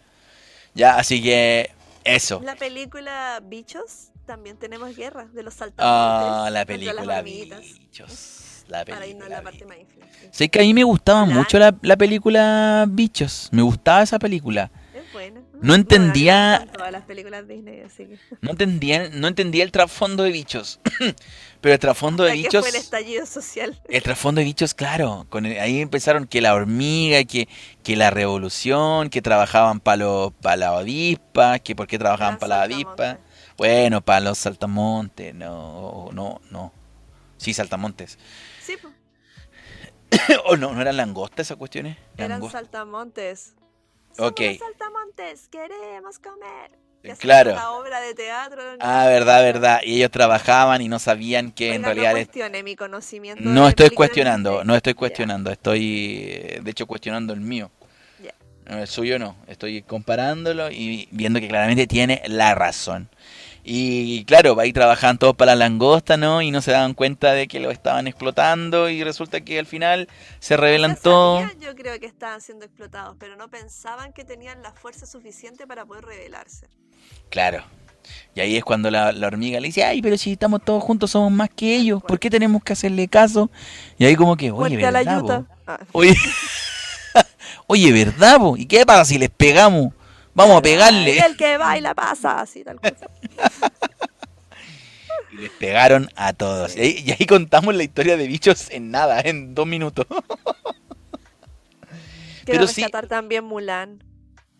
Ya, 0.73 0.95
así 0.97 1.21
que 1.21 1.69
eso. 2.03 2.41
La 2.43 2.55
película 2.55 3.41
Bichos 3.43 4.09
también 4.25 4.57
tenemos 4.57 4.95
guerra 4.95 5.25
de 5.33 5.43
los 5.43 5.53
saltamontes. 5.53 5.85
Ah, 5.87 6.49
la 6.51 6.65
película. 6.65 7.21
Bichos. 7.21 8.63
La 8.67 8.85
Para 8.85 9.05
irnos 9.05 9.27
a 9.27 9.29
la 9.29 9.41
película 9.41 9.43
parte 9.43 9.65
más. 9.65 10.31
Sé 10.31 10.47
que 10.49 10.59
a 10.59 10.61
mí 10.61 10.73
me 10.73 10.83
gustaba 10.85 11.25
Claro. 11.25 11.39
mucho 11.39 11.59
la, 11.59 11.75
la 11.81 11.97
película 11.97 12.85
Bichos. 12.87 13.49
Me 13.51 13.61
gustaba 13.63 14.01
esa 14.03 14.17
película. 14.17 14.71
Es 14.93 15.11
buena. 15.11 15.41
No 15.61 15.75
entendía- 15.75 16.59
Bueno, 16.59 16.71
todas 16.73 16.91
las 16.91 17.03
películas 17.03 17.47
Disney, 17.47 17.81
así 17.81 18.05
que. 18.05 18.17
No 18.39 18.51
entendía, 18.51 19.09
no 19.09 19.27
entendía 19.27 19.63
el 19.65 19.71
trasfondo 19.71 20.23
de 20.23 20.31
Bichos. 20.31 20.79
Pero 21.61 21.73
el 21.73 21.79
trasfondo 21.79 22.23
de 22.23 22.33
Bichos... 22.33 22.61
fue 22.61 22.69
el 22.69 22.75
estallido 22.75 23.25
social. 23.25 23.79
El 23.89 24.01
trasfondo 24.03 24.39
de 24.39 24.45
bichos, 24.45 24.73
claro. 24.73 25.25
Con 25.29 25.45
el- 25.45 25.59
ahí 25.59 25.79
empezaron 25.79 26.27
que 26.27 26.41
la 26.41 26.53
hormiga, 26.55 27.23
que, 27.23 27.47
que 27.83 27.95
la 27.95 28.09
revolución, 28.09 29.09
que 29.09 29.21
trabajaban 29.21 29.79
para 29.79 30.05
pa 30.41 30.55
la 30.55 30.77
avispa, 30.77 31.59
que 31.59 31.75
por 31.75 31.87
qué 31.87 31.99
trabajaban 31.99 32.37
para 32.39 32.57
la 32.57 32.63
avispa. 32.63 33.19
Bueno, 33.57 34.01
para 34.01 34.21
los 34.21 34.37
saltamontes, 34.39 35.35
no, 35.35 36.09
no, 36.13 36.41
no. 36.49 36.73
Sí, 37.37 37.53
saltamontes. 37.53 38.17
Sí, 38.61 38.75
pues, 38.81 38.93
¿O 40.45 40.57
no, 40.57 40.73
no 40.73 40.81
eran 40.81 40.97
langostas 40.97 41.47
esas 41.47 41.57
cuestiones? 41.57 41.97
eran 42.17 42.49
saltamontes. 42.49 43.53
Ok. 44.17 44.39
Somos 44.39 44.39
los 44.39 44.57
saltamontes, 44.57 45.47
queremos 45.47 46.19
comer. 46.19 46.80
Claro. 47.19 47.53
una 47.53 47.71
obra 47.71 47.99
de 47.99 48.13
teatro. 48.13 48.61
Ah, 48.79 49.05
verdad, 49.07 49.41
verdad. 49.41 49.79
Y 49.83 49.97
ellos 49.97 50.11
trabajaban 50.11 50.81
y 50.81 50.87
no 50.87 50.99
sabían 50.99 51.51
que 51.51 51.73
en 51.73 51.77
Oiga, 51.77 51.87
realidad... 51.87 52.11
No 52.11 52.17
cuestione 52.17 52.63
mi 52.63 52.75
conocimiento. 52.75 53.43
No 53.43 53.67
estoy 53.67 53.89
cuestionando, 53.89 54.63
no 54.63 54.75
estoy 54.75 54.93
cuestionando, 54.93 55.51
estoy 55.51 56.27
eh, 56.29 56.59
de 56.61 56.71
hecho 56.71 56.85
cuestionando 56.85 57.33
el 57.33 57.41
mío. 57.41 57.71
No, 58.69 58.77
El 58.77 58.87
suyo 58.87 59.17
no, 59.17 59.35
estoy 59.47 59.81
comparándolo 59.81 60.69
y 60.71 61.07
viendo 61.11 61.39
que 61.39 61.47
claramente 61.47 61.87
tiene 61.87 62.21
la 62.27 62.53
razón. 62.53 63.09
Y 63.63 64.25
claro, 64.25 64.59
ahí 64.59 64.73
trabajaban 64.73 65.17
todos 65.19 65.35
para 65.35 65.51
la 65.55 65.67
langosta, 65.67 66.17
¿no? 66.17 66.41
Y 66.41 66.51
no 66.51 66.61
se 66.61 66.71
daban 66.71 66.93
cuenta 66.95 67.33
de 67.33 67.47
que 67.47 67.59
lo 67.59 67.71
estaban 67.71 68.07
explotando 68.07 68.89
y 68.89 69.03
resulta 69.03 69.41
que 69.41 69.59
al 69.59 69.65
final 69.67 70.07
se 70.39 70.57
revelan 70.57 70.95
Ya 70.95 71.01
todo. 71.01 71.41
sabían, 71.41 71.59
yo 71.59 71.75
creo 71.75 71.99
que 71.99 72.07
estaban 72.07 72.41
siendo 72.41 72.65
explotados, 72.65 73.15
pero 73.19 73.35
no 73.35 73.49
pensaban 73.49 74.13
que 74.13 74.23
tenían 74.25 74.61
la 74.63 74.73
fuerza 74.73 75.05
suficiente 75.05 75.67
para 75.67 75.85
poder 75.85 76.05
rebelarse. 76.05 76.67
Claro. 77.29 77.63
Y 78.33 78.39
ahí 78.41 78.57
es 78.57 78.63
cuando 78.63 78.89
la, 78.89 79.11
la 79.11 79.27
hormiga 79.27 79.59
le 79.59 79.67
dice, 79.67 79.83
ay, 79.83 80.01
pero 80.01 80.17
si 80.17 80.31
estamos 80.33 80.63
todos 80.65 80.83
juntos 80.83 81.11
somos 81.11 81.31
más 81.31 81.49
que 81.55 81.75
ellos, 81.75 82.01
¿por 82.03 82.19
qué 82.19 82.29
tenemos 82.31 82.63
que 82.63 82.73
hacerle 82.73 83.07
caso? 83.07 83.51
Y 83.97 84.05
ahí 84.05 84.15
como 84.15 84.35
que, 84.35 84.51
oye, 84.51 84.77
la 84.77 84.91
¿verdad? 84.91 85.21
po? 85.21 85.45
Ah, 85.67 85.79
Oye, 85.91 86.15
oye, 87.67 87.91
¿verdad? 87.91 88.39
¿Y 88.57 88.65
qué 88.65 88.85
pasa 88.85 89.05
si 89.05 89.17
les 89.17 89.29
pegamos? 89.29 89.93
Vamos 90.33 90.57
a 90.57 90.61
pegarle. 90.61 91.15
Y 91.15 91.19
el 91.19 91.35
que 91.37 91.57
baila 91.57 91.93
pasa, 91.93 92.41
así 92.41 92.63
tal 92.63 92.79
cosa. 92.79 93.07
Y 95.31 95.37
les 95.37 95.51
pegaron 95.51 96.09
a 96.15 96.33
todos. 96.33 96.75
Y 96.75 96.81
ahí, 96.81 97.03
y 97.05 97.11
ahí 97.11 97.25
contamos 97.25 97.73
la 97.73 97.83
historia 97.83 98.17
de 98.17 98.27
bichos 98.27 98.69
en 98.69 98.91
nada, 98.91 99.21
en 99.21 99.55
dos 99.55 99.65
minutos. 99.65 100.05
Quiero 102.43 102.59
Pero 102.61 102.67
sí- 102.67 102.81
rescatar 102.81 103.07
también 103.07 103.45
Mulan. 103.45 104.03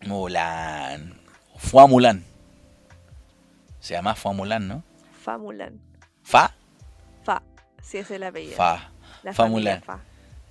Mulan. 0.06 1.20
Fue 1.58 1.82
a 1.82 1.86
Mulan. 1.86 2.24
Se 3.80 3.92
llama 3.94 4.14
Fue 4.14 4.30
a 4.32 4.34
Mulan, 4.34 4.66
¿no? 4.68 4.82
Fa 5.22 5.36
Mulan. 5.36 5.78
Fa. 6.22 6.54
Fa. 7.22 7.42
Si 7.82 7.98
es 7.98 8.10
el 8.10 8.22
apellido. 8.22 8.56
Fa. 8.56 8.92
La 9.22 9.34
Fa 9.34 9.46
Mulan. 9.46 9.82
Fa. 9.82 10.00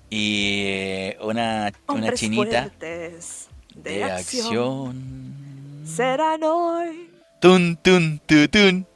Y 0.10 0.64
eh, 0.68 1.18
una, 1.22 1.72
una 1.88 1.93
Hombres 1.99 2.19
chinita 2.19 2.61
fuertes 2.64 3.48
de, 3.83 3.91
de 3.97 4.03
acción. 4.03 4.45
acción. 4.45 5.83
Serán 5.85 6.43
hoy. 6.43 7.09
Tun, 7.39 7.77
tun, 7.81 8.21
tu, 8.25 8.47
tun. 8.47 8.87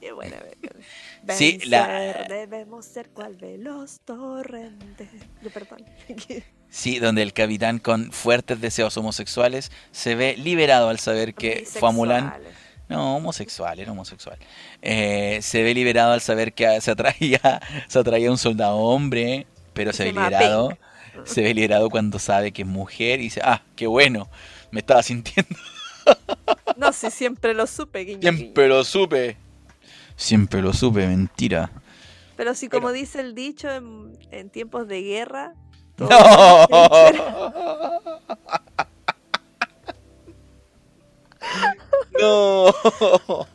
Qué 0.00 0.12
buena. 0.12 0.36
Sí, 1.28 1.58
la- 1.64 1.88
Vencer, 1.88 2.28
Debemos 2.28 2.84
ser 2.86 3.08
cual 3.08 3.34
veloz 3.34 3.98
torrente. 4.04 5.08
Yo, 5.42 5.50
perdón. 5.50 5.84
Sí, 6.68 6.98
donde 6.98 7.22
el 7.22 7.32
capitán 7.32 7.78
con 7.78 8.12
fuertes 8.12 8.60
deseos 8.60 8.96
homosexuales 8.96 9.72
se 9.92 10.14
ve 10.14 10.36
liberado 10.36 10.88
al 10.88 10.98
saber 10.98 11.34
que 11.34 11.64
fue 11.66 11.88
a 11.88 11.92
Mulan. 11.92 12.24
Bisexuales. 12.26 12.56
No, 12.88 13.16
homosexual, 13.16 13.80
era 13.80 13.90
homosexual. 13.92 14.38
Eh, 14.82 15.38
se 15.42 15.62
ve 15.64 15.74
liberado 15.74 16.12
al 16.12 16.20
saber 16.20 16.52
que 16.52 16.80
se 16.80 16.90
atraía, 16.92 17.60
se 17.88 17.98
atraía 17.98 18.30
un 18.30 18.38
soldado 18.38 18.76
hombre, 18.76 19.46
pero 19.72 19.92
se 19.92 19.98
Se 19.98 20.04
ve 20.04 20.12
liberado. 20.12 20.68
Pink. 20.68 20.80
Se 21.24 21.42
ve 21.42 21.54
liberado 21.54 21.88
cuando 21.90 22.18
sabe 22.18 22.52
que 22.52 22.62
es 22.62 22.68
mujer 22.68 23.20
y 23.20 23.24
dice, 23.24 23.40
ah, 23.44 23.62
qué 23.74 23.86
bueno, 23.86 24.28
me 24.70 24.80
estaba 24.80 25.02
sintiendo. 25.02 25.54
No, 26.76 26.92
si 26.92 27.10
siempre 27.10 27.52
lo 27.54 27.66
supe, 27.66 28.00
guiño, 28.04 28.20
Siempre 28.20 28.64
guiño. 28.64 28.76
lo 28.76 28.84
supe. 28.84 29.36
Siempre 30.14 30.60
lo 30.62 30.72
supe, 30.72 31.06
mentira. 31.06 31.70
Pero 32.36 32.54
si 32.54 32.68
como 32.68 32.88
Pero- 32.88 32.92
dice 32.98 33.20
el 33.20 33.34
dicho, 33.34 33.68
en, 33.70 34.16
en 34.30 34.50
tiempos 34.50 34.86
de 34.86 35.02
guerra... 35.02 35.54
todo 35.96 36.08
No. 36.10 36.66
No. 42.20 43.46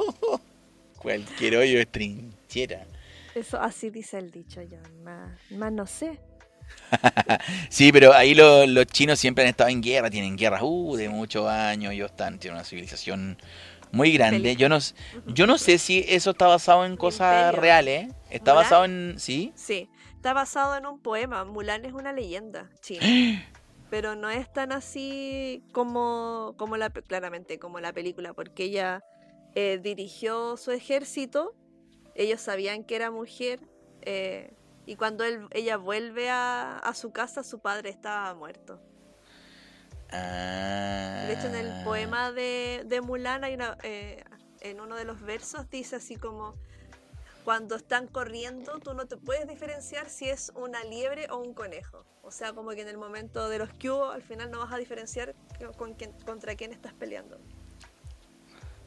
Cualquier 0.99 1.55
hoyo 1.57 1.79
es 1.79 1.88
trinchera. 1.91 2.85
Eso 3.33 3.59
así 3.59 3.89
dice 3.89 4.17
el 4.17 4.29
dicho, 4.31 4.61
yo 4.61 4.77
más, 5.03 5.31
más 5.51 5.71
no 5.71 5.85
sé. 5.88 6.19
Sí, 7.69 7.91
pero 7.91 8.14
ahí 8.14 8.35
lo- 8.35 8.65
los 8.68 8.85
chinos 8.88 9.19
siempre 9.19 9.43
han 9.43 9.49
estado 9.49 9.69
en 9.69 9.81
guerra, 9.81 10.10
tienen 10.10 10.35
guerras 10.35 10.61
uh, 10.64 10.95
de 10.95 11.10
muchos 11.10 11.48
años, 11.48 11.93
ellos 11.93 12.11
están, 12.11 12.39
tienen 12.39 12.56
una 12.57 12.65
civilización 12.65 13.38
muy 13.91 14.11
grande. 14.14 14.56
Yo 14.56 14.69
no, 14.69 14.80
yo 15.26 15.48
no 15.48 15.57
sé 15.57 15.77
si 15.77 16.06
eso 16.07 16.31
está 16.31 16.48
basado 16.48 16.85
en 16.85 16.98
cosas 16.98 17.53
reales, 17.56 18.07
¿eh? 18.07 18.14
Está 18.30 18.53
¿Mulan? 18.53 18.64
basado 18.64 18.85
en... 18.85 19.15
¿Sí? 19.18 19.53
Sí, 19.56 19.89
está 20.15 20.34
basado 20.34 20.76
en 20.77 20.85
un 20.85 21.02
poema. 21.02 21.45
Mulan 21.45 21.85
es 21.85 21.93
una 21.93 22.14
leyenda 22.14 22.69
china. 22.81 23.18
pero 23.89 24.15
no 24.15 24.30
es 24.30 24.52
tan 24.53 24.72
así 24.72 25.64
como, 25.73 26.56
como 26.57 26.77
la, 26.77 26.89
claramente, 26.91 27.60
como 27.60 27.80
la 27.80 27.93
película, 27.93 28.34
porque 28.34 28.65
ella 28.65 29.03
eh, 29.56 29.80
dirigió 29.84 30.57
su 30.57 30.72
ejército, 30.72 31.56
ellos 32.15 32.41
sabían 32.41 32.84
que 32.85 32.95
era 32.95 33.11
mujer, 33.11 33.61
eh, 34.02 34.53
y 34.85 34.95
cuando 34.95 35.23
él, 35.23 35.47
ella 35.51 35.77
vuelve 35.77 36.29
a, 36.29 36.77
a 36.77 36.93
su 36.93 37.11
casa, 37.11 37.43
su 37.43 37.59
padre 37.59 37.89
estaba 37.89 38.33
muerto. 38.33 38.81
Ah. 40.11 41.23
De 41.27 41.33
hecho, 41.33 41.47
en 41.47 41.55
el 41.55 41.83
poema 41.83 42.31
de, 42.31 42.83
de 42.85 43.01
Mulan, 43.01 43.43
hay 43.43 43.53
una, 43.53 43.77
eh, 43.83 44.23
en 44.61 44.81
uno 44.81 44.95
de 44.95 45.05
los 45.05 45.21
versos 45.21 45.69
dice 45.69 45.95
así 45.95 46.15
como, 46.17 46.55
cuando 47.45 47.75
están 47.75 48.07
corriendo, 48.07 48.79
tú 48.79 48.93
no 48.93 49.05
te 49.05 49.17
puedes 49.17 49.47
diferenciar 49.47 50.09
si 50.09 50.29
es 50.29 50.51
una 50.55 50.83
liebre 50.83 51.27
o 51.29 51.37
un 51.37 51.53
conejo. 51.53 52.05
O 52.23 52.31
sea, 52.31 52.53
como 52.53 52.71
que 52.71 52.81
en 52.81 52.87
el 52.87 52.97
momento 52.97 53.49
de 53.49 53.57
los 53.57 53.69
cubos, 53.73 54.13
al 54.13 54.21
final 54.21 54.51
no 54.51 54.59
vas 54.59 54.71
a 54.73 54.77
diferenciar 54.77 55.33
con 55.77 55.93
quién- 55.95 56.13
contra 56.25 56.55
quién 56.55 56.71
estás 56.71 56.93
peleando. 56.93 57.39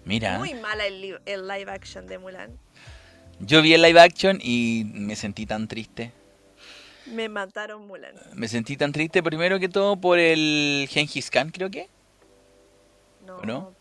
Mira, 0.04 0.38
Muy 0.38 0.52
mala 0.54 0.86
el 0.86 1.00
live 1.48 1.70
action 1.72 2.06
de 2.06 2.18
Mulan. 2.18 2.58
Yo 3.40 3.62
vi 3.62 3.74
el 3.74 3.82
live 3.82 4.00
action 4.00 4.38
y 4.42 4.84
me 4.92 5.16
sentí 5.16 5.46
tan 5.46 5.68
triste. 5.68 6.12
Me 7.06 7.28
mataron 7.28 7.86
Mulan. 7.86 8.14
Me 8.34 8.48
sentí 8.48 8.76
tan 8.76 8.92
triste 8.92 9.22
primero 9.22 9.58
que 9.60 9.68
todo 9.68 9.96
por 9.96 10.18
el 10.18 10.88
Gengis 10.90 11.30
Khan, 11.30 11.50
creo 11.50 11.70
que. 11.70 11.88
No, 13.26 13.36
¿O 13.36 13.46
no? 13.46 13.74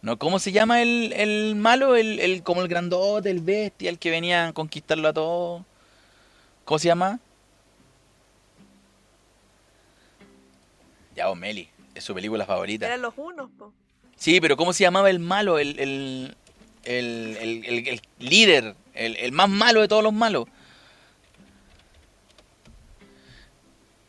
¿No? 0.00 0.18
¿Cómo 0.18 0.38
se 0.38 0.52
llama 0.52 0.80
el, 0.80 1.12
el 1.12 1.56
malo? 1.56 1.96
El, 1.96 2.20
el, 2.20 2.42
como 2.42 2.62
el 2.62 2.68
grandote, 2.68 3.30
el 3.30 3.40
bestia, 3.40 3.90
el 3.90 3.98
que 3.98 4.10
venía 4.10 4.48
a 4.48 4.52
conquistarlo 4.52 5.08
a 5.08 5.12
todo. 5.12 5.66
¿Cómo 6.64 6.78
se 6.78 6.86
llama? 6.86 7.18
Ya, 11.16 11.26
vos, 11.26 11.36
Meli. 11.36 11.68
Es 11.94 12.04
su 12.04 12.14
película 12.14 12.46
favorita. 12.46 12.86
Eran 12.86 13.02
los 13.02 13.14
unos, 13.16 13.50
po. 13.58 13.72
Sí, 14.16 14.40
pero 14.40 14.56
¿cómo 14.56 14.72
se 14.72 14.84
llamaba 14.84 15.10
el 15.10 15.18
malo? 15.18 15.58
El, 15.58 15.78
el, 15.78 16.36
el, 16.84 17.36
el- 17.40 17.64
el- 17.64 17.88
el 17.88 18.00
líder. 18.18 18.74
El, 18.94 19.16
el 19.16 19.32
más 19.32 19.48
malo 19.48 19.80
de 19.80 19.88
todos 19.88 20.02
los 20.02 20.12
malos. 20.12 20.46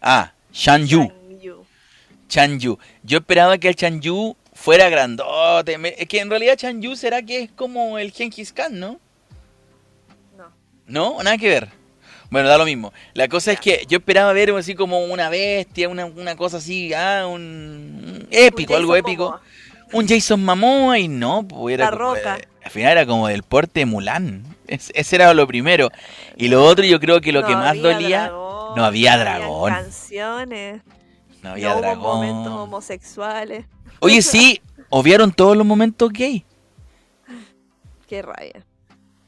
Ah, 0.01 0.33
Shan 0.51 0.85
Yu. 0.87 1.11
Chan 2.27 2.59
Yu. 2.59 2.77
Yo 3.03 3.17
esperaba 3.19 3.57
que 3.57 3.67
el 3.69 3.75
Chan 3.75 4.01
Yu 4.01 4.35
fuera 4.53 4.89
grandote. 4.89 5.77
Es 5.97 6.07
que 6.07 6.19
en 6.19 6.29
realidad 6.29 6.55
Chan 6.57 6.81
Yu 6.81 6.95
será 6.95 7.21
que 7.23 7.41
es 7.43 7.51
como 7.51 7.97
el 7.97 8.11
Genghis 8.11 8.53
Khan, 8.53 8.79
¿no? 8.79 8.99
No. 10.37 10.51
¿No? 10.87 11.23
Nada 11.23 11.37
que 11.37 11.49
ver. 11.49 11.69
Bueno, 12.29 12.47
da 12.47 12.57
lo 12.59 12.65
mismo. 12.65 12.93
La 13.13 13.27
cosa 13.27 13.51
es 13.51 13.59
que 13.59 13.85
yo 13.89 13.97
esperaba 13.97 14.31
ver 14.33 14.51
así 14.51 14.75
como 14.75 15.03
una 15.05 15.29
bestia, 15.29 15.89
una, 15.89 16.05
una 16.05 16.35
cosa 16.35 16.57
así, 16.57 16.93
ah, 16.93 17.25
un, 17.27 17.41
un 17.41 18.27
épico, 18.29 18.73
Un 18.73 18.79
algo 18.79 18.95
épico. 18.95 19.23
Momoa. 19.25 19.41
Un 19.91 20.07
Jason 20.07 20.45
Momoa 20.45 20.99
y 20.99 21.07
no, 21.07 21.47
pues 21.47 21.73
era 21.73 21.85
La 21.85 21.91
Roca. 21.91 22.37
Al 22.69 22.73
final 22.73 22.91
era 22.91 23.05
como 23.07 23.27
del 23.27 23.41
porte 23.41 23.79
de 23.79 23.85
Mulan. 23.87 24.43
Es- 24.67 24.91
ese 24.93 25.15
era 25.15 25.33
lo 25.33 25.47
primero. 25.47 25.89
Y 26.37 26.49
lo 26.49 26.63
otro 26.63 26.85
yo 26.85 26.99
creo 26.99 27.19
que 27.19 27.31
lo 27.31 27.41
No 27.41 27.47
que 27.47 27.55
más 27.55 27.69
había 27.69 27.81
dolía, 27.81 28.21
dragón, 28.25 28.75
no 28.75 28.85
había 28.85 29.15
no 29.15 29.21
habían 29.21 29.39
dragón. 29.39 29.73
canciones. 29.73 30.81
no 31.41 31.49
había 31.49 31.69
no 31.69 31.73
hubo 31.73 31.81
dragón. 31.81 32.27
momentos 32.27 32.53
homosexuales. 32.53 33.65
Oye, 34.01 34.21
sí, 34.21 34.61
obviaron 34.89 35.31
todos 35.31 35.57
los 35.57 35.65
momentos 35.65 36.11
gay. 36.13 36.45
Qué 38.07 38.21
rabia. 38.21 38.63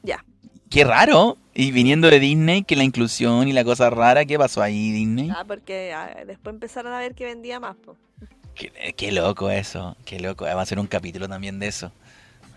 Ya. 0.04 0.24
Qué 0.70 0.84
raro. 0.84 1.36
Y 1.54 1.72
viniendo 1.72 2.08
de 2.10 2.20
Disney, 2.20 2.62
que 2.62 2.76
la 2.76 2.84
inclusión 2.84 3.48
y 3.48 3.52
la 3.52 3.64
cosa 3.64 3.90
rara, 3.90 4.24
¿qué 4.24 4.38
pasó 4.38 4.62
ahí, 4.62 4.92
Disney? 4.92 5.30
Ah, 5.30 5.44
porque 5.46 5.92
ah, 5.92 6.14
después 6.26 6.54
empezaron 6.54 6.92
a 6.92 6.98
ver 6.98 7.14
que 7.16 7.24
vendía 7.24 7.58
más. 7.60 7.76
Qué, 8.54 8.94
qué 8.96 9.10
loco 9.10 9.50
eso, 9.50 9.96
qué 10.04 10.20
loco. 10.20 10.44
Va 10.44 10.60
a 10.62 10.66
ser 10.66 10.78
un 10.78 10.86
capítulo 10.86 11.28
también 11.28 11.58
de 11.58 11.66
eso. 11.66 11.90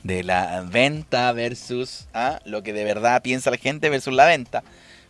De 0.05 0.23
la 0.23 0.61
venta 0.61 1.31
versus 1.31 2.07
ah, 2.13 2.39
lo 2.45 2.61
que 2.61 2.73
de 2.73 2.83
verdad 2.83 3.23
piensa 3.23 3.49
la 3.49 3.57
gente 3.57 3.89
versus 3.89 4.13
la 4.13 4.25
venta. 4.27 4.61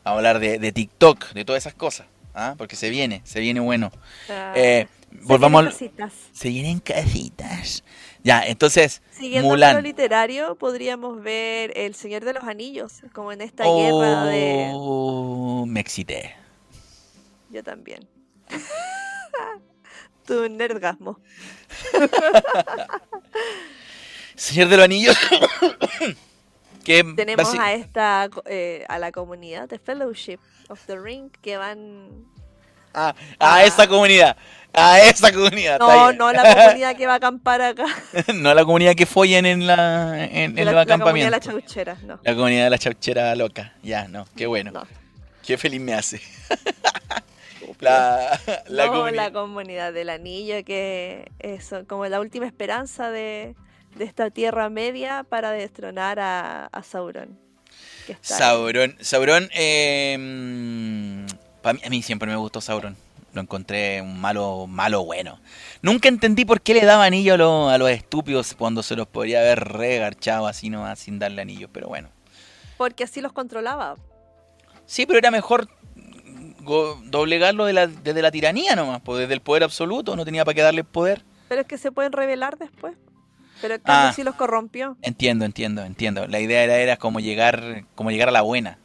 Vamos 0.06 0.18
a 0.18 0.20
hablar 0.20 0.40
de, 0.40 0.58
de 0.58 0.72
TikTok, 0.72 1.34
de 1.34 1.44
todas 1.44 1.64
esas 1.64 1.74
cosas. 1.74 2.08
ah, 2.34 2.56
Porque 2.58 2.78
se 2.78 2.90
viene, 2.90 3.20
se 3.26 3.42
viene 3.42 3.60
bueno. 3.60 3.92
Ah, 4.30 4.54
Eh, 4.56 4.88
se 5.12 5.18
volvamos 5.26 5.64
vienen 5.64 5.72
cositas. 5.74 6.14
Se 6.32 6.48
vienen 6.48 6.80
casitas. 6.80 7.84
Ya, 8.24 8.42
entonces, 8.48 9.02
Siguiendo 9.12 9.50
Mulan. 9.50 9.76
lo 9.76 9.82
literario, 9.82 10.56
podríamos 10.56 11.22
ver 11.22 11.74
El 11.76 11.94
Señor 11.94 12.24
de 12.24 12.34
los 12.34 12.44
Anillos, 12.46 13.02
como 13.14 13.32
en 13.34 13.42
esta 13.42 13.66
guerra 13.66 14.26
de... 14.26 14.72
Oh, 14.74 15.66
me 15.68 15.82
excité. 15.82 16.36
Yo 17.50 17.64
también. 17.64 18.08
tu 20.26 20.48
nerdgasmo. 20.50 21.20
Señor 24.36 24.68
de 24.70 24.78
los 24.78 24.86
Anillos. 24.86 25.18
que 26.84 27.04
Tenemos 27.16 27.54
a 27.58 27.74
esta, 27.74 28.30
eh, 28.46 28.86
a 28.88 29.00
la 29.00 29.12
comunidad 29.12 29.68
de 29.70 29.80
Fellowship 29.80 30.40
of 30.70 30.80
the 30.86 30.98
Ring 30.98 31.32
que 31.42 31.58
van... 31.58 32.26
Ah, 32.94 33.14
a 33.40 33.64
esa 33.66 33.88
comunidad. 33.88 34.38
A 34.72 35.02
esa 35.02 35.32
comunidad. 35.32 35.80
No, 35.80 36.14
no 36.14 36.32
la 36.32 36.56
comunidad 36.56 36.96
que 36.96 37.08
va 37.08 37.14
a 37.14 37.16
acampar 37.18 37.62
acá. 37.62 37.86
no 38.34 38.54
la 38.54 38.64
comunidad 38.64 38.96
que 38.96 39.06
follen 39.06 39.46
en, 39.46 39.68
la, 39.68 40.24
en, 40.24 40.58
en 40.58 40.66
la, 40.66 40.72
los 40.72 40.86
la 40.86 40.86
comunidad 40.86 40.86
de 40.86 40.94
acampamientos. 40.94 41.32
la 41.32 41.40
chauchera, 41.40 41.98
no. 42.04 42.20
La 42.24 42.36
comunidad 42.36 42.64
de 42.66 42.70
la 42.70 42.78
chauchera 42.78 43.36
loca. 43.36 43.74
Ya, 43.84 44.08
no, 44.08 44.26
qué 44.36 44.46
bueno. 44.48 44.72
no. 44.72 44.88
Qué 45.46 45.58
feliz 45.58 45.82
me 45.82 45.94
hace. 45.94 46.22
la, 47.80 48.40
la 48.68 48.86
no, 48.86 48.94
comunidad. 48.94 49.24
la 49.24 49.32
comunidad 49.32 49.94
del 49.94 50.10
anillo, 50.10 50.64
que 50.66 51.32
es 51.40 51.70
como 51.88 52.06
la 52.08 52.20
última 52.20 52.46
esperanza 52.46 53.12
de, 53.12 53.56
de 53.96 54.06
esta 54.06 54.30
Tierra 54.30 54.70
Media 54.70 55.24
para 55.28 55.52
destronar 55.52 56.20
a, 56.20 56.66
a 56.68 56.84
Sauron. 56.84 57.38
que 58.06 58.14
está 58.14 58.36
ahí. 58.36 58.40
Sauron. 58.40 58.96
Sauron, 59.02 59.50
eh, 59.54 60.16
mí- 60.20 61.26
a 61.86 61.90
mí 61.90 62.02
siempre 62.02 62.30
me 62.30 62.36
gustó 62.36 62.62
Sauron. 62.62 62.96
Lo 63.34 63.42
encontré 63.42 64.02
un 64.02 64.20
malo, 64.22 64.66
malo 64.68 65.04
bueno. 65.04 65.40
Nunca 65.82 66.08
entendí 66.08 66.46
por 66.46 66.62
qué 66.62 66.74
le 66.74 66.86
daba 66.86 67.04
anillo 67.06 67.34
a, 67.34 67.38
los- 67.38 67.72
a 67.74 67.78
los 67.78 67.90
estúpidos 67.90 68.54
cuando 68.56 68.82
se 68.84 68.96
los 68.96 69.08
podría 69.08 69.40
haber 69.42 69.60
regarchado 69.60 70.48
así 70.48 70.70
nomás 70.70 71.00
sin 71.00 71.20
darle 71.20 71.42
anillo. 71.42 71.68
Pero 71.72 71.88
bueno. 71.90 72.10
Porque 72.78 73.04
así 73.04 73.20
los 73.22 73.34
controlaba. 73.34 73.96
Sí, 74.86 75.06
pero 75.06 75.20
era 75.20 75.32
mejor 75.32 75.68
doblegarlo 77.06 77.66
de 77.66 77.74
la- 77.74 77.88
desde 77.88 78.22
la 78.22 78.32
tiranía 78.32 78.76
nomás, 78.76 79.02
pues 79.04 79.20
desde 79.20 79.34
el 79.34 79.42
poder 79.42 79.64
absoluto, 79.64 80.16
no 80.16 80.26
tenía 80.26 80.46
para 80.46 80.56
qué 80.56 80.62
darle 80.62 80.84
poder. 80.84 81.24
Pero 81.50 81.62
es 81.62 81.68
que 81.68 81.78
se 81.78 81.92
pueden 81.92 82.12
revelar 82.12 82.58
después. 82.58 82.96
Pero 83.62 83.76
cambio 83.82 84.10
Ah. 84.10 84.14
sí 84.14 84.24
los 84.24 84.36
corrompió. 84.36 84.98
Entiendo, 85.02 85.46
entiendo, 85.46 85.84
entiendo. 85.84 86.28
La 86.28 86.40
idea 86.40 86.64
era, 86.64 86.78
era 86.78 86.98
como 86.98 87.20
llegar, 87.20 87.86
como 87.96 88.12
llegar 88.12 88.30
a 88.30 88.32
la 88.32 88.42
buena. 88.42 88.78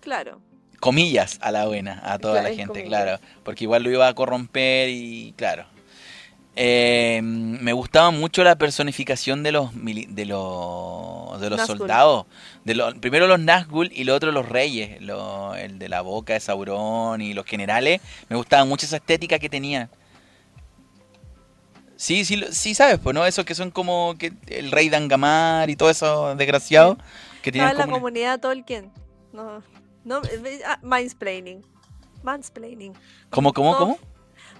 Claro. 0.00 0.40
Comillas 0.80 1.38
a 1.40 1.50
la 1.50 1.66
buena, 1.66 2.00
a 2.04 2.18
toda 2.18 2.34
Claro, 2.34 2.44
la 2.44 2.50
en 2.50 2.56
gente, 2.56 2.80
comillas. 2.82 2.88
claro. 3.02 3.20
Porque 3.42 3.64
igual 3.64 3.82
lo 3.82 3.90
iba 3.90 4.06
a 4.06 4.14
corromper 4.14 4.88
y 4.90 5.32
claro. 5.36 5.64
Eh, 6.56 7.20
me 7.22 7.72
gustaba 7.72 8.12
mucho 8.12 8.44
la 8.44 8.54
personificación 8.56 9.42
de 9.42 9.50
los 9.50 9.70
de 9.74 10.24
los 10.26 11.40
de 11.40 11.50
los 11.50 11.66
soldados. 11.66 12.26
De 12.64 12.74
los, 12.76 12.94
primero 12.94 13.26
los 13.26 13.40
Nazgûl 13.40 13.90
y 13.92 14.04
lo 14.04 14.14
otro 14.14 14.30
los 14.30 14.48
reyes. 14.48 15.00
lo- 15.02 15.56
el 15.56 15.78
de 15.80 15.88
la 15.88 16.00
boca 16.02 16.34
de 16.34 16.40
Sauron 16.40 17.20
y 17.20 17.34
los 17.34 17.44
generales. 17.46 18.00
Me 18.28 18.36
gustaba 18.36 18.64
mucho 18.64 18.86
esa 18.86 18.96
estética 18.96 19.38
que 19.40 19.48
tenía. 19.48 19.88
Sí, 21.96 22.24
sí, 22.24 22.42
sí 22.50 22.74
sabes, 22.74 22.98
pues, 22.98 23.14
¿no? 23.14 23.24
Esos 23.24 23.44
que 23.44 23.54
son 23.54 23.70
como 23.70 24.16
que 24.18 24.32
el 24.48 24.70
rey 24.72 24.88
de 24.88 24.96
Angamar 24.96 25.70
y 25.70 25.76
todo 25.76 25.90
eso 25.90 26.34
desgraciado. 26.36 26.98
Que 27.42 27.52
tienen 27.52 27.70
en 27.70 27.76
la 27.78 27.84
como 27.84 27.96
comunidad 27.96 28.40
Tolkien. 28.40 28.90
No, 29.32 29.62
no, 30.04 30.22
eh, 30.24 30.60
ah, 30.66 30.78
mansplaining. 30.82 31.64
Mansplaining. 32.22 32.94
¿Cómo, 33.30 33.52
cómo, 33.52 33.72
No. 33.72 33.78
cómo? 33.78 33.98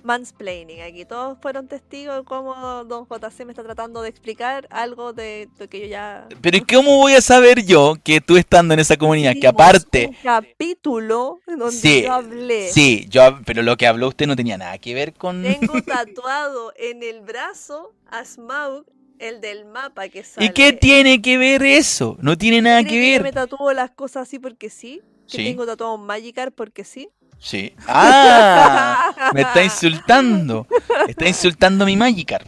Mansplaining. 0.04 0.82
Aquí 0.82 1.04
todos 1.04 1.38
fueron 1.40 1.66
testigos 1.66 2.18
de 2.18 2.24
cómo 2.24 2.54
Don 2.84 3.06
JC 3.08 3.44
me 3.44 3.52
está 3.52 3.62
tratando 3.64 4.02
de 4.02 4.08
explicar 4.10 4.66
algo 4.70 5.12
de 5.12 5.48
lo 5.58 5.68
que 5.68 5.80
yo 5.80 5.86
ya. 5.86 6.28
Pero 6.40 6.56
¿y 6.58 6.60
cómo 6.60 6.98
voy 6.98 7.14
a 7.14 7.20
saber 7.20 7.64
yo 7.64 7.94
que 8.04 8.20
tú 8.20 8.36
estando 8.36 8.74
en 8.74 8.80
esa 8.80 8.96
comunidad, 8.96 9.34
que 9.40 9.46
aparte, 9.48 10.06
Un 10.08 10.16
capítulo 10.22 11.40
donde 11.46 11.72
Sí, 11.72 12.02
yo 12.02 12.12
hablé. 12.12 12.68
sí, 12.70 13.06
yo, 13.08 13.40
pero 13.44 13.62
lo 13.62 13.76
que 13.76 13.86
habló 13.86 14.08
usted 14.08 14.26
no 14.26 14.36
tenía 14.36 14.58
nada 14.58 14.78
que 14.78 14.94
ver 14.94 15.14
con... 15.14 15.42
Tengo 15.42 15.72
tatuado 15.86 16.72
en 16.76 17.02
el 17.02 17.20
brazo 17.22 17.92
a 18.06 18.24
Smaug, 18.24 18.84
el 19.18 19.40
del 19.40 19.64
mapa 19.64 20.08
que 20.08 20.22
sale. 20.24 20.46
¿Y 20.46 20.50
qué 20.50 20.72
tiene 20.72 21.22
que 21.22 21.38
ver 21.38 21.62
eso? 21.62 22.16
No 22.20 22.36
tiene 22.36 22.60
nada 22.60 22.82
¿Cree 22.82 22.90
que 22.90 23.12
yo 23.12 23.16
me 23.18 23.22
ver. 23.24 23.34
tatúo 23.34 23.72
las 23.72 23.90
cosas 23.90 24.28
así 24.28 24.38
porque 24.38 24.70
sí? 24.70 25.00
¿Que 25.30 25.38
Sí. 25.38 25.44
tengo 25.44 25.64
tatuado 25.64 25.96
Magikarp 25.96 26.54
porque 26.54 26.84
sí? 26.84 27.08
Sí. 27.38 27.74
Ah, 27.86 29.30
me 29.34 29.42
está 29.42 29.62
insultando. 29.62 30.66
Está 31.08 31.26
insultando 31.26 31.84
mi 31.84 31.96
Magikarp. 31.96 32.46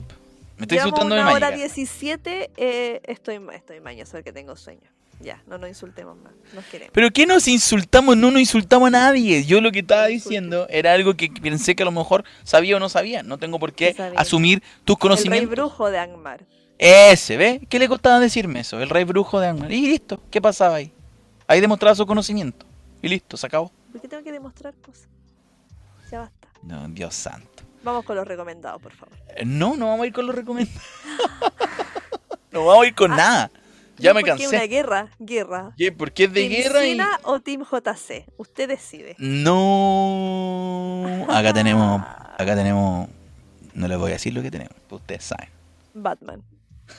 Me 0.57 0.63
está 0.65 0.75
Llevamos 0.77 0.99
insultando 1.01 1.17
mi 1.17 1.23
Magikarp. 1.23 1.57
17, 1.57 2.51
eh, 2.57 3.01
estoy, 3.05 3.41
estoy 3.55 3.81
mañoso 3.81 4.13
porque 4.13 4.33
tengo 4.33 4.57
sueño. 4.57 4.89
Ya, 5.21 5.43
no 5.47 5.57
nos 5.57 5.71
insultemos 5.71 6.15
más, 6.19 6.33
nos 6.55 6.65
queremos. 6.67 6.93
¿Pero 6.93 7.11
qué 7.11 7.25
nos 7.27 7.49
insultamos? 7.49 8.19
No 8.19 8.31
nos 8.31 8.41
insultamos 8.41 8.89
a 8.89 8.91
nadie. 8.91 9.45
Yo 9.45 9.63
lo 9.63 9.73
que 9.73 9.79
estaba 9.79 10.07
diciendo 10.07 10.67
era 10.69 10.93
algo 10.93 11.15
que 11.15 11.31
pensé 11.31 11.75
que 11.75 11.83
a 11.85 11.87
lo 11.87 11.91
mejor 11.93 12.25
sabía 12.45 12.77
o 12.77 12.81
no 12.81 12.91
sabía. 12.91 13.23
No 13.23 13.39
tengo 13.39 13.59
por 13.59 13.73
qué 13.73 13.97
asumir 14.17 14.61
tus 14.85 14.95
El 14.95 14.97
rey 14.97 15.01
conocimientos. 15.01 15.51
brujo 15.51 15.91
de 15.91 15.99
Angmar. 15.99 16.45
Ese, 16.79 17.39
¿ve? 17.39 17.63
¿Qué 17.71 17.79
le 17.79 17.89
costaba 17.89 18.21
decirme 18.21 18.61
eso? 18.61 18.79
El 18.83 18.91
rey 18.91 19.05
brujo 19.05 19.41
de 19.41 19.49
Angmar. 19.49 19.73
Y 19.73 19.87
listo, 19.89 20.21
¿qué 20.31 20.43
pasaba 20.43 20.77
ahí? 20.77 20.93
Ahí 21.47 21.63
demostraba 21.63 21.95
su 21.95 22.05
conocimiento. 22.07 22.67
Y 23.01 23.09
listo, 23.09 23.39
se 23.39 23.47
acabó. 23.47 23.73
¿Por 23.97 24.03
qué 24.03 24.09
tengo 24.09 24.23
que 24.23 24.33
demostrar 24.33 24.75
cosas? 24.75 25.09
Ya 26.13 26.19
basta. 26.19 26.49
No, 26.63 26.87
Dios 26.89 27.15
santo. 27.15 27.63
Vamos 27.83 28.05
con 28.05 28.15
los 28.15 28.29
recomendados, 28.29 28.83
por 28.83 28.93
favor. 28.93 29.17
Eh, 29.35 29.47
No, 29.47 29.75
no 29.75 29.87
vamos 29.87 30.05
a 30.05 30.07
ir 30.09 30.13
con 30.13 30.27
los 30.27 30.35
recomendados. 30.37 30.83
no 32.53 32.67
vamos 32.67 32.85
a 32.85 32.89
ir 32.89 32.95
con 32.95 33.13
Ah. 33.13 33.17
nada. 33.17 33.51
Ya 33.97 34.13
me 34.13 34.21
¿Por 34.21 34.37
qué 34.37 34.49
una 34.49 34.59
cansé. 34.59 34.69
guerra? 34.69 35.09
Guerra. 35.19 35.73
¿Qué? 35.79 35.93
¿Por 35.93 36.13
qué 36.13 36.25
es 36.25 36.33
de 36.35 36.47
¿Team 36.47 36.63
guerra 36.63 36.85
y.? 36.85 36.91
Sina 36.91 37.21
o 37.23 37.41
Team 37.41 37.65
JC? 37.65 38.27
Usted 38.37 38.69
decide. 38.69 39.17
No. 39.19 41.25
Acá 41.31 41.55
tenemos. 41.55 42.03
Acá 42.37 42.55
tenemos. 42.55 43.09
No 43.73 43.89
les 43.89 43.97
voy 43.97 44.11
a 44.11 44.15
decir 44.15 44.35
lo 44.35 44.43
que 44.43 44.51
tenemos. 44.51 44.75
Ustedes 44.91 45.25
saben. 45.25 45.49
Batman. 45.95 46.43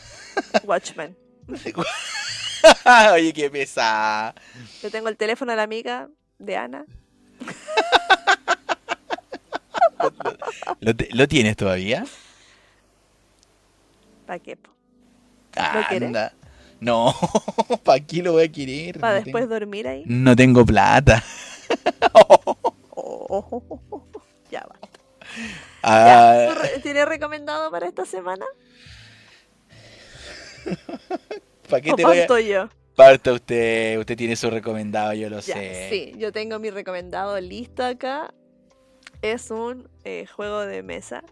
Watchmen. 0.63 1.15
Oye, 3.13 3.33
qué 3.33 3.51
pesada. 3.51 4.33
Yo 4.81 4.89
tengo 4.89 5.09
el 5.09 5.17
teléfono 5.17 5.51
de 5.51 5.57
la 5.57 5.63
amiga 5.63 6.09
de 6.39 6.55
Ana. 6.55 6.85
¿Lo, 10.79 10.95
te- 10.95 11.09
lo 11.11 11.27
tienes 11.27 11.55
todavía? 11.57 12.05
¿Para 14.25 14.39
qué? 14.39 14.57
¿Lo? 15.55 15.85
Anda. 15.89 16.33
No, 16.79 17.13
¿para 17.83 17.99
qué 18.05 18.21
lo 18.21 18.33
voy 18.33 18.43
a 18.43 18.51
querer? 18.51 18.99
¿Para 18.99 19.13
no, 19.13 19.23
después 19.23 19.43
tengo, 19.43 19.53
dormir 19.59 19.87
ahí? 19.87 20.03
no 20.05 20.35
tengo 20.35 20.65
plata. 20.65 21.23
Oh, 22.99 24.03
ya 24.49 24.61
va. 24.61 24.75
Ah, 25.83 26.47
¿Tú 26.49 26.55
re- 26.61 26.79
¿Tienes 26.81 27.07
recomendado 27.07 27.69
para 27.69 27.87
esta 27.87 28.05
semana? 28.05 28.45
¿Para 31.69 31.81
qué 31.81 31.91
¿O 31.91 31.95
te 31.95 32.05
voy 32.05 32.19
a.? 32.19 32.27
yo? 32.39 32.69
Parta 32.97 33.31
usted. 33.31 33.99
Usted 33.99 34.17
tiene 34.17 34.35
su 34.35 34.49
recomendado, 34.49 35.13
yo 35.13 35.29
lo 35.29 35.39
Ya, 35.39 35.53
sé. 35.53 35.87
sí, 35.91 36.13
yo 36.17 36.31
tengo 36.31 36.57
mi 36.57 36.71
recomendado 36.71 37.39
listo 37.39 37.83
acá. 37.83 38.33
Es 39.21 39.51
un 39.51 39.87
eh, 40.03 40.25
juego 40.25 40.65
de 40.65 40.81
mesa. 40.81 41.23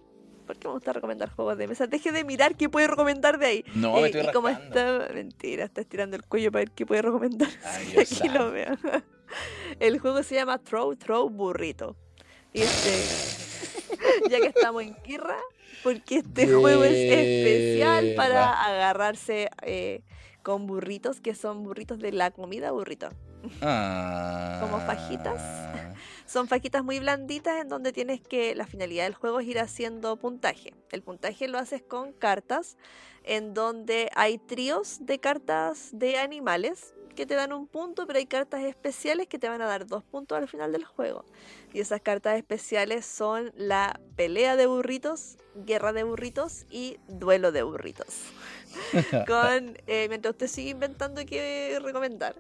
¿Por 0.45 0.59
qué 0.59 0.67
me 0.67 0.75
gusta 0.75 0.93
recomendar 0.93 1.31
juegos 1.31 1.57
de 1.57 1.67
mesa? 1.67 1.87
Deje 1.87 2.11
de 2.11 2.23
mirar 2.23 2.55
qué 2.55 2.69
puede 2.69 2.85
recomendar 2.85 3.39
de 3.39 3.45
ahí. 3.47 3.65
No, 3.73 3.93
me 3.95 4.01
Eh, 4.01 4.05
estoy 4.11 4.21
y 4.27 4.31
como 4.31 4.47
está, 4.49 5.09
mentira, 5.11 5.65
está 5.65 5.81
estirando 5.81 6.15
el 6.15 6.23
cuello 6.23 6.51
para 6.51 6.65
ver 6.65 6.71
qué 6.71 6.85
puede 6.85 7.01
recomendar. 7.01 7.49
Ay, 7.63 7.85
Sí, 7.87 7.91
Dios 7.95 8.21
Aquí 8.21 8.29
lo 8.29 8.51
veo. 8.51 8.77
El 9.79 9.97
juego 9.97 10.21
se 10.21 10.35
llama 10.35 10.59
Throw, 10.59 10.95
Throw, 10.95 11.29
Burrito. 11.31 11.95
Y 12.53 12.61
este, 12.61 14.29
ya 14.29 14.39
que 14.39 14.47
estamos 14.47 14.83
en 14.83 14.93
Kirra, 15.01 15.39
porque 15.83 16.17
este 16.17 16.47
juego 16.47 16.83
es 16.83 16.93
especial 16.93 18.13
para 18.15 18.53
agarrarse 18.65 19.49
eh, 19.63 20.03
con 20.45 20.67
burritos, 20.67 21.22
que 21.22 21.34
son 21.34 21.63
burritos 21.63 21.97
de 21.97 22.11
la 22.11 22.30
comida 22.30 22.72
burrito. 22.72 23.09
Ah. 23.63 24.59
como 24.61 24.80
fajitas. 24.80 25.41
Son 26.27 26.47
fajitas 26.47 26.84
muy 26.84 26.99
blanditas 26.99 27.61
en 27.61 27.69
donde 27.69 27.93
tienes 27.93 28.19
que, 28.19 28.55
la 28.55 28.65
finalidad 28.65 29.03
del 29.03 29.13
juego 29.13 29.39
es 29.39 29.47
ir 29.47 29.59
haciendo 29.59 30.17
puntaje. 30.17 30.73
El 30.91 31.03
puntaje 31.03 31.47
lo 31.47 31.59
haces 31.59 31.84
con 31.84 32.13
cartas, 32.13 32.77
en 33.23 33.53
donde 33.53 34.09
hay 34.15 34.39
tríos 34.39 35.05
de 35.05 35.19
cartas 35.19 35.89
de 35.93 36.17
animales 36.17 36.95
que 37.15 37.26
te 37.26 37.35
dan 37.35 37.53
un 37.53 37.67
punto, 37.67 38.05
pero 38.07 38.19
hay 38.19 38.26
cartas 38.26 38.63
especiales 38.63 39.27
que 39.27 39.39
te 39.39 39.49
van 39.49 39.61
a 39.61 39.67
dar 39.67 39.85
dos 39.85 40.03
puntos 40.03 40.38
al 40.38 40.47
final 40.47 40.72
del 40.72 40.84
juego. 40.84 41.26
Y 41.73 41.80
esas 41.80 42.01
cartas 42.01 42.38
especiales 42.38 43.05
son 43.05 43.51
la 43.55 43.99
pelea 44.15 44.55
de 44.55 44.65
burritos, 44.65 45.38
guerra 45.55 45.93
de 45.93 46.03
burritos 46.03 46.65
y 46.69 46.97
duelo 47.07 47.51
de 47.51 47.63
burritos. 47.63 48.26
Con, 49.27 49.77
eh, 49.88 50.07
mientras 50.10 50.34
usted 50.34 50.47
sigue 50.47 50.72
inventando 50.72 51.26
qué 51.26 51.80
recomendar. 51.81 52.35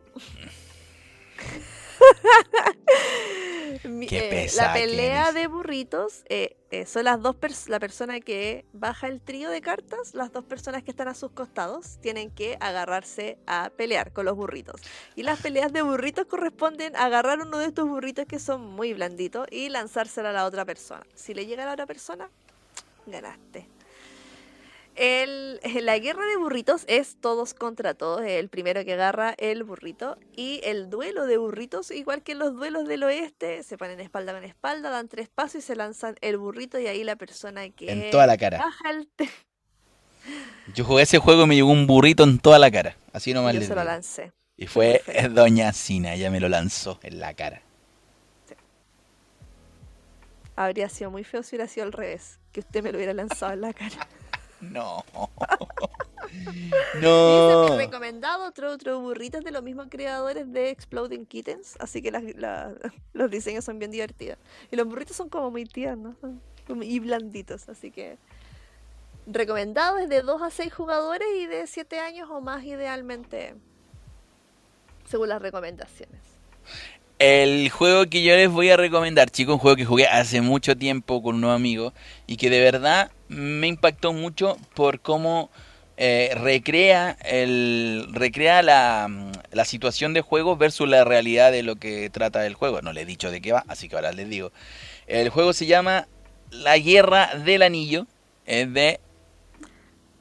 Qué 4.07 4.45
eh, 4.45 4.49
la 4.55 4.73
pelea 4.73 5.31
de 5.31 5.47
burritos 5.47 6.23
eh, 6.29 6.55
eh, 6.71 6.85
son 6.85 7.05
las 7.05 7.21
dos 7.21 7.35
pers- 7.35 7.67
la 7.67 7.79
persona 7.79 8.19
que 8.19 8.65
baja 8.73 9.07
el 9.07 9.21
trío 9.21 9.49
de 9.49 9.61
cartas, 9.61 10.13
las 10.13 10.31
dos 10.31 10.43
personas 10.43 10.83
que 10.83 10.91
están 10.91 11.07
a 11.07 11.13
sus 11.13 11.31
costados 11.31 11.97
tienen 12.01 12.31
que 12.31 12.57
agarrarse 12.59 13.37
a 13.47 13.71
pelear 13.75 14.11
con 14.13 14.25
los 14.25 14.35
burritos. 14.35 14.81
Y 15.15 15.23
las 15.23 15.39
peleas 15.41 15.71
de 15.73 15.81
burritos 15.81 16.25
corresponden 16.25 16.95
a 16.95 17.05
agarrar 17.05 17.39
uno 17.39 17.57
de 17.57 17.65
estos 17.67 17.87
burritos 17.87 18.25
que 18.25 18.39
son 18.39 18.61
muy 18.61 18.93
blanditos 18.93 19.47
y 19.51 19.69
lanzárselo 19.69 20.29
a 20.29 20.33
la 20.33 20.45
otra 20.45 20.65
persona. 20.65 21.05
Si 21.15 21.33
le 21.33 21.45
llega 21.45 21.63
a 21.63 21.67
la 21.67 21.73
otra 21.73 21.85
persona, 21.85 22.29
ganaste. 23.05 23.67
El, 24.95 25.59
la 25.81 25.99
guerra 25.99 26.25
de 26.25 26.37
burritos 26.37 26.85
es 26.87 27.17
todos 27.19 27.53
contra 27.53 27.93
todos, 27.95 28.21
el 28.25 28.47
primero 28.47 28.85
que 28.85 28.93
agarra 28.93 29.35
el 29.37 29.63
burrito. 29.63 30.17
Y 30.35 30.61
el 30.63 30.89
duelo 30.89 31.25
de 31.25 31.37
burritos, 31.37 31.91
igual 31.91 32.23
que 32.23 32.33
los 32.33 32.55
duelos 32.55 32.87
del 32.87 33.03
oeste, 33.03 33.63
se 33.63 33.77
ponen 33.77 33.99
espalda 33.99 34.33
con 34.33 34.43
espalda, 34.45 34.89
dan 34.89 35.09
tres 35.09 35.27
pasos 35.27 35.55
y 35.55 35.61
se 35.61 35.75
lanzan 35.75 36.15
el 36.21 36.37
burrito 36.37 36.79
y 36.79 36.87
ahí 36.87 37.03
la 37.03 37.17
persona 37.17 37.69
que 37.69 37.91
En 37.91 38.09
toda 38.09 38.25
la 38.25 38.37
cara. 38.37 38.57
baja 38.57 38.89
el 38.89 39.09
Yo 40.73 40.85
jugué 40.85 41.03
ese 41.03 41.19
juego 41.19 41.43
y 41.43 41.47
me 41.47 41.55
llegó 41.55 41.71
un 41.71 41.87
burrito 41.87 42.23
en 42.23 42.39
toda 42.39 42.57
la 42.57 42.71
cara. 42.71 42.95
Así 43.11 43.33
nomás 43.33 43.53
Yo 43.53 43.59
les 43.59 43.67
se 43.67 43.75
lo 43.75 43.83
lancé. 43.83 44.31
Y 44.57 44.67
fue 44.67 45.03
Doña 45.31 45.73
Sina, 45.73 46.13
ella 46.13 46.31
me 46.31 46.39
lo 46.39 46.47
lanzó 46.47 46.99
en 47.03 47.19
la 47.19 47.33
cara. 47.33 47.61
Habría 50.55 50.87
sido 50.87 51.11
muy 51.11 51.25
feo 51.25 51.43
si 51.43 51.57
hubiera 51.57 51.67
sido 51.67 51.85
al 51.85 51.91
revés, 51.91 52.39
que 52.53 52.61
usted 52.61 52.81
me 52.81 52.93
lo 52.93 52.97
hubiera 52.97 53.13
lanzado 53.13 53.51
en 53.51 53.59
la 53.59 53.73
cara. 53.73 54.07
No. 54.71 55.03
Mi 56.95 57.01
no. 57.01 57.77
recomendado, 57.77 58.51
True 58.51 58.77
True 58.77 58.95
Burritos, 58.95 59.43
de 59.43 59.51
los 59.51 59.63
mismos 59.63 59.87
creadores 59.89 60.51
de 60.51 60.69
Exploding 60.69 61.25
Kittens. 61.25 61.75
Así 61.79 62.01
que 62.01 62.11
las- 62.11 62.23
la- 62.35 62.73
los 63.13 63.29
diseños 63.31 63.63
son 63.65 63.79
bien 63.79 63.91
divertidos. 63.91 64.37
Y 64.71 64.75
los 64.75 64.87
burritos 64.87 65.15
son 65.15 65.29
como 65.29 65.51
muy 65.51 65.65
tiernos 65.65 66.15
y 66.81 66.99
blanditos. 66.99 67.69
Así 67.69 67.91
que 67.91 68.17
recomendado 69.27 69.97
es 69.97 70.09
de 70.09 70.21
2 70.21 70.41
a 70.41 70.49
6 70.49 70.73
jugadores 70.73 71.27
y 71.37 71.45
de 71.45 71.67
7 71.67 71.99
años 71.99 72.29
o 72.31 72.41
más, 72.41 72.63
idealmente, 72.63 73.55
según 75.05 75.29
las 75.29 75.41
recomendaciones. 75.41 76.21
El 77.17 77.69
juego 77.69 78.07
que 78.09 78.23
yo 78.23 78.35
les 78.35 78.49
voy 78.49 78.69
a 78.69 78.77
recomendar, 78.77 79.29
chicos, 79.29 79.53
un 79.53 79.59
juego 79.59 79.77
que 79.77 79.85
jugué 79.85 80.05
hace 80.05 80.41
mucho 80.41 80.75
tiempo 80.75 81.23
con 81.23 81.35
unos 81.35 81.55
amigos 81.55 81.93
y 82.27 82.35
que 82.35 82.49
de 82.49 82.59
verdad 82.59 83.09
me 83.29 83.67
impactó 83.67 84.11
mucho 84.11 84.57
por 84.73 84.99
cómo 84.99 85.49
eh, 85.95 86.33
recrea 86.35 87.17
el 87.23 88.09
recrea 88.11 88.61
la, 88.61 89.31
la 89.51 89.63
situación 89.63 90.13
de 90.13 90.19
juego 90.19 90.57
versus 90.57 90.89
la 90.89 91.05
realidad 91.05 91.53
de 91.53 91.63
lo 91.63 91.77
que 91.77 92.09
trata 92.09 92.45
el 92.45 92.53
juego. 92.53 92.81
No 92.81 92.91
les 92.91 93.03
he 93.03 93.07
dicho 93.07 93.31
de 93.31 93.39
qué 93.39 93.53
va, 93.53 93.63
así 93.69 93.87
que 93.87 93.95
ahora 93.95 94.11
les 94.11 94.27
digo. 94.27 94.51
El 95.07 95.29
juego 95.29 95.53
se 95.53 95.67
llama 95.67 96.09
La 96.51 96.77
Guerra 96.77 97.33
del 97.45 97.61
Anillo. 97.61 98.07
Es 98.45 98.73
de... 98.73 98.99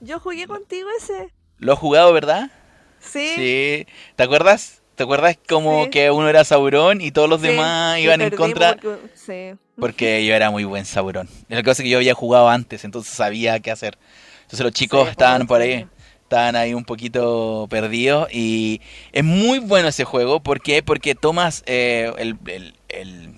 Yo 0.00 0.20
jugué 0.20 0.46
contigo 0.46 0.88
ese. 0.96 1.32
¿Lo 1.58 1.72
has 1.72 1.78
jugado, 1.80 2.12
verdad? 2.12 2.52
Sí. 3.00 3.32
Sí. 3.34 3.86
¿Te 4.14 4.22
acuerdas? 4.22 4.83
¿Te 4.94 5.02
acuerdas 5.02 5.36
como 5.48 5.84
Sí. 5.84 5.90
que 5.90 6.10
uno 6.10 6.28
era 6.28 6.44
Sauron 6.44 7.00
y 7.00 7.10
todos 7.10 7.28
los 7.28 7.40
sí, 7.40 7.48
demás 7.48 7.98
iban 7.98 8.20
en 8.20 8.30
contra? 8.30 8.76
porque- 8.76 8.98
sí. 9.14 9.58
Porque 9.78 10.24
yo 10.26 10.34
era 10.34 10.50
muy 10.50 10.64
buen 10.64 10.84
Sauron. 10.84 11.28
Lo 11.48 11.56
que 11.56 11.64
pasa 11.64 11.82
es 11.82 11.84
que 11.84 11.90
yo 11.90 11.98
había 11.98 12.14
jugado 12.14 12.48
antes, 12.48 12.84
entonces 12.84 13.12
sabía 13.12 13.58
qué 13.60 13.70
hacer. 13.70 13.98
Entonces 14.42 14.60
los 14.60 14.72
chicos 14.72 15.08
estaban 15.08 15.46
por 15.46 15.60
ahí, 15.60 15.86
estaban 16.22 16.54
ahí 16.54 16.74
un 16.74 16.84
poquito 16.84 17.66
perdidos 17.70 18.28
y 18.32 18.80
es 19.12 19.24
muy 19.24 19.58
bueno 19.58 19.88
ese 19.88 20.04
juego. 20.04 20.40
¿Por 20.40 20.60
qué? 20.60 20.82
Porque 20.82 21.14
tomas 21.14 21.62
eh, 21.66 22.12
el, 22.18 22.36
el- 22.46 22.74
el- 22.88 23.30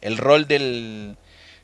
el 0.00 0.18
rol 0.18 0.46
del, 0.48 1.16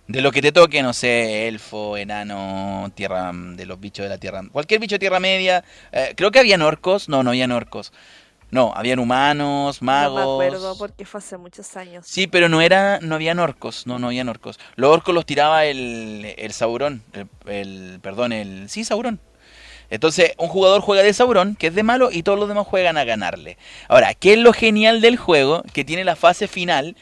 de 0.06 0.20
lo 0.22 0.30
que 0.32 0.42
te 0.42 0.52
toque, 0.52 0.82
no 0.82 0.92
sé, 0.92 1.48
elfo, 1.48 1.96
enano, 1.96 2.90
tierra 2.94 3.32
de 3.34 3.66
los 3.66 3.78
bichos 3.80 4.04
de 4.04 4.08
la 4.08 4.18
tierra, 4.18 4.42
cualquier 4.50 4.80
bicho 4.80 4.94
de 4.94 4.98
tierra 5.00 5.20
media. 5.20 5.62
Eh, 5.92 6.14
creo 6.16 6.30
que 6.30 6.38
habían 6.38 6.62
orcos, 6.62 7.08
no, 7.08 7.22
no 7.22 7.30
habían 7.30 7.52
orcos. 7.52 7.92
No, 8.50 8.72
habían 8.74 8.98
humanos, 8.98 9.80
magos. 9.82 10.20
No 10.20 10.38
me 10.38 10.44
acuerdo 10.46 10.78
porque 10.78 11.04
fue 11.04 11.18
hace 11.18 11.36
muchos 11.36 11.76
años. 11.76 12.06
Sí, 12.08 12.26
pero 12.26 12.48
no 12.48 12.60
era, 12.60 12.98
no 13.00 13.14
habían 13.14 13.38
orcos, 13.38 13.86
no, 13.86 13.98
no 13.98 14.08
habían 14.08 14.28
orcos. 14.28 14.58
Los 14.76 14.90
orcos 14.90 15.14
los 15.14 15.24
tiraba 15.26 15.64
el, 15.66 16.34
el 16.36 16.52
Sauron, 16.52 17.02
el, 17.12 17.28
el- 17.46 18.00
perdón, 18.02 18.32
el, 18.32 18.68
sí, 18.68 18.84
Sauron. 18.84 19.20
Entonces, 19.90 20.32
un 20.38 20.48
jugador 20.48 20.80
juega 20.82 21.02
de 21.02 21.12
Sauron, 21.12 21.56
que 21.56 21.68
es 21.68 21.74
de 21.74 21.82
malo, 21.82 22.10
y 22.12 22.22
todos 22.22 22.38
los 22.38 22.48
demás 22.48 22.66
juegan 22.66 22.96
a 22.96 23.04
ganarle. 23.04 23.58
Ahora, 23.88 24.14
¿qué 24.14 24.34
es 24.34 24.38
lo 24.38 24.52
genial 24.52 25.00
del 25.00 25.16
juego? 25.16 25.62
Que 25.72 25.84
tiene 25.84 26.04
la 26.04 26.14
fase 26.16 26.46
final, 26.48 26.96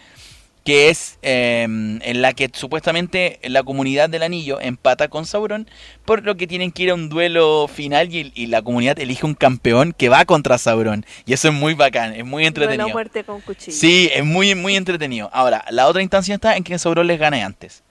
que 0.69 0.91
es 0.91 1.19
eh, 1.23 1.63
en 1.63 2.21
la 2.21 2.35
que 2.35 2.51
supuestamente 2.53 3.41
la 3.45 3.63
comunidad 3.63 4.11
del 4.11 4.23
anillo 4.23 4.61
empata 4.61 5.09
con 5.09 5.25
Sauron, 5.25 5.67
por 6.05 6.27
lo 6.27 6.37
que 6.37 6.47
tienen 6.47 6.73
que 6.73 6.83
ir 6.83 6.91
a 6.91 6.95
un 6.95 7.09
duelo 7.09 7.69
final 7.69 8.15
y, 8.15 8.33
y 8.35 8.49
la 8.49 8.61
comunidad 8.61 8.99
elige 8.99 9.25
un 9.25 9.33
campeón 9.33 9.95
que 9.97 10.11
va 10.11 10.27
contra 10.27 10.59
Sauron. 10.59 11.07
Y 11.25 11.33
eso 11.33 11.49
es 11.49 11.55
muy 11.55 11.73
bacán, 11.73 12.13
es 12.13 12.23
muy 12.23 12.43
Duelo 12.43 12.49
entretenido. 12.49 12.89
muerte 12.91 13.25
con 13.25 13.41
cuchillo. 13.41 13.75
Sí, 13.75 14.11
es 14.13 14.23
muy, 14.27 14.55
muy 14.55 14.77
entretenido. 14.77 15.31
Ahora, 15.33 15.65
la 15.71 15.87
otra 15.87 16.03
instancia 16.03 16.35
está 16.35 16.55
en 16.55 16.65
que 16.65 16.79
Sauron 16.79 17.07
les 17.07 17.19
gane 17.19 17.43
antes. 17.43 17.83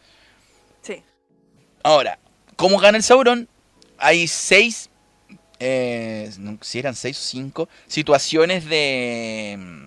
Sí. 0.84 1.02
Ahora, 1.82 2.20
¿cómo 2.58 2.78
gana 2.78 2.98
el 3.00 3.04
Sauron? 3.04 3.50
Hay 3.98 4.28
seis, 4.28 4.92
eh, 5.60 6.30
si 6.62 6.78
eran 6.78 6.94
seis 6.94 7.18
o 7.18 7.22
cinco, 7.24 7.70
situaciones 7.88 8.66
de, 8.66 9.87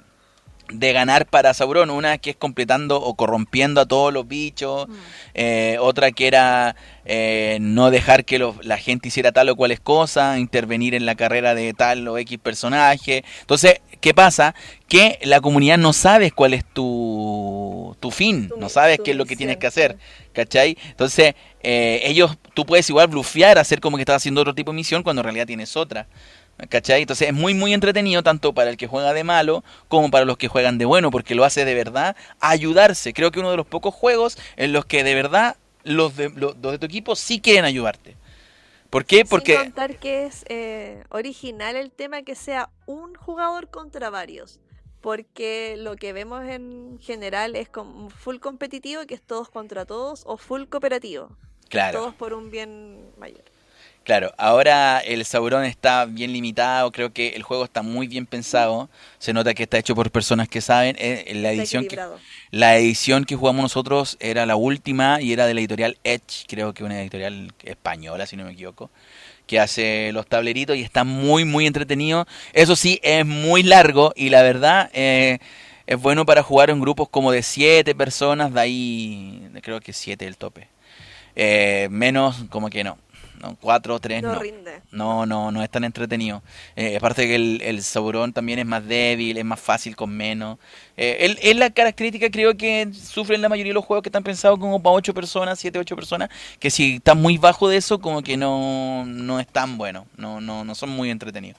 de 0.73 0.93
ganar 0.93 1.27
para 1.27 1.55
Sauron. 1.55 1.91
Una 1.91 2.19
que 2.19 2.31
es 2.31 2.37
completando 2.37 3.01
o 3.01 3.15
corrompiendo 3.15 3.81
a 3.81 3.87
todos 3.87 4.13
los 4.13 4.27
bichos. 4.27 4.89
Mm. 4.89 4.93
eh, 5.35 5.77
otra 5.81 6.13
que 6.13 6.27
era 6.27 6.77
eh, 7.13 7.59
no 7.61 7.91
dejar 7.91 8.25
que 8.25 8.39
la 8.63 8.79
gente 8.79 9.09
hiciera 9.09 9.33
tal 9.33 9.49
o 9.49 9.57
cuales 9.57 9.81
cosa, 9.81 10.39
intervenir 10.39 10.95
en 10.95 11.07
la 11.07 11.15
carrera 11.15 11.55
de 11.55 11.73
tal 11.75 12.07
o 12.07 12.19
X 12.19 12.39
personaje. 12.39 13.25
Entonces, 13.41 13.81
¿qué 14.01 14.15
pasa? 14.15 14.55
Que 14.87 15.19
la 15.23 15.41
comunidad 15.41 15.79
no 15.79 15.93
sabe 15.93 16.31
cuál 16.31 16.55
es 16.55 16.65
tu, 16.65 17.97
tu 18.01 18.11
fin, 18.11 18.49
Tu 18.49 18.59
no 18.59 18.69
sabes 18.69 19.01
qué 19.05 19.13
es 19.13 19.17
lo 19.17 19.27
que 19.27 19.37
tienes 19.37 19.57
que 19.57 19.67
hacer, 19.67 19.99
¿cachai? 20.33 20.77
Entonces, 20.89 21.35
eh, 21.63 22.01
ellos, 22.05 22.37
tú 22.55 22.65
puedes 22.65 22.89
igual 22.91 23.09
blufear, 23.09 23.59
hacer 23.59 23.81
como 23.81 23.97
que 23.97 24.03
estás 24.03 24.17
haciendo 24.17 24.43
otro 24.43 24.55
tipo 24.55 24.71
de 24.71 24.77
misión 24.77 25.03
cuando 25.03 25.21
en 25.21 25.25
realidad 25.25 25.47
tienes 25.47 25.77
otra. 25.77 26.07
¿Cachai? 26.69 27.03
Entonces 27.03 27.28
es 27.28 27.35
muy 27.35 27.55
muy 27.55 27.73
entretenido 27.73 28.23
tanto 28.23 28.53
para 28.53 28.70
el 28.70 28.77
que 28.77 28.87
juega 28.87 29.12
de 29.12 29.24
malo 29.24 29.65
como 29.89 30.11
para 30.11 30.24
los 30.24 30.37
que 30.37 30.49
juegan 30.49 30.78
de 30.78 30.85
bueno, 30.85 31.11
porque 31.11 31.35
lo 31.35 31.45
hace 31.45 31.65
de 31.65 31.74
verdad 31.74 32.16
ayudarse. 32.41 33.12
Creo 33.12 33.31
que 33.31 33.41
uno 33.41 33.51
de 33.51 33.57
los 33.57 33.66
pocos 33.66 33.95
juegos 33.95 34.39
en 34.57 34.73
los 34.73 34.85
que 34.85 35.05
de 35.05 35.15
verdad 35.15 35.57
los 35.85 36.16
de, 36.16 36.31
los, 36.31 36.61
de 36.61 36.78
tu 36.78 36.87
equipo 36.87 37.16
sí 37.16 37.41
quieren 37.41 37.65
ayudarte. 37.65 38.16
¿Por 38.91 39.05
qué? 39.05 39.19
Sin 39.19 39.28
Porque... 39.28 39.57
contar 39.57 39.97
que 39.97 40.27
es 40.27 40.45
eh, 40.49 41.05
original 41.11 41.77
el 41.77 41.93
tema 41.93 42.23
que 42.23 42.35
sea 42.35 42.70
un 42.87 43.15
jugador 43.15 43.69
contra 43.70 44.11
varios. 44.11 44.59
Porque 45.01 45.77
lo 45.78 45.97
que 45.97 46.12
vemos 46.12 46.45
en 46.45 46.99
general 47.01 47.57
es 47.57 47.69
como 47.70 48.11
full 48.11 48.39
competitivo, 48.39 49.07
que 49.07 49.15
es 49.15 49.23
todos 49.23 49.49
contra 49.49 49.87
todos, 49.87 50.24
o 50.27 50.37
full 50.37 50.65
cooperativo. 50.65 51.31
Claro. 51.70 52.01
Todos 52.01 52.15
por 52.15 52.35
un 52.35 52.51
bien 52.51 53.11
mayor. 53.16 53.45
Claro, 54.11 54.35
ahora 54.39 54.99
el 54.99 55.24
Sauron 55.24 55.65
está 55.65 56.05
bien 56.05 56.32
limitado, 56.32 56.91
creo 56.91 57.12
que 57.12 57.28
el 57.37 57.45
juego 57.45 57.62
está 57.62 57.82
muy 57.82 58.09
bien 58.09 58.27
pensado, 58.27 58.91
se 59.20 59.32
nota 59.32 59.55
que 59.55 59.62
está 59.62 59.78
hecho 59.78 59.95
por 59.95 60.11
personas 60.11 60.49
que 60.49 60.61
saben, 60.61 60.97
eh, 60.99 61.31
la 61.37 61.53
Está 61.53 61.62
edición 61.62 61.82
que, 61.85 61.95
equilibrado. 61.95 62.19
la 62.51 62.77
edición 62.77 63.24
que 63.24 63.37
jugamos 63.37 63.62
nosotros 63.62 64.16
era 64.19 64.47
la 64.47 64.57
última 64.57 65.20
y 65.23 65.32
era 65.32 65.47
de 65.47 65.55
la 65.55 65.61
editorial 65.61 65.97
Edge, 66.03 66.45
creo 66.49 66.74
que 66.74 66.82
una 66.82 67.01
editorial 67.01 67.53
española 67.62 68.27
si 68.27 68.37
no 68.37 68.47
me 68.47 68.51
equivoco, 68.51 68.91
que 69.47 69.61
hace 69.61 70.11
los 70.12 70.27
tableritos 70.27 70.77
y 70.77 70.82
está 70.82 71.05
muy 71.05 71.45
muy 71.45 71.69
entretenido, 71.69 72.27
eso 72.53 72.74
sí, 72.74 72.99
es 73.05 73.24
muy 73.24 73.62
largo 73.62 74.12
y 74.16 74.31
la 74.31 74.43
verdad 74.43 74.91
eh, 74.93 75.39
es 75.87 76.01
bueno 76.03 76.27
para 76.27 76.43
jugar 76.43 76.70
en 76.70 76.81
grupos 76.81 77.09
como 77.09 77.31
de 77.31 77.45
7 77.45 77.95
personas, 77.95 78.53
de 78.53 78.61
ahí 78.61 79.49
creo 79.62 79.78
que 79.81 79.93
7 79.93 80.27
el 80.27 80.37
tope, 80.37 80.66
Eh, 81.37 81.87
menos 81.93 82.45
como 82.51 82.70
que 82.70 82.82
no. 82.82 82.99
No, 83.41 83.57
cuatro, 83.61 83.99
tres, 83.99 84.23
No, 84.23 84.35
no. 84.35 84.39
rinde. 84.39 84.83
No, 84.93 85.25
no, 85.25 85.51
no 85.51 85.62
es 85.62 85.71
tan 85.71 85.85
entretenido. 85.85 86.43
Eh, 86.77 86.97
aparte 86.97 87.27
que 87.27 87.37
el, 87.37 87.62
el 87.62 87.83
Sauron 87.83 88.33
también 88.33 88.59
es 88.59 88.67
más 88.67 88.87
débil, 88.87 89.39
es 89.39 89.45
más 89.45 89.59
fácil 89.61 89.97
con 89.97 90.11
menos. 90.15 90.59
Eh, 90.97 91.37
es 91.41 91.57
la 91.57 91.71
característica 91.71 92.31
creo 92.31 92.57
que 92.57 92.91
sufren 92.93 93.41
la 93.41 93.49
mayoría 93.49 93.71
de 93.71 93.75
los 93.75 93.85
juegos 93.85 94.03
que 94.03 94.11
están 94.11 94.23
pensados 94.25 94.59
como 94.59 94.83
para 94.83 94.95
ocho 94.95 95.15
personas, 95.15 95.59
siete, 95.59 95.79
ocho 95.79 95.97
personas, 95.97 96.29
que 96.59 96.71
si 96.71 96.97
están 96.97 97.21
muy 97.23 97.39
bajo 97.39 97.69
de 97.69 97.79
eso 97.79 97.99
como 98.01 98.23
que 98.23 98.37
no, 98.37 99.05
no 99.07 99.41
es 99.41 99.47
tan 99.47 99.79
bueno, 99.79 100.07
no, 100.17 100.41
no, 100.41 100.65
no 100.65 100.75
son 100.75 100.91
muy 100.91 101.09
entretenidos. 101.11 101.59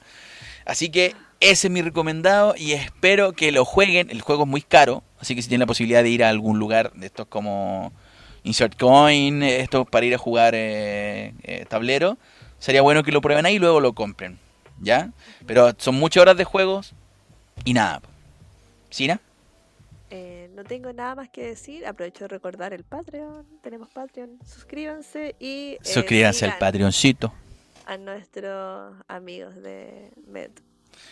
Así 0.64 0.90
que 0.90 1.16
ese 1.40 1.66
es 1.66 1.72
mi 1.72 1.82
recomendado 1.82 2.54
y 2.56 2.72
espero 2.72 3.32
que 3.32 3.50
lo 3.50 3.64
jueguen. 3.64 4.10
El 4.10 4.20
juego 4.20 4.44
es 4.44 4.48
muy 4.48 4.62
caro, 4.62 5.02
así 5.18 5.34
que 5.34 5.42
si 5.42 5.48
tienen 5.48 5.60
la 5.62 5.66
posibilidad 5.66 6.04
de 6.04 6.10
ir 6.10 6.22
a 6.22 6.28
algún 6.28 6.58
lugar 6.60 6.92
de 6.92 7.06
estos 7.06 7.26
como 7.26 7.92
Insert 8.44 8.78
Coin, 8.78 9.42
esto 9.42 9.84
para 9.84 10.04
ir 10.06 10.14
a 10.14 10.18
jugar 10.18 10.54
eh, 10.56 11.32
eh, 11.42 11.64
tablero, 11.68 12.18
sería 12.58 12.82
bueno 12.82 13.02
que 13.02 13.12
lo 13.12 13.20
prueben 13.20 13.46
ahí 13.46 13.54
y 13.56 13.58
luego 13.58 13.80
lo 13.80 13.92
compren. 13.92 14.38
¿Ya? 14.80 15.12
Pero 15.46 15.72
son 15.78 15.94
muchas 15.94 16.22
horas 16.22 16.36
de 16.36 16.44
juegos 16.44 16.94
y 17.64 17.72
nada. 17.72 18.02
¿Sina? 18.90 19.20
Eh, 20.10 20.50
no 20.54 20.64
tengo 20.64 20.92
nada 20.92 21.14
más 21.14 21.28
que 21.30 21.46
decir. 21.46 21.86
Aprovecho 21.86 22.24
de 22.24 22.28
recordar 22.28 22.72
el 22.74 22.82
Patreon. 22.82 23.46
Tenemos 23.62 23.88
Patreon. 23.90 24.38
Suscríbanse 24.44 25.36
y. 25.38 25.74
eh, 25.74 25.78
Suscríbanse 25.82 26.44
al 26.46 26.58
Patreoncito. 26.58 27.32
A 27.86 27.96
nuestros 27.96 28.94
amigos 29.08 29.54
de 29.62 30.10
Med. 30.26 30.50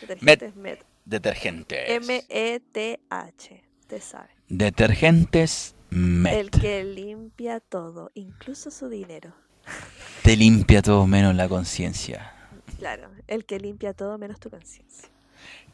Detergentes 0.00 0.56
Med. 0.56 0.78
Detergentes. 1.04 1.88
M-E-T-H. 2.08 3.62
Te 3.86 4.00
saben. 4.00 4.28
Detergentes 4.48 5.74
Met. 5.90 6.34
El 6.34 6.50
que 6.50 6.84
limpia 6.84 7.60
todo, 7.60 8.10
incluso 8.14 8.70
su 8.70 8.88
dinero. 8.88 9.34
Te 10.22 10.36
limpia 10.36 10.82
todo 10.82 11.06
menos 11.06 11.34
la 11.34 11.48
conciencia. 11.48 12.32
Claro, 12.78 13.10
el 13.26 13.44
que 13.44 13.58
limpia 13.58 13.92
todo 13.92 14.16
menos 14.18 14.40
tu 14.40 14.50
conciencia. 14.50 15.08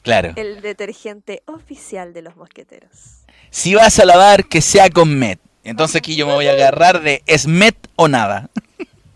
Claro. 0.03 0.33
El 0.37 0.63
detergente 0.63 1.43
oficial 1.47 2.15
de 2.15 2.23
los 2.23 2.37
mosqueteros. 2.37 3.25
Si 3.51 3.75
vas 3.75 3.99
a 3.99 4.05
lavar, 4.05 4.47
que 4.47 4.61
sea 4.61 4.89
con 4.89 5.19
Met. 5.19 5.41
Entonces 5.65 5.97
aquí 5.97 6.15
yo 6.15 6.27
me 6.27 6.35
voy 6.35 6.47
a 6.47 6.53
agarrar 6.53 7.03
de 7.03 7.23
es 7.27 7.47
Met 7.47 7.77
o 7.97 8.09
nada. 8.09 8.51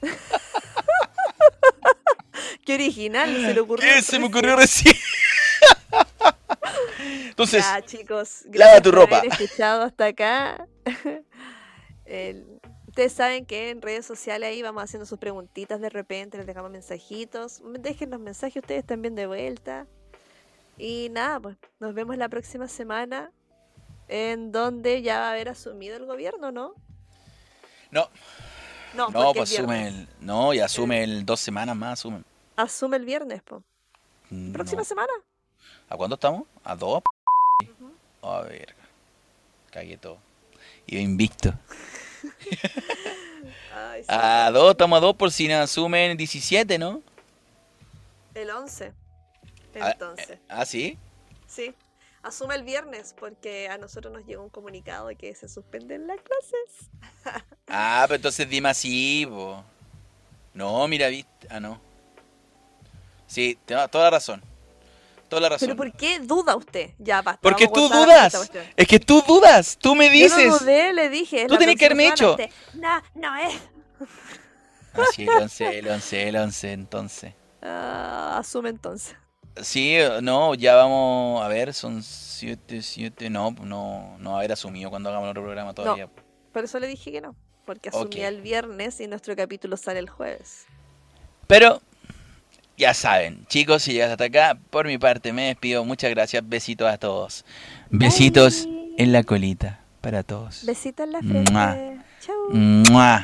Qué 2.64 2.74
original, 2.74 3.34
se 3.34 3.54
le 3.54 3.60
ocurrió. 3.60 3.94
¿Qué 3.94 4.02
se 4.02 4.18
me 4.18 4.26
ocurrió 4.26 4.56
recién? 4.56 4.94
Entonces, 7.28 7.64
Ya, 7.64 7.82
chicos, 7.82 8.44
lava 8.52 8.80
tu 8.80 8.90
ropa. 8.90 9.18
haber 9.18 9.32
escuchado 9.32 9.82
hasta 9.82 10.06
acá. 10.06 10.66
El- 12.04 12.60
ustedes 12.88 13.12
saben 13.12 13.46
que 13.46 13.70
en 13.70 13.80
redes 13.82 14.04
sociales 14.04 14.48
ahí 14.48 14.62
vamos 14.62 14.82
haciendo 14.82 15.06
sus 15.06 15.18
preguntitas 15.18 15.80
de 15.80 15.88
repente, 15.90 16.38
les 16.38 16.46
dejamos 16.46 16.70
mensajitos. 16.70 17.62
Dejen 17.78 18.10
los 18.10 18.20
mensajes 18.20 18.56
ustedes 18.62 18.84
también 18.84 19.14
de 19.14 19.26
vuelta. 19.26 19.86
Y 20.76 21.08
nada, 21.10 21.38
pues 21.40 21.56
nos 21.78 21.94
vemos 21.94 22.16
la 22.16 22.28
próxima 22.28 22.66
semana 22.66 23.30
en 24.08 24.50
donde 24.50 25.02
ya 25.02 25.20
va 25.20 25.28
a 25.28 25.32
haber 25.32 25.48
asumido 25.50 25.96
el 25.96 26.06
gobierno, 26.06 26.50
¿no? 26.50 26.74
no, 27.92 28.08
No, 28.94 29.08
no, 29.10 29.32
pues 29.32 29.52
es 29.52 29.58
asume 29.58 29.86
el, 29.88 30.08
no, 30.20 30.52
y 30.52 30.58
asume 30.60 31.04
el 31.04 31.24
dos 31.24 31.38
semanas 31.40 31.76
más, 31.76 32.00
asume. 32.00 32.22
Asume 32.56 32.96
el 32.96 33.04
viernes, 33.04 33.42
pues. 33.44 33.62
No. 34.30 34.52
¿Próxima 34.52 34.82
semana? 34.84 35.12
¿A 35.90 35.96
cuándo 35.96 36.14
estamos? 36.14 36.44
¿A 36.62 36.76
dos? 36.76 37.02
A 38.22 38.40
ver, 38.42 38.76
cagué 39.72 39.96
todo. 39.96 40.18
Iba 40.86 41.02
invicto. 41.02 41.52
Ay, 43.74 44.02
sí. 44.02 44.08
A 44.08 44.50
dos, 44.52 44.70
estamos 44.70 44.96
a 44.96 45.00
dos 45.00 45.16
por 45.16 45.32
si 45.32 45.48
nos 45.48 45.58
asumen 45.58 46.16
17, 46.16 46.78
¿no? 46.78 47.02
El 48.34 48.50
11. 48.50 48.92
Ah, 49.80 49.90
Entonces. 49.90 50.38
Ah, 50.48 50.64
sí. 50.64 50.96
Sí, 51.48 51.74
asume 52.22 52.54
el 52.54 52.62
viernes 52.62 53.16
porque 53.18 53.68
a 53.68 53.76
nosotros 53.76 54.12
nos 54.12 54.24
llegó 54.24 54.44
un 54.44 54.48
comunicado 54.48 55.08
de 55.08 55.16
que 55.16 55.34
se 55.34 55.48
suspenden 55.48 56.06
las 56.06 56.20
clases. 56.20 56.88
Ah, 57.72 58.04
pero 58.08 58.16
entonces 58.16 58.48
dime 58.48 58.68
así, 58.68 59.24
po. 59.28 59.62
No, 60.54 60.88
mira, 60.88 61.06
viste. 61.06 61.46
Ah, 61.48 61.60
no. 61.60 61.80
Sí, 63.28 63.56
toda 63.64 63.88
la 63.92 64.10
razón. 64.10 64.42
Toda 65.30 65.42
la 65.42 65.48
razón. 65.50 65.68
Pero 65.68 65.76
¿por 65.76 65.92
qué 65.92 66.18
duda 66.18 66.56
usted? 66.56 66.90
Ya 66.98 67.22
basta. 67.22 67.40
Porque 67.40 67.68
tú 67.68 67.88
dudas. 67.88 68.50
Es 68.76 68.88
que 68.88 68.98
tú 68.98 69.22
dudas. 69.26 69.78
Tú 69.78 69.94
me 69.94 70.06
Yo 70.06 70.12
dices. 70.12 70.46
no 70.48 70.58
dudé, 70.58 70.92
le 70.92 71.08
dije. 71.08 71.46
Tú 71.46 71.56
tenías 71.56 71.78
que 71.78 71.86
haberme 71.86 72.08
hecho. 72.08 72.36
No, 72.74 73.00
no 73.14 73.36
es. 73.36 73.54
Ah, 74.92 75.04
sí, 75.14 75.22
el 75.22 75.28
11, 75.28 75.78
el 75.78 75.88
11, 75.88 76.28
el 76.28 76.36
11, 76.36 76.72
entonces. 76.72 77.34
Ah, 77.62 78.38
asume 78.38 78.70
entonces. 78.70 79.16
Sí, 79.62 79.96
no, 80.20 80.54
ya 80.54 80.74
vamos 80.74 81.44
a 81.44 81.48
ver, 81.48 81.72
son 81.74 82.02
7, 82.02 82.82
7, 82.82 83.30
no, 83.30 83.52
no, 83.62 84.16
no 84.18 84.36
haber 84.36 84.50
asumido 84.50 84.90
cuando 84.90 85.10
hagamos 85.10 85.30
otro 85.30 85.42
programa 85.42 85.72
todavía. 85.74 86.08
Por 86.52 86.64
eso 86.64 86.80
le 86.80 86.88
dije 86.88 87.12
que 87.12 87.20
no. 87.20 87.36
Porque 87.66 87.90
asumía 87.90 88.26
el 88.26 88.40
viernes 88.40 89.00
y 89.00 89.06
nuestro 89.06 89.36
capítulo 89.36 89.76
sale 89.76 90.00
el 90.00 90.10
jueves. 90.10 90.66
Pero, 91.46 91.80
ya 92.80 92.94
saben, 92.94 93.44
chicos, 93.46 93.82
si 93.82 93.92
llegas 93.92 94.10
hasta 94.10 94.24
acá, 94.24 94.58
por 94.70 94.86
mi 94.86 94.96
parte 94.96 95.34
me 95.34 95.48
despido, 95.48 95.84
muchas 95.84 96.10
gracias, 96.10 96.42
besitos 96.48 96.90
a 96.90 96.96
todos. 96.96 97.44
Besitos 97.90 98.64
Bye. 98.64 98.94
en 98.96 99.12
la 99.12 99.22
colita 99.22 99.80
para 100.00 100.22
todos. 100.22 100.64
Besito 100.64 101.04
en 101.04 101.12
la 101.12 101.20
frente. 101.20 101.52
Mua. 101.52 101.76
Chau. 102.20 102.34
Mua. 102.52 103.18